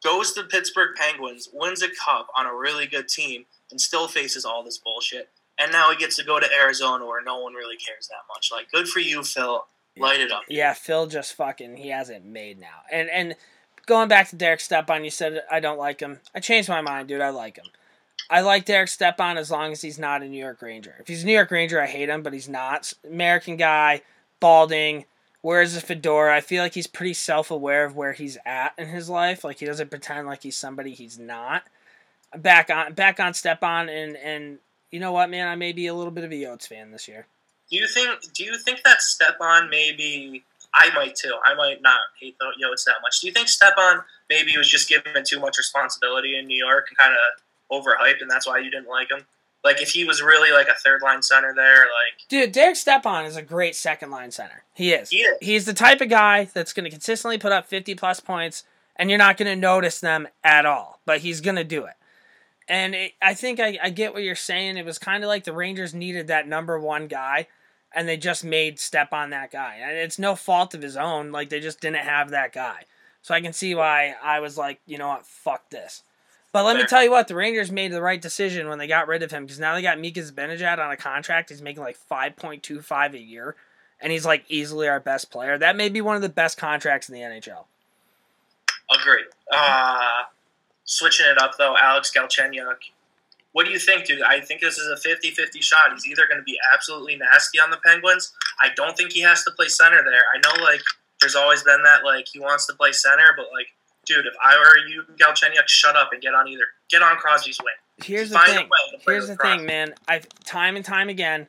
Goes 0.04 0.34
to 0.34 0.42
the 0.42 0.48
Pittsburgh 0.48 0.96
Penguins, 0.96 1.50
wins 1.54 1.82
a 1.82 1.88
cup 1.88 2.28
on 2.36 2.46
a 2.46 2.54
really 2.54 2.88
good 2.88 3.08
team, 3.08 3.46
and 3.72 3.80
still 3.80 4.08
faces 4.08 4.46
all 4.46 4.64
this 4.64 4.78
bullshit. 4.78 5.30
And 5.60 5.72
now 5.72 5.92
he 5.92 5.98
gets 5.98 6.16
to 6.18 6.24
go 6.24 6.40
to 6.40 6.48
Arizona 6.60 7.06
where 7.06 7.24
no 7.24 7.40
one 7.40 7.54
really 7.54 7.78
cares 7.78 8.08
that 8.08 8.26
much. 8.28 8.52
Like, 8.52 8.72
good 8.72 8.88
for 8.88 9.00
you, 9.00 9.24
Phil. 9.24 9.66
Light 9.98 10.20
it 10.20 10.32
up. 10.32 10.42
Yeah, 10.50 10.74
Phil 10.74 11.06
just 11.08 11.36
fucking 11.36 11.78
he 11.78 11.90
hasn't 11.90 12.26
made 12.26 12.60
now. 12.60 12.82
And 12.92 13.10
and 13.10 13.36
going 13.86 14.08
back 14.08 14.30
to 14.30 14.36
Derek 14.36 14.60
Stepan, 14.60 15.04
you 15.04 15.12
said 15.12 15.44
I 15.52 15.60
don't 15.60 15.78
like 15.78 16.00
him. 16.00 16.20
I 16.34 16.40
changed 16.40 16.68
my 16.68 16.82
mind, 16.82 17.08
dude. 17.08 17.22
I 17.22 17.30
like 17.30 17.58
him. 17.58 17.66
I 18.30 18.42
like 18.42 18.66
Derek 18.66 18.90
Stepan 18.90 19.38
as 19.38 19.52
long 19.52 19.72
as 19.72 19.82
he's 19.82 20.00
not 20.00 20.24
a 20.24 20.28
New 20.28 20.40
York 20.40 20.62
Ranger. 20.62 20.96
If 21.00 21.08
he's 21.08 21.24
a 21.24 21.26
New 21.26 21.34
York 21.34 21.52
Ranger, 21.52 21.80
I 21.80 21.86
hate 21.86 22.10
him, 22.10 22.24
but 22.24 22.34
he's 22.34 22.50
not. 22.50 22.92
American 23.08 23.58
guy, 23.58 24.02
balding, 24.40 25.06
wears 25.44 25.76
a 25.76 25.82
fedora. 25.82 26.36
I 26.36 26.42
feel 26.42 26.64
like 26.64 26.74
he's 26.74 26.88
pretty 26.88 27.14
self 27.14 27.52
aware 27.52 27.86
of 27.86 27.96
where 27.96 28.14
he's 28.14 28.38
at 28.46 28.74
in 28.78 28.88
his 28.88 29.10
life. 29.10 29.44
Like 29.44 29.60
he 29.60 29.66
doesn't 29.68 29.92
pretend 29.92 30.26
like 30.26 30.42
he's 30.42 30.56
somebody 30.56 30.94
he's 30.94 31.20
not. 31.20 31.64
back 32.36 32.72
on 32.72 32.94
back 32.94 33.20
on 33.20 33.34
Stepan 33.34 33.90
and 33.90 34.18
and 34.18 34.58
you 34.90 35.00
know 35.00 35.12
what 35.12 35.30
man 35.30 35.48
I 35.48 35.56
may 35.56 35.72
be 35.72 35.88
a 35.88 35.94
little 35.94 36.12
bit 36.12 36.24
of 36.24 36.32
a 36.32 36.36
Yotes 36.36 36.68
fan 36.68 36.92
this 36.92 37.08
year. 37.08 37.28
Do 37.70 37.78
you 37.78 37.88
think? 37.88 38.34
Do 38.34 38.44
you 38.44 38.58
think 38.58 38.82
that 38.84 39.02
Stepan 39.02 39.70
maybe? 39.70 40.44
I 40.76 40.90
might 40.96 41.16
too. 41.16 41.36
I 41.46 41.54
might 41.54 41.84
not 41.84 42.00
hate 42.20 42.36
the 42.40 42.46
Yotes 42.60 42.86
that 42.86 42.96
much. 43.04 43.22
Do 43.22 43.28
you 43.28 43.34
think 43.34 43.48
Stepan 43.48 44.02
maybe 44.30 44.58
was 44.58 44.68
just 44.68 44.90
given 44.90 45.24
too 45.24 45.40
much 45.40 45.60
responsibility 45.60 46.36
in 46.38 46.48
New 46.48 46.58
York 46.58 46.88
and 46.90 46.98
kind 46.98 47.14
of 47.14 47.84
overhyped, 47.84 48.22
and 48.22 48.30
that's 48.32 48.48
why 48.48 48.58
you 48.58 48.72
didn't 48.72 48.90
like 48.90 49.12
him? 49.12 49.26
Like 49.64 49.82
if 49.82 49.92
he 49.92 50.04
was 50.04 50.22
really 50.22 50.52
like 50.52 50.68
a 50.68 50.76
third 50.76 51.02
line 51.02 51.22
center 51.22 51.54
there, 51.56 51.86
like 51.86 52.28
Dude, 52.28 52.52
Derek 52.52 52.76
Stepan 52.76 53.26
is 53.26 53.38
a 53.38 53.42
great 53.42 53.76
second 53.76 54.12
line 54.12 54.32
center. 54.32 54.64
He 54.74 54.92
is. 54.92 55.10
He 55.10 55.20
is. 55.20 55.38
He's 55.42 55.66
the 55.66 55.74
type 55.74 56.02
of 56.02 56.10
guy 56.10 56.50
that's 56.54 56.74
going 56.74 56.84
to 56.84 56.90
consistently 56.90 57.38
put 57.38 57.52
up 57.52 57.68
50 57.68 57.96
plus 57.96 58.20
points 58.20 58.64
and 58.96 59.10
you're 59.10 59.18
not 59.18 59.38
going 59.38 59.50
to 59.50 59.56
notice 59.56 60.00
them 60.00 60.28
at 60.44 60.66
all, 60.66 61.00
but 61.06 61.20
he's 61.20 61.42
going 61.42 61.56
to 61.56 61.64
do 61.64 61.86
it. 61.86 61.94
And 62.68 62.94
it, 62.94 63.14
I 63.22 63.34
think 63.34 63.60
I, 63.60 63.78
I 63.82 63.90
get 63.90 64.14
what 64.14 64.24
you're 64.24 64.36
saying. 64.36 64.78
It 64.78 64.86
was 64.86 64.98
kind 64.98 65.24
of 65.24 65.28
like 65.28 65.44
the 65.46 65.54
Rangers 65.54 65.94
needed 65.94 66.28
that 66.28 66.48
number 66.48 66.80
one 66.80 67.08
guy 67.08 67.48
and 67.94 68.08
they 68.08 68.18
just 68.18 68.44
made 68.44 68.80
Stepan 68.80 69.30
that 69.30 69.52
guy. 69.52 69.78
And 69.82 69.98
it's 69.98 70.20
no 70.20 70.36
fault 70.36 70.74
of 70.74 70.82
his 70.82 70.98
own. 70.98 71.32
Like 71.32 71.50
they 71.50 71.60
just 71.60 71.80
didn't 71.80 72.04
have 72.04 72.32
that 72.32 72.52
guy. 72.52 72.86
So 73.22 73.34
I 73.34 73.42
can 73.42 73.54
see 73.54 73.76
why 73.76 74.16
I 74.22 74.40
was 74.40 74.58
like, 74.58 74.82
you 74.86 74.98
know 74.98 75.08
what, 75.08 75.26
fuck 75.26 75.70
this. 75.70 76.04
But 76.54 76.66
let 76.66 76.78
me 76.78 76.86
tell 76.86 77.04
you 77.04 77.10
what, 77.10 77.28
the 77.28 77.36
Rangers 77.36 77.72
made 77.72 77.92
the 77.92 78.02
right 78.02 78.22
decision 78.22 78.70
when 78.70 78.78
they 78.78 78.86
got 78.86 79.08
rid 79.08 79.24
of 79.24 79.32
him 79.32 79.44
because 79.44 79.60
now 79.60 79.74
they 79.74 79.82
got 79.82 80.00
Mika 80.00 80.20
Zibanejad 80.20 80.78
on 80.78 80.92
a 80.92 80.96
contract. 80.96 81.50
He's 81.50 81.64
making 81.64 81.82
like 81.82 81.98
five 81.98 82.36
point 82.36 82.62
two 82.62 82.80
five 82.80 83.16
a 83.16 83.20
year, 83.20 83.56
and 84.00 84.12
he's 84.12 84.24
like 84.24 84.46
easily 84.50 84.88
our 84.88 85.00
best 85.00 85.32
player. 85.32 85.58
That 85.58 85.76
may 85.76 85.90
be 85.90 86.00
one 86.00 86.16
of 86.16 86.22
the 86.22 86.30
best 86.30 86.60
contracts 86.60 87.10
in 87.10 87.16
the 87.16 87.22
NHL. 87.22 87.66
agree. 89.02 89.26
Uh, 89.52 90.24
switching 90.86 91.26
it 91.26 91.42
up 91.42 91.58
though, 91.58 91.76
Alex 91.82 92.12
Galchenyuk. 92.16 92.78
What 93.54 93.66
do 93.66 93.72
you 93.72 93.80
think, 93.80 94.06
dude? 94.06 94.22
I 94.22 94.40
think 94.40 94.62
this 94.62 94.78
is 94.78 94.88
a 94.88 95.08
50-50 95.08 95.62
shot. 95.62 95.92
He's 95.94 96.08
either 96.08 96.28
going 96.28 96.40
to 96.40 96.44
be 96.44 96.58
absolutely 96.74 97.16
nasty 97.16 97.60
on 97.60 97.70
the 97.70 97.78
Penguins. 97.86 98.34
I 98.60 98.70
don't 98.76 98.98
think 98.98 99.12
he 99.12 99.22
has 99.22 99.44
to 99.44 99.52
play 99.52 99.68
center 99.68 100.04
there. 100.04 100.24
I 100.34 100.40
know, 100.40 100.64
like, 100.64 100.82
there's 101.22 101.36
always 101.36 101.62
been 101.62 101.84
that, 101.84 102.04
like, 102.04 102.28
he 102.28 102.40
wants 102.40 102.66
to 102.66 102.74
play 102.74 102.92
center, 102.92 103.32
but, 103.38 103.46
like, 103.54 103.68
dude, 104.06 104.26
if 104.26 104.34
I 104.44 104.58
were 104.58 104.78
you, 104.88 105.04
Galchenyuk, 105.18 105.68
shut 105.68 105.96
up 105.96 106.10
and 106.12 106.22
get 106.22 106.34
on 106.34 106.48
either. 106.48 106.66
Get 106.90 107.02
on 107.02 107.16
Crosby's 107.18 107.60
wing. 107.60 107.74
Here's 108.04 108.30
the 108.30 108.36
Find 108.36 108.52
a 108.52 108.56
thing. 108.56 108.64
way 108.66 108.92
to 108.92 108.98
play 109.04 109.14
Here's 109.14 109.28
the 109.28 109.36
Crosby. 109.36 109.58
thing, 109.60 109.66
man. 109.68 109.94
I've 110.08 110.28
time 110.46 110.76
and 110.76 110.84
time 110.84 111.10
again, 111.10 111.48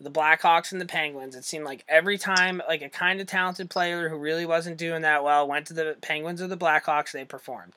the 0.00 0.10
Blackhawks 0.10 0.72
and 0.72 0.80
the 0.80 0.86
Penguins. 0.86 1.34
It 1.34 1.44
seemed 1.44 1.64
like 1.64 1.84
every 1.88 2.16
time, 2.16 2.62
like 2.68 2.82
a 2.82 2.88
kind 2.88 3.20
of 3.20 3.26
talented 3.26 3.68
player 3.70 4.08
who 4.08 4.16
really 4.16 4.46
wasn't 4.46 4.78
doing 4.78 5.02
that 5.02 5.24
well 5.24 5.46
went 5.48 5.66
to 5.66 5.74
the 5.74 5.96
Penguins 6.00 6.40
or 6.40 6.46
the 6.46 6.56
Blackhawks, 6.56 7.12
they 7.12 7.24
performed. 7.24 7.74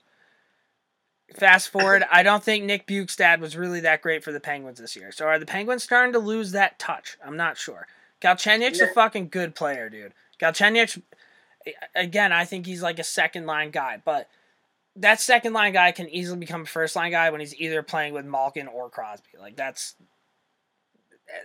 Fast 1.36 1.70
forward, 1.70 2.04
I 2.12 2.24
don't 2.24 2.44
think 2.44 2.64
Nick 2.66 2.88
Bjugstad 2.88 3.40
was 3.40 3.58
really 3.58 3.80
that 3.82 4.02
great 4.02 4.24
for 4.24 4.32
the 4.32 4.40
Penguins 4.40 4.80
this 4.80 4.96
year. 4.96 5.12
So 5.12 5.26
are 5.26 5.40
the 5.40 5.46
Penguins 5.46 5.84
starting 5.84 6.14
to 6.14 6.20
lose 6.20 6.52
that 6.52 6.78
touch? 6.80 7.18
I'm 7.26 7.38
not 7.38 7.58
sure. 7.58 7.88
Galchenyuk's 8.22 8.80
a 8.80 8.88
fucking 8.88 9.30
good 9.30 9.54
player, 9.56 9.90
dude. 9.90 10.14
Galchenyuk's 10.40 11.00
again, 11.96 12.32
I 12.32 12.46
think 12.46 12.66
he's 12.66 12.82
like 12.82 13.00
a 13.00 13.04
second 13.04 13.46
line 13.46 13.72
guy, 13.72 14.02
but 14.04 14.28
that 14.96 15.20
second 15.20 15.54
line 15.54 15.74
guy 15.74 15.92
can 15.92 16.10
easily 16.10 16.40
become 16.40 16.62
a 16.62 16.66
first 16.66 16.96
line 16.96 17.12
guy 17.12 17.30
when 17.30 17.40
he's 17.40 17.56
either 17.56 17.82
playing 17.82 18.14
with 18.14 18.26
Malkin 18.26 18.68
or 18.68 18.90
Crosby. 18.90 19.38
Like 19.40 19.56
that's 19.56 19.96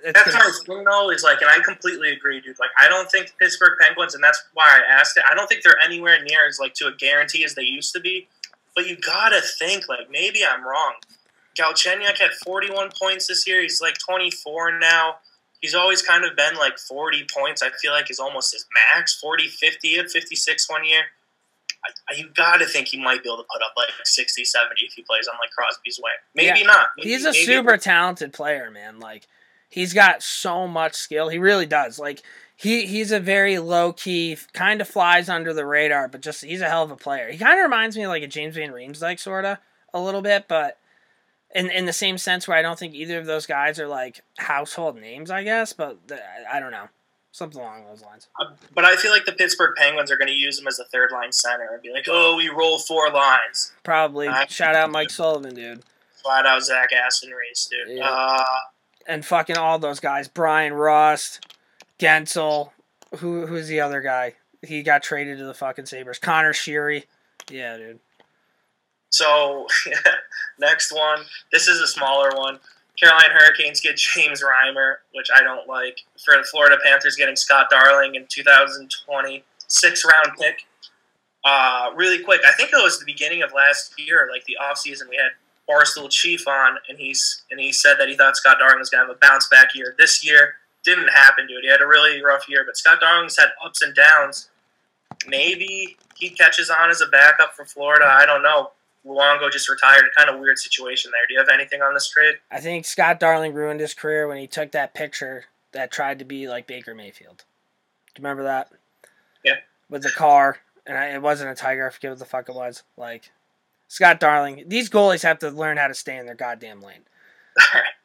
that's 0.05 0.25
That's 0.25 0.35
how 0.35 0.49
it's 0.49 0.63
though 0.67 1.11
is 1.11 1.23
like, 1.23 1.41
and 1.41 1.51
I 1.51 1.61
completely 1.65 2.11
agree, 2.11 2.41
dude. 2.41 2.59
Like, 2.59 2.71
I 2.81 2.89
don't 2.89 3.11
think 3.11 3.29
the 3.29 3.33
Pittsburgh 3.41 3.79
Penguins, 3.81 4.15
and 4.15 4.23
that's 4.23 4.43
why 4.53 4.65
I 4.65 4.93
asked 4.93 5.17
it. 5.17 5.25
I 5.31 5.35
don't 5.35 5.49
think 5.49 5.63
they're 5.63 5.81
anywhere 5.83 6.23
near 6.23 6.41
as 6.49 6.59
like 6.59 6.75
to 6.75 6.87
a 6.87 6.95
guarantee 6.95 7.45
as 7.45 7.55
they 7.55 7.63
used 7.63 7.93
to 7.95 8.01
be. 8.01 8.29
But 8.75 8.87
you 8.87 8.97
gotta 8.97 9.41
think 9.59 9.89
like 9.89 10.11
maybe 10.11 10.41
I'm 10.45 10.67
wrong. 10.67 10.95
Galchenyuk 11.59 12.19
had 12.19 12.31
41 12.45 12.91
points 13.01 13.27
this 13.27 13.47
year. 13.47 13.63
He's 13.63 13.81
like 13.81 13.97
24 13.99 14.79
now. 14.79 15.17
He's 15.61 15.75
always 15.75 16.03
kind 16.03 16.25
of 16.25 16.37
been 16.37 16.55
like 16.57 16.79
40 16.79 17.27
points. 17.35 17.63
I 17.63 17.71
feel 17.83 17.93
like 17.93 18.11
is 18.11 18.21
almost 18.21 18.53
his 18.53 18.65
max. 18.95 19.19
40, 19.19 19.49
50, 19.49 19.89
he 19.89 19.97
had 19.97 20.09
56 20.11 20.71
one 20.71 20.85
year. 20.85 21.03
I, 21.85 21.91
I, 22.13 22.17
you 22.17 22.29
got 22.35 22.59
to 22.59 22.67
think 22.67 22.89
he 22.89 23.03
might 23.03 23.23
be 23.23 23.29
able 23.29 23.39
to 23.39 23.47
put 23.53 23.63
up 23.63 23.73
like 23.77 23.89
60, 24.05 24.45
70 24.45 24.81
if 24.83 24.93
he 24.95 25.03
plays 25.03 25.29
on 25.29 25.37
like 25.41 25.51
Crosby's 25.51 26.01
way. 26.03 26.11
Maybe 26.35 26.61
Yeah. 26.61 26.67
not. 26.67 26.89
Maybe- 26.97 27.11
he's 27.11 27.25
a 27.25 27.33
maybe- 27.33 27.45
super 27.45 27.77
talented 27.77 28.33
player, 28.33 28.71
man. 28.71 28.99
Like 29.01 29.27
he's 29.69 29.93
got 29.93 30.23
so 30.23 30.67
much 30.69 30.95
skill. 30.95 31.29
He 31.29 31.39
really 31.39 31.67
does. 31.67 31.99
Like 31.99 32.23
he 32.57 32.87
he's 32.87 33.13
a 33.13 33.21
very 33.21 33.59
low 33.59 33.93
key, 33.93 34.37
kind 34.53 34.81
of 34.81 34.89
flies 34.89 35.29
under 35.29 35.53
the 35.55 35.65
radar, 35.67 36.09
but 36.09 36.21
just 36.23 36.45
he's 36.45 36.61
a 36.61 36.69
hell 36.69 36.83
of 36.83 36.91
a 36.91 36.97
player. 36.97 37.31
He 37.31 37.39
kind 37.39 37.59
of 37.59 37.63
reminds 37.65 37.97
me 37.97 38.03
of 38.05 38.09
like 38.09 38.23
a 38.25 38.29
James 38.29 38.57
Van 38.57 38.73
Reems 38.73 39.01
like 39.03 39.19
sorta 39.21 39.61
a 39.95 40.01
little 40.01 40.23
bit, 40.23 40.47
but 40.49 40.79
in 41.59 41.71
in 41.71 41.85
the 41.87 41.93
same 41.93 42.19
sense 42.19 42.47
where 42.47 42.57
I 42.57 42.63
don't 42.63 42.79
think 42.79 42.95
either 42.95 43.19
of 43.19 43.27
those 43.27 43.47
guys 43.47 43.79
are 43.79 43.89
like 43.89 44.21
household 44.39 44.97
names, 45.01 45.31
I 45.31 45.43
guess. 45.45 45.73
But 45.73 46.09
the, 46.09 46.17
I, 46.17 46.57
I 46.57 46.61
don't 46.61 46.71
know, 46.71 46.89
something 47.33 47.61
along 47.61 47.85
those 47.87 48.03
lines. 48.03 48.29
But 48.75 48.85
I 48.85 48.97
feel 48.97 49.11
like 49.11 49.25
the 49.25 49.33
Pittsburgh 49.33 49.75
Penguins 49.77 50.11
are 50.11 50.17
going 50.17 50.29
to 50.29 50.35
use 50.35 50.59
him 50.59 50.67
as 50.67 50.79
a 50.79 50.85
third 50.85 51.11
line 51.13 51.33
center 51.33 51.69
and 51.73 51.83
be 51.83 51.93
like, 51.93 52.07
oh, 52.09 52.37
we 52.37 52.49
roll 52.49 52.79
four 52.79 53.11
lines. 53.11 53.73
Probably 53.83 54.29
I- 54.29 54.47
shout 54.47 54.75
out 54.75 54.91
Mike 54.91 55.11
Sullivan, 55.11 55.55
dude. 55.55 55.83
Flat 56.23 56.47
out 56.47 56.63
Zach 56.63 56.91
Aston 56.93 57.31
Reese, 57.31 57.69
dude. 57.71 57.97
Yeah. 57.99 58.11
Uh, 58.11 58.45
and 59.07 59.25
fucking 59.25 59.57
all 59.57 59.79
those 59.79 60.01
guys. 60.01 60.29
Bryan 60.29 60.75
Rust, 60.75 61.47
Guentzel, 61.99 62.71
who 63.19 63.47
who's 63.47 63.69
the 63.69 63.81
other 63.81 64.01
guy? 64.01 64.35
He 64.67 64.83
got 64.83 65.03
traded 65.03 65.39
to 65.39 65.45
the 65.45 65.55
fucking 65.55 65.87
Sabres. 65.87 66.19
Connor 66.19 66.53
Sheary. 66.53 67.05
Yeah, 67.51 67.77
dude. 67.77 68.01
So, 69.11 69.67
next 70.59 70.93
one. 70.93 71.21
This 71.53 71.69
is 71.69 71.81
a 71.81 71.87
smaller 71.87 72.31
one. 72.37 72.59
Carolina 72.99 73.29
Hurricanes 73.33 73.81
get 73.81 73.97
James 73.97 74.43
Reimer, 74.43 74.97
which 75.15 75.29
I 75.35 75.43
don't 75.43 75.69
like. 75.69 76.01
For 76.25 76.37
the 76.37 76.43
Florida 76.43 76.77
Panthers 76.85 77.17
getting 77.17 77.37
Scott 77.37 77.69
Darling 77.71 78.17
in 78.17 78.27
2020, 78.29 79.45
six 79.69 80.05
round 80.05 80.37
pick. 80.39 80.67
Uh, 81.45 81.91
really 81.95 82.23
quick, 82.23 82.41
I 82.47 82.53
think 82.53 82.71
it 82.73 82.83
was 82.83 82.99
the 82.99 83.07
beginning 83.07 83.43
of 83.43 83.53
last 83.55 83.95
year, 83.99 84.29
like 84.31 84.45
the 84.47 84.57
offseason, 84.61 85.09
we 85.09 85.17
had 85.17 85.31
Barstool 85.69 86.11
Chief 86.11 86.49
on, 86.49 86.79
and 86.89 86.99
he's 86.99 87.45
and 87.51 87.61
he 87.61 87.73
said 87.73 87.97
that 87.99 88.09
he 88.09 88.17
thought 88.17 88.37
Scott 88.37 88.57
Darling 88.59 88.79
was 88.79 88.91
going 88.91 89.05
to 89.05 89.09
have 89.09 89.17
a 89.17 89.19
bounce 89.21 89.49
back 89.49 89.75
year. 89.75 89.95
This 89.99 90.25
year 90.25 90.57
didn't 90.85 91.09
happen, 91.09 91.47
dude. 91.47 91.63
He 91.63 91.71
had 91.71 91.81
a 91.81 91.87
really 91.87 92.23
rough 92.23 92.49
year, 92.49 92.65
but 92.67 92.77
Scott 92.77 93.01
Darling's 93.01 93.39
had 93.39 93.51
ups 93.65 93.83
and 93.83 93.95
downs. 93.95 94.49
Maybe 95.27 95.97
he 96.17 96.31
catches 96.31 96.71
on 96.71 96.91
as 96.91 97.01
a 97.01 97.07
backup 97.07 97.55
for 97.55 97.65
Florida. 97.65 98.07
I 98.07 98.25
don't 98.27 98.43
know. 98.43 98.71
Luongo 99.09 99.51
just 99.51 99.69
retired. 99.69 100.05
Kind 100.17 100.31
of 100.31 100.39
weird 100.39 100.59
situation 100.59 101.11
there. 101.13 101.27
Do 101.27 101.35
you 101.35 101.41
have 101.41 101.49
anything 101.49 101.83
on 101.83 101.95
this 101.95 102.09
trade? 102.09 102.37
I 102.51 102.61
think 102.61 102.85
Scott 102.85 103.19
Darling 103.19 103.55
ruined 103.55 103.81
his 103.81 103.95
career 103.95 104.29
when 104.29 104.39
he 104.39 104.47
took 104.47 104.73
that 104.73 104.95
picture 104.95 105.47
that 105.73 105.91
tried 105.91 106.19
to 106.19 106.25
be 106.25 106.49
like 106.49 106.67
Baker 106.67 106.95
Mayfield. 106.95 107.45
Do 108.15 108.21
you 108.21 108.25
remember 108.25 108.45
that? 108.45 108.71
Yeah. 109.45 109.57
With 109.89 110.03
the 110.03 110.11
car, 110.11 110.59
and 110.87 110.99
I, 110.99 111.07
it 111.07 111.23
wasn't 111.23 111.51
a 111.51 111.55
tiger. 111.55 111.87
I 111.87 111.91
forget 111.91 112.11
what 112.11 112.19
the 112.19 112.25
fuck 112.25 112.49
it 112.49 112.55
was. 112.55 112.83
Like 112.97 113.31
Scott 113.89 114.21
Darling. 114.21 114.65
These 114.67 114.91
goalies 114.91 115.23
have 115.23 115.39
to 115.41 115.51
learn 115.51 115.77
how 115.77 115.89
to 115.89 115.95
stay 115.95 116.17
in 116.17 116.27
their 116.27 116.35
goddamn 116.35 116.81
lane. 116.81 117.03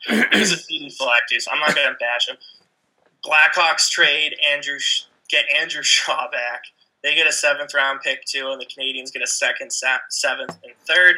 He's 0.08 0.52
a 0.52 0.58
CD 0.58 0.90
flag, 0.90 1.22
dude. 1.30 1.42
So 1.42 1.52
I'm 1.52 1.60
not 1.60 1.76
going 1.76 1.88
to 1.88 1.96
bash 2.00 2.28
him. 2.28 2.38
Blackhawks 3.24 3.90
trade 3.90 4.36
Andrew 4.52 4.78
get 5.30 5.46
Andrew 5.56 5.84
Shaw 5.84 6.30
back. 6.32 6.64
They 7.04 7.16
get 7.16 7.28
a 7.28 7.32
seventh 7.32 7.74
round 7.74 8.02
pick 8.02 8.26
too, 8.26 8.50
and 8.52 8.62
the 8.62 8.66
Canadiens 8.66 9.12
get 9.12 9.22
a 9.22 9.28
second, 9.28 9.72
seventh, 9.72 10.58
and 10.64 10.74
third. 10.88 11.18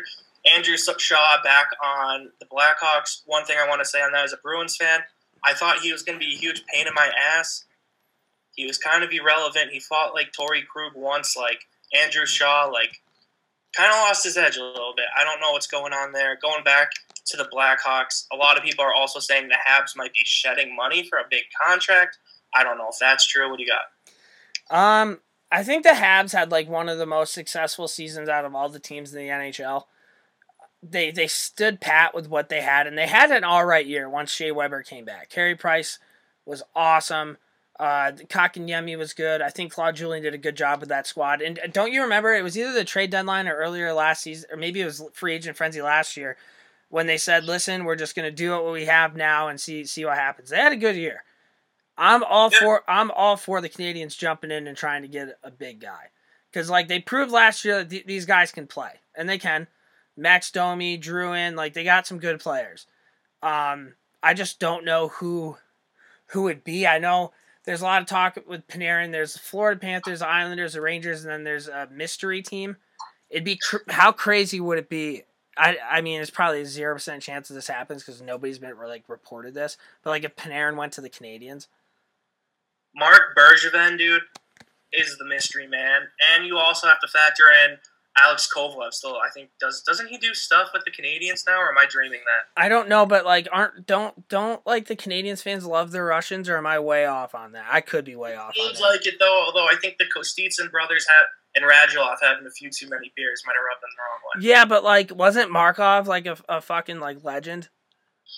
Andrew 0.53 0.77
Shaw 0.77 1.41
back 1.43 1.67
on 1.83 2.31
the 2.39 2.45
Blackhawks. 2.45 3.21
One 3.25 3.45
thing 3.45 3.57
I 3.59 3.67
want 3.67 3.81
to 3.81 3.86
say 3.86 4.01
on 4.01 4.11
that 4.11 4.25
as 4.25 4.33
a 4.33 4.38
Bruins 4.38 4.75
fan, 4.75 5.01
I 5.43 5.53
thought 5.53 5.79
he 5.79 5.91
was 5.91 6.03
going 6.03 6.19
to 6.19 6.25
be 6.25 6.33
a 6.33 6.38
huge 6.38 6.63
pain 6.65 6.88
in 6.88 6.93
my 6.93 7.11
ass. 7.36 7.65
He 8.55 8.65
was 8.65 8.77
kind 8.77 9.03
of 9.03 9.11
irrelevant. 9.11 9.71
He 9.71 9.79
fought 9.79 10.13
like 10.13 10.31
Torey 10.31 10.65
Krug 10.65 10.93
once. 10.95 11.36
Like 11.36 11.67
Andrew 11.93 12.25
Shaw, 12.25 12.69
like 12.71 13.01
kind 13.75 13.91
of 13.91 13.97
lost 13.97 14.23
his 14.23 14.38
edge 14.38 14.57
a 14.57 14.63
little 14.63 14.93
bit. 14.95 15.05
I 15.19 15.23
don't 15.23 15.41
know 15.41 15.51
what's 15.51 15.67
going 15.67 15.93
on 15.93 16.13
there. 16.13 16.38
Going 16.41 16.63
back 16.63 16.91
to 17.25 17.38
the 17.38 17.45
Blackhawks, 17.45 18.25
a 18.31 18.36
lot 18.36 18.57
of 18.57 18.63
people 18.63 18.86
are 18.86 18.93
also 18.93 19.19
saying 19.19 19.49
the 19.49 19.57
Habs 19.67 19.95
might 19.95 20.13
be 20.13 20.21
shedding 20.23 20.75
money 20.75 21.07
for 21.07 21.19
a 21.19 21.25
big 21.29 21.43
contract. 21.61 22.17
I 22.53 22.63
don't 22.63 22.77
know 22.77 22.89
if 22.89 22.97
that's 22.99 23.27
true. 23.27 23.49
What 23.49 23.57
do 23.57 23.65
you 23.65 23.69
got? 23.69 23.86
Um, 24.71 25.19
I 25.52 25.64
think 25.64 25.84
the 25.84 25.91
Habs 25.91 26.34
had 26.34 26.52
like 26.52 26.68
one 26.68 26.89
of 26.89 26.98
the 26.98 27.06
most 27.06 27.34
successful 27.34 27.88
seasons 27.88 28.30
out 28.30 28.46
of 28.46 28.56
all 28.56 28.70
the 28.70 28.80
teams 28.80 29.14
in 29.14 29.20
the 29.20 29.30
NHL. 29.30 29.84
They 30.82 31.12
they 31.12 31.28
stood 31.28 31.82
pat 31.82 32.14
with 32.14 32.30
what 32.30 32.50
they 32.50 32.62
had, 32.62 32.88
and 32.88 32.98
they 32.98 33.08
had 33.08 33.32
an 33.32 33.43
all 33.43 33.66
right 33.66 33.86
year 33.86 34.10
once 34.10 34.32
Shea 34.32 34.52
Weber 34.52 34.84
came 34.84 35.06
back. 35.06 35.30
Carey 35.30 35.56
Price 35.56 36.00
was 36.46 36.64
awesome. 36.76 37.38
Uh, 37.80 38.12
Kotkaniemi 38.30 38.98
was 38.98 39.14
good. 39.14 39.41
I 39.41 39.50
think 39.50 39.74
Claude 39.74 39.98
Julien 39.98 40.24
did 40.24 40.34
a 40.34 40.38
good 40.38 40.56
job 40.56 40.80
with 40.80 40.89
that 40.89 41.08
squad. 41.08 41.41
And 41.41 41.60
don't 41.74 41.91
you 41.91 42.02
remember? 42.02 42.34
It 42.34 42.43
was 42.43 42.58
either 42.58 42.72
the 42.72 42.86
trade 42.86 43.10
deadline 43.10 43.48
or 43.48 43.56
earlier 43.56 43.91
last 43.91 44.22
season, 44.22 44.50
or 44.52 44.58
maybe 44.58 44.80
it 44.80 44.86
was 44.86 45.04
free 45.14 45.34
agent 45.34 45.58
frenzy 45.58 45.82
last 45.82 46.16
year, 46.16 46.38
when 46.89 47.08
they 47.08 47.18
said, 47.18 47.43
"Listen, 47.43 47.84
we're 47.84 47.96
just 47.96 48.16
going 48.16 48.30
to 48.30 48.36
do 48.36 48.52
what 48.52 48.72
we 48.72 48.86
have 48.86 49.16
now 49.16 49.48
and 49.48 49.60
see 49.60 49.86
see 49.86 50.06
what 50.06 50.18
happens." 50.18 50.50
They 50.50 50.58
had 50.58 50.72
a 50.72 50.78
good 50.78 50.96
year. 50.96 51.24
I'm 51.98 52.24
all 52.24 52.50
Yeah. 52.52 52.60
for 52.60 52.84
I'm 52.88 53.12
all 53.12 53.38
for 53.38 53.62
the 53.62 53.70
Canadiens 53.70 54.18
jumping 54.18 54.52
in 54.52 54.68
and 54.68 54.78
trying 54.78 55.02
to 55.04 55.08
get 55.08 55.38
a 55.43 55.52
big 55.52 55.80
guy 55.80 56.10
because 56.52 56.70
like 56.70 56.88
they 56.88 57.00
proved 57.00 57.32
last 57.32 57.64
year 57.66 57.80
that 57.80 57.89
th- 57.89 58.06
these 58.06 58.26
guys 58.26 58.52
can 58.52 58.68
play 58.68 58.91
and 59.16 59.28
they 59.30 59.38
can. 59.38 59.68
Max 60.18 60.50
Domi, 60.50 60.98
Drouin, 60.98 61.56
like 61.56 61.74
they 61.74 61.84
got 61.84 62.08
some 62.08 62.20
good 62.20 62.39
players. 62.39 62.88
Um, 63.43 63.93
I 64.24 64.34
just 64.34 64.60
don't 64.60 64.86
know 64.86 65.10
who 65.10 65.58
who 66.28 66.43
would 66.43 66.64
be. 66.64 66.88
I 66.88 67.00
know 67.00 67.32
there's 67.66 67.82
a 67.82 67.86
lot 67.86 68.02
of 68.02 68.08
talk 68.08 68.38
with 68.48 68.68
Panarin. 68.68 69.12
There's 69.12 69.34
the 69.34 69.39
Florida 69.39 69.80
Panthers, 69.80 70.22
Islanders, 70.22 70.74
the 70.74 70.82
Rangers, 70.82 71.24
and 71.24 71.32
then 71.32 71.43
there's 71.43 71.68
a 71.68 71.88
mystery 71.91 72.41
team. 72.41 72.78
It'd 73.30 73.43
be 73.43 73.58
cr- 73.58 73.78
how 73.89 74.12
crazy 74.12 74.60
would 74.60 74.78
it 74.78 74.89
be? 74.89 75.24
I 75.58 75.78
I 75.89 76.02
mean, 76.02 76.22
it's 76.22 76.30
probably 76.32 76.62
a 76.62 76.66
zero 76.66 76.96
percent 76.96 77.22
chance 77.24 77.48
that 77.50 77.54
this 77.56 77.68
happens 77.68 78.04
because 78.04 78.22
nobody's 78.22 78.60
been 78.60 78.74
like 78.86 79.04
reported 79.08 79.54
this. 79.54 79.78
But 80.04 80.12
like 80.12 80.24
if 80.24 80.36
Panarin 80.36 80.76
went 80.78 80.93
to 80.93 81.02
the 81.02 81.10
Canadiens, 81.10 81.68
Marc 82.96 83.36
Bergevin, 83.38 83.98
dude, 83.98 84.24
is 84.93 85.18
the 85.18 85.26
mystery 85.26 85.68
man, 85.68 86.02
and 86.34 86.46
you 86.46 86.58
also 86.58 86.88
have 86.88 87.00
to 87.02 87.08
factor 87.08 87.43
in 87.66 87.78
Alex 88.18 88.50
Kovalev. 88.54 88.93
Still, 88.93 89.18
I 89.18 89.30
think 89.34 89.50
does 89.60 89.82
doesn't 89.82 90.08
he 90.08 90.18
do 90.18 90.34
stuff 90.34 90.70
with 90.74 90.84
the 90.86 90.91
Canadiens 90.91 91.43
now, 91.46 91.60
or 91.60 91.70
am 91.70 91.78
I 91.78 91.86
dreaming 91.86 92.22
that? 92.26 92.62
I 92.62 92.70
don't 92.70 92.88
know, 92.88 93.06
but 93.06 93.26
like 93.26 93.48
aren't 93.52 93.86
don't 93.86 94.28
don't 94.30 94.66
like 94.66 94.88
the 94.88 94.96
Canadiens 94.96 95.41
fans 95.41 95.66
love 95.66 95.91
the 95.91 96.02
Russians, 96.02 96.48
or 96.48 96.58
am 96.58 96.66
I 96.66 96.80
way 96.80 97.06
off 97.06 97.36
on 97.36 97.52
that? 97.52 97.66
I 97.70 97.82
could 97.82 98.06
be 98.06 98.16
way 98.16 98.36
off. 98.36 98.54
On 98.60 98.68
Seems 98.68 98.80
like 98.80 99.06
it 99.06 99.16
though. 99.20 99.43
Although 99.46 99.68
I 99.68 99.76
think 99.82 99.98
the 99.98 100.06
Kostitsin 100.16 100.72
brothers 100.72 101.06
have 101.08 101.26
and 101.56 101.64
Radulov 101.64 102.18
having 102.22 102.46
a 102.46 102.52
few 102.52 102.70
too 102.70 102.89
many 102.89 103.12
beers 103.16 103.41
might 103.46 103.56
have 103.56 103.64
rubbed 103.64 103.82
them 103.82 103.89
the 103.96 104.04
wrong 104.04 104.22
way. 104.26 104.50
Yeah, 104.50 104.66
but 104.66 104.84
like, 104.84 105.16
wasn't 105.16 105.52
Markov 105.52 106.08
like 106.08 106.26
a, 106.26 106.38
a 106.50 106.62
fucking 106.62 107.00
like 107.00 107.24
legend? 107.24 107.70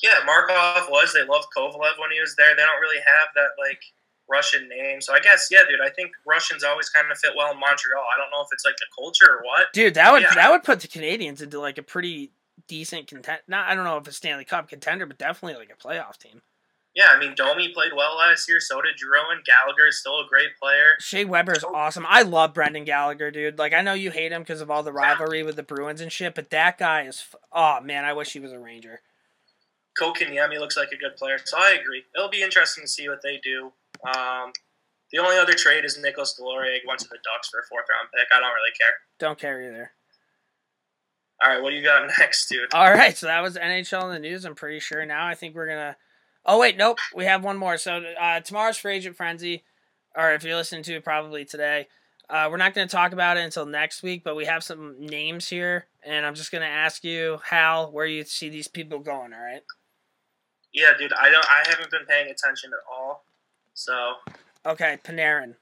Yeah, 0.04 0.20
Markov 0.26 0.90
was. 0.90 1.14
They 1.14 1.26
loved 1.26 1.48
Kovalev 1.56 1.98
when 1.98 2.12
he 2.14 2.20
was 2.20 2.36
there. 2.36 2.56
They 2.56 2.62
don't 2.62 2.82
really 2.82 3.02
have 3.02 3.30
that 3.36 3.58
like 3.58 3.82
Russian 4.30 4.68
name, 4.70 5.00
so 5.02 5.14
I 5.14 5.20
guess 5.20 5.48
yeah, 5.52 5.60
dude. 5.70 5.80
I 5.86 5.90
think 5.90 6.12
Russians 6.26 6.64
always 6.64 6.90
kind 6.90 7.10
of 7.12 7.18
fit 7.18 7.32
well 7.36 7.52
in 7.52 7.60
Montreal. 7.60 8.04
I 8.14 8.18
don't 8.20 8.30
know 8.32 8.42
if 8.42 8.48
it's 8.52 8.66
like 8.66 8.76
the 8.78 8.86
culture 8.98 9.38
or 9.40 9.44
what. 9.44 9.72
Dude, 9.74 9.94
that 9.94 10.12
would 10.12 10.22
Yeah. 10.24 10.34
that 10.36 10.52
would 10.52 10.64
put 10.64 10.82
the 10.82 10.88
Canadiens 10.88 11.42
into 11.42 11.60
like 11.60 11.78
a 11.78 11.84
pretty 11.84 12.32
decent 12.68 13.08
content. 13.08 13.42
Not 13.48 13.68
I 13.70 13.76
don't 13.76 13.86
know 13.86 13.98
if 13.98 14.08
a 14.08 14.12
Stanley 14.12 14.44
Cup 14.46 14.68
contender, 14.70 15.06
but 15.06 15.18
definitely 15.18 15.58
like 15.58 15.72
a 15.74 15.78
playoff 15.88 16.18
team. 16.18 16.42
Yeah, 16.96 17.10
I 17.12 17.20
mean 17.20 17.36
Domi 17.36 17.70
played 17.74 17.92
well 17.96 18.18
last 18.18 18.50
year. 18.50 18.60
So 18.60 18.82
did 18.82 18.96
Drouin. 18.96 19.46
Gallagher 19.46 19.88
is 19.88 20.00
still 20.00 20.20
a 20.20 20.26
great 20.28 20.58
player. 20.60 20.94
Shea 21.00 21.26
Weber 21.26 21.54
is 21.54 21.64
awesome. 21.64 22.06
I 22.10 22.24
love 22.24 22.54
Brendan 22.56 22.86
Gallagher, 22.86 23.30
dude. 23.32 23.58
Like 23.60 23.72
I 23.74 23.82
know 23.82 23.94
you 23.94 24.10
hate 24.12 24.32
him 24.32 24.42
because 24.42 24.62
of 24.62 24.72
all 24.72 24.82
the 24.84 24.92
rivalry 24.92 25.44
with 25.44 25.56
the 25.56 25.64
Bruins 25.64 26.02
and 26.02 26.12
shit, 26.12 26.34
but 26.36 26.50
that 26.50 26.78
guy 26.80 27.04
is. 27.04 27.20
f- 27.32 27.40
Oh 27.54 27.80
man, 27.82 28.04
I 28.04 28.14
wish 28.14 28.34
he 28.34 28.40
was 28.40 28.52
a 28.52 28.60
Ranger. 28.60 29.02
Kotkaniemi 30.00 30.60
looks 30.60 30.78
like 30.78 30.92
a 30.92 30.98
good 30.98 31.16
player, 31.16 31.40
so 31.44 31.58
I 31.58 31.72
agree. 31.82 32.04
It'll 32.16 32.30
be 32.30 32.42
interesting 32.44 32.84
to 32.84 32.88
see 32.88 33.10
what 33.10 33.22
they 33.24 33.38
do. 33.44 33.72
Um, 34.06 34.52
the 35.12 35.20
only 35.20 35.38
other 35.38 35.54
trade 35.54 35.86
is 35.86 35.98
Nicolas 35.98 36.38
Deslauriers 36.40 36.80
went 36.88 37.00
to 37.00 37.08
the 37.08 37.18
Ducks 37.24 37.50
for 37.50 37.60
a 37.60 37.64
fourth 37.70 37.86
round 37.90 38.10
pick. 38.14 38.28
I 38.32 38.40
don't 38.40 38.54
really 38.54 38.74
care. 38.80 38.94
Don't 39.20 39.40
care 39.40 39.62
either. 39.62 39.92
All 41.42 41.50
right, 41.50 41.62
what 41.62 41.70
do 41.70 41.76
you 41.76 41.84
got 41.84 42.10
next, 42.20 42.50
dude? 42.50 42.74
All 42.74 42.92
right, 42.92 43.16
so 43.16 43.28
that 43.28 43.42
was 43.42 43.56
NHL 43.58 44.04
in 44.04 44.10
the 44.10 44.20
news. 44.20 44.46
I'm 44.46 44.56
pretty 44.56 44.80
sure 44.80 45.06
now. 45.06 45.26
I 45.26 45.36
think 45.36 45.56
we're 45.56 45.68
gonna. 45.68 45.96
Oh 46.46 46.60
wait, 46.60 46.78
nope. 46.78 46.98
We 47.16 47.26
have 47.26 47.44
one 47.44 47.58
more. 47.58 47.78
So 47.78 48.02
uh, 48.20 48.40
tomorrow's 48.42 48.78
free 48.78 48.96
agent 48.96 49.16
frenzy, 49.16 49.64
or 50.16 50.34
if 50.34 50.44
you're 50.44 50.56
listening 50.56 50.84
to 50.84 50.96
it, 50.96 51.04
probably 51.04 51.46
today. 51.46 51.88
Uh, 52.30 52.50
we're 52.52 52.58
not 52.58 52.74
going 52.74 52.86
to 52.86 52.92
talk 52.92 53.14
about 53.14 53.38
it 53.38 53.46
until 53.46 53.66
next 53.66 54.04
week, 54.04 54.22
but 54.22 54.36
we 54.36 54.44
have 54.44 54.62
some 54.62 54.96
names 55.00 55.48
here, 55.48 55.88
and 56.04 56.26
I'm 56.26 56.36
just 56.36 56.52
going 56.52 56.62
to 56.62 56.68
ask 56.68 57.02
you, 57.06 57.40
Hal, 57.42 57.90
where 57.94 58.06
you 58.06 58.26
see 58.26 58.50
these 58.50 58.68
people 58.68 59.00
going. 59.00 59.32
All 59.34 59.40
right. 59.40 59.62
Yeah, 60.74 60.92
dude, 61.00 61.14
I 61.14 61.30
don't. 61.30 61.46
I 61.46 61.64
haven't 61.70 61.90
been 61.90 62.06
paying 62.06 62.30
attention 62.30 62.72
at 62.74 62.80
all. 62.92 63.24
So, 63.78 64.16
Okay, 64.66 64.98
Panarin. 65.04 65.54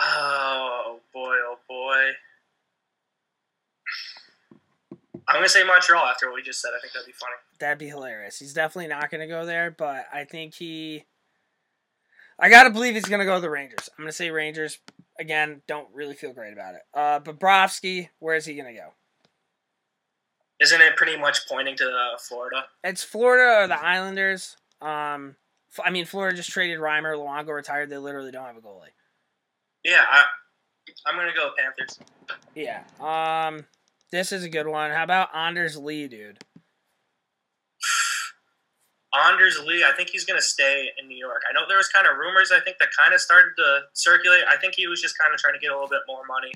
oh 0.00 1.00
boy, 1.12 1.34
oh 1.34 1.58
boy. 1.68 2.10
I'm 5.26 5.34
gonna 5.34 5.48
say 5.48 5.64
Montreal 5.64 6.04
after 6.06 6.26
what 6.28 6.36
we 6.36 6.42
just 6.42 6.60
said. 6.60 6.70
I 6.76 6.80
think 6.80 6.92
that'd 6.92 7.06
be 7.06 7.12
funny. 7.12 7.32
That'd 7.58 7.78
be 7.78 7.88
hilarious. 7.88 8.38
He's 8.38 8.54
definitely 8.54 8.86
not 8.86 9.10
to 9.10 9.26
go 9.26 9.44
there, 9.44 9.72
but 9.72 10.06
I 10.12 10.22
think 10.24 10.54
he. 10.54 11.04
I 12.38 12.50
gotta 12.50 12.70
believe 12.70 12.94
he's 12.94 13.06
gonna 13.06 13.24
go 13.24 13.34
to 13.34 13.40
the 13.40 13.50
Rangers. 13.50 13.88
I'm 13.98 14.04
gonna 14.04 14.12
say 14.12 14.30
Rangers 14.30 14.78
again. 15.18 15.62
Don't 15.66 15.88
really 15.92 16.14
feel 16.14 16.32
great 16.32 16.52
about 16.52 16.76
it. 16.76 16.82
Uh, 16.94 17.18
Bobrovsky, 17.18 18.10
where 18.20 18.36
is 18.36 18.46
he 18.46 18.54
gonna 18.54 18.74
go? 18.74 18.90
Isn't 20.60 20.80
it 20.80 20.94
pretty 20.96 21.18
much 21.18 21.48
pointing 21.48 21.76
to 21.78 21.88
uh, 21.88 22.16
Florida? 22.18 22.66
It's 22.84 23.02
Florida 23.02 23.64
or 23.64 23.66
the 23.66 23.84
Islanders. 23.84 24.56
Um, 24.80 25.34
I 25.84 25.90
mean, 25.90 26.04
Florida 26.04 26.36
just 26.36 26.50
traded 26.50 26.80
Reimer. 26.80 27.16
Luongo 27.16 27.54
retired. 27.54 27.90
They 27.90 27.98
literally 27.98 28.30
don't 28.30 28.46
have 28.46 28.56
a 28.56 28.60
goalie. 28.60 28.92
Yeah, 29.84 30.04
I, 30.08 30.24
I'm 31.06 31.16
gonna 31.16 31.32
go 31.34 31.50
Panthers. 31.56 31.98
Yeah. 32.54 32.82
Um, 33.00 33.66
this 34.10 34.32
is 34.32 34.44
a 34.44 34.48
good 34.48 34.66
one. 34.66 34.90
How 34.90 35.02
about 35.04 35.34
Anders 35.34 35.76
Lee, 35.76 36.08
dude? 36.08 36.38
Anders 39.28 39.58
Lee, 39.64 39.84
I 39.84 39.92
think 39.92 40.10
he's 40.10 40.24
going 40.24 40.38
to 40.38 40.44
stay 40.44 40.90
in 41.00 41.08
New 41.08 41.16
York. 41.16 41.42
I 41.48 41.52
know 41.52 41.66
there 41.66 41.78
was 41.78 41.88
kind 41.88 42.06
of 42.06 42.16
rumors. 42.18 42.52
I 42.52 42.60
think 42.60 42.78
that 42.78 42.88
kind 42.96 43.14
of 43.14 43.20
started 43.20 43.52
to 43.56 43.80
circulate. 43.94 44.44
I 44.48 44.56
think 44.56 44.74
he 44.74 44.86
was 44.86 45.00
just 45.00 45.16
kind 45.18 45.32
of 45.32 45.40
trying 45.40 45.54
to 45.54 45.60
get 45.60 45.70
a 45.70 45.74
little 45.74 45.88
bit 45.88 46.00
more 46.06 46.22
money. 46.28 46.52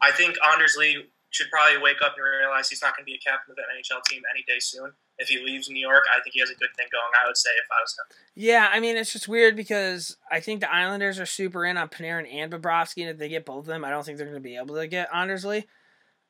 I 0.00 0.12
think 0.12 0.36
Anders 0.52 0.76
Lee 0.76 1.06
should 1.34 1.50
probably 1.50 1.82
wake 1.82 2.00
up 2.00 2.14
and 2.16 2.24
realize 2.24 2.68
he's 2.68 2.80
not 2.80 2.94
going 2.94 3.02
to 3.02 3.10
be 3.10 3.18
a 3.18 3.18
captain 3.18 3.50
of 3.50 3.58
an 3.58 3.64
NHL 3.74 4.04
team 4.04 4.22
any 4.32 4.44
day 4.46 4.60
soon. 4.60 4.92
If 5.18 5.28
he 5.28 5.44
leaves 5.44 5.68
New 5.68 5.80
York, 5.80 6.04
I 6.08 6.20
think 6.22 6.34
he 6.34 6.40
has 6.40 6.48
a 6.48 6.54
good 6.54 6.68
thing 6.76 6.86
going. 6.92 7.02
I 7.20 7.26
would 7.26 7.36
say 7.36 7.50
if 7.50 7.66
I 7.72 7.82
was 7.82 7.96
him. 7.98 8.16
Yeah, 8.36 8.68
I 8.72 8.78
mean, 8.78 8.96
it's 8.96 9.12
just 9.12 9.26
weird 9.26 9.56
because 9.56 10.16
I 10.30 10.38
think 10.38 10.60
the 10.60 10.72
Islanders 10.72 11.18
are 11.18 11.26
super 11.26 11.64
in 11.64 11.76
on 11.76 11.88
Panarin 11.88 12.32
and 12.32 12.52
Bobrovsky, 12.52 13.02
and 13.02 13.10
if 13.10 13.18
they 13.18 13.28
get 13.28 13.44
both 13.44 13.60
of 13.60 13.66
them, 13.66 13.84
I 13.84 13.90
don't 13.90 14.06
think 14.06 14.16
they're 14.16 14.28
going 14.28 14.40
to 14.40 14.48
be 14.48 14.56
able 14.56 14.76
to 14.76 14.86
get 14.86 15.08
Anders 15.12 15.44
Lee. 15.44 15.64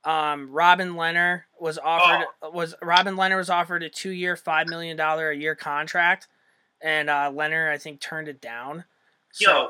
Um, 0.05 0.51
Robin 0.51 0.95
Lehner 0.95 1.43
was 1.61 1.79
offered 1.79 2.27
was 2.53 2.75
Robin 2.83 3.17
Lehner 3.17 3.37
was 3.37 3.51
offered 3.51 3.83
a 3.83 3.91
two 3.91 4.11
year, 4.11 4.37
five 4.37 4.69
million 4.69 4.97
dollar 4.97 5.31
a 5.31 5.37
year 5.37 5.55
contract, 5.55 6.29
and 6.83 7.11
uh, 7.11 7.31
Lehner 7.31 7.71
I 7.71 7.77
think 7.77 8.01
turned 8.01 8.29
it 8.29 8.41
down. 8.41 8.85
So, 9.33 9.51
Yo, 9.51 9.69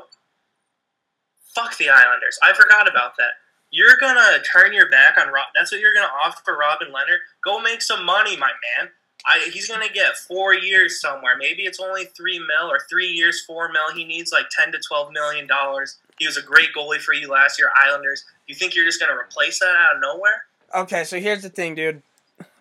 fuck 1.53 1.77
the 1.77 1.89
Islanders. 1.89 2.39
I 2.41 2.53
forgot 2.53 2.89
about 2.89 3.17
that. 3.17 3.31
You're 3.75 3.97
gonna 3.99 4.41
turn 4.41 4.71
your 4.71 4.89
back 4.89 5.17
on 5.17 5.33
Rob. 5.33 5.47
That's 5.53 5.69
what 5.69 5.81
you're 5.81 5.93
gonna 5.93 6.07
offer 6.23 6.55
Robin 6.57 6.93
Lehner. 6.93 7.17
Go 7.43 7.59
make 7.59 7.81
some 7.81 8.05
money, 8.05 8.37
my 8.37 8.47
man. 8.47 8.89
I, 9.25 9.49
he's 9.51 9.67
gonna 9.67 9.89
get 9.89 10.15
four 10.15 10.53
years 10.53 11.01
somewhere. 11.01 11.33
Maybe 11.37 11.63
it's 11.63 11.81
only 11.81 12.05
three 12.05 12.39
mil 12.39 12.71
or 12.71 12.79
three 12.89 13.09
years, 13.09 13.43
four 13.43 13.69
mil. 13.73 13.93
He 13.93 14.05
needs 14.05 14.31
like 14.31 14.45
ten 14.57 14.71
to 14.71 14.79
twelve 14.79 15.11
million 15.11 15.45
dollars. 15.45 15.97
He 16.17 16.25
was 16.25 16.37
a 16.37 16.41
great 16.41 16.69
goalie 16.73 17.01
for 17.01 17.13
you 17.13 17.29
last 17.29 17.59
year, 17.59 17.69
Islanders. 17.85 18.23
You 18.47 18.55
think 18.55 18.75
you're 18.75 18.85
just 18.85 19.01
gonna 19.01 19.19
replace 19.19 19.59
that 19.59 19.75
out 19.75 19.97
of 19.97 20.01
nowhere? 20.01 20.45
Okay, 20.73 21.03
so 21.03 21.19
here's 21.19 21.43
the 21.43 21.49
thing, 21.49 21.75
dude. 21.75 22.01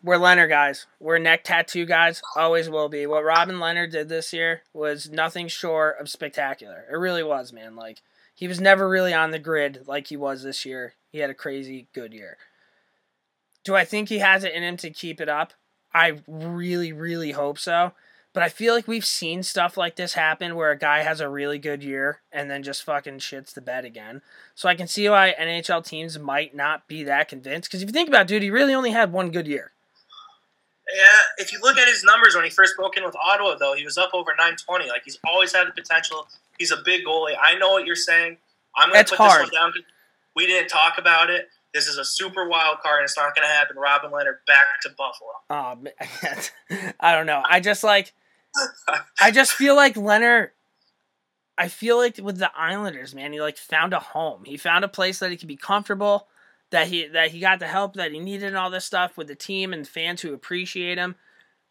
We're 0.03 0.19
Lehner 0.19 0.49
guys. 0.49 0.87
We're 0.99 1.19
neck 1.19 1.45
tattoo 1.45 1.87
guys. 1.87 2.23
Always 2.35 2.69
will 2.69 2.89
be. 2.89 3.07
What 3.07 3.23
Robin 3.23 3.59
Lehner 3.59 3.89
did 3.89 4.09
this 4.09 4.33
year 4.33 4.63
was 4.73 5.09
nothing 5.09 5.47
short 5.47 5.97
of 6.01 6.09
spectacular. 6.09 6.87
It 6.91 6.97
really 6.97 7.23
was, 7.23 7.53
man. 7.53 7.77
Like 7.77 8.03
he 8.35 8.49
was 8.49 8.61
never 8.61 8.89
really 8.89 9.15
on 9.15 9.31
the 9.31 9.39
grid 9.39 9.85
like 9.87 10.09
he 10.09 10.17
was 10.17 10.43
this 10.43 10.67
year. 10.67 10.95
He 11.15 11.21
had 11.21 11.31
a 11.31 11.35
crazy 11.35 11.87
good 11.93 12.13
year. 12.13 12.39
Do 13.63 13.77
I 13.77 13.85
think 13.85 14.09
he 14.09 14.19
has 14.19 14.43
it 14.43 14.53
in 14.53 14.65
him 14.65 14.77
to 14.79 14.91
keep 14.91 15.21
it 15.21 15.29
up? 15.29 15.53
I 15.95 16.23
really, 16.27 16.93
really 16.93 17.31
hope 17.31 17.57
so. 17.57 17.93
But 18.33 18.43
I 18.43 18.49
feel 18.49 18.75
like 18.75 18.89
we've 18.89 19.05
seen 19.05 19.45
stuff 19.45 19.77
like 19.77 19.95
this 19.95 20.15
happen 20.15 20.57
where 20.57 20.73
a 20.73 20.77
guy 20.77 21.05
has 21.05 21.21
a 21.21 21.29
really 21.29 21.61
good 21.61 21.85
year 21.85 22.23
and 22.33 22.51
then 22.51 22.65
just 22.65 22.83
fucking 22.83 23.21
shits 23.21 23.55
the 23.55 23.61
bed 23.61 23.85
again. 23.85 24.23
So 24.57 24.69
I 24.69 24.75
can 24.75 24.89
see 24.89 25.09
why 25.09 25.37
NHL 25.41 25.87
teams 25.87 26.19
might 26.19 26.53
not 26.53 26.89
be 26.89 27.05
that 27.05 27.29
convinced. 27.29 27.71
Because 27.71 27.83
if 27.83 27.89
you 27.89 27.93
think 27.93 28.09
about 28.09 28.23
it, 28.23 28.27
dude, 28.27 28.43
he 28.43 28.51
really 28.51 28.75
only 28.75 28.91
had 28.91 29.13
one 29.13 29.31
good 29.31 29.47
year. 29.47 29.71
Yeah, 30.97 31.05
if 31.39 31.53
you 31.53 31.61
look 31.63 31.79
at 31.79 31.87
his 31.87 32.03
numbers 32.03 32.35
when 32.35 32.43
he 32.43 32.51
first 32.51 32.75
broke 32.77 32.97
in 32.97 33.05
with 33.05 33.15
Ottawa, 33.25 33.55
though, 33.55 33.75
he 33.75 33.85
was 33.85 33.97
up 33.97 34.11
over 34.15 34.33
920. 34.33 34.89
Like 34.89 35.03
he's 35.05 35.21
always 35.25 35.55
had 35.55 35.69
the 35.69 35.73
potential. 35.81 36.27
He's 36.59 36.73
a 36.73 36.79
big 36.85 37.05
goalie. 37.05 37.37
I 37.41 37.57
know 37.57 37.71
what 37.71 37.87
you're 37.87 37.95
saying. 37.95 38.39
I'm 38.75 38.91
going 38.91 39.05
to 39.05 39.11
put 39.11 39.19
hard. 39.19 39.47
this 39.47 39.53
one 39.53 39.71
down. 39.71 39.85
We 40.35 40.47
didn't 40.47 40.69
talk 40.69 40.99
about 40.99 41.31
it. 41.31 41.49
This 41.73 41.89
is 41.89 41.99
a 41.99 42.05
super 42.05 42.49
wild 42.49 42.79
card, 42.81 43.01
and 43.01 43.05
it's 43.05 43.17
not 43.17 43.35
going 43.35 43.47
to 43.47 43.53
happen. 43.53 43.77
Robin 43.77 44.11
Lehner 44.11 44.37
back 44.47 44.81
to 44.83 44.91
Buffalo. 44.91 45.31
Oh, 45.51 45.75
man, 45.75 46.95
I 47.01 47.15
don't 47.15 47.27
know. 47.27 47.43
I 47.45 47.61
just 47.61 47.83
like, 47.83 48.13
I 49.21 49.31
just 49.31 49.53
feel 49.53 49.75
like 49.75 49.97
Lehner. 49.97 50.51
I 51.59 51.69
feel 51.69 51.97
like 51.97 52.19
with 52.19 52.39
the 52.39 52.51
Islanders, 52.57 53.15
man, 53.15 53.33
he 53.33 53.41
like 53.41 53.59
found 53.59 53.93
a 53.93 54.01
home. 54.01 54.45
He 54.45 54.57
found 54.57 54.85
a 54.85 54.89
place 54.89 55.19
that 55.19 55.31
he 55.31 55.37
could 55.37 55.49
be 55.49 55.57
comfortable. 55.57 56.29
That 56.71 56.89
he 56.89 57.07
that 57.09 57.31
he 57.31 57.39
got 57.39 57.61
the 57.61 57.69
help 57.69 57.95
that 57.95 58.11
he 58.11 58.19
needed 58.19 58.49
and 58.49 58.57
all 58.57 58.71
this 58.71 58.85
stuff 58.85 59.17
with 59.17 59.29
the 59.29 59.37
team 59.37 59.73
and 59.73 59.87
fans 59.87 60.23
who 60.23 60.33
appreciate 60.33 60.99
him. 60.99 61.15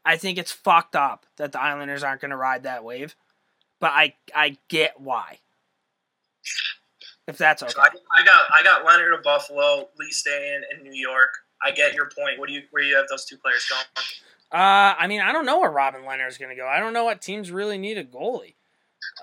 I 0.06 0.18
think 0.18 0.38
it's 0.38 0.52
fucked 0.52 0.96
up 0.96 1.26
that 1.38 1.52
the 1.52 1.62
Islanders 1.62 2.04
aren't 2.04 2.22
going 2.22 2.32
to 2.32 2.38
ride 2.38 2.64
that 2.64 2.84
wave, 2.84 3.16
but 3.80 3.92
I 3.92 4.16
I 4.34 4.58
get 4.70 5.00
why. 5.00 5.40
If 7.28 7.38
that's 7.38 7.64
okay. 7.64 7.72
So 7.72 7.82
I, 7.82 7.88
I 8.12 8.26
got 8.26 8.40
I 8.54 8.64
got 8.64 8.86
Lehner 8.86 9.18
of 9.18 9.24
Buffalo, 9.24 9.90
Lee 9.98 10.12
staying 10.12 10.62
in 10.76 10.84
New 10.84 10.94
York. 10.94 11.30
I 11.64 11.72
get 11.72 11.94
your 11.94 12.10
point. 12.10 12.38
What 12.38 12.48
do 12.48 12.54
you 12.54 12.64
where 12.72 12.84
you 12.84 12.96
have 12.98 13.08
those 13.10 13.26
two 13.26 13.38
players 13.38 13.66
going? 13.70 13.84
Uh, 14.52 14.94
I 15.00 15.08
mean, 15.08 15.22
I 15.22 15.32
don't 15.32 15.46
know 15.46 15.60
where 15.60 15.72
Robin 15.72 16.02
Lehner 16.02 16.28
is 16.28 16.38
going 16.38 16.50
to 16.50 16.56
go. 16.56 16.68
I 16.68 16.80
don't 16.80 16.94
know 16.94 17.06
what 17.06 17.22
teams 17.22 17.50
really 17.50 17.78
need 17.78 17.98
a 17.98 18.04
goalie. 18.04 18.56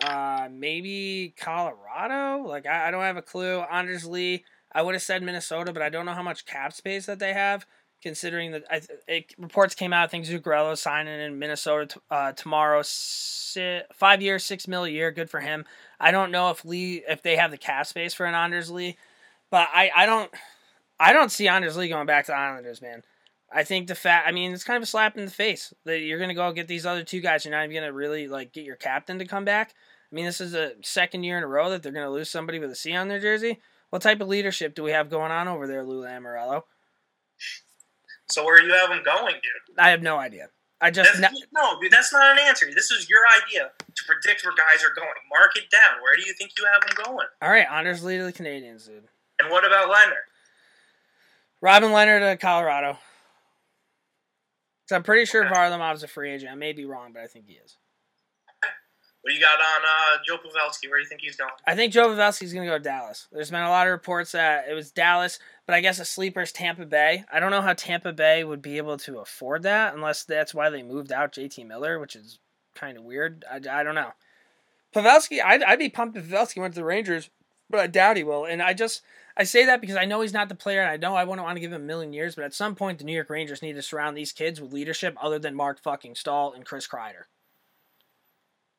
Uh, 0.03 0.49
maybe 0.51 1.35
Colorado. 1.39 2.49
Like 2.49 2.67
I, 2.67 2.89
I 2.89 2.91
don't 2.91 3.03
have 3.03 3.17
a 3.17 3.23
clue. 3.23 3.61
Anders 3.61 4.07
Lee. 4.07 4.45
I 4.73 4.83
would 4.83 4.95
have 4.95 5.03
said 5.03 5.23
Minnesota, 5.23 5.73
but 5.73 5.83
I 5.83 5.89
don't 5.89 6.07
know 6.07 6.15
how 6.15 6.23
much 6.23 6.47
cap 6.47 6.73
space 6.73 7.07
that 7.07 7.19
they 7.19 7.33
have. 7.33 7.67
Considering 8.03 8.53
that 8.53 8.65
I, 8.71 8.81
it, 9.07 9.35
reports 9.37 9.75
came 9.75 9.93
out, 9.93 10.05
I 10.05 10.07
think 10.07 10.25
Zuccarello 10.25 10.77
signing 10.77 11.21
in 11.21 11.39
Minnesota 11.39 11.87
t- 11.87 12.01
uh, 12.11 12.33
tomorrow, 12.33 12.81
si- 12.83 13.83
five 13.93 14.23
years, 14.23 14.43
six 14.45 14.67
mil 14.67 14.85
a 14.85 14.89
year, 14.89 15.11
good 15.11 15.29
for 15.29 15.41
him. 15.41 15.67
I 15.99 16.11
don't 16.11 16.31
know 16.31 16.51
if 16.51 16.65
Lee 16.65 17.03
if 17.07 17.23
they 17.23 17.37
have 17.37 17.51
the 17.51 17.59
cap 17.59 17.87
space 17.87 18.15
for 18.15 18.25
an 18.25 18.35
Anders 18.35 18.71
Lee, 18.71 18.97
but 19.51 19.69
I, 19.75 19.91
I 19.95 20.07
don't 20.07 20.31
I 20.99 21.13
don't 21.13 21.31
see 21.31 21.49
Anders 21.49 21.77
Lee 21.77 21.89
going 21.89 22.07
back 22.07 22.27
to 22.27 22.33
the 22.33 22.39
Islanders, 22.39 22.81
man. 22.81 23.03
I 23.53 23.65
think 23.65 23.87
the 23.87 23.95
fact 23.95 24.27
I 24.27 24.33
mean 24.33 24.53
it's 24.53 24.65
kind 24.65 24.79
of 24.79 24.83
a 24.83 24.87
slap 24.87 25.19
in 25.19 25.27
the 25.27 25.31
face 25.31 25.75
that 25.85 26.01
you're 26.01 26.21
gonna 26.21 26.35
go 26.35 26.53
get 26.53 26.69
these 26.69 26.87
other 26.87 27.05
two 27.05 27.21
guys. 27.21 27.45
You're 27.45 27.53
not 27.53 27.65
even 27.65 27.75
gonna 27.77 27.93
really 27.93 28.29
like 28.29 28.53
get 28.53 28.65
your 28.65 28.77
captain 28.77 29.19
to 29.19 29.27
come 29.27 29.45
back. 29.45 29.75
I 30.11 30.15
mean 30.15 30.25
this 30.25 30.41
is 30.41 30.53
the 30.53 30.77
second 30.83 31.25
year 31.25 31.37
in 31.37 31.45
a 31.45 31.49
row 31.49 31.69
that 31.69 31.83
they're 31.83 31.93
gonna 31.93 32.11
lose 32.11 32.31
somebody 32.31 32.59
with 32.59 32.71
a 32.71 32.77
C 32.77 32.95
on 32.95 33.09
their 33.09 33.21
jersey. 33.21 33.61
What 33.91 34.03
type 34.03 34.21
of 34.21 34.29
leadership 34.29 34.75
do 34.75 34.85
we 34.85 34.93
have 34.93 35.11
going 35.11 35.33
on 35.33 35.49
over 35.49 35.67
there, 35.67 35.85
Lou 35.85 36.05
Lamoriello? 36.05 36.63
So 38.31 38.45
where 38.45 38.61
do 38.61 38.67
you 38.67 38.73
have 38.73 38.91
him 38.91 39.03
going, 39.05 39.35
dude? 39.35 39.79
I 39.79 39.91
have 39.91 40.03
no 40.03 40.19
idea. 40.19 40.49
I 40.81 40.91
just 40.91 41.21
no, 41.21 41.79
dude, 41.81 41.93
that's 41.93 42.13
not 42.13 42.33
an 42.33 42.39
answer. 42.49 42.67
This 42.75 42.91
is 42.91 43.09
your 43.11 43.21
idea 43.45 43.71
to 43.79 44.05
predict 44.07 44.45
where 44.45 44.55
guys 44.55 44.83
are 44.83 44.95
going. 44.95 45.13
Mark 45.31 45.55
it 45.57 45.71
down. 45.71 46.01
Where 46.03 46.17
do 46.17 46.23
you 46.27 46.33
think 46.33 46.53
you 46.57 46.67
have 46.73 46.81
them 46.81 47.05
going? 47.05 47.27
all 47.43 47.51
right. 47.51 47.67
Anders 47.71 48.03
Lee 48.03 48.17
to 48.17 48.25
the 48.25 48.33
Canadiens, 48.33 48.87
dude. 48.87 49.05
And 49.41 49.51
what 49.51 49.67
about 49.67 49.91
Lehner? 49.91 50.23
Robin 51.61 51.91
Lehner 51.91 52.31
to 52.31 52.37
Colorado. 52.39 52.97
So 54.87 54.97
I'm 54.97 55.03
pretty 55.03 55.27
sure 55.27 55.45
Varlamov's 55.45 56.03
a 56.03 56.09
free 56.09 56.33
agent. 56.33 56.51
I 56.51 56.55
may 56.55 56.73
be 56.73 56.85
wrong, 56.85 57.13
but 57.13 57.23
I 57.23 57.27
think 57.27 57.47
he 57.47 57.55
is. 57.55 57.77
What 59.23 59.31
do 59.31 59.35
you 59.35 59.41
got 59.41 59.61
on 59.61 59.83
uh, 59.85 60.23
Joe 60.27 60.39
Pavelski? 60.39 60.89
Where 60.89 60.99
do 60.99 61.03
you 61.03 61.09
think 61.09 61.21
he's 61.21 61.37
going? 61.37 61.51
I 61.67 61.77
think 61.77 61.93
Joe 61.93 62.09
Pavelski's 62.09 62.55
going 62.55 62.65
to 62.65 62.73
go 62.73 62.79
to 62.79 62.83
Dallas. 62.83 63.29
There's 63.31 63.51
been 63.51 63.61
a 63.61 63.69
lot 63.69 63.87
of 63.87 63.93
reports 63.93 64.33
that 64.33 64.65
it 64.69 64.73
was 64.73 64.91
Dallas, 64.91 65.39
but 65.71 65.77
I 65.77 65.83
guess 65.83 66.01
a 66.01 66.05
sleeper 66.05 66.41
is 66.41 66.51
Tampa 66.51 66.85
Bay. 66.85 67.23
I 67.33 67.39
don't 67.39 67.53
know 67.53 67.63
how 67.63 67.75
Tampa 67.75 68.13
Bay 68.13 68.43
would 68.43 68.61
be 68.61 68.77
able 68.77 68.99
to 68.99 69.21
afford 69.21 69.63
that 69.63 69.95
unless 69.95 70.25
that's 70.25 70.53
why 70.53 70.69
they 70.69 70.83
moved 70.83 71.13
out 71.13 71.31
JT 71.31 71.65
Miller, 71.65 72.01
which 72.01 72.17
is 72.17 72.41
kind 72.75 72.99
of 72.99 73.05
weird. 73.05 73.45
I, 73.49 73.61
I 73.71 73.85
don't 73.85 73.95
know. 73.95 74.11
Pavelski, 74.93 75.41
I'd, 75.41 75.63
I'd 75.63 75.79
be 75.79 75.89
pumped 75.89 76.17
if 76.17 76.27
Pavelski 76.27 76.61
went 76.61 76.75
to 76.75 76.81
the 76.81 76.85
Rangers, 76.85 77.31
but 77.71 77.79
I 77.79 77.87
doubt 77.87 78.17
he 78.17 78.25
will. 78.25 78.47
And 78.47 78.61
I 78.61 78.75
just 78.75 79.03
I 79.37 79.45
say 79.45 79.65
that 79.65 79.81
because 79.81 79.95
I 79.95 80.07
know 80.07 80.23
he's 80.23 80.33
not 80.33 80.49
the 80.49 80.57
player, 80.57 80.81
and 80.81 80.91
I 80.91 80.97
know 80.97 81.15
I 81.15 81.23
wouldn't 81.23 81.45
want 81.45 81.55
to 81.55 81.61
give 81.61 81.73
him 81.73 81.83
a 81.83 81.87
million 81.87 82.13
years, 82.13 82.35
but 82.35 82.43
at 82.43 82.53
some 82.53 82.75
point 82.75 82.99
the 82.99 83.05
New 83.05 83.15
York 83.15 83.31
Rangers 83.31 83.63
need 83.63 83.75
to 83.75 83.83
surround 83.83 84.17
these 84.17 84.33
kids 84.33 84.61
with 84.61 84.73
leadership 84.73 85.17
other 85.23 85.39
than 85.39 85.55
Marc 85.55 85.81
fucking 85.81 86.17
Staal 86.17 86.53
and 86.53 86.67
Chris 86.67 86.89
Kreider. 86.89 87.27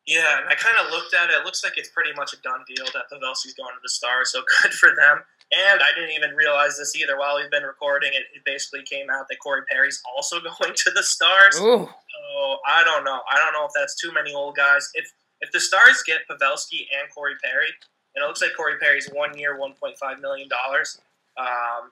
Yeah, 0.06 0.40
and 0.40 0.48
I 0.48 0.56
kind 0.56 0.76
of 0.84 0.90
looked 0.90 1.14
at 1.14 1.30
it. 1.30 1.36
It 1.36 1.44
looks 1.46 1.64
like 1.64 1.78
it's 1.78 1.88
pretty 1.88 2.12
much 2.14 2.34
a 2.34 2.36
done 2.42 2.60
deal 2.68 2.84
that 2.92 3.04
Pavelski's 3.10 3.54
going 3.54 3.72
to 3.72 3.80
the 3.82 3.88
Stars, 3.88 4.30
so 4.30 4.42
good 4.62 4.74
for 4.74 4.90
them. 4.94 5.22
And 5.52 5.82
I 5.82 5.86
didn't 5.94 6.16
even 6.16 6.34
realize 6.34 6.78
this 6.78 6.96
either 6.96 7.18
while 7.18 7.36
we've 7.36 7.50
been 7.50 7.64
recording. 7.64 8.12
It, 8.14 8.24
it 8.34 8.42
basically 8.44 8.82
came 8.84 9.10
out 9.10 9.26
that 9.28 9.36
Corey 9.42 9.62
Perry's 9.70 10.00
also 10.16 10.40
going 10.40 10.74
to 10.74 10.90
the 10.94 11.02
Stars. 11.02 11.56
Ooh, 11.60 11.86
So 11.88 12.56
I 12.66 12.82
don't 12.84 13.04
know. 13.04 13.20
I 13.30 13.36
don't 13.36 13.52
know 13.52 13.66
if 13.66 13.72
that's 13.74 13.94
too 14.00 14.12
many 14.12 14.34
old 14.34 14.56
guys. 14.56 14.88
If 14.94 15.10
if 15.40 15.50
the 15.52 15.60
Stars 15.60 16.02
get 16.06 16.20
Pavelski 16.30 16.86
and 16.98 17.12
Corey 17.14 17.34
Perry, 17.42 17.68
and 18.14 18.24
it 18.24 18.26
looks 18.26 18.40
like 18.40 18.52
Corey 18.56 18.74
Perry's 18.80 19.08
one 19.12 19.36
year, 19.36 19.58
one 19.58 19.74
point 19.74 19.96
five 19.98 20.20
million 20.20 20.48
dollars. 20.48 21.00
Um, 21.36 21.90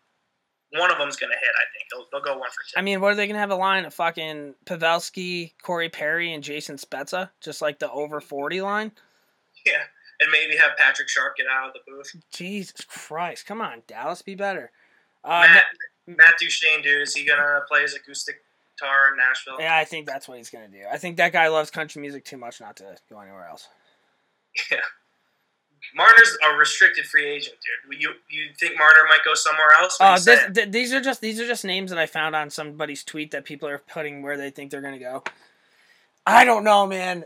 one 0.72 0.90
of 0.90 0.98
them's 0.98 1.16
gonna 1.16 1.34
hit. 1.34 1.50
I 1.56 1.64
think 1.72 1.88
they'll, 1.90 2.06
they'll 2.12 2.34
go 2.34 2.38
one 2.38 2.48
for 2.50 2.62
two. 2.62 2.78
I 2.78 2.82
mean, 2.82 3.00
what 3.00 3.12
are 3.12 3.16
they 3.16 3.26
gonna 3.26 3.40
have 3.40 3.50
a 3.50 3.56
line 3.56 3.84
of 3.84 3.92
fucking 3.92 4.54
Pavelski, 4.64 5.52
Corey 5.62 5.88
Perry, 5.88 6.32
and 6.32 6.44
Jason 6.44 6.76
Spezza, 6.76 7.30
just 7.40 7.60
like 7.60 7.78
the 7.78 7.90
over 7.90 8.20
forty 8.20 8.62
line? 8.62 8.92
yeah, 9.66 9.82
and 10.20 10.30
maybe 10.30 10.56
have 10.56 10.76
Patrick 10.76 11.08
Sharp 11.08 11.36
get 11.36 11.46
out 11.50 11.68
of 11.68 11.72
the 11.74 11.80
booth. 11.90 12.14
Jesus 12.30 12.84
Christ, 12.86 13.46
come 13.46 13.60
on, 13.60 13.82
Dallas, 13.86 14.22
be 14.22 14.34
better. 14.34 14.70
Uh, 15.24 15.46
Matt, 15.48 15.64
Matt 16.06 16.38
Duchene, 16.38 16.82
dude, 16.82 17.02
is 17.02 17.14
he 17.14 17.24
gonna 17.26 17.60
play 17.68 17.82
his 17.82 17.94
acoustic 17.94 18.36
guitar 18.76 19.12
in 19.12 19.16
Nashville? 19.18 19.56
yeah, 19.58 19.76
I 19.76 19.84
think 19.84 20.06
that's 20.06 20.28
what 20.28 20.38
he's 20.38 20.50
gonna 20.50 20.68
do. 20.68 20.82
I 20.90 20.96
think 20.98 21.16
that 21.16 21.32
guy 21.32 21.48
loves 21.48 21.70
country 21.70 22.00
music 22.00 22.24
too 22.24 22.36
much 22.36 22.60
not 22.60 22.76
to 22.76 22.96
go 23.08 23.20
anywhere 23.20 23.46
else. 23.48 23.68
Yeah. 24.70 24.78
Marner's 25.94 26.36
a 26.44 26.56
restricted 26.56 27.06
free 27.06 27.26
agent, 27.26 27.56
dude. 27.88 28.00
You 28.00 28.10
you 28.28 28.50
think 28.58 28.76
Marner 28.78 29.04
might 29.08 29.24
go 29.24 29.34
somewhere 29.34 29.72
else? 29.80 29.96
Uh, 29.98 30.18
this, 30.18 30.44
th- 30.54 30.70
these 30.70 30.92
are 30.92 31.00
just 31.00 31.20
these 31.20 31.40
are 31.40 31.46
just 31.46 31.64
names 31.64 31.90
that 31.90 31.98
I 31.98 32.06
found 32.06 32.36
on 32.36 32.50
somebody's 32.50 33.02
tweet 33.02 33.30
that 33.30 33.44
people 33.44 33.68
are 33.68 33.78
putting 33.78 34.22
where 34.22 34.36
they 34.36 34.50
think 34.50 34.70
they're 34.70 34.82
gonna 34.82 34.98
go. 34.98 35.24
I 36.26 36.44
don't 36.44 36.64
know, 36.64 36.86
man. 36.86 37.24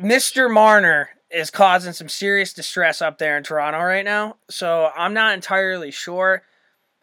Mister 0.00 0.48
Marner 0.48 1.10
is 1.30 1.50
causing 1.50 1.92
some 1.92 2.08
serious 2.08 2.52
distress 2.52 3.02
up 3.02 3.18
there 3.18 3.36
in 3.36 3.44
Toronto 3.44 3.80
right 3.80 4.04
now, 4.04 4.36
so 4.48 4.90
I'm 4.96 5.14
not 5.14 5.34
entirely 5.34 5.90
sure. 5.90 6.42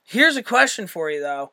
Here's 0.04 0.36
a 0.38 0.44
question 0.44 0.88
for 0.88 1.10
you 1.10 1.22
though. 1.22 1.52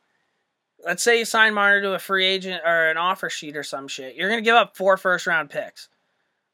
Let's 0.84 1.02
say 1.02 1.18
you 1.18 1.24
sign 1.24 1.54
Marner 1.54 1.80
to 1.82 1.94
a 1.94 1.98
free 1.98 2.26
agent 2.26 2.62
or 2.64 2.88
an 2.88 2.96
offer 2.96 3.30
sheet 3.30 3.56
or 3.56 3.62
some 3.62 3.88
shit. 3.88 4.16
You're 4.16 4.28
gonna 4.28 4.42
give 4.42 4.56
up 4.56 4.76
four 4.76 4.96
first 4.96 5.26
round 5.26 5.50
picks. 5.50 5.88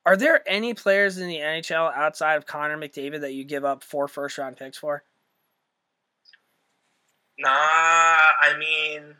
Are 0.04 0.16
there 0.16 0.42
any 0.48 0.74
players 0.74 1.18
in 1.18 1.28
the 1.28 1.36
NHL 1.36 1.94
outside 1.94 2.36
of 2.36 2.46
Connor 2.46 2.78
McDavid 2.78 3.20
that 3.20 3.34
you 3.34 3.44
give 3.44 3.64
up 3.64 3.84
four 3.84 4.08
first 4.08 4.38
round 4.38 4.56
picks 4.56 4.78
for? 4.78 5.04
Nah, 7.38 7.50
I 7.50 8.56
mean, 8.58 9.14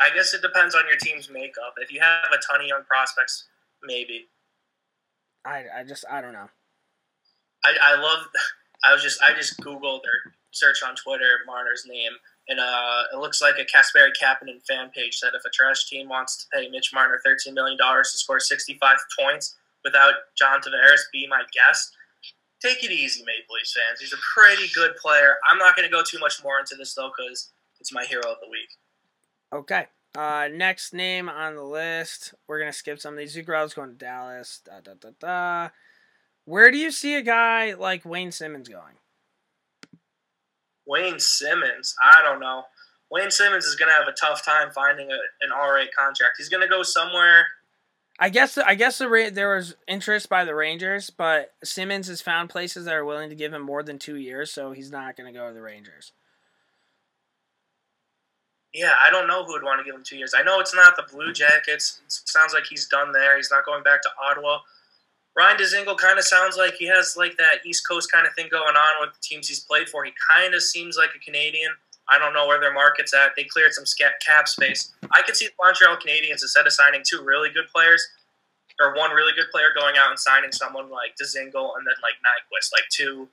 I 0.00 0.14
guess 0.14 0.32
it 0.34 0.42
depends 0.42 0.74
on 0.74 0.82
your 0.86 0.96
team's 0.96 1.28
makeup. 1.28 1.74
If 1.78 1.92
you 1.92 2.00
have 2.00 2.30
a 2.32 2.38
ton 2.46 2.60
of 2.60 2.66
young 2.66 2.84
prospects, 2.84 3.48
maybe. 3.82 4.28
I, 5.44 5.64
I 5.78 5.84
just 5.84 6.04
I 6.10 6.20
don't 6.20 6.32
know. 6.32 6.48
I, 7.64 7.74
I 7.82 8.00
love. 8.00 8.26
I 8.84 8.92
was 8.92 9.02
just 9.02 9.20
I 9.22 9.34
just 9.34 9.58
googled 9.60 10.00
or 10.00 10.34
searched 10.50 10.84
on 10.84 10.94
Twitter 10.94 11.40
Marner's 11.46 11.84
name, 11.86 12.12
and 12.48 12.60
uh, 12.60 13.02
it 13.12 13.18
looks 13.18 13.42
like 13.42 13.56
a 13.58 13.64
Kasperi 13.64 14.10
Kapanen 14.20 14.64
fan 14.66 14.90
page 14.90 15.16
said 15.16 15.30
if 15.34 15.44
a 15.44 15.50
trash 15.50 15.88
team 15.88 16.08
wants 16.08 16.36
to 16.36 16.46
pay 16.52 16.68
Mitch 16.68 16.92
Marner 16.94 17.20
thirteen 17.24 17.54
million 17.54 17.78
dollars 17.78 18.12
to 18.12 18.18
score 18.18 18.40
sixty 18.40 18.74
five 18.80 18.98
points 19.18 19.56
without 19.84 20.14
John 20.36 20.60
Tavares, 20.60 21.00
be 21.12 21.26
my 21.28 21.42
guest. 21.52 21.96
Take 22.60 22.82
it 22.82 22.90
easy, 22.90 23.20
Maple 23.20 23.54
Leafs 23.54 23.72
fans. 23.72 24.00
He's 24.00 24.12
a 24.12 24.16
pretty 24.34 24.68
good 24.74 24.96
player. 24.96 25.36
I'm 25.48 25.58
not 25.58 25.76
going 25.76 25.88
to 25.88 25.92
go 25.92 26.02
too 26.02 26.18
much 26.18 26.42
more 26.42 26.58
into 26.58 26.74
this 26.74 26.94
though, 26.94 27.10
because 27.16 27.52
it's 27.80 27.92
my 27.92 28.04
hero 28.04 28.22
of 28.22 28.38
the 28.40 28.50
week. 28.50 28.68
Okay. 29.52 29.86
Uh, 30.16 30.48
next 30.52 30.92
name 30.92 31.28
on 31.28 31.54
the 31.54 31.62
list. 31.62 32.34
We're 32.46 32.58
gonna 32.58 32.72
skip 32.72 33.00
some 33.00 33.14
of 33.14 33.18
these. 33.18 33.36
Zuccarello's 33.36 33.74
going 33.74 33.90
to 33.90 33.94
Dallas. 33.94 34.60
Da, 34.64 34.80
da, 34.80 34.92
da, 35.00 35.10
da. 35.20 35.68
Where 36.44 36.70
do 36.70 36.78
you 36.78 36.90
see 36.90 37.14
a 37.14 37.22
guy 37.22 37.74
like 37.74 38.04
Wayne 38.04 38.32
Simmonds 38.32 38.68
going? 38.68 38.94
Wayne 40.86 41.18
Simmonds, 41.18 41.94
I 42.02 42.22
don't 42.22 42.40
know. 42.40 42.62
Wayne 43.10 43.30
Simmonds 43.30 43.66
is 43.66 43.76
going 43.76 43.90
to 43.90 43.94
have 43.94 44.08
a 44.08 44.12
tough 44.12 44.44
time 44.44 44.70
finding 44.74 45.10
a, 45.10 45.18
an 45.42 45.50
right 45.50 45.88
contract. 45.94 46.36
He's 46.38 46.48
going 46.48 46.62
to 46.62 46.68
go 46.68 46.82
somewhere. 46.82 47.46
I 48.18 48.30
guess 48.30 48.58
I 48.58 48.74
guess 48.74 48.98
the 48.98 49.08
Ra- 49.08 49.30
there 49.30 49.54
was 49.54 49.76
interest 49.86 50.28
by 50.28 50.44
the 50.44 50.54
Rangers, 50.54 51.10
but 51.10 51.52
Simmonds 51.62 52.08
has 52.08 52.20
found 52.20 52.50
places 52.50 52.86
that 52.86 52.94
are 52.94 53.04
willing 53.04 53.28
to 53.28 53.36
give 53.36 53.52
him 53.52 53.62
more 53.62 53.82
than 53.82 53.98
two 53.98 54.16
years, 54.16 54.50
so 54.50 54.72
he's 54.72 54.90
not 54.90 55.16
going 55.16 55.32
to 55.32 55.38
go 55.38 55.48
to 55.48 55.54
the 55.54 55.62
Rangers. 55.62 56.12
Yeah, 58.74 58.92
I 59.02 59.10
don't 59.10 59.26
know 59.26 59.44
who 59.44 59.52
would 59.52 59.62
want 59.62 59.80
to 59.80 59.84
give 59.84 59.94
him 59.94 60.02
two 60.04 60.16
years. 60.16 60.34
I 60.36 60.42
know 60.42 60.60
it's 60.60 60.74
not 60.74 60.94
the 60.96 61.04
Blue 61.10 61.32
Jackets. 61.32 62.00
It 62.06 62.12
sounds 62.28 62.52
like 62.52 62.64
he's 62.66 62.86
done 62.86 63.12
there. 63.12 63.36
He's 63.36 63.50
not 63.50 63.64
going 63.64 63.82
back 63.82 64.02
to 64.02 64.08
Ottawa. 64.30 64.58
Ryan 65.36 65.56
Dzingel 65.56 65.96
kind 65.96 66.18
of 66.18 66.24
sounds 66.24 66.56
like 66.56 66.74
he 66.74 66.86
has 66.88 67.14
like 67.16 67.36
that 67.38 67.64
East 67.64 67.86
Coast 67.88 68.10
kind 68.10 68.26
of 68.26 68.34
thing 68.34 68.48
going 68.50 68.74
on 68.76 69.00
with 69.00 69.14
the 69.14 69.20
teams 69.22 69.48
he's 69.48 69.60
played 69.60 69.88
for. 69.88 70.04
He 70.04 70.12
kind 70.30 70.52
of 70.52 70.62
seems 70.62 70.96
like 70.96 71.10
a 71.14 71.18
Canadian. 71.20 71.70
I 72.10 72.18
don't 72.18 72.32
know 72.34 72.46
where 72.46 72.58
their 72.60 72.72
market's 72.72 73.14
at. 73.14 73.36
They 73.36 73.44
cleared 73.44 73.72
some 73.72 73.84
cap 74.24 74.48
space. 74.48 74.92
I 75.12 75.22
could 75.22 75.36
see 75.36 75.46
the 75.46 75.52
Montreal 75.62 75.96
Canadiens 75.96 76.42
instead 76.42 76.66
of 76.66 76.72
signing 76.72 77.02
two 77.06 77.22
really 77.22 77.50
good 77.50 77.68
players 77.72 78.04
or 78.80 78.94
one 78.94 79.10
really 79.12 79.32
good 79.34 79.50
player 79.50 79.68
going 79.78 79.96
out 79.96 80.10
and 80.10 80.18
signing 80.18 80.52
someone 80.52 80.90
like 80.90 81.14
Dzingel 81.20 81.76
and 81.76 81.86
then 81.86 81.94
like 82.02 82.14
Nyquist, 82.24 82.72
like 82.72 82.88
two. 82.90 83.28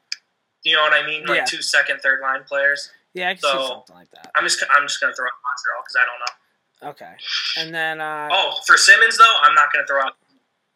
You 0.64 0.76
know 0.76 0.82
what 0.82 0.94
I 0.94 1.06
mean? 1.06 1.26
Like 1.26 1.38
Yeah. 1.40 1.46
two 1.46 1.62
second, 1.62 2.02
third 2.02 2.22
line 2.22 2.44
players. 2.44 2.92
Yeah, 3.16 3.30
I 3.30 3.34
can 3.34 3.42
see 3.42 3.48
something 3.68 3.96
like 3.96 4.12
that. 4.12 4.30
I'm 4.36 4.44
just 4.44 4.64
I'm 4.70 4.84
just 4.88 5.02
gonna 5.02 5.14
throw 5.16 5.26
out 5.26 5.32
Montreal 5.42 5.84
because 5.84 5.96
I 5.96 6.06
don't 6.06 6.20
know. 6.20 6.90
Okay, 6.92 7.14
and 7.58 7.74
then 7.74 8.02
uh, 8.02 8.30
Oh, 8.32 8.60
for 8.68 8.78
Simmonds 8.78 9.18
though, 9.18 9.36
I'm 9.42 9.56
not 9.56 9.74
gonna 9.74 9.88
throw 9.88 10.02
out. 10.02 10.14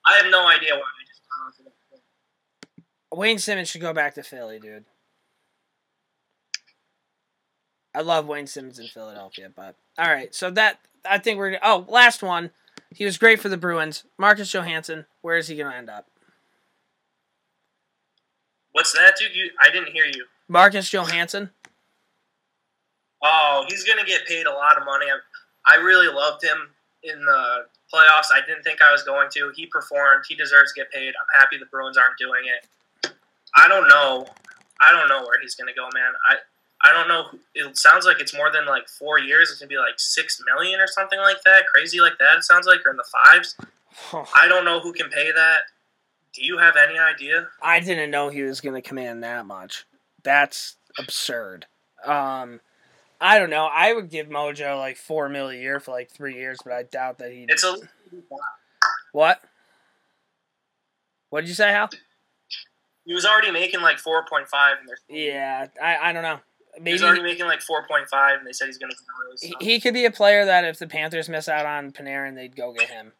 I 0.06 0.16
have 0.18 0.32
no 0.32 0.48
idea 0.48 0.74
why 0.74 0.80
I 0.80 1.03
just 1.06 1.22
threw 1.57 1.66
out. 1.68 3.20
Wayne 3.20 3.38
Simmonds 3.38 3.70
should 3.70 3.82
go 3.82 3.94
back 3.94 4.16
to 4.16 4.24
Philly, 4.24 4.60
dude. 4.60 4.86
I 7.94 8.02
love 8.02 8.26
Wayne 8.28 8.48
Simmonds 8.48 8.80
in 8.80 8.88
Philadelphia, 8.88 9.52
but 9.53 9.76
all 9.98 10.10
right. 10.10 10.34
So 10.34 10.49
that 10.52 10.80
I 11.06 11.18
think 11.18 11.38
we're 11.38 11.60
oh 11.61 11.86
last 11.90 12.24
one. 12.24 12.52
He 12.91 13.06
was 13.06 13.18
great 13.18 13.40
for 13.40 13.49
the 13.49 13.57
Bruins. 13.57 14.03
Marcus 14.18 14.52
Johansson. 14.52 15.06
Where 15.22 15.38
is 15.38 15.48
he 15.48 15.56
going 15.56 15.70
to 15.72 15.78
end 15.78 15.90
up? 15.91 16.07
What's 18.72 18.94
that, 18.94 19.14
dude? 19.20 19.36
You, 19.36 19.52
I 19.60 19.70
didn't 19.70 19.91
hear 19.94 20.06
you. 20.06 20.26
Marcus 20.48 20.90
Johansson. 20.91 21.52
Oh, 23.22 23.66
he's 23.68 23.84
gonna 23.84 24.06
get 24.06 24.26
paid 24.26 24.46
a 24.46 24.54
lot 24.54 24.78
of 24.78 24.86
money. 24.86 25.08
I, 25.08 25.74
I 25.74 25.78
really 25.78 26.08
loved 26.14 26.44
him 26.44 26.70
in 27.04 27.20
the 27.20 27.66
playoffs. 27.94 28.28
I 28.32 28.41
didn't 28.46 28.64
think 28.64 28.82
I 28.82 28.91
was 28.91 29.04
going 29.04 29.30
to. 29.34 29.52
He 29.56 29.66
performed. 29.66 30.26
He 30.28 30.36
deserves 30.36 30.74
to 30.74 30.82
get 30.82 30.91
paid. 30.91 31.10
I'm 31.10 31.40
happy 31.40 31.58
the 31.58 31.66
Bruins 31.66 31.98
aren't 31.98 32.18
doing 32.18 32.44
it. 32.46 33.12
I 33.58 33.68
don't 33.68 33.88
know. 33.88 34.28
I 34.82 34.91
don't 34.91 35.10
know 35.10 35.24
where 35.24 35.40
he's 35.41 35.56
gonna 35.56 35.74
go, 35.74 35.90
man. 35.94 36.12
I 36.30 36.36
I 36.82 36.94
don't 36.94 37.08
know. 37.10 37.38
It 37.56 37.78
sounds 37.78 38.06
like 38.06 38.22
it's 38.22 38.34
more 38.34 38.52
than 38.52 38.66
like 38.66 38.88
four 38.88 39.20
years. 39.20 39.52
It's 39.52 39.60
gonna 39.60 39.68
be 39.68 39.78
like 39.78 40.00
six 40.00 40.41
million 40.46 40.80
or 40.80 40.88
something 40.88 41.20
like 41.20 41.41
that. 41.46 41.64
Crazy 41.74 42.00
like 42.00 42.18
that. 42.20 42.38
It 42.38 42.44
sounds 42.44 42.68
like 42.68 42.86
or 42.86 42.91
in 42.91 42.98
the 42.98 43.04
fives. 43.26 43.56
I 44.14 44.48
don't 44.48 44.66
know 44.66 44.80
who 44.80 44.94
can 44.94 45.10
pay 45.10 45.32
that. 45.32 45.60
Do 46.34 46.44
you 46.46 46.58
have 46.58 46.76
any 46.78 46.98
idea? 46.98 47.48
I 47.62 47.80
didn't 47.80 48.12
know 48.12 48.30
he 48.30 48.44
was 48.44 48.62
going 48.62 48.76
to 48.76 48.88
command 48.88 49.24
that 49.24 49.46
much. 49.46 49.86
That's 50.24 50.76
absurd. 50.98 51.66
Um, 52.06 52.62
I 53.22 53.38
don't 53.38 53.50
know. 53.50 53.66
I 53.72 53.94
would 53.94 54.10
give 54.10 54.28
Mojo 54.28 54.78
like 54.78 54.96
four 54.98 55.28
mil 55.30 55.50
a 55.50 55.56
year 55.56 55.80
for 55.80 55.91
like 55.91 56.10
three 56.10 56.36
years, 56.36 56.58
but 56.64 56.74
I 56.74 56.84
doubt 56.84 57.18
that 57.20 57.32
he. 57.32 57.46
It's 57.48 57.64
a 57.64 57.76
what? 59.12 59.41
What 61.30 61.41
did 61.41 61.50
you 61.50 61.56
say, 61.56 61.72
Hal? 61.72 61.90
he 63.06 63.14
was 63.14 63.26
already 63.26 63.52
making 63.52 63.82
like 63.82 63.98
four 63.98 64.24
point 64.30 64.48
five, 64.48 64.78
and 64.80 64.90
Yeah, 65.10 65.68
I, 65.82 66.10
I 66.10 66.14
don't 66.14 66.24
know. 66.24 66.40
he 66.84 66.94
was 66.94 67.04
already 67.04 67.22
Maybe 67.22 67.34
making 67.34 67.48
like 67.48 67.62
four 67.62 67.86
point 67.88 68.08
five, 68.10 68.38
and 68.38 68.48
they 68.48 68.54
said 68.54 68.68
he's 68.68 68.80
a 68.82 68.86
release. 68.86 69.41
he, 69.41 69.56
he 69.60 69.80
could 69.80 69.94
be 69.94 70.06
a 70.06 70.12
player 70.12 70.46
that 70.46 70.64
if 70.64 70.80
the 70.80 70.88
Panthers 70.88 71.28
miss 71.28 71.50
out 71.50 71.66
on 71.66 71.91
Panarin, 71.91 72.36
they'd 72.36 72.56
go 72.56 72.72
get 72.74 72.90
him. 72.90 73.14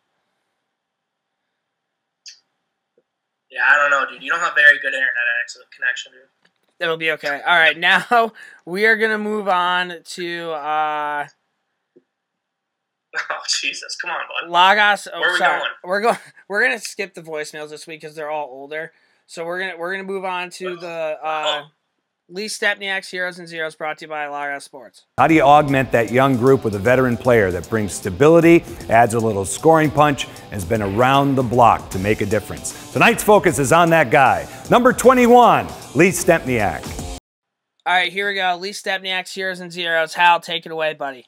Yeah, 3.52 3.62
I 3.68 3.78
don't 3.78 3.90
know, 3.90 4.06
dude. 4.10 4.22
You 4.24 4.30
don't 4.30 4.40
have 4.42 4.54
very 4.54 4.78
good 4.78 4.94
internet 4.94 5.10
connection, 5.76 6.12
dude. 6.12 6.39
It'll 6.80 6.98
be 6.98 7.12
okay. 7.12 7.42
All 7.46 7.58
right, 7.58 7.78
now 7.78 8.32
we 8.66 8.86
are 8.86 8.96
gonna 8.96 9.18
move 9.18 9.48
on 9.48 9.96
to 10.04 10.52
uh 10.52 11.28
Oh 13.16 13.38
Jesus, 13.62 13.96
come 13.96 14.12
on, 14.12 14.18
bud. 14.48 14.52
Lagos. 14.52 15.08
Oh, 15.12 15.20
Where 15.20 15.30
are 15.30 15.34
we 15.34 15.40
sorry. 15.40 15.60
going? 15.60 15.72
We're 15.84 16.02
going. 16.02 16.18
We're 16.48 16.64
gonna 16.64 16.80
skip 16.80 17.14
the 17.14 17.22
voicemails 17.22 17.70
this 17.70 17.88
week 17.88 18.02
because 18.02 18.16
they're 18.16 18.30
all 18.30 18.48
older. 18.50 18.92
So 19.28 19.46
we're 19.46 19.60
gonna 19.60 19.78
we're 19.78 19.92
gonna 19.92 20.04
move 20.08 20.26
on 20.26 20.50
to 20.52 20.76
the 20.78 21.18
uh, 21.24 21.66
Lee 22.32 22.46
Stempniak's 22.46 23.10
Heroes 23.10 23.40
and 23.40 23.48
Zeros, 23.48 23.76
brought 23.76 23.98
to 23.98 24.06
you 24.06 24.10
by 24.10 24.28
Lagos 24.28 24.64
Sports. 24.64 25.06
How 25.18 25.26
do 25.26 25.34
you 25.34 25.42
augment 25.42 25.92
that 25.94 26.12
young 26.12 26.38
group 26.38 26.64
with 26.64 26.76
a 26.76 26.80
veteran 26.80 27.18
player 27.18 27.50
that 27.50 27.68
brings 27.70 27.92
stability, 27.92 28.64
adds 28.88 29.16
a 29.16 29.20
little 29.20 29.46
scoring 29.46 29.90
punch, 29.90 30.26
and 30.26 30.54
has 30.54 30.64
been 30.64 30.84
around 30.84 31.34
the 31.34 31.42
block 31.42 31.90
to 31.90 31.98
make 31.98 32.22
a 32.22 32.28
difference? 32.28 32.94
Tonight's 32.94 33.24
focus 33.24 33.58
is 33.58 33.72
on 33.72 33.90
that 33.90 34.12
guy, 34.12 34.48
number 34.70 34.94
21, 34.94 35.66
Lee 35.96 36.10
Stempniak. 36.10 37.18
All 37.88 37.96
right, 37.96 38.12
here 38.12 38.28
we 38.28 38.36
go. 38.36 38.56
Lee 38.58 38.72
Stempniak's 38.72 39.34
Heroes 39.34 39.60
and 39.60 39.72
Zeros. 39.72 40.14
Hal, 40.14 40.40
take 40.40 40.68
it 40.68 40.72
away, 40.72 40.94
buddy. 40.94 41.26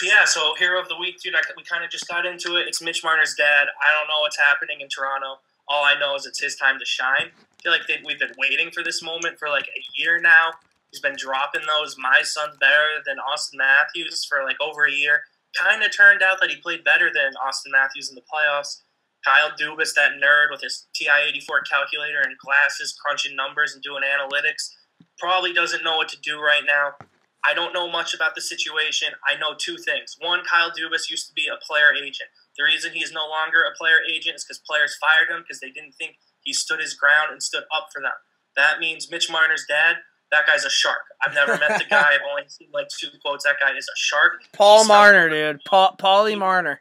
Yeah, 0.00 0.24
so 0.26 0.54
hero 0.58 0.80
of 0.80 0.88
the 0.88 0.96
week, 0.96 1.20
dude. 1.20 1.34
I, 1.34 1.40
we 1.56 1.64
kind 1.64 1.84
of 1.84 1.90
just 1.90 2.06
got 2.06 2.24
into 2.24 2.56
it. 2.56 2.68
It's 2.68 2.80
Mitch 2.80 3.02
Marner's 3.02 3.34
dad. 3.36 3.66
I 3.82 3.92
don't 3.98 4.06
know 4.06 4.20
what's 4.20 4.38
happening 4.38 4.80
in 4.80 4.88
Toronto. 4.88 5.40
All 5.66 5.84
I 5.84 5.98
know 5.98 6.14
is 6.14 6.26
it's 6.26 6.40
his 6.40 6.56
time 6.56 6.78
to 6.78 6.84
shine. 6.84 7.30
I 7.60 7.62
feel 7.62 7.72
like 7.72 7.86
they, 7.86 8.00
we've 8.04 8.18
been 8.18 8.34
waiting 8.38 8.70
for 8.70 8.82
this 8.82 9.02
moment 9.02 9.38
for 9.38 9.48
like 9.48 9.68
a 9.68 9.82
year 9.94 10.18
now. 10.18 10.52
He's 10.90 11.00
been 11.00 11.16
dropping 11.16 11.62
those 11.68 11.96
"my 11.98 12.22
son's 12.22 12.56
better 12.56 13.02
than 13.04 13.18
Auston 13.18 13.58
Matthews" 13.58 14.24
for 14.24 14.44
like 14.44 14.56
over 14.60 14.86
a 14.86 14.92
year. 14.92 15.22
Kind 15.54 15.82
of 15.82 15.94
turned 15.94 16.22
out 16.22 16.38
that 16.40 16.50
he 16.50 16.56
played 16.56 16.84
better 16.84 17.10
than 17.12 17.32
Auston 17.34 17.72
Matthews 17.72 18.08
in 18.08 18.14
the 18.14 18.22
playoffs. 18.22 18.82
Kyle 19.24 19.50
Dubas, 19.50 19.92
that 19.94 20.12
nerd 20.12 20.50
with 20.50 20.62
his 20.62 20.86
TI-84 20.94 21.68
calculator 21.68 22.20
and 22.20 22.38
glasses, 22.38 22.96
crunching 23.04 23.36
numbers 23.36 23.74
and 23.74 23.82
doing 23.82 24.02
analytics, 24.02 24.70
probably 25.18 25.52
doesn't 25.52 25.84
know 25.84 25.96
what 25.96 26.08
to 26.08 26.20
do 26.20 26.40
right 26.40 26.64
now. 26.66 26.94
I 27.44 27.52
don't 27.52 27.74
know 27.74 27.90
much 27.90 28.14
about 28.14 28.34
the 28.34 28.40
situation. 28.40 29.08
I 29.28 29.36
know 29.36 29.54
two 29.58 29.76
things. 29.76 30.16
One, 30.20 30.40
Kyle 30.44 30.70
Dubas 30.70 31.10
used 31.10 31.28
to 31.28 31.34
be 31.34 31.48
a 31.48 31.60
player 31.64 31.92
agent. 31.92 32.30
The 32.56 32.64
reason 32.64 32.92
he's 32.92 33.12
no 33.12 33.28
longer 33.28 33.62
a 33.62 33.76
player 33.76 33.98
agent 34.08 34.36
is 34.36 34.44
because 34.44 34.58
players 34.58 34.96
fired 34.96 35.28
him 35.28 35.42
because 35.42 35.60
they 35.60 35.70
didn't 35.70 35.92
think 35.92 36.16
he 36.42 36.52
stood 36.52 36.80
his 36.80 36.94
ground 36.94 37.30
and 37.30 37.42
stood 37.42 37.64
up 37.74 37.88
for 37.92 38.00
them. 38.00 38.12
That 38.56 38.78
means 38.78 39.10
Mitch 39.10 39.30
Marner's 39.30 39.64
dad, 39.68 39.96
that 40.30 40.46
guy's 40.46 40.64
a 40.64 40.70
shark. 40.70 41.00
I've 41.26 41.34
never 41.34 41.58
met 41.58 41.78
the 41.78 41.84
guy. 41.88 42.14
I've 42.14 42.20
only 42.28 42.44
seen 42.48 42.68
like 42.72 42.88
two 42.88 43.08
quotes. 43.22 43.44
That 43.44 43.56
guy 43.60 43.76
is 43.76 43.86
a 43.86 43.96
shark. 43.96 44.42
Paul 44.52 44.84
Marner, 44.86 45.28
dude. 45.28 45.60
Paul 45.66 45.96
Paulie 46.00 46.38
Marner. 46.38 46.78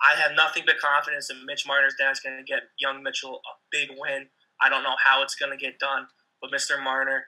I 0.00 0.18
have 0.20 0.32
nothing 0.36 0.62
but 0.64 0.78
confidence 0.78 1.28
in 1.30 1.44
Mitch 1.44 1.66
Marner's 1.66 1.94
dad's 1.98 2.20
going 2.20 2.36
to 2.36 2.44
get 2.44 2.62
young 2.78 3.02
Mitchell 3.02 3.34
a 3.34 3.52
big 3.72 3.88
win. 3.98 4.26
I 4.60 4.68
don't 4.68 4.84
know 4.84 4.94
how 5.04 5.22
it's 5.22 5.34
going 5.34 5.50
to 5.50 5.58
get 5.58 5.78
done, 5.80 6.06
but 6.40 6.52
Mr. 6.52 6.82
Marner, 6.82 7.24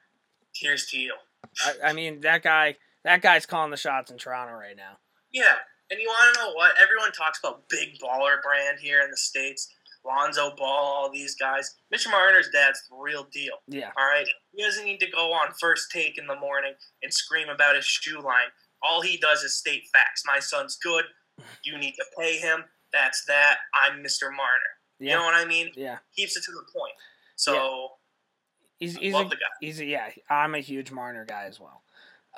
here's 0.54 0.86
to 0.90 0.98
you. 0.98 1.14
I, 1.64 1.90
I 1.90 1.92
mean, 1.92 2.20
that 2.20 2.42
guy. 2.42 2.76
That 3.02 3.22
guy's 3.22 3.46
calling 3.46 3.70
the 3.70 3.78
shots 3.78 4.10
in 4.10 4.18
Toronto 4.18 4.52
right 4.52 4.76
now. 4.76 4.98
Yeah, 5.32 5.54
and 5.90 5.98
you 5.98 6.06
want 6.06 6.34
to 6.34 6.40
know 6.40 6.52
what? 6.52 6.72
Everyone 6.78 7.10
talks 7.12 7.38
about 7.38 7.66
big 7.70 7.98
baller 7.98 8.42
brand 8.42 8.78
here 8.78 9.00
in 9.00 9.10
the 9.10 9.16
states. 9.16 9.74
Lonzo 10.04 10.54
Ball, 10.56 10.66
all 10.68 11.10
these 11.12 11.34
guys. 11.36 11.74
Mitch 11.90 12.06
Marner's 12.10 12.48
dad's 12.52 12.82
the 12.88 12.96
real 12.96 13.26
deal. 13.32 13.54
Yeah. 13.68 13.90
All 13.98 14.06
right, 14.06 14.26
he 14.54 14.62
doesn't 14.62 14.84
need 14.84 15.00
to 15.00 15.10
go 15.10 15.32
on 15.32 15.52
first 15.60 15.90
take 15.92 16.18
in 16.18 16.26
the 16.26 16.36
morning 16.36 16.72
and 17.02 17.12
scream 17.12 17.48
about 17.48 17.76
his 17.76 17.84
shoe 17.84 18.20
line. 18.20 18.48
All 18.82 19.02
he 19.02 19.16
does 19.18 19.42
is 19.42 19.54
state 19.58 19.82
facts. 19.92 20.22
My 20.26 20.38
son's 20.38 20.76
good. 20.82 21.04
You 21.64 21.78
need 21.78 21.92
to 21.92 22.04
pay 22.18 22.38
him. 22.38 22.64
That's 22.92 23.24
that. 23.26 23.58
I'm 23.74 24.02
Mr. 24.02 24.24
Marner. 24.24 24.70
You 24.98 25.10
know 25.10 25.22
what 25.24 25.34
I 25.34 25.44
mean? 25.44 25.70
Yeah. 25.76 25.98
Keeps 26.16 26.36
it 26.36 26.42
to 26.44 26.52
the 26.52 26.64
point. 26.76 26.92
So 27.36 27.88
He's 28.78 28.96
I 28.96 29.00
he's 29.00 29.12
love 29.14 29.26
a, 29.26 29.28
the 29.30 29.36
guy. 29.36 29.46
he's 29.60 29.80
a, 29.80 29.84
yeah. 29.84 30.08
I'm 30.30 30.54
a 30.54 30.60
huge 30.60 30.90
Marner 30.90 31.24
guy 31.26 31.44
as 31.44 31.60
well. 31.60 31.82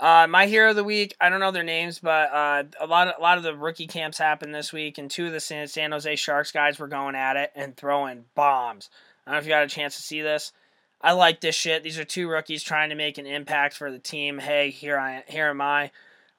Uh, 0.00 0.26
my 0.26 0.46
hero 0.46 0.70
of 0.70 0.76
the 0.76 0.84
week. 0.84 1.14
I 1.20 1.28
don't 1.28 1.40
know 1.40 1.50
their 1.50 1.62
names, 1.62 1.98
but 1.98 2.32
uh, 2.32 2.64
a 2.80 2.86
lot 2.86 3.08
of 3.08 3.14
a 3.18 3.22
lot 3.22 3.38
of 3.38 3.44
the 3.44 3.54
rookie 3.54 3.86
camps 3.86 4.18
happened 4.18 4.54
this 4.54 4.72
week, 4.72 4.98
and 4.98 5.10
two 5.10 5.26
of 5.26 5.32
the 5.32 5.40
San, 5.40 5.68
San 5.68 5.92
Jose 5.92 6.16
Sharks 6.16 6.50
guys 6.50 6.78
were 6.78 6.88
going 6.88 7.14
at 7.14 7.36
it 7.36 7.52
and 7.54 7.76
throwing 7.76 8.24
bombs. 8.34 8.90
I 9.26 9.30
don't 9.30 9.34
know 9.36 9.38
if 9.40 9.44
you 9.44 9.50
got 9.50 9.64
a 9.64 9.68
chance 9.68 9.96
to 9.96 10.02
see 10.02 10.22
this. 10.22 10.52
I 11.00 11.12
like 11.12 11.40
this 11.40 11.54
shit. 11.54 11.82
These 11.82 11.98
are 11.98 12.04
two 12.04 12.28
rookies 12.28 12.62
trying 12.62 12.90
to 12.90 12.94
make 12.94 13.18
an 13.18 13.26
impact 13.26 13.76
for 13.76 13.90
the 13.90 13.98
team. 13.98 14.38
Hey, 14.38 14.70
here 14.70 14.98
I 14.98 15.24
here 15.28 15.48
am 15.48 15.60
I. 15.60 15.90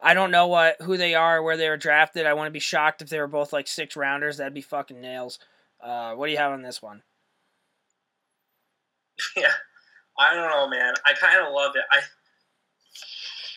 I 0.02 0.14
don't 0.14 0.32
know 0.32 0.48
what 0.48 0.82
who 0.82 0.98
they 0.98 1.16
are, 1.16 1.42
where 1.42 1.58
they 1.58 1.70
were 1.70 1.78
drafted. 1.78 2.26
I 2.26 2.34
want 2.34 2.48
to 2.48 2.52
be 2.52 2.60
shocked 2.60 3.02
if 3.02 3.10
they 3.10 3.20
were 3.20 3.28
both 3.28 3.54
like 3.54 3.68
six 3.68 3.96
rounders. 3.96 4.38
That'd 4.38 4.54
be 4.54 4.62
fucking 4.62 5.00
nails. 5.00 5.40
Uh, 5.82 6.14
what 6.14 6.26
do 6.28 6.32
you 6.32 6.38
have 6.38 6.52
on 6.52 6.62
this 6.62 6.82
one? 6.82 7.04
yeah, 9.38 9.52
I 10.18 10.34
don't 10.34 10.50
know, 10.50 10.70
man. 10.70 10.94
I 11.06 11.14
kind 11.14 11.46
of 11.46 11.54
love 11.54 11.74
it. 11.76 11.84
I 11.92 12.02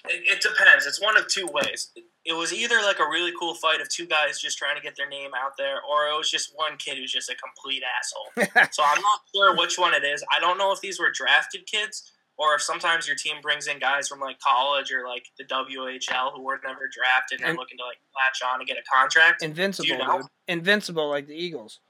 it, 0.08 0.22
it 0.26 0.40
depends. 0.42 0.86
It's 0.86 1.00
one 1.00 1.16
of 1.16 1.26
two 1.28 1.46
ways. 1.52 1.90
It 2.24 2.32
was 2.32 2.52
either 2.52 2.76
like 2.82 2.98
a 2.98 3.04
really 3.08 3.32
cool 3.38 3.54
fight 3.54 3.80
of 3.80 3.88
two 3.88 4.06
guys 4.06 4.40
just 4.40 4.58
trying 4.58 4.76
to 4.76 4.82
get 4.82 4.96
their 4.96 5.08
name 5.08 5.30
out 5.36 5.52
there, 5.56 5.76
or 5.88 6.06
it 6.08 6.16
was 6.16 6.30
just 6.30 6.52
one 6.56 6.76
kid 6.76 6.98
who's 6.98 7.12
just 7.12 7.30
a 7.30 7.36
complete 7.36 7.82
asshole. 7.98 8.66
so 8.72 8.82
I'm 8.82 9.00
not 9.00 9.20
sure 9.34 9.56
which 9.56 9.78
one 9.78 9.94
it 9.94 10.04
is. 10.04 10.24
I 10.36 10.40
don't 10.40 10.58
know 10.58 10.72
if 10.72 10.80
these 10.80 10.98
were 10.98 11.10
drafted 11.12 11.66
kids 11.66 12.10
or 12.38 12.54
if 12.54 12.62
sometimes 12.62 13.06
your 13.06 13.16
team 13.16 13.36
brings 13.40 13.66
in 13.66 13.78
guys 13.78 14.08
from 14.08 14.20
like 14.20 14.38
college 14.40 14.92
or 14.92 15.06
like 15.06 15.26
the 15.38 15.44
WHL 15.44 16.32
who 16.34 16.42
were 16.42 16.60
never 16.64 16.88
drafted 16.92 17.40
and, 17.40 17.50
And- 17.50 17.58
looking 17.58 17.78
to 17.78 17.84
like 17.84 17.98
latch 18.14 18.42
on 18.46 18.60
and 18.60 18.68
get 18.68 18.76
a 18.76 18.82
contract. 18.92 19.42
Invincible, 19.42 19.88
you 19.88 19.98
know? 19.98 20.18
dude. 20.18 20.26
Invincible 20.48 21.08
like 21.08 21.26
the 21.26 21.34
Eagles. 21.34 21.80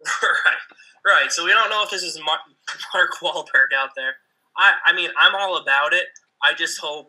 right, 0.22 1.12
right. 1.22 1.32
So 1.32 1.44
we 1.44 1.50
don't 1.50 1.70
know 1.70 1.82
if 1.82 1.90
this 1.90 2.02
is 2.02 2.18
Mark, 2.24 2.40
Mark 2.94 3.10
Wahlberg 3.20 3.76
out 3.76 3.90
there. 3.96 4.14
I, 4.56 4.74
I 4.86 4.92
mean, 4.92 5.10
I'm 5.18 5.34
all 5.34 5.56
about 5.58 5.92
it. 5.92 6.06
I 6.42 6.54
just 6.54 6.80
hope, 6.80 7.08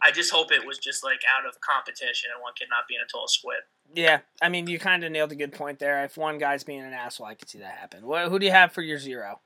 I 0.00 0.10
just 0.10 0.32
hope 0.32 0.52
it 0.52 0.66
was 0.66 0.78
just 0.78 1.04
like 1.04 1.20
out 1.36 1.46
of 1.46 1.60
competition 1.60 2.30
and 2.34 2.42
one 2.42 2.52
kid 2.58 2.68
not 2.70 2.88
being 2.88 3.00
a 3.04 3.10
total 3.10 3.28
squid. 3.28 3.58
Yeah, 3.94 4.20
I 4.40 4.48
mean, 4.48 4.66
you 4.66 4.78
kind 4.78 5.04
of 5.04 5.12
nailed 5.12 5.32
a 5.32 5.36
good 5.36 5.52
point 5.52 5.78
there. 5.78 6.04
If 6.04 6.16
one 6.16 6.38
guy's 6.38 6.64
being 6.64 6.80
an 6.80 6.92
asshole, 6.92 7.26
I 7.26 7.34
could 7.34 7.48
see 7.48 7.58
that 7.58 7.76
happen. 7.78 8.06
What, 8.06 8.28
who 8.28 8.38
do 8.38 8.46
you 8.46 8.52
have 8.52 8.72
for 8.72 8.82
your 8.82 8.98
zero? 8.98 9.40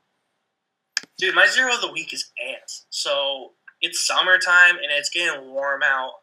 Dude, 1.17 1.35
my 1.35 1.47
zero 1.47 1.73
of 1.73 1.81
the 1.81 1.91
week 1.91 2.13
is 2.13 2.31
ants. 2.47 2.85
So 2.89 3.53
it's 3.81 4.05
summertime 4.05 4.75
and 4.77 4.91
it's 4.91 5.09
getting 5.09 5.49
warm 5.51 5.83
out. 5.83 6.13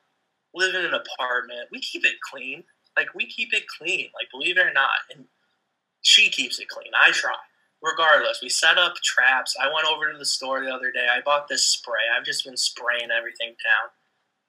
Live 0.55 0.74
in 0.74 0.85
an 0.85 0.95
apartment. 0.95 1.69
We 1.73 1.81
keep 1.81 2.05
it 2.05 2.15
clean. 2.31 2.65
Like 2.97 3.15
we 3.15 3.27
keep 3.27 3.53
it 3.53 3.65
clean. 3.78 4.09
Like 4.15 4.31
believe 4.31 4.57
it 4.57 4.66
or 4.66 4.73
not, 4.73 4.91
and 5.15 5.27
she 6.03 6.31
keeps 6.31 6.61
it 6.61 6.69
clean. 6.69 6.93
I 6.95 7.11
try. 7.11 7.35
Regardless, 7.82 8.41
we 8.41 8.49
set 8.49 8.78
up 8.78 8.95
traps. 9.03 9.57
I 9.61 9.66
went 9.66 9.86
over 9.86 10.11
to 10.11 10.16
the 10.16 10.24
store 10.24 10.65
the 10.65 10.73
other 10.73 10.91
day. 10.91 11.07
I 11.12 11.20
bought 11.20 11.49
this 11.49 11.66
spray. 11.66 12.07
I've 12.16 12.24
just 12.24 12.45
been 12.45 12.57
spraying 12.57 13.11
everything 13.11 13.49
down. 13.49 13.91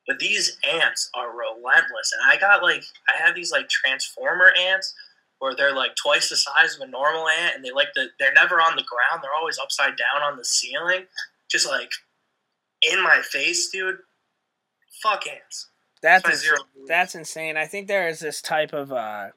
But 0.08 0.20
these 0.20 0.58
ants 0.70 1.10
are 1.16 1.36
relentless, 1.36 2.14
and 2.14 2.32
I 2.32 2.40
got 2.40 2.62
like 2.62 2.84
I 3.10 3.24
have 3.24 3.36
these 3.36 3.52
like 3.52 3.70
transformer 3.70 4.52
ants 4.58 4.94
where 5.40 5.56
they're 5.56 5.76
like 5.76 5.96
twice 5.96 6.30
the 6.30 6.36
size 6.36 6.76
of 6.76 6.88
a 6.88 6.92
normal 6.92 7.28
ant, 7.28 7.56
and 7.56 7.66
they 7.66 7.72
like 7.72 7.90
the 7.96 8.08
they're 8.20 8.34
never 8.34 8.56
on 8.56 8.76
the 8.76 8.84
ground. 8.84 9.24
They're 9.24 9.36
always 9.38 9.60
upside 9.60 9.98
down 9.98 10.24
on 10.24 10.38
the 10.38 10.46
ceiling, 10.46 11.06
just 11.50 11.68
like 11.68 11.92
in 12.92 13.02
my 13.02 13.22
face, 13.22 13.70
dude. 13.70 13.98
Fuck 15.02 15.28
ants. 15.28 15.70
That's 16.02 16.30
ins- 16.30 16.42
zero. 16.42 16.58
that's 16.88 17.16
insane. 17.16 17.58
I 17.58 17.66
think 17.66 17.88
there 17.88 18.08
is 18.08 18.20
this 18.20 18.42
type 18.42 18.74
of 18.74 18.92
uh, 18.92 19.30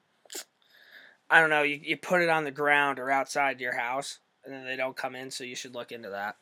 I 1.29 1.39
don't 1.39 1.49
know. 1.49 1.63
You 1.63 1.79
you 1.81 1.97
put 1.97 2.21
it 2.21 2.29
on 2.29 2.43
the 2.43 2.51
ground 2.51 2.99
or 2.99 3.09
outside 3.09 3.59
your 3.59 3.75
house, 3.75 4.19
and 4.45 4.53
then 4.53 4.65
they 4.65 4.75
don't 4.75 4.95
come 4.95 5.15
in. 5.15 5.31
So 5.31 5.43
you 5.43 5.55
should 5.55 5.75
look 5.75 5.91
into 5.91 6.09
that. 6.09 6.35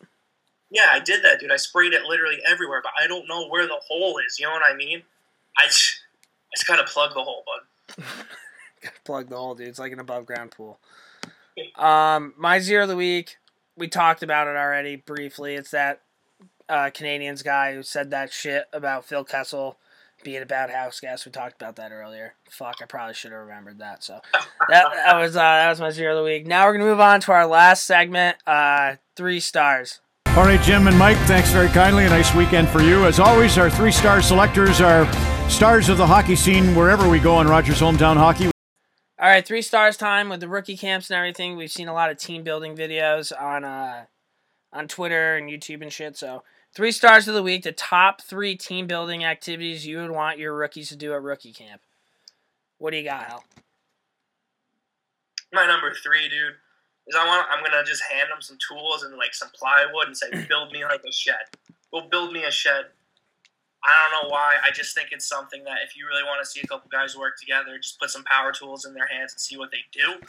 Yeah, 0.70 0.88
I 0.92 1.00
did 1.00 1.24
that, 1.24 1.40
dude. 1.40 1.52
I 1.52 1.58
sprayed 1.58 1.94
it 1.94 2.04
literally 2.04 2.40
everywhere, 2.46 2.82
but 2.84 2.92
I 3.02 3.08
don't 3.08 3.28
know 3.28 3.48
where 3.48 3.66
the 3.66 3.80
hole 3.88 4.20
is. 4.26 4.40
You 4.40 4.48
know 4.48 4.52
what 4.52 4.64
I 4.70 4.76
mean? 4.76 5.02
I 5.58 5.66
just, 5.66 6.02
I 6.54 6.58
just 6.58 6.68
gotta 6.68 6.84
plug 6.84 7.14
the 7.14 7.24
hole, 7.24 7.44
bud. 7.46 8.04
Plug 9.04 9.28
the 9.28 9.36
hole, 9.36 9.56
dude. 9.56 9.68
It's 9.68 9.80
like 9.80 9.92
an 9.92 10.00
above 10.00 10.26
ground 10.26 10.52
pool. 10.52 10.80
Um, 11.76 12.34
my 12.38 12.60
zero 12.60 12.84
of 12.84 12.90
the 12.90 12.96
week, 12.96 13.38
we 13.76 13.88
talked 13.88 14.22
about 14.24 14.48
it 14.48 14.56
already 14.56 14.96
briefly. 14.96 15.56
It's 15.56 15.72
that 15.72 16.02
uh, 16.70 16.90
Canadiens 16.94 17.44
guy 17.44 17.74
who 17.74 17.84
said 17.84 18.12
that 18.12 18.32
shit 18.32 18.66
about 18.72 19.06
Phil 19.06 19.24
Kessel 19.24 19.78
being 20.24 20.42
a 20.42 20.46
bad 20.46 20.70
house 20.70 21.00
guest. 21.00 21.26
We 21.26 21.32
talked 21.32 21.62
about 21.62 21.76
that 21.78 21.92
earlier. 21.92 22.34
Fuck, 22.50 22.76
I 22.82 22.86
probably 22.86 23.14
should 23.14 23.32
have 23.32 23.42
remembered 23.42 23.80
that. 23.80 24.04
So 24.04 24.20
that 24.70 24.86
that 24.94 25.18
was 25.18 25.36
uh, 25.36 25.40
that 25.40 25.70
was 25.70 25.80
my 25.80 25.92
zero 25.92 26.14
of 26.14 26.18
the 26.18 26.24
week. 26.24 26.46
Now 26.46 26.66
we're 26.66 26.74
gonna 26.74 26.86
move 26.86 27.00
on 27.00 27.22
to 27.22 27.32
our 27.32 27.48
last 27.48 27.86
segment. 27.86 28.38
Uh, 28.46 28.96
three 29.16 29.40
stars. 29.40 30.02
All 30.38 30.44
right, 30.44 30.62
Jim 30.62 30.88
and 30.88 30.96
Mike, 31.00 31.18
thanks 31.26 31.50
very 31.50 31.68
kindly. 31.70 32.06
A 32.06 32.10
nice 32.10 32.36
weekend 32.36 32.70
for 32.70 32.80
you. 32.80 33.06
As 33.08 33.20
always, 33.20 33.58
our 33.58 33.72
three 33.72 33.92
star 33.92 34.22
selectors 34.22 34.80
are 34.80 35.12
stars 35.50 35.90
of 35.90 35.98
the 35.98 36.06
hockey 36.06 36.36
scene 36.36 36.76
wherever 36.76 37.10
we 37.10 37.18
go 37.18 37.34
on 37.34 37.48
Rogers 37.48 37.80
Hometown 37.80 38.18
Hockey. 38.18 38.46
All 38.46 38.52
right, 39.28 39.44
three 39.44 39.64
stars 39.64 39.98
time 39.98 40.30
with 40.30 40.40
the 40.40 40.48
rookie 40.48 40.78
camps 40.78 41.10
and 41.10 41.18
everything. 41.18 41.58
We've 41.58 41.72
seen 41.72 41.88
a 41.88 41.94
lot 41.94 42.12
of 42.12 42.20
team 42.20 42.44
building 42.44 42.76
videos 42.76 43.32
on 43.36 43.64
uh, 43.64 44.06
on 44.72 44.88
Twitter 44.88 45.38
and 45.38 45.50
YouTube 45.50 45.82
and 45.82 45.92
shit. 45.92 46.16
So 46.16 46.44
three 46.72 46.92
stars 46.92 47.28
of 47.28 47.34
the 47.34 47.42
week, 47.42 47.64
the 47.64 47.72
top 47.72 48.22
three 48.22 48.56
team 48.56 48.86
building 48.86 49.26
activities 49.26 49.88
you 49.88 49.98
would 49.98 50.12
want 50.12 50.38
your 50.38 50.56
rookies 50.56 50.90
to 50.90 50.96
do 50.96 51.16
at 51.16 51.24
rookie 51.24 51.52
camp. 51.52 51.82
What 52.78 52.92
do 52.92 52.98
you 52.98 53.06
got, 53.06 53.24
Hal? 53.24 53.44
My 55.52 55.66
number 55.66 55.96
three, 55.96 56.30
dude, 56.30 56.58
is 57.08 57.16
I 57.16 57.26
want. 57.26 57.48
I'm 57.52 57.64
gonna 57.64 57.84
just 57.84 58.04
hand 58.04 58.30
them 58.30 58.42
some 58.42 58.58
tools 58.58 59.04
and 59.04 59.16
like 59.18 59.34
some 59.34 59.50
plywood 59.56 60.08
and 60.08 60.18
say, 60.18 60.30
build 60.50 60.72
me 60.72 60.84
like 60.84 61.02
a 61.08 61.12
shed. 61.12 61.48
Go 61.92 62.02
build 62.10 62.34
me 62.34 62.44
a 62.44 62.52
shed. 62.52 62.86
I 63.84 63.90
don't 64.12 64.24
know 64.24 64.30
why. 64.30 64.58
I 64.64 64.72
just 64.72 64.94
think 64.96 65.10
it's 65.12 65.28
something 65.28 65.64
that 65.64 65.78
if 65.86 65.96
you 65.96 66.08
really 66.08 66.24
want 66.24 66.44
to 66.44 66.46
see 66.46 66.60
a 66.62 66.68
couple 66.68 66.90
guys 66.90 67.16
work 67.16 67.40
together, 67.40 67.78
just 67.78 68.00
put 68.00 68.10
some 68.10 68.24
power 68.26 68.52
tools 68.52 68.86
in 68.86 68.94
their 68.94 69.08
hands 69.08 69.34
and 69.34 69.40
see 69.40 69.58
what 69.58 69.72
they 69.72 69.86
do. 69.94 70.20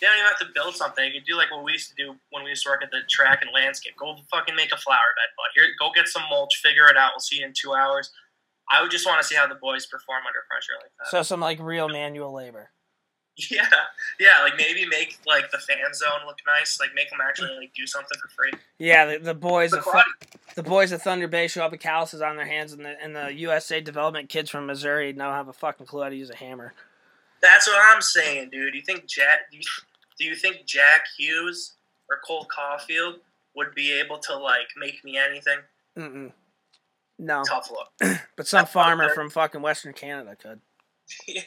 They 0.00 0.06
don't 0.06 0.16
even 0.16 0.26
have 0.26 0.38
to 0.38 0.50
build 0.54 0.74
something. 0.74 1.04
You 1.04 1.20
can 1.20 1.22
do 1.26 1.36
like 1.36 1.50
what 1.50 1.62
we 1.62 1.72
used 1.72 1.90
to 1.90 1.94
do 1.94 2.16
when 2.30 2.42
we 2.42 2.50
used 2.50 2.64
to 2.64 2.70
work 2.70 2.82
at 2.82 2.90
the 2.90 3.00
track 3.10 3.42
and 3.42 3.50
landscape. 3.52 3.94
Go 3.98 4.16
fucking 4.30 4.56
make 4.56 4.72
a 4.72 4.78
flower 4.78 5.12
bed, 5.14 5.30
bud. 5.36 5.50
Here, 5.54 5.66
go 5.78 5.90
get 5.94 6.08
some 6.08 6.22
mulch. 6.30 6.56
Figure 6.62 6.88
it 6.88 6.96
out. 6.96 7.12
We'll 7.14 7.20
see 7.20 7.38
you 7.38 7.46
in 7.46 7.52
two 7.54 7.74
hours. 7.74 8.10
I 8.70 8.80
would 8.80 8.90
just 8.90 9.06
want 9.06 9.20
to 9.20 9.26
see 9.26 9.34
how 9.34 9.46
the 9.46 9.54
boys 9.56 9.86
perform 9.86 10.22
under 10.26 10.40
pressure 10.48 10.72
like 10.80 10.90
that. 10.98 11.08
So 11.10 11.22
some 11.22 11.40
like 11.40 11.60
real 11.60 11.88
manual 11.88 12.32
labor. 12.32 12.70
Yeah, 13.50 13.66
yeah, 14.20 14.42
like 14.42 14.58
maybe 14.58 14.86
make 14.86 15.18
like 15.26 15.50
the 15.50 15.58
fan 15.58 15.94
zone 15.94 16.26
look 16.26 16.38
nice. 16.46 16.78
Like 16.78 16.90
make 16.94 17.08
them 17.08 17.20
actually 17.26 17.56
like 17.56 17.72
do 17.74 17.86
something 17.86 18.18
for 18.20 18.28
free. 18.28 18.52
Yeah, 18.78 19.06
the, 19.06 19.18
the 19.18 19.34
boys 19.34 19.70
The 19.70 19.78
of 19.78 20.02
the 20.54 20.62
boys 20.62 20.92
of 20.92 21.00
Thunder 21.00 21.28
Bay 21.28 21.48
show 21.48 21.64
up 21.64 21.70
with 21.72 21.80
calluses 21.80 22.20
on 22.20 22.36
their 22.36 22.46
hands, 22.46 22.74
and 22.74 22.84
the 22.84 22.94
and 23.02 23.16
the 23.16 23.32
USA 23.32 23.80
development 23.80 24.28
kids 24.28 24.50
from 24.50 24.66
Missouri 24.66 25.12
don't 25.14 25.32
have 25.32 25.48
a 25.48 25.52
fucking 25.54 25.86
clue 25.86 26.02
how 26.02 26.10
to 26.10 26.14
use 26.14 26.28
a 26.28 26.36
hammer. 26.36 26.74
That's 27.40 27.66
what 27.66 27.80
I'm 27.92 28.02
saying, 28.02 28.50
dude. 28.50 28.72
Do 28.72 28.78
You 28.78 28.84
think 28.84 29.06
Jack? 29.06 29.50
Do 29.50 29.56
you, 29.56 29.62
do 30.18 30.24
you 30.26 30.36
think 30.36 30.66
Jack 30.66 31.06
Hughes 31.16 31.72
or 32.10 32.18
Cole 32.24 32.46
Caufield 32.54 33.14
would 33.56 33.74
be 33.74 33.92
able 33.98 34.18
to 34.18 34.36
like 34.36 34.68
make 34.76 35.02
me 35.04 35.16
anything? 35.16 35.58
Mm-mm. 35.96 36.32
No, 37.18 37.42
Tough 37.44 37.70
look. 37.70 38.18
but 38.36 38.46
some 38.46 38.66
farmer 38.66 39.08
from 39.10 39.30
fucking 39.30 39.62
Western 39.62 39.92
Canada 39.92 40.36
could. 40.36 40.60
yeah. 41.26 41.42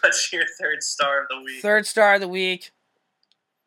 What's 0.00 0.32
your 0.32 0.44
third 0.60 0.82
star 0.82 1.22
of 1.22 1.28
the 1.28 1.40
week? 1.42 1.62
Third 1.62 1.86
star 1.86 2.14
of 2.14 2.20
the 2.20 2.28
week. 2.28 2.70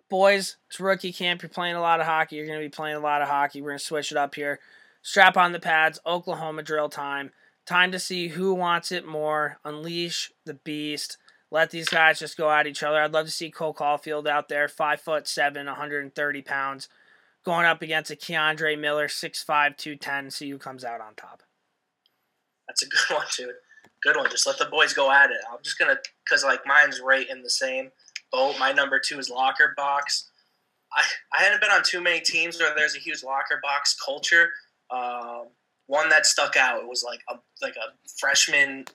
Boys, 0.10 0.58
it's 0.70 0.80
rookie 0.80 1.14
camp. 1.14 1.42
You're 1.42 1.50
playing 1.50 1.76
a 1.76 1.82
lot 1.82 2.00
of 2.00 2.06
hockey. 2.06 2.36
You're 2.36 2.46
going 2.46 2.60
to 2.60 2.66
be 2.66 2.70
playing 2.70 2.96
a 2.96 3.00
lot 3.00 3.22
of 3.22 3.28
hockey. 3.28 3.62
We're 3.62 3.70
going 3.70 3.80
to 3.80 3.86
switch 3.86 4.12
it 4.12 4.18
up 4.18 4.36
here. 4.36 4.60
Strap 5.02 5.38
on 5.38 5.52
the 5.52 5.60
pads. 5.60 6.00
Oklahoma 6.06 6.64
drill 6.64 6.90
time. 6.90 7.32
Time 7.66 7.92
to 7.92 8.00
see 8.00 8.30
who 8.30 8.54
wants 8.54 8.92
it 8.92 9.08
more. 9.08 9.60
Unleash 9.64 10.32
the 10.46 10.54
beast. 10.54 11.18
Let 11.50 11.70
these 11.70 11.88
guys 11.88 12.20
just 12.20 12.36
go 12.36 12.50
at 12.50 12.66
each 12.68 12.82
other. 12.82 13.02
I'd 13.02 13.14
love 13.14 13.28
to 13.28 13.32
see 13.32 13.52
Cole 13.52 13.76
Caufield 13.76 14.28
out 14.28 14.50
there, 14.50 14.68
five 14.68 15.00
foot 15.00 15.28
seven, 15.28 15.68
130 15.68 16.42
pounds, 16.42 16.90
going 17.46 17.68
up 17.68 17.84
against 17.84 18.10
a 18.10 18.16
K'Andre 18.16 18.78
Miller, 18.78 19.08
6'5", 19.08 19.78
210. 19.78 20.32
See 20.32 20.50
who 20.50 20.58
comes 20.58 20.84
out 20.84 21.00
on 21.00 21.14
top. 21.14 21.44
That's 22.68 22.82
a 22.82 22.88
good 22.88 23.00
one, 23.16 23.26
dude. 23.38 23.50
Good 24.04 24.18
one. 24.18 24.30
Just 24.30 24.46
let 24.46 24.58
the 24.58 24.66
boys 24.66 24.94
go 24.94 25.12
at 25.12 25.32
it. 25.32 25.38
I'm 25.52 25.60
just 25.64 25.80
gonna, 25.80 25.98
cause 26.30 26.44
like 26.44 26.66
mine's 26.66 27.00
right 27.00 27.30
in 27.30 27.42
the 27.42 27.50
same 27.50 27.92
boat. 28.32 28.56
My 28.60 28.74
number 28.74 29.00
two 29.00 29.20
is 29.20 29.30
locker 29.30 29.74
box. 29.78 30.30
I 30.92 31.04
I 31.32 31.44
hadn't 31.44 31.62
been 31.62 31.72
on 31.72 31.84
too 31.84 32.02
many 32.02 32.20
teams 32.20 32.60
where 32.60 32.74
there's 32.76 32.96
a 32.96 33.00
huge 33.00 33.24
locker 33.24 33.60
box 33.64 33.96
culture. 34.04 34.50
Um, 34.92 35.48
one 35.88 36.10
that 36.10 36.26
stuck 36.26 36.58
out 36.58 36.82
it 36.82 36.88
was 36.88 37.04
like 37.04 37.22
a 37.30 37.36
like 37.62 37.76
a 37.76 37.94
freshman 38.20 38.86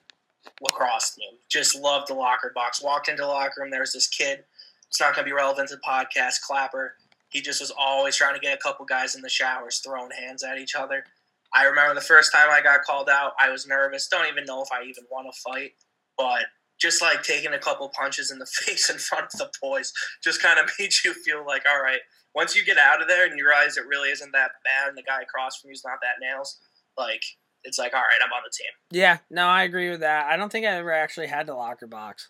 lacrosse 0.61 1.15
team. 1.15 1.31
Just 1.49 1.75
loved 1.75 2.09
the 2.09 2.13
locker 2.13 2.51
box. 2.53 2.81
Walked 2.81 3.09
into 3.09 3.23
the 3.23 3.27
locker 3.27 3.61
room. 3.61 3.71
There 3.71 3.81
was 3.81 3.93
this 3.93 4.07
kid. 4.07 4.43
It's 4.87 4.99
not 4.99 5.15
gonna 5.15 5.25
be 5.25 5.33
relevant 5.33 5.69
to 5.69 5.75
the 5.75 5.81
podcast. 5.81 6.41
Clapper. 6.41 6.95
He 7.29 7.41
just 7.41 7.61
was 7.61 7.71
always 7.77 8.15
trying 8.15 8.33
to 8.33 8.39
get 8.39 8.55
a 8.57 8.61
couple 8.61 8.85
guys 8.85 9.15
in 9.15 9.21
the 9.21 9.29
showers 9.29 9.79
throwing 9.79 10.09
hands 10.11 10.43
at 10.43 10.57
each 10.57 10.75
other. 10.75 11.05
I 11.53 11.65
remember 11.65 11.95
the 11.95 12.01
first 12.01 12.31
time 12.31 12.49
I 12.51 12.61
got 12.61 12.83
called 12.83 13.09
out, 13.09 13.33
I 13.39 13.49
was 13.49 13.65
nervous. 13.65 14.07
Don't 14.07 14.27
even 14.27 14.45
know 14.45 14.61
if 14.61 14.69
I 14.71 14.83
even 14.83 15.03
want 15.11 15.27
to 15.33 15.41
fight, 15.41 15.71
but 16.17 16.45
just 16.79 17.01
like 17.01 17.23
taking 17.23 17.53
a 17.53 17.59
couple 17.59 17.89
punches 17.89 18.31
in 18.31 18.39
the 18.39 18.45
face 18.51 18.89
in 18.89 18.97
front 18.97 19.25
of 19.25 19.31
the 19.39 19.49
boys 19.61 19.91
just 20.23 20.41
kind 20.41 20.59
of 20.59 20.69
made 20.79 20.91
you 21.03 21.13
feel 21.13 21.45
like, 21.45 21.63
all 21.67 21.81
right, 21.81 21.99
once 22.35 22.55
you 22.55 22.63
get 22.63 22.77
out 22.77 23.01
of 23.01 23.07
there 23.07 23.25
and 23.25 23.37
you 23.37 23.45
realize 23.45 23.77
it 23.77 23.87
really 23.87 24.09
isn't 24.09 24.31
that 24.31 24.51
bad 24.63 24.89
and 24.89 24.97
the 24.97 25.03
guy 25.03 25.21
across 25.21 25.59
from 25.59 25.69
you's 25.69 25.83
not 25.83 25.97
that 26.01 26.23
nails, 26.25 26.59
like 26.97 27.23
it's 27.63 27.79
like, 27.79 27.93
all 27.93 28.01
right, 28.01 28.21
I'm 28.23 28.31
on 28.31 28.43
the 28.45 28.51
team. 28.55 28.71
Yeah, 28.91 29.17
no, 29.29 29.47
I 29.47 29.63
agree 29.63 29.89
with 29.89 29.99
that. 30.01 30.27
I 30.27 30.37
don't 30.37 30.51
think 30.51 30.65
I 30.65 30.77
ever 30.77 30.93
actually 30.93 31.27
had 31.27 31.47
the 31.47 31.55
locker 31.55 31.87
box. 31.87 32.29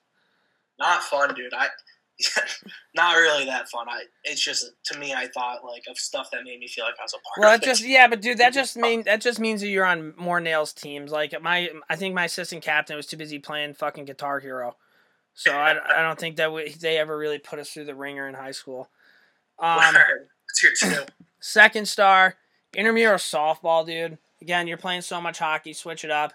Not 0.80 1.04
fun, 1.04 1.36
dude. 1.36 1.54
I 1.54 1.68
not 2.96 3.16
really 3.16 3.46
that 3.46 3.70
fun. 3.70 3.88
I 3.90 4.04
it's 4.24 4.42
just 4.44 4.72
to 4.86 5.00
me, 5.00 5.14
I 5.14 5.28
thought 5.28 5.64
like 5.64 5.84
of 5.90 5.98
stuff 5.98 6.30
that 6.32 6.44
made 6.44 6.60
me 6.60 6.68
feel 6.68 6.86
like 6.86 6.96
I 7.00 7.04
was 7.04 7.14
a 7.14 7.18
part 7.18 7.40
Well, 7.40 7.56
of 7.56 7.62
it. 7.62 7.66
just 7.66 7.86
yeah, 7.86 8.08
but 8.08 8.22
dude, 8.22 8.38
that 8.40 8.54
just 8.54 8.76
mean 8.76 9.04
that 9.04 9.22
just 9.22 9.40
means 9.40 9.62
that 9.62 9.68
you're 9.70 9.86
on 9.86 10.14
more 10.18 10.40
nails 10.40 10.74
teams. 10.74 11.12
Like 11.12 11.40
my, 11.42 11.70
I 11.90 11.96
think 11.96 12.14
my 12.16 12.26
assistant 12.26 12.64
captain 12.64 12.96
was 12.96 13.06
too 13.06 13.18
busy 13.18 13.40
playing 13.40 13.74
fucking 13.76 14.06
Guitar 14.06 14.40
Hero, 14.40 14.76
so 15.34 15.52
I, 15.54 15.72
I 15.98 16.02
don't 16.02 16.20
think 16.20 16.36
that 16.38 16.52
we, 16.52 16.70
they 16.74 16.98
ever 16.98 17.18
really 17.18 17.40
put 17.40 17.60
us 17.60 17.70
through 17.70 17.86
the 17.86 17.96
ringer 17.96 18.28
in 18.28 18.36
high 18.36 18.52
school. 18.52 18.90
Um, 19.62 19.94
your 20.64 20.72
two? 20.74 21.04
second 21.42 21.86
star, 21.86 22.36
intramural 22.74 23.18
softball, 23.18 23.86
dude. 23.86 24.18
Again, 24.42 24.68
you're 24.68 24.78
playing 24.78 25.02
so 25.02 25.20
much 25.20 25.40
hockey, 25.40 25.74
switch 25.74 26.06
it 26.06 26.12
up. 26.12 26.32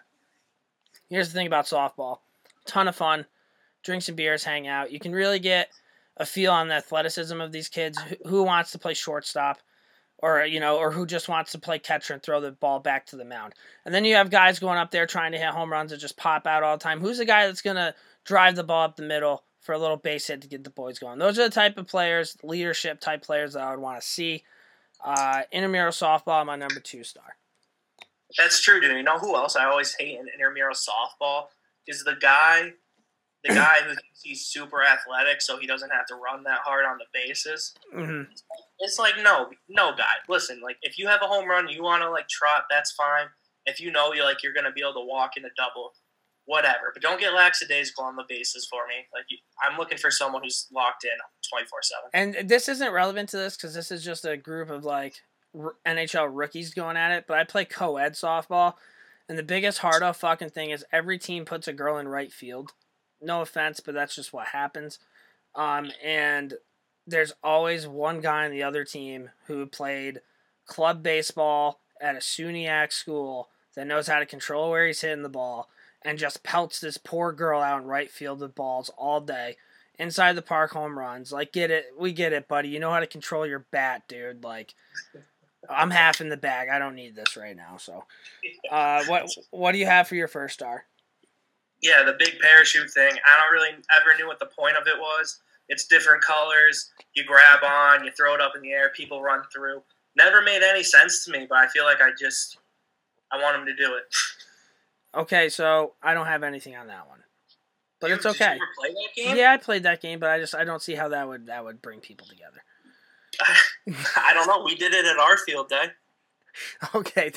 Here's 1.08 1.28
the 1.28 1.34
thing 1.34 1.46
about 1.46 1.64
softball: 1.64 2.18
ton 2.66 2.86
of 2.86 2.94
fun. 2.94 3.24
Drink 3.84 4.02
some 4.02 4.14
beers, 4.14 4.44
hang 4.44 4.66
out. 4.66 4.90
You 4.90 4.98
can 4.98 5.12
really 5.12 5.38
get 5.38 5.70
a 6.16 6.24
feel 6.26 6.52
on 6.52 6.68
the 6.68 6.74
athleticism 6.74 7.40
of 7.40 7.52
these 7.52 7.68
kids. 7.68 7.98
Who- 8.26 8.42
wants 8.42 8.72
to 8.72 8.78
play 8.78 8.94
shortstop, 8.94 9.58
or 10.18 10.44
you 10.44 10.60
know, 10.60 10.78
or 10.78 10.90
who 10.90 11.06
just 11.06 11.28
wants 11.28 11.52
to 11.52 11.58
play 11.58 11.78
catcher 11.78 12.14
and 12.14 12.22
throw 12.22 12.40
the 12.40 12.52
ball 12.52 12.80
back 12.80 13.06
to 13.06 13.16
the 13.16 13.24
mound. 13.24 13.54
And 13.84 13.94
then 13.94 14.04
you 14.04 14.14
have 14.14 14.30
guys 14.30 14.58
going 14.58 14.78
up 14.78 14.90
there 14.90 15.06
trying 15.06 15.32
to 15.32 15.38
hit 15.38 15.48
home 15.48 15.70
runs 15.70 15.92
and 15.92 16.00
just 16.00 16.16
pop 16.16 16.46
out 16.46 16.62
all 16.62 16.76
the 16.76 16.82
time. 16.82 17.00
Who's 17.00 17.18
the 17.18 17.24
guy 17.24 17.46
that's 17.46 17.62
gonna 17.62 17.94
drive 18.24 18.56
the 18.56 18.64
ball 18.64 18.84
up 18.84 18.96
the 18.96 19.02
middle 19.02 19.44
for 19.60 19.72
a 19.72 19.78
little 19.78 19.96
base 19.96 20.26
hit 20.26 20.40
to 20.42 20.48
get 20.48 20.64
the 20.64 20.70
boys 20.70 20.98
going? 20.98 21.18
Those 21.18 21.38
are 21.38 21.44
the 21.44 21.54
type 21.54 21.76
of 21.78 21.86
players, 21.86 22.36
leadership 22.42 23.00
type 23.00 23.22
players 23.22 23.52
that 23.52 23.62
I 23.62 23.70
would 23.70 23.80
want 23.80 24.00
to 24.00 24.06
see. 24.06 24.44
Uh, 25.04 25.42
intramural 25.52 25.92
softball, 25.92 26.46
my 26.46 26.56
number 26.56 26.80
two 26.80 27.04
star. 27.04 27.36
That's 28.38 28.62
true, 28.62 28.80
dude. 28.80 28.96
You 28.96 29.02
know 29.02 29.18
who 29.18 29.36
else 29.36 29.56
I 29.56 29.66
always 29.66 29.94
hate 29.94 30.18
in 30.18 30.26
intramural 30.28 30.74
softball 30.74 31.46
is 31.86 32.02
the 32.04 32.16
guy, 32.20 32.72
the 33.44 33.54
guy 33.54 33.76
who 33.86 33.94
he's 34.22 34.46
super 34.46 34.82
athletic, 34.82 35.42
so 35.42 35.58
he 35.58 35.66
doesn't 35.66 35.90
have 35.90 36.06
to 36.06 36.14
run 36.14 36.42
that 36.44 36.60
hard 36.64 36.84
on 36.86 36.98
the 36.98 37.04
bases. 37.12 37.74
hmm 37.92 38.22
It's 38.80 38.98
like 38.98 39.14
no, 39.22 39.50
no, 39.68 39.92
guy. 39.96 40.04
Listen, 40.28 40.60
like 40.62 40.76
if 40.82 40.98
you 40.98 41.06
have 41.08 41.20
a 41.22 41.26
home 41.26 41.48
run, 41.48 41.68
you 41.68 41.82
want 41.82 42.02
to 42.02 42.10
like 42.10 42.28
trot, 42.28 42.64
that's 42.70 42.92
fine. 42.92 43.26
If 43.66 43.80
you 43.80 43.90
know 43.92 44.12
you 44.12 44.24
like 44.24 44.42
you're 44.42 44.52
gonna 44.54 44.72
be 44.72 44.80
able 44.80 44.94
to 44.94 45.06
walk 45.06 45.36
in 45.36 45.44
a 45.44 45.48
double, 45.56 45.92
whatever. 46.46 46.90
But 46.92 47.02
don't 47.02 47.20
get 47.20 47.32
lackadaisical 47.34 48.04
on 48.04 48.16
the 48.16 48.24
bases 48.28 48.66
for 48.70 48.86
me. 48.86 48.94
Like 49.12 49.24
you- 49.28 49.38
I'm 49.62 49.78
looking 49.78 49.98
for 49.98 50.10
someone 50.10 50.42
who's 50.42 50.66
locked 50.72 51.04
in 51.04 51.10
24 51.50 51.78
seven. 51.82 52.10
And 52.38 52.48
this 52.48 52.68
isn't 52.68 52.92
relevant 52.92 53.28
to 53.30 53.36
this 53.36 53.56
because 53.56 53.74
this 53.74 53.90
is 53.90 54.04
just 54.04 54.24
a 54.24 54.36
group 54.36 54.70
of 54.70 54.84
like 54.84 55.14
r- 55.58 55.76
NHL 55.86 56.28
rookies 56.32 56.74
going 56.74 56.96
at 56.96 57.12
it. 57.12 57.26
But 57.26 57.38
I 57.38 57.44
play 57.44 57.64
co-ed 57.64 58.12
softball, 58.14 58.74
and 59.28 59.38
the 59.38 59.42
biggest 59.42 59.78
hard 59.78 60.02
off 60.02 60.18
fucking 60.20 60.50
thing 60.50 60.70
is 60.70 60.84
every 60.92 61.18
team 61.18 61.44
puts 61.44 61.68
a 61.68 61.72
girl 61.72 61.96
in 61.98 62.08
right 62.08 62.32
field. 62.32 62.72
No 63.24 63.40
offense, 63.40 63.80
but 63.80 63.94
that's 63.94 64.14
just 64.14 64.32
what 64.32 64.48
happens. 64.48 64.98
Um, 65.54 65.90
and 66.02 66.54
there's 67.06 67.32
always 67.42 67.86
one 67.86 68.20
guy 68.20 68.44
on 68.44 68.50
the 68.50 68.62
other 68.62 68.84
team 68.84 69.30
who 69.46 69.66
played 69.66 70.20
club 70.66 71.02
baseball 71.02 71.80
at 72.00 72.16
a 72.16 72.18
SUNYAC 72.18 72.92
school 72.92 73.48
that 73.74 73.86
knows 73.86 74.06
how 74.06 74.18
to 74.18 74.26
control 74.26 74.70
where 74.70 74.86
he's 74.86 75.00
hitting 75.00 75.22
the 75.22 75.28
ball 75.28 75.68
and 76.02 76.18
just 76.18 76.42
pelts 76.42 76.80
this 76.80 76.98
poor 76.98 77.32
girl 77.32 77.60
out 77.60 77.82
in 77.82 77.88
right 77.88 78.10
field 78.10 78.40
with 78.40 78.54
balls 78.54 78.90
all 78.96 79.20
day 79.20 79.56
inside 79.98 80.34
the 80.34 80.42
park 80.42 80.72
home 80.72 80.98
runs. 80.98 81.32
Like, 81.32 81.52
get 81.52 81.70
it? 81.70 81.86
We 81.98 82.12
get 82.12 82.32
it, 82.32 82.48
buddy. 82.48 82.68
You 82.68 82.80
know 82.80 82.90
how 82.90 83.00
to 83.00 83.06
control 83.06 83.46
your 83.46 83.66
bat, 83.70 84.02
dude. 84.08 84.44
Like, 84.44 84.74
I'm 85.68 85.90
half 85.90 86.20
in 86.20 86.28
the 86.28 86.36
bag. 86.36 86.68
I 86.68 86.78
don't 86.78 86.94
need 86.94 87.14
this 87.14 87.36
right 87.36 87.56
now. 87.56 87.76
So, 87.78 88.04
uh, 88.70 89.04
what 89.06 89.28
what 89.50 89.72
do 89.72 89.78
you 89.78 89.86
have 89.86 90.08
for 90.08 90.14
your 90.14 90.28
first 90.28 90.54
star? 90.54 90.84
Yeah, 91.84 92.02
the 92.02 92.16
big 92.18 92.40
parachute 92.40 92.90
thing. 92.90 93.12
I 93.12 93.38
don't 93.38 93.52
really 93.52 93.68
ever 94.00 94.16
knew 94.16 94.26
what 94.26 94.38
the 94.38 94.46
point 94.46 94.74
of 94.78 94.86
it 94.86 94.98
was. 94.98 95.40
It's 95.68 95.86
different 95.86 96.22
colors. 96.22 96.90
You 97.14 97.24
grab 97.24 97.62
on, 97.62 98.04
you 98.06 98.10
throw 98.12 98.34
it 98.34 98.40
up 98.40 98.52
in 98.56 98.62
the 98.62 98.70
air, 98.72 98.90
people 98.96 99.20
run 99.22 99.42
through. 99.54 99.82
Never 100.16 100.40
made 100.40 100.62
any 100.62 100.82
sense 100.82 101.24
to 101.26 101.30
me, 101.30 101.46
but 101.48 101.58
I 101.58 101.68
feel 101.68 101.84
like 101.84 102.00
I 102.00 102.08
just 102.18 102.56
I 103.30 103.40
want 103.42 103.56
them 103.56 103.66
to 103.66 103.74
do 103.76 103.94
it. 103.96 104.04
Okay, 105.14 105.50
so 105.50 105.92
I 106.02 106.14
don't 106.14 106.26
have 106.26 106.42
anything 106.42 106.74
on 106.74 106.86
that 106.86 107.06
one, 107.06 107.20
but 108.00 108.08
You- 108.08 108.14
it's 108.16 108.24
Did 108.24 108.38
you 108.40 108.44
okay. 108.46 108.54
ever 108.54 108.60
play 108.78 108.88
that 108.90 109.08
game? 109.14 109.36
Yeah, 109.36 109.52
I 109.52 109.56
played 109.58 109.82
that 109.82 110.00
game, 110.00 110.18
but 110.20 110.30
I 110.30 110.40
just 110.40 110.54
I 110.54 110.64
don't 110.64 110.82
see 110.82 110.94
how 110.94 111.08
that 111.08 111.28
would 111.28 111.46
that 111.48 111.64
would 111.64 111.82
bring 111.82 112.00
people 112.00 112.26
together. 112.26 112.62
I 114.16 114.32
don't 114.32 114.46
know. 114.46 114.64
We 114.64 114.74
did 114.74 114.94
it 114.94 115.04
at 115.04 115.18
our 115.18 115.36
field 115.36 115.68
day. 115.68 115.86
Okay, 116.94 117.32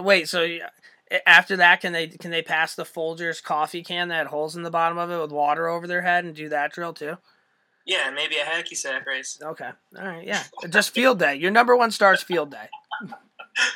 wait. 0.00 0.28
So 0.28 0.46
after 1.26 1.56
that, 1.56 1.80
can 1.80 1.92
they 1.92 2.08
can 2.08 2.30
they 2.30 2.42
pass 2.42 2.74
the 2.74 2.84
Folgers 2.84 3.42
coffee 3.42 3.82
can 3.82 4.08
that 4.08 4.14
had 4.16 4.26
holes 4.28 4.56
in 4.56 4.62
the 4.62 4.70
bottom 4.70 4.98
of 4.98 5.10
it 5.10 5.20
with 5.20 5.32
water 5.32 5.68
over 5.68 5.86
their 5.86 6.02
head 6.02 6.24
and 6.24 6.34
do 6.34 6.48
that 6.48 6.72
drill 6.72 6.92
too? 6.94 7.16
Yeah, 7.86 8.10
maybe 8.10 8.36
a 8.38 8.44
hacky 8.44 8.76
sack 8.76 9.06
race. 9.06 9.38
Okay, 9.42 9.68
all 9.98 10.06
right, 10.06 10.26
yeah. 10.26 10.42
Just 10.70 10.90
field 10.90 11.18
day. 11.18 11.34
Your 11.34 11.50
number 11.50 11.76
one 11.76 11.90
starts 11.90 12.22
field 12.22 12.50
day. 12.50 12.68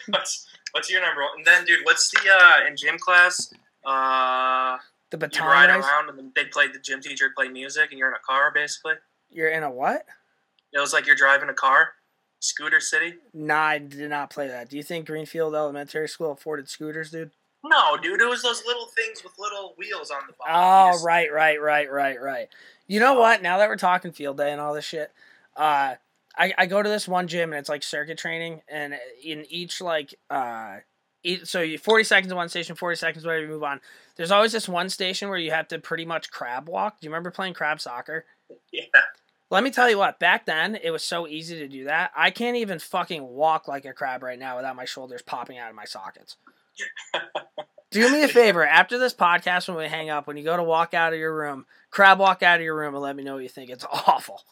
What's 0.09 0.47
what's 0.73 0.91
your 0.91 1.01
number 1.01 1.21
one? 1.23 1.31
And 1.39 1.47
then, 1.47 1.65
dude, 1.65 1.81
what's 1.85 2.11
the 2.11 2.19
uh 2.31 2.67
in 2.67 2.77
gym 2.77 2.99
class? 2.99 3.53
Uh, 3.85 4.77
The 5.11 5.17
you 5.17 5.19
baton 5.19 5.47
ride 5.47 5.71
race. 5.75 5.85
around 5.85 6.09
and 6.09 6.33
they 6.35 6.45
play 6.47 6.69
the 6.69 6.79
gym 6.81 7.01
teacher 7.01 7.31
play 7.37 7.49
music, 7.49 7.91
and 7.91 7.99
you're 7.99 8.09
in 8.09 8.15
a 8.15 8.27
car 8.27 8.51
basically. 8.53 8.95
You're 9.31 9.51
in 9.51 9.63
a 9.63 9.71
what? 9.71 10.05
It 10.73 10.79
was 10.81 10.93
like 10.93 11.07
you're 11.07 11.17
driving 11.17 11.49
a 11.49 11.55
car, 11.55 11.91
Scooter 12.41 12.81
City. 12.81 13.15
Nah, 13.35 13.61
I 13.63 13.79
did 13.79 14.11
not 14.11 14.31
play 14.31 14.49
that. 14.49 14.69
Do 14.71 14.77
you 14.77 14.83
think 14.83 15.07
Greenfield 15.07 15.55
Elementary 15.55 16.09
School 16.09 16.33
afforded 16.33 16.69
scooters, 16.69 17.11
dude? 17.11 17.31
No, 17.65 17.97
dude, 17.97 18.21
it 18.21 18.29
was 18.29 18.43
those 18.43 18.65
little 18.67 18.87
things 18.87 19.25
with 19.25 19.33
little 19.39 19.75
wheels 19.77 20.11
on 20.11 20.21
the 20.29 20.35
bottom. 20.39 20.55
Oh, 20.57 20.93
just- 20.93 21.05
right, 21.05 21.33
right, 21.33 21.61
right, 21.61 21.91
right, 21.91 22.21
right. 22.21 22.49
You 22.87 23.01
know 23.01 23.15
what? 23.15 23.43
Now 23.43 23.59
that 23.59 23.69
we're 23.69 23.77
talking 23.77 24.13
field 24.13 24.37
day 24.37 24.53
and 24.53 24.61
all 24.61 24.73
this 24.75 24.85
shit, 24.85 25.11
uh, 25.57 25.97
I, 26.37 26.55
I 26.57 26.67
go 26.67 26.81
to 26.83 26.89
this 26.89 27.09
one 27.09 27.27
gym 27.27 27.53
and 27.53 27.59
it's 27.59 27.69
like 27.69 27.83
circuit 27.83 28.17
training, 28.17 28.63
and 28.69 28.95
in 29.25 29.45
each 29.51 29.81
like 29.81 30.15
uh, 30.31 30.77
so 31.43 31.61
you 31.61 31.79
forty 31.79 32.05
seconds 32.05 32.31
in 32.31 32.37
one 32.37 32.49
station, 32.49 32.77
forty 32.77 32.95
seconds 32.97 33.25
whatever 33.27 33.43
you 33.43 33.49
move 33.51 33.65
on. 33.65 33.81
There's 34.17 34.31
always 34.31 34.53
this 34.53 34.69
one 34.69 34.89
station 34.89 35.29
where 35.29 35.37
you 35.39 35.51
have 35.51 35.67
to 35.69 35.81
pretty 35.81 36.05
much 36.05 36.31
crab 36.31 36.69
walk. 36.69 37.01
Do 37.01 37.07
you 37.07 37.11
remember 37.11 37.33
playing 37.33 37.55
crab 37.55 37.81
soccer? 37.81 38.25
Yeah. 38.73 38.85
Let 39.51 39.65
me 39.65 39.71
tell 39.71 39.89
you 39.89 39.99
what. 39.99 40.19
Back 40.19 40.45
then, 40.45 40.77
it 40.83 40.91
was 40.91 41.03
so 41.03 41.27
easy 41.27 41.59
to 41.59 41.69
do 41.69 41.85
that. 41.85 42.11
I 42.15 42.31
can't 42.31 42.57
even 42.57 42.79
fucking 42.79 43.27
walk 43.27 43.67
like 43.67 43.85
a 43.85 43.93
crab 43.93 44.23
right 44.23 44.39
now 44.39 44.57
without 44.57 44.77
my 44.77 44.85
shoulders 44.85 45.23
popping 45.23 45.59
out 45.59 45.71
of 45.71 45.77
my 45.77 45.87
sockets. 45.87 46.37
Do 47.91 48.13
me 48.13 48.23
a 48.23 48.29
favor 48.29 48.67
after 48.67 48.99
this 48.99 49.15
podcast 49.15 49.67
when 49.67 49.79
we 49.79 49.89
hang 49.89 50.11
up, 50.11 50.27
when 50.27 50.37
you 50.37 50.45
go 50.45 50.59
to 50.59 50.63
walk 50.63 50.93
out 50.93 51.15
of 51.15 51.19
your 51.19 51.35
room, 51.35 51.65
crab 51.91 52.19
walk 52.19 52.43
out 52.43 52.61
of 52.61 52.65
your 52.65 52.77
room 52.77 52.95
and 52.95 53.03
let 53.03 53.17
me 53.17 53.25
know 53.25 53.35
what 53.35 53.43
you 53.43 53.49
think. 53.49 53.71
It's 53.71 53.85
awful. 54.07 54.43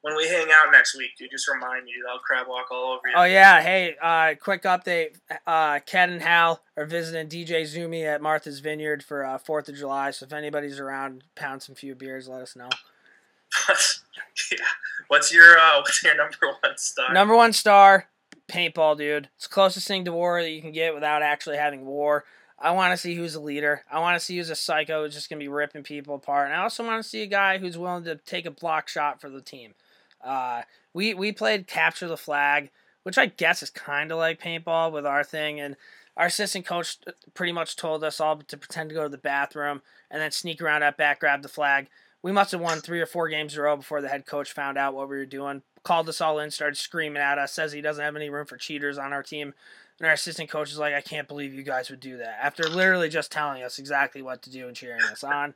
When 0.00 0.16
we 0.16 0.26
hang 0.26 0.46
out 0.50 0.72
next 0.72 0.96
week, 0.96 1.10
dude, 1.18 1.30
just 1.30 1.48
remind 1.48 1.84
me, 1.84 1.92
I'll 2.10 2.20
crab 2.20 2.46
walk 2.48 2.68
all 2.70 2.92
over 2.92 3.08
you. 3.08 3.14
Oh 3.14 3.24
yeah, 3.24 3.60
hey, 3.60 3.96
uh, 4.00 4.36
quick 4.40 4.62
update. 4.62 5.16
Uh, 5.46 5.80
Ked 5.80 6.08
and 6.08 6.22
Hal 6.22 6.62
are 6.76 6.86
visiting 6.86 7.28
DJ 7.28 7.62
Zumi 7.64 8.04
at 8.06 8.22
Martha's 8.22 8.60
Vineyard 8.60 9.02
for 9.02 9.22
uh, 9.22 9.36
Fourth 9.36 9.68
of 9.68 9.74
July. 9.74 10.12
So 10.12 10.24
if 10.24 10.32
anybody's 10.32 10.78
around, 10.78 11.24
pound 11.34 11.62
some 11.62 11.74
few 11.74 11.94
beers. 11.94 12.26
Let 12.26 12.40
us 12.40 12.56
know. 12.56 12.70
yeah. 14.52 14.58
What's 15.08 15.32
your 15.32 15.58
uh, 15.58 15.80
what's 15.80 16.02
your 16.02 16.16
number 16.16 16.36
one 16.60 16.76
star? 16.76 17.12
Number 17.12 17.34
one 17.34 17.52
star, 17.52 18.08
paintball, 18.48 18.98
dude. 18.98 19.28
It's 19.36 19.46
the 19.46 19.54
closest 19.54 19.88
thing 19.88 20.04
to 20.04 20.12
war 20.12 20.42
that 20.42 20.50
you 20.50 20.60
can 20.60 20.72
get 20.72 20.94
without 20.94 21.22
actually 21.22 21.56
having 21.56 21.86
war. 21.86 22.24
I 22.60 22.72
want 22.72 22.92
to 22.92 22.96
see 22.96 23.14
who's 23.14 23.36
a 23.36 23.40
leader. 23.40 23.84
I 23.90 24.00
want 24.00 24.18
to 24.18 24.24
see 24.24 24.36
who's 24.36 24.50
a 24.50 24.56
psycho 24.56 25.04
who's 25.04 25.14
just 25.14 25.30
gonna 25.30 25.38
be 25.38 25.48
ripping 25.48 25.84
people 25.84 26.14
apart. 26.14 26.46
And 26.46 26.56
I 26.56 26.62
also 26.62 26.84
want 26.84 27.02
to 27.02 27.08
see 27.08 27.22
a 27.22 27.26
guy 27.26 27.58
who's 27.58 27.78
willing 27.78 28.04
to 28.04 28.16
take 28.16 28.46
a 28.46 28.50
block 28.50 28.88
shot 28.88 29.20
for 29.20 29.30
the 29.30 29.40
team. 29.40 29.74
Uh, 30.22 30.62
we 30.92 31.14
we 31.14 31.32
played 31.32 31.66
capture 31.66 32.08
the 32.08 32.16
flag, 32.16 32.70
which 33.04 33.18
I 33.18 33.26
guess 33.26 33.62
is 33.62 33.70
kind 33.70 34.10
of 34.10 34.18
like 34.18 34.40
paintball 34.42 34.92
with 34.92 35.06
our 35.06 35.22
thing. 35.22 35.60
And 35.60 35.76
our 36.16 36.26
assistant 36.26 36.66
coach 36.66 36.98
pretty 37.34 37.52
much 37.52 37.76
told 37.76 38.02
us 38.02 38.20
all 38.20 38.36
to 38.38 38.56
pretend 38.56 38.90
to 38.90 38.94
go 38.94 39.04
to 39.04 39.08
the 39.08 39.16
bathroom 39.16 39.82
and 40.10 40.20
then 40.20 40.32
sneak 40.32 40.60
around 40.60 40.82
out 40.82 40.96
back, 40.96 41.20
grab 41.20 41.42
the 41.42 41.48
flag. 41.48 41.88
We 42.22 42.32
must 42.32 42.52
have 42.52 42.60
won 42.60 42.80
three 42.80 43.00
or 43.00 43.06
four 43.06 43.28
games 43.28 43.54
in 43.54 43.60
a 43.60 43.62
row 43.62 43.76
before 43.76 44.00
the 44.00 44.08
head 44.08 44.26
coach 44.26 44.52
found 44.52 44.76
out 44.76 44.94
what 44.94 45.08
we 45.08 45.16
were 45.16 45.26
doing. 45.26 45.62
Called 45.84 46.08
us 46.08 46.20
all 46.20 46.38
in, 46.38 46.50
started 46.50 46.76
screaming 46.76 47.22
at 47.22 47.38
us, 47.38 47.52
says 47.52 47.72
he 47.72 47.80
doesn't 47.80 48.04
have 48.04 48.16
any 48.16 48.28
room 48.28 48.46
for 48.46 48.56
cheaters 48.56 48.98
on 48.98 49.12
our 49.12 49.22
team. 49.22 49.54
And 49.98 50.06
our 50.06 50.14
assistant 50.14 50.50
coach 50.50 50.70
is 50.70 50.78
like, 50.78 50.94
I 50.94 51.00
can't 51.00 51.28
believe 51.28 51.54
you 51.54 51.62
guys 51.62 51.90
would 51.90 52.00
do 52.00 52.18
that. 52.18 52.38
After 52.42 52.64
literally 52.64 53.08
just 53.08 53.32
telling 53.32 53.62
us 53.62 53.78
exactly 53.78 54.22
what 54.22 54.42
to 54.42 54.50
do 54.50 54.66
and 54.66 54.76
cheering 54.76 55.02
us 55.02 55.24
on. 55.24 55.54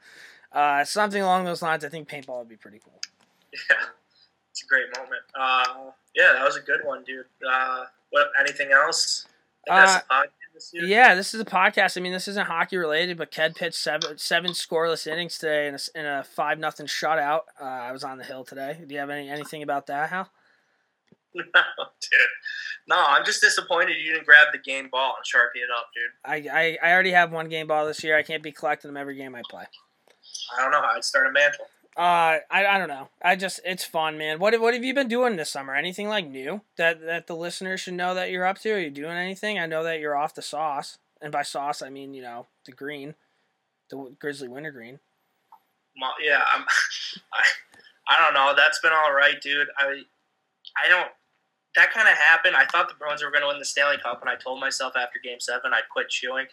Uh, 0.52 0.84
something 0.84 1.22
along 1.22 1.44
those 1.44 1.62
lines, 1.62 1.84
I 1.84 1.89
think 1.89 2.09
paintball 2.09 2.39
would 2.39 2.48
be 2.48 2.56
pretty 2.56 2.80
cool. 2.82 3.01
Yeah, 3.52 3.76
it's 4.51 4.62
a 4.62 4.66
great 4.66 4.86
moment. 4.97 5.22
Uh, 5.34 5.90
yeah, 6.14 6.32
that 6.34 6.44
was 6.44 6.56
a 6.56 6.60
good 6.60 6.80
one, 6.84 7.05
dude. 7.05 7.26
Uh, 7.48 7.84
what? 8.10 8.28
Anything 8.40 8.70
else? 8.72 9.26
I 10.53 10.55
think 10.55 10.65
that's 10.65 10.70
the 10.70 10.79
podcast 10.79 10.81
this 10.81 10.89
year. 10.89 10.99
Yeah, 10.99 11.15
this 11.15 11.35
is 11.35 11.41
a 11.41 11.45
podcast. 11.45 11.97
I 11.97 12.01
mean, 12.01 12.12
this 12.12 12.29
isn't 12.29 12.47
hockey 12.47 12.77
related, 12.77 13.19
but 13.19 13.31
Ked 13.31 13.55
pitched 13.57 13.77
seven 13.77 14.19
seven 14.19 14.51
scoreless 14.53 15.07
innings 15.07 15.39
today 15.39 15.69
in 15.69 15.74
a, 15.74 15.99
in 15.99 16.07
a 16.07 16.24
five 16.24 16.59
nothing 16.59 16.87
shutout. 16.87 17.43
Uh, 17.61 17.65
I 17.65 17.93
was 17.93 18.05
on 18.05 18.19
the 18.19 18.24
hill 18.24 18.45
today. 18.45 18.79
Do 18.87 18.95
you 18.95 19.01
have 19.01 19.11
any 19.11 19.29
anything 19.29 19.62
about 19.62 19.87
that, 19.89 20.11
Hal? 20.11 20.31
No, 21.35 21.41
dude. 22.01 22.20
No, 22.89 22.97
I'm 23.09 23.24
just 23.24 23.41
disappointed 23.41 23.97
you 23.97 24.12
didn't 24.12 24.27
grab 24.27 24.49
the 24.53 24.59
game 24.59 24.91
ball 24.93 25.15
and 25.16 25.24
sharpie 25.24 25.62
it 25.62 25.70
up, 25.74 25.87
dude. 25.95 26.11
I, 26.53 26.77
I, 26.83 26.91
I 26.91 26.93
already 26.93 27.12
have 27.12 27.33
one 27.33 27.49
game 27.49 27.66
ball 27.69 27.87
this 27.87 28.05
year. 28.05 28.19
I 28.19 28.23
can't 28.23 28.43
be 28.43 28.53
collecting 28.53 28.91
them 28.91 28.99
every 28.99 29.16
game 29.16 29.35
I 29.35 29.41
play. 29.49 29.65
I 30.59 30.62
don't 30.62 30.73
know. 30.73 30.83
I'd 30.83 31.05
start 31.05 31.27
a 31.27 31.33
mantle. 31.33 31.65
Uh, 31.97 32.39
I, 32.51 32.64
I 32.66 32.78
don't 32.78 32.89
know. 32.89 33.09
I 33.23 33.36
just 33.36 33.60
it's 33.64 33.85
fun, 33.85 34.16
man. 34.16 34.39
What 34.39 34.59
what 34.60 34.73
have 34.73 34.82
you 34.85 34.94
been 34.94 35.09
doing 35.09 35.36
this 35.36 35.51
summer? 35.51 35.74
Anything 35.74 36.09
like 36.09 36.27
new 36.27 36.62
that 36.77 37.05
that 37.05 37.27
the 37.27 37.36
listeners 37.36 37.81
should 37.82 37.94
know 37.94 38.14
that 38.14 38.31
you're 38.31 38.47
up 38.47 38.59
to? 38.60 38.70
Are 38.73 38.78
you 38.78 38.90
doing 38.90 39.12
anything? 39.16 39.59
I 39.59 39.66
know 39.66 39.82
that 39.85 40.01
you're 40.01 40.16
off 40.16 40.35
the 40.35 40.40
sauce, 40.43 40.97
and 41.20 41.31
by 41.31 41.43
sauce 41.43 41.82
I 41.82 41.90
mean 41.90 42.14
you 42.14 42.23
know 42.23 42.47
the 42.64 42.73
green, 42.73 43.14
the 43.90 44.14
grizzly 44.19 44.48
wintergreen. 44.48 45.01
Mo- 45.98 46.09
Yeah, 46.23 46.43
I'm. 46.55 46.62
I, 47.32 47.44
I 48.09 48.24
don't 48.24 48.35
know. 48.35 48.55
That's 48.56 48.81
been 48.81 48.93
all 48.93 49.12
right, 49.12 49.40
dude. 49.40 49.69
I, 49.78 50.02
I 50.82 50.89
don't. 50.89 51.09
That 51.77 51.93
kind 51.93 52.09
of 52.09 52.14
happened. 52.14 52.56
I 52.56 52.64
thought 52.66 52.89
the 52.89 52.94
Bruins 52.94 53.23
were 53.23 53.31
going 53.31 53.43
to 53.43 53.48
win 53.48 53.59
the 53.59 53.64
Stanley 53.64 53.97
Cup, 54.02 54.20
and 54.23 54.31
I 54.31 54.36
told 54.36 54.60
myself 54.60 54.94
after 54.97 55.19
Game 55.23 55.40
Seven 55.40 55.73
I'd 55.74 55.89
quit 55.93 56.09
chewing 56.09 56.47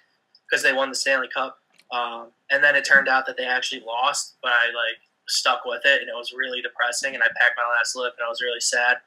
because 0.50 0.64
they 0.64 0.74
won 0.74 0.90
the 0.90 0.96
Stanley 0.96 1.28
Cup. 1.34 1.60
Um, 1.92 2.28
and 2.52 2.64
then 2.64 2.76
it 2.76 2.84
turned 2.86 3.08
out 3.08 3.26
that 3.26 3.36
they 3.38 3.46
actually 3.46 3.82
lost, 3.86 4.36
but 4.44 4.52
I 4.52 4.68
like 4.68 5.00
stuck 5.30 5.66
with 5.66 5.86
it, 5.86 6.02
and 6.02 6.10
it 6.10 6.16
was 6.16 6.34
really 6.36 6.62
depressing. 6.62 7.14
And 7.16 7.24
I 7.24 7.28
packed 7.28 7.58
my 7.58 7.76
last 7.78 7.96
lip, 7.96 8.14
and 8.18 8.26
I 8.26 8.30
was 8.30 8.42
really 8.42 8.60
sad. 8.60 8.98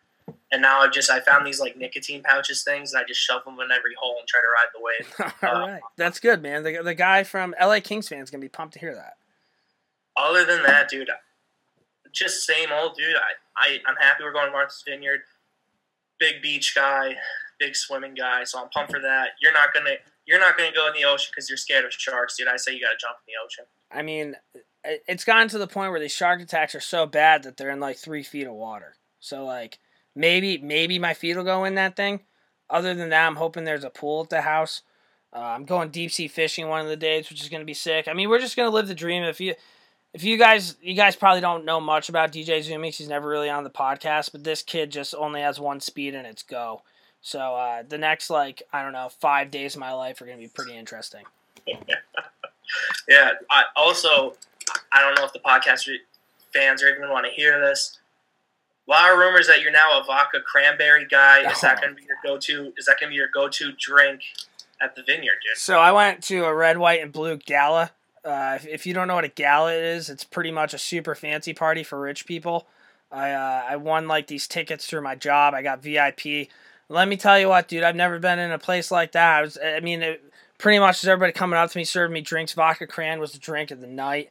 And 0.53 0.61
now 0.63 0.81
I've 0.81 0.93
just 0.93 1.11
I 1.11 1.21
found 1.21 1.47
these 1.47 1.61
like 1.61 1.77
nicotine 1.77 2.23
pouches 2.23 2.63
things, 2.63 2.93
and 2.93 3.03
I 3.03 3.07
just 3.07 3.21
shove 3.21 3.45
them 3.45 3.55
in 3.61 3.73
every 3.73 3.95
hole 3.99 4.17
and 4.19 4.29
try 4.29 4.41
to 4.41 4.49
ride 4.49 4.69
the 4.75 4.81
wave. 4.83 5.33
All 5.43 5.63
uh, 5.63 5.73
right, 5.73 5.83
that's 5.97 6.21
good, 6.21 6.43
man. 6.43 6.63
The, 6.63 6.83
the 6.83 6.95
guy 6.95 7.25
from 7.25 7.55
LA 7.61 7.81
Kings 7.81 8.09
fans 8.09 8.31
gonna 8.31 8.43
be 8.43 8.49
pumped 8.49 8.75
to 8.75 8.81
hear 8.81 8.95
that. 8.95 9.15
other 10.17 10.45
than 10.45 10.63
that, 10.65 10.89
dude, 10.89 11.09
just 12.13 12.47
same 12.47 12.69
old 12.71 12.95
dude. 12.97 13.17
I, 13.17 13.33
I 13.57 13.79
I'm 13.87 13.97
happy 13.97 14.23
we're 14.23 14.33
going 14.33 14.47
to 14.47 14.53
Martha's 14.53 14.83
Vineyard. 14.87 15.21
Big 16.19 16.41
beach 16.43 16.75
guy, 16.75 17.17
big 17.59 17.75
swimming 17.75 18.15
guy, 18.15 18.45
so 18.45 18.61
I'm 18.61 18.69
pumped 18.69 18.93
for 18.93 19.01
that. 19.01 19.31
You're 19.41 19.53
not 19.53 19.75
gonna 19.75 19.95
you're 20.27 20.39
not 20.39 20.57
gonna 20.57 20.73
go 20.73 20.87
in 20.87 20.93
the 20.95 21.05
ocean 21.05 21.31
because 21.35 21.49
you're 21.49 21.57
scared 21.57 21.85
of 21.85 21.93
sharks, 21.93 22.37
dude. 22.37 22.49
I 22.49 22.57
say 22.57 22.75
you 22.75 22.81
gotta 22.81 22.99
jump 23.01 23.17
in 23.27 23.33
the 23.33 23.45
ocean. 23.45 23.65
I 23.91 24.03
mean, 24.03 24.37
it's 24.85 25.25
gotten 25.25 25.49
to 25.49 25.59
the 25.59 25.67
point 25.67 25.91
where 25.91 26.01
these 26.01 26.13
shark 26.13 26.41
attacks 26.41 26.75
are 26.75 26.81
so 26.81 27.07
bad 27.07 27.43
that 27.43 27.57
they're 27.57 27.71
in 27.71 27.81
like 27.81 27.97
three 27.97 28.23
feet 28.23 28.47
of 28.47 28.55
water. 28.55 28.97
So 29.21 29.45
like 29.45 29.79
maybe 30.15 30.59
maybe 30.59 30.99
my 30.99 31.15
feet 31.15 31.37
will 31.37 31.45
go 31.45 31.65
in 31.65 31.75
that 31.77 31.97
thing. 31.97 32.21
Other 32.69 32.95
than 32.95 33.11
that, 33.11 33.27
I'm 33.27 33.37
hoping 33.37 33.65
there's 33.65 33.85
a 33.85 33.91
pool 33.91 34.23
at 34.23 34.31
the 34.31 34.43
house. 34.43 34.83
Uh, 35.35 35.41
I'm 35.41 35.65
going 35.65 35.91
deep 35.91 36.11
sea 36.11 36.29
fishing 36.29 36.69
one 36.69 36.81
of 36.81 36.89
the 36.89 36.97
days, 36.97 37.31
which 37.31 37.43
is 37.43 37.49
going 37.49 37.61
to 37.61 37.67
be 37.67 37.75
sick. 37.75 38.09
I 38.09 38.13
mean, 38.13 38.29
we're 38.29 38.39
just 38.39 38.57
going 38.57 38.69
to 38.69 38.75
live 38.75 38.89
the 38.89 38.95
dream. 38.95 39.23
If 39.23 39.41
you 39.41 39.55
if 40.13 40.25
you 40.25 40.37
guys 40.37 40.77
you 40.83 40.95
guys 40.95 41.17
probably 41.17 41.41
don't 41.41 41.65
know 41.65 41.81
much 41.81 42.09
about 42.09 42.33
DJ 42.33 42.59
Zumix, 42.59 42.97
he's 42.97 43.09
never 43.09 43.29
really 43.29 43.49
on 43.51 43.65
the 43.65 43.71
podcast, 43.71 44.33
but 44.33 44.45
this 44.45 44.63
kid 44.63 44.91
just 44.91 45.15
only 45.15 45.41
has 45.41 45.61
one 45.61 45.81
speed 45.81 46.15
and 46.15 46.27
it's 46.27 46.43
go. 46.43 46.83
So 47.21 47.55
uh, 47.55 47.83
the 47.89 47.99
next 47.99 48.31
like 48.31 48.63
I 48.73 48.83
don't 48.83 48.93
know 48.93 49.09
five 49.21 49.51
days 49.51 49.75
of 49.75 49.81
my 49.81 49.93
life 49.93 50.21
are 50.21 50.27
going 50.27 50.39
to 50.39 50.43
be 50.45 50.53
pretty 50.53 50.77
interesting. 50.77 51.25
Yeah. 53.09 53.33
I 53.51 53.65
also 53.77 54.35
I 54.95 55.01
don't 55.01 55.17
know 55.19 55.25
if 55.25 55.33
the 55.33 55.39
podcast 55.41 55.87
re- 55.87 56.01
fans 56.53 56.83
are 56.83 56.89
even 56.89 57.09
want 57.11 57.27
to 57.27 57.33
hear 57.33 57.61
this. 57.61 57.99
A 58.89 58.91
lot 58.91 59.13
of 59.13 59.19
rumors 59.19 59.47
that 59.47 59.61
you're 59.63 59.71
now 59.73 60.01
a 60.01 60.05
vodka 60.05 60.41
cranberry 60.41 61.07
guy. 61.07 61.51
Is 61.51 61.61
that 61.61 61.79
Oh. 61.79 61.83
gonna 61.83 61.95
be 61.95 62.03
your 62.03 62.17
go 62.25 62.37
to? 62.39 62.73
Is 62.77 62.87
that 62.87 62.97
gonna 63.01 63.11
be 63.11 63.17
your 63.17 63.29
go 63.33 63.49
to 63.49 63.73
drink 63.73 64.23
at 64.81 64.97
the 64.97 65.03
vineyard, 65.03 65.37
dude? 65.47 65.57
So 65.57 65.79
I 65.79 65.93
went 65.93 66.23
to 66.25 66.45
a 66.45 66.55
red, 66.55 66.79
white, 66.79 67.01
and 67.01 67.13
blue 67.13 67.37
gala. 67.37 67.93
Uh, 68.25 68.55
if, 68.57 68.67
if 68.67 68.87
you 68.87 68.93
don't 68.95 69.09
know 69.09 69.15
what 69.15 69.25
a 69.25 69.29
gala 69.29 69.73
is, 69.73 70.09
it's 70.11 70.25
pretty 70.25 70.51
much 70.51 70.75
a 70.75 70.79
super 70.79 71.15
fancy 71.15 71.53
party 71.55 71.83
for 71.83 72.01
rich 72.01 72.27
people. 72.27 72.67
I 73.11 73.31
uh, 73.33 73.65
I 73.69 73.77
won 73.77 74.09
like 74.09 74.27
these 74.27 74.47
tickets 74.49 74.87
through 74.87 75.03
my 75.03 75.15
job. 75.15 75.55
I 75.55 75.63
got 75.63 75.83
VIP. 75.83 76.49
Let 76.89 77.09
me 77.09 77.17
tell 77.17 77.39
you 77.39 77.49
what, 77.49 77.69
dude. 77.69 77.85
I've 77.85 77.97
never 77.97 78.19
been 78.19 78.39
in 78.39 78.51
a 78.51 78.59
place 78.59 78.91
like 78.91 79.13
that. 79.13 79.39
I 79.39 79.43
was. 79.43 79.59
I 79.65 79.81
mean, 79.81 80.03
it, 80.03 80.23
pretty 80.59 80.79
much 80.81 81.05
everybody 81.05 81.33
coming 81.33 81.59
up 81.59 81.71
to 81.71 81.79
me, 81.79 81.85
serving 81.85 82.13
me 82.13 82.21
drinks. 82.21 82.53
Vodka 82.53 82.87
cran 82.87 83.21
was 83.21 83.33
the 83.33 83.39
drink 83.39 83.71
of 83.71 83.81
the 83.81 83.87
night. 83.87 84.31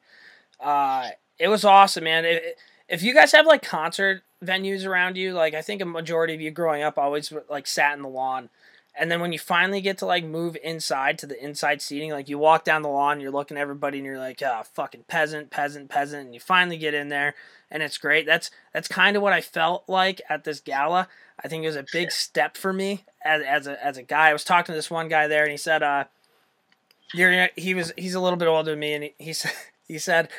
Uh, 0.62 1.10
it 1.40 1.48
was 1.48 1.66
awesome, 1.66 2.04
man. 2.04 2.26
It, 2.26 2.58
if 2.88 3.02
you 3.02 3.14
guys 3.14 3.32
have 3.32 3.46
like 3.46 3.64
concert 3.64 4.24
venues 4.44 4.86
around 4.86 5.18
you, 5.18 5.34
like 5.34 5.54
I 5.54 5.62
think 5.62 5.82
a 5.82 5.86
majority 5.86 6.34
of 6.34 6.42
you 6.42 6.52
growing 6.52 6.84
up 6.84 6.98
always 6.98 7.34
like 7.50 7.68
sat 7.68 7.96
in 7.96 8.04
the 8.04 8.10
lawn. 8.10 8.50
And 8.94 9.10
then 9.10 9.22
when 9.22 9.32
you 9.32 9.40
finally 9.40 9.80
get 9.80 9.98
to 10.00 10.06
like 10.06 10.26
move 10.26 10.58
inside 10.62 11.18
to 11.20 11.26
the 11.26 11.42
inside 11.42 11.82
seating, 11.82 12.12
like 12.12 12.28
you 12.28 12.38
walk 12.38 12.66
down 12.66 12.82
the 12.82 12.90
lawn, 12.90 13.22
you're 13.22 13.32
looking 13.32 13.58
at 13.58 13.62
everybody 13.62 14.00
and 14.00 14.06
you're 14.06 14.20
like, 14.20 14.42
ah, 14.46 14.64
fucking 14.64 15.06
peasant, 15.08 15.50
peasant, 15.50 15.90
peasant, 15.90 16.26
and 16.26 16.34
you 16.34 16.42
finally 16.42 16.78
get 16.78 16.94
in 16.94 17.08
there 17.08 17.34
and 17.72 17.82
it's 17.82 17.98
great. 17.98 18.26
That's 18.26 18.52
that's 18.74 18.90
kind 18.90 19.16
of 19.16 19.24
what 19.24 19.34
I 19.34 19.42
felt 19.42 19.86
like 19.88 20.22
at 20.30 20.44
this 20.44 20.60
gala. 20.60 21.08
I 21.44 21.48
think 21.48 21.64
it 21.64 21.68
was 21.68 21.78
a 21.78 21.86
big 21.92 22.12
step 22.12 22.58
for 22.58 22.74
me 22.74 23.06
as, 23.24 23.42
as 23.42 23.68
a 23.68 23.84
as 23.84 23.98
a 23.98 24.04
guy. 24.04 24.30
I 24.30 24.34
was 24.34 24.44
talking 24.44 24.74
to 24.74 24.78
this 24.78 24.92
one 24.92 25.08
guy 25.08 25.28
there 25.28 25.44
and 25.44 25.52
he 25.52 25.58
said, 25.58 25.82
uh, 25.82 26.04
you're 27.14 27.50
he 27.56 27.74
was 27.74 27.94
he's 27.98 28.16
a 28.16 28.20
little 28.20 28.38
bit 28.38 28.48
older 28.48 28.72
than 28.72 28.80
me 28.80 28.94
and 28.94 29.04
he, 29.06 29.14
he 29.18 29.34
said 29.34 29.54
he 29.92 30.00
said 30.00 30.30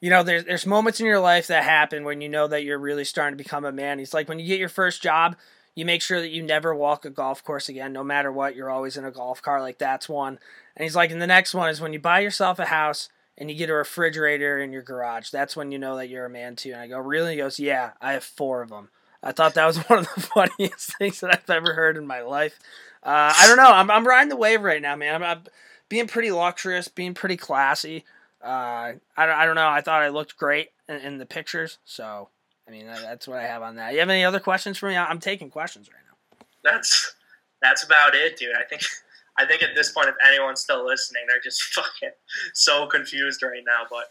you 0.00 0.08
know, 0.08 0.22
there's 0.22 0.44
there's 0.44 0.66
moments 0.66 0.98
in 1.00 1.06
your 1.06 1.20
life 1.20 1.46
that 1.48 1.64
happen 1.64 2.04
when 2.04 2.20
you 2.20 2.28
know 2.28 2.48
that 2.48 2.64
you're 2.64 2.78
really 2.78 3.04
starting 3.04 3.36
to 3.36 3.42
become 3.42 3.64
a 3.64 3.72
man. 3.72 3.98
He's 3.98 4.14
like 4.14 4.28
when 4.28 4.38
you 4.38 4.46
get 4.46 4.58
your 4.58 4.70
first 4.70 5.02
job, 5.02 5.36
you 5.74 5.84
make 5.84 6.02
sure 6.02 6.20
that 6.20 6.30
you 6.30 6.42
never 6.42 6.74
walk 6.74 7.04
a 7.04 7.10
golf 7.10 7.44
course 7.44 7.68
again, 7.68 7.92
no 7.92 8.02
matter 8.02 8.32
what. 8.32 8.56
You're 8.56 8.70
always 8.70 8.96
in 8.96 9.04
a 9.04 9.10
golf 9.10 9.42
car. 9.42 9.60
Like 9.60 9.78
that's 9.78 10.08
one. 10.08 10.38
And 10.76 10.84
he's 10.84 10.96
like, 10.96 11.10
and 11.10 11.20
the 11.20 11.26
next 11.26 11.54
one 11.54 11.68
is 11.68 11.80
when 11.80 11.92
you 11.92 12.00
buy 12.00 12.20
yourself 12.20 12.58
a 12.58 12.66
house 12.66 13.10
and 13.36 13.50
you 13.50 13.56
get 13.56 13.68
a 13.68 13.74
refrigerator 13.74 14.58
in 14.58 14.72
your 14.72 14.82
garage. 14.82 15.30
That's 15.30 15.54
when 15.54 15.70
you 15.70 15.78
know 15.78 15.96
that 15.96 16.08
you're 16.08 16.26
a 16.26 16.30
man 16.30 16.56
too. 16.56 16.72
And 16.72 16.80
I 16.80 16.86
go, 16.86 16.98
really? 16.98 17.32
He 17.32 17.38
goes, 17.38 17.60
yeah, 17.60 17.92
I 18.00 18.12
have 18.12 18.24
four 18.24 18.62
of 18.62 18.70
them. 18.70 18.88
I 19.22 19.32
thought 19.32 19.52
that 19.54 19.66
was 19.66 19.76
one 19.88 19.98
of 19.98 20.08
the 20.14 20.20
funniest 20.22 20.96
things 20.98 21.20
that 21.20 21.30
I've 21.30 21.50
ever 21.50 21.74
heard 21.74 21.98
in 21.98 22.06
my 22.06 22.22
life. 22.22 22.58
Uh, 23.02 23.34
I 23.36 23.46
don't 23.46 23.56
know. 23.58 23.70
I'm 23.70 23.90
I'm 23.90 24.06
riding 24.06 24.28
the 24.28 24.36
wave 24.36 24.62
right 24.62 24.80
now, 24.80 24.94
man. 24.96 25.14
I'm, 25.16 25.22
I'm 25.22 25.42
being 25.90 26.06
pretty 26.06 26.30
luxurious, 26.30 26.88
being 26.88 27.14
pretty 27.14 27.36
classy. 27.36 28.04
Uh, 28.42 28.92
I, 29.16 29.26
don't- 29.26 29.36
I 29.38 29.44
don't 29.46 29.54
know. 29.54 29.68
I 29.68 29.80
thought 29.80 30.02
I 30.02 30.08
looked 30.08 30.36
great 30.36 30.70
in, 30.88 30.96
in 30.96 31.18
the 31.18 31.26
pictures. 31.26 31.78
So, 31.84 32.28
I 32.66 32.70
mean, 32.70 32.86
that, 32.86 33.00
that's 33.02 33.28
what 33.28 33.38
I 33.38 33.42
have 33.46 33.62
on 33.62 33.76
that. 33.76 33.92
You 33.92 34.00
have 34.00 34.08
any 34.10 34.24
other 34.24 34.40
questions 34.40 34.78
for 34.78 34.88
me? 34.88 34.96
I'm 34.96 35.20
taking 35.20 35.50
questions 35.50 35.88
right 35.88 36.02
now. 36.04 36.46
That's 36.62 37.14
that's 37.62 37.84
about 37.84 38.14
it, 38.14 38.38
dude. 38.38 38.54
I 38.56 38.64
think 38.64 38.82
I 39.38 39.44
think 39.46 39.62
at 39.62 39.70
this 39.74 39.92
point, 39.92 40.08
if 40.08 40.14
anyone's 40.26 40.60
still 40.60 40.84
listening, 40.86 41.22
they're 41.28 41.40
just 41.40 41.62
fucking 41.74 42.10
so 42.54 42.86
confused 42.86 43.42
right 43.42 43.62
now. 43.66 43.84
But 43.90 44.10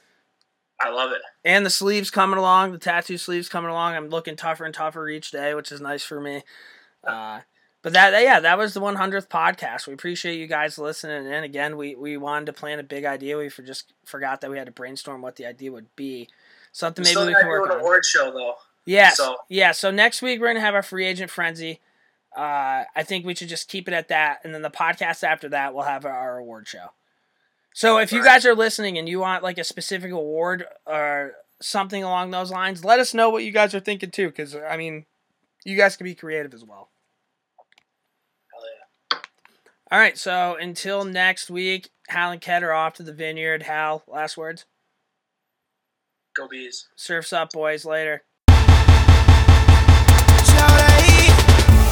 I 0.82 0.90
love 0.90 1.12
it. 1.12 1.22
And 1.44 1.66
the 1.66 1.70
sleeves 1.70 2.10
coming 2.12 2.38
along, 2.40 2.72
the 2.72 2.78
tattoo 2.78 3.18
sleeves 3.18 3.50
coming 3.50 3.70
along. 3.70 3.96
I'm 3.96 4.10
looking 4.10 4.36
tougher 4.36 4.64
and 4.66 4.74
tougher 4.74 5.08
each 5.10 5.32
day, 5.32 5.54
which 5.54 5.72
is 5.72 5.82
nice 5.82 6.04
for 6.04 6.22
me. 6.22 6.44
Uh, 7.04 7.42
but 7.82 7.94
that, 7.94 8.12
yeah, 8.22 8.40
that 8.40 8.58
was 8.58 8.74
the 8.74 8.82
100th 8.82 9.28
podcast. 9.28 9.88
We 9.88 9.94
appreciate 9.94 10.38
you 10.38 10.48
guys 10.48 10.78
listening. 10.78 11.32
And 11.32 11.46
again, 11.46 11.78
we, 11.78 11.96
we 11.96 12.18
wanted 12.18 12.46
to 12.48 12.54
plan 12.54 12.80
a 12.80 12.84
big 12.84 13.06
idea. 13.06 13.38
We 13.38 13.50
for 13.50 13.62
just 13.64 13.94
forgot 14.06 14.42
that 14.42 14.52
we 14.52 14.58
had 14.58 14.66
to 14.68 14.72
brainstorm 14.72 15.22
what 15.22 15.36
the 15.38 15.46
idea 15.46 15.72
would 15.72 15.96
be. 15.96 16.28
Something 16.72 17.04
maybe 17.04 17.28
we 17.28 17.34
can 17.34 17.48
work 17.48 17.66
an 17.66 17.72
on. 17.74 17.80
award 17.80 18.06
show 18.06 18.32
though. 18.32 18.56
Yes. 18.86 19.18
So- 19.18 19.38
Yeah. 19.50 19.72
So 19.72 19.92
next 19.92 20.22
week 20.22 20.40
we're 20.40 20.48
gonna 20.48 20.60
have 20.60 20.76
our 20.76 20.84
free 20.84 21.06
agent 21.06 21.32
frenzy. 21.32 21.80
Uh, 22.38 22.84
I 22.96 23.04
think 23.04 23.26
we 23.26 23.34
should 23.34 23.50
just 23.50 23.68
keep 23.68 23.88
it 23.88 23.94
at 23.94 24.10
that, 24.10 24.40
and 24.44 24.54
then 24.54 24.62
the 24.62 24.70
podcast 24.70 25.24
after 25.24 25.50
that 25.50 25.74
we'll 25.74 25.84
have 25.86 26.06
our 26.06 26.38
award 26.38 26.68
show. 26.68 26.92
So 27.74 27.98
if 27.98 28.12
you 28.12 28.24
guys 28.24 28.46
are 28.46 28.54
listening 28.56 28.98
and 28.98 29.08
you 29.10 29.20
want 29.20 29.42
like 29.44 29.58
a 29.58 29.64
specific 29.64 30.12
award 30.12 30.66
or 30.86 31.34
something 31.60 32.04
along 32.04 32.32
those 32.32 32.52
lines, 32.52 32.86
let 32.86 33.00
us 33.00 33.14
know 33.14 33.30
what 33.30 33.44
you 33.44 33.52
guys 33.52 33.74
are 33.74 33.80
thinking 33.80 34.12
too, 34.12 34.28
because 34.28 34.56
I 34.56 34.78
mean, 34.78 35.06
you 35.64 35.76
guys 35.78 35.96
can 35.96 36.04
be 36.06 36.14
creative 36.16 36.54
as 36.54 36.64
well. 36.64 36.90
Hell 39.90 39.98
yeah. 39.98 39.98
All 39.98 40.00
right. 40.00 40.18
So 40.18 40.56
until 40.60 41.06
next 41.06 41.50
week, 41.50 41.90
Hal 42.08 42.32
and 42.32 42.42
Ked 42.42 42.64
are 42.64 42.74
off 42.74 42.94
to 42.96 43.04
the 43.04 43.14
vineyard. 43.14 43.64
Hal, 43.64 44.04
last 44.08 44.38
words. 44.38 44.66
Go 46.36 46.48
bees. 46.48 46.88
Surfs 46.96 47.34
up, 47.34 47.52
boys. 47.52 47.86
Later. 47.86 48.24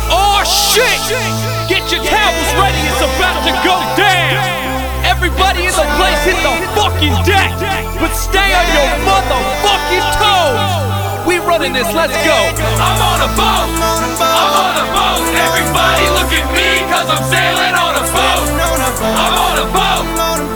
Oh 0.09 0.43
shit! 0.45 0.99
Get 1.67 1.83
your 1.91 2.03
towels 2.03 2.49
ready, 2.55 2.79
it's 2.87 3.01
about 3.01 3.43
to 3.43 3.51
go 3.63 3.75
down! 3.99 4.39
Everybody 5.03 5.65
in 5.65 5.73
the 5.75 5.87
place 5.99 6.21
hit 6.23 6.39
the 6.43 6.53
fucking 6.75 7.15
deck! 7.27 7.51
But 7.99 8.13
stay 8.15 8.53
on 8.55 8.67
your 8.71 8.91
motherfucking 9.03 10.07
toes! 10.19 11.27
We 11.27 11.39
running 11.39 11.73
this, 11.73 11.91
let's 11.93 12.15
go! 12.23 12.37
I'm 12.79 13.01
on 13.03 13.19
a 13.25 13.31
boat! 13.35 13.67
I'm 14.21 14.53
on 14.55 14.75
a 14.79 14.87
boat! 14.95 15.27
Everybody 15.35 16.05
look 16.15 16.31
at 16.31 16.47
me, 16.55 16.85
cause 16.91 17.09
I'm 17.09 17.23
sailing 17.27 17.75
on 17.75 17.75
a 17.75 17.81
boat! 17.81 17.86
I'm 19.17 19.33
on 19.33 19.57
a 19.57 19.67
boat! 19.73 20.05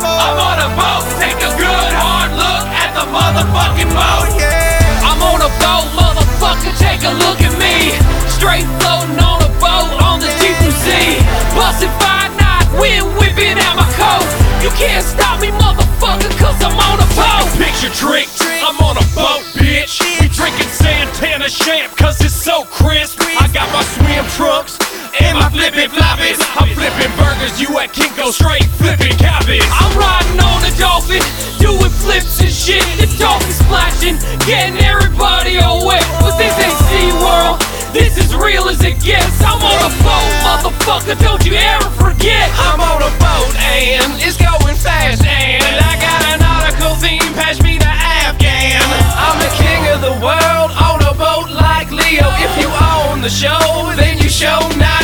I'm 0.05 0.37
on 0.37 0.57
a 0.61 0.69
boat! 0.77 1.03
Take 1.17 1.41
a 1.41 1.49
good 1.57 1.91
hard 1.97 2.29
look 2.37 2.63
at 2.69 2.93
the 2.93 3.05
motherfucking 3.09 3.89
boat! 3.89 4.29
Oh, 4.37 5.09
I'm 5.09 5.21
on 5.25 5.41
a 5.41 5.51
boat, 5.57 5.89
motherfucker, 5.97 6.69
take 6.77 7.01
a 7.01 7.13
look 7.25 7.41
at 7.41 7.57
me. 7.57 7.97
Straight 8.29 8.69
floating 8.77 9.17
on 9.17 9.41
a 9.41 9.51
boat 9.57 9.89
on 10.05 10.21
the 10.21 10.29
deep 10.37 10.53
blue 10.61 10.77
sea. 10.85 11.17
Busting 11.57 11.89
five 11.97 12.29
knots, 12.37 12.69
wind 12.77 13.09
whipping 13.17 13.57
out 13.57 13.81
my 13.81 13.89
coat. 13.97 14.29
You 14.61 14.69
can't 14.77 15.01
stop 15.01 15.41
me, 15.41 15.49
motherfucker, 15.57 16.29
cause 16.37 16.61
I'm 16.61 16.77
on 16.77 17.01
a 17.01 17.09
boat. 17.17 17.49
Picture 17.57 17.89
trick, 17.97 18.29
I'm 18.61 18.77
on 18.85 19.01
a 19.01 19.05
boat, 19.17 19.41
bitch. 19.57 20.05
We 20.21 20.29
drinking 20.29 20.69
Santana 20.69 21.49
champ, 21.49 21.97
cause 21.97 22.21
it's 22.21 22.37
so 22.37 22.65
crisp. 22.69 23.25
I 23.41 23.49
got 23.49 23.73
my 23.73 23.81
swim 23.81 24.25
trunks 24.37 24.80
and 25.19 25.37
my 25.37 25.49
flippin' 25.49 25.91
floppies. 25.91 26.39
I'm 26.55 26.71
flipping 26.71 27.11
burgers, 27.19 27.59
you 27.59 27.67
at 27.79 27.91
Kinko 27.91 28.31
straight 28.31 28.65
flipping 28.79 29.17
cabbage. 29.17 29.65
I'm 29.67 29.91
riding 29.97 30.39
on 30.39 30.63
a 30.63 30.71
dolphin, 30.79 31.21
doing 31.59 31.91
flips 31.91 32.39
and 32.39 32.51
shit. 32.51 32.83
The 32.95 33.11
dolphin 33.19 33.51
splashing, 33.51 34.17
getting 34.47 34.79
everybody 34.79 35.59
all 35.59 35.85
wet. 35.85 36.05
But 36.23 36.37
this 36.37 36.55
ain't 36.55 36.77
SeaWorld, 36.87 37.59
this 37.91 38.17
is 38.17 38.35
real 38.35 38.69
as 38.69 38.83
it 38.83 39.01
gets. 39.03 39.41
I'm 39.43 39.59
on 39.59 39.79
a 39.83 39.91
boat, 39.99 40.31
motherfucker, 40.47 41.19
don't 41.19 41.43
you 41.43 41.55
ever 41.55 41.89
forget. 41.99 42.47
I'm 42.71 42.79
on 42.79 43.03
a 43.03 43.11
boat 43.19 43.53
and 43.59 44.15
it's 44.21 44.37
going 44.37 44.77
fast 44.77 45.25
and 45.25 45.63
I 45.63 45.93
got 45.99 46.21
an 46.31 46.39
nautical 46.39 46.95
theme, 47.01 47.33
pass 47.35 47.61
me 47.61 47.77
the 47.77 47.91
Afghan. 47.91 48.79
I'm 49.17 49.37
the 49.43 49.51
king 49.59 49.81
of 49.91 49.99
the 50.01 50.15
world 50.23 50.71
on 50.71 51.01
a 51.03 51.13
boat 51.13 51.49
like 51.51 51.91
Leo. 51.91 52.29
If 52.39 52.53
you 52.61 52.69
own 52.69 53.21
the 53.21 53.29
show, 53.29 53.91
then 53.95 54.17
you 54.17 54.29
show. 54.29 54.59
Oh, 54.63 55.00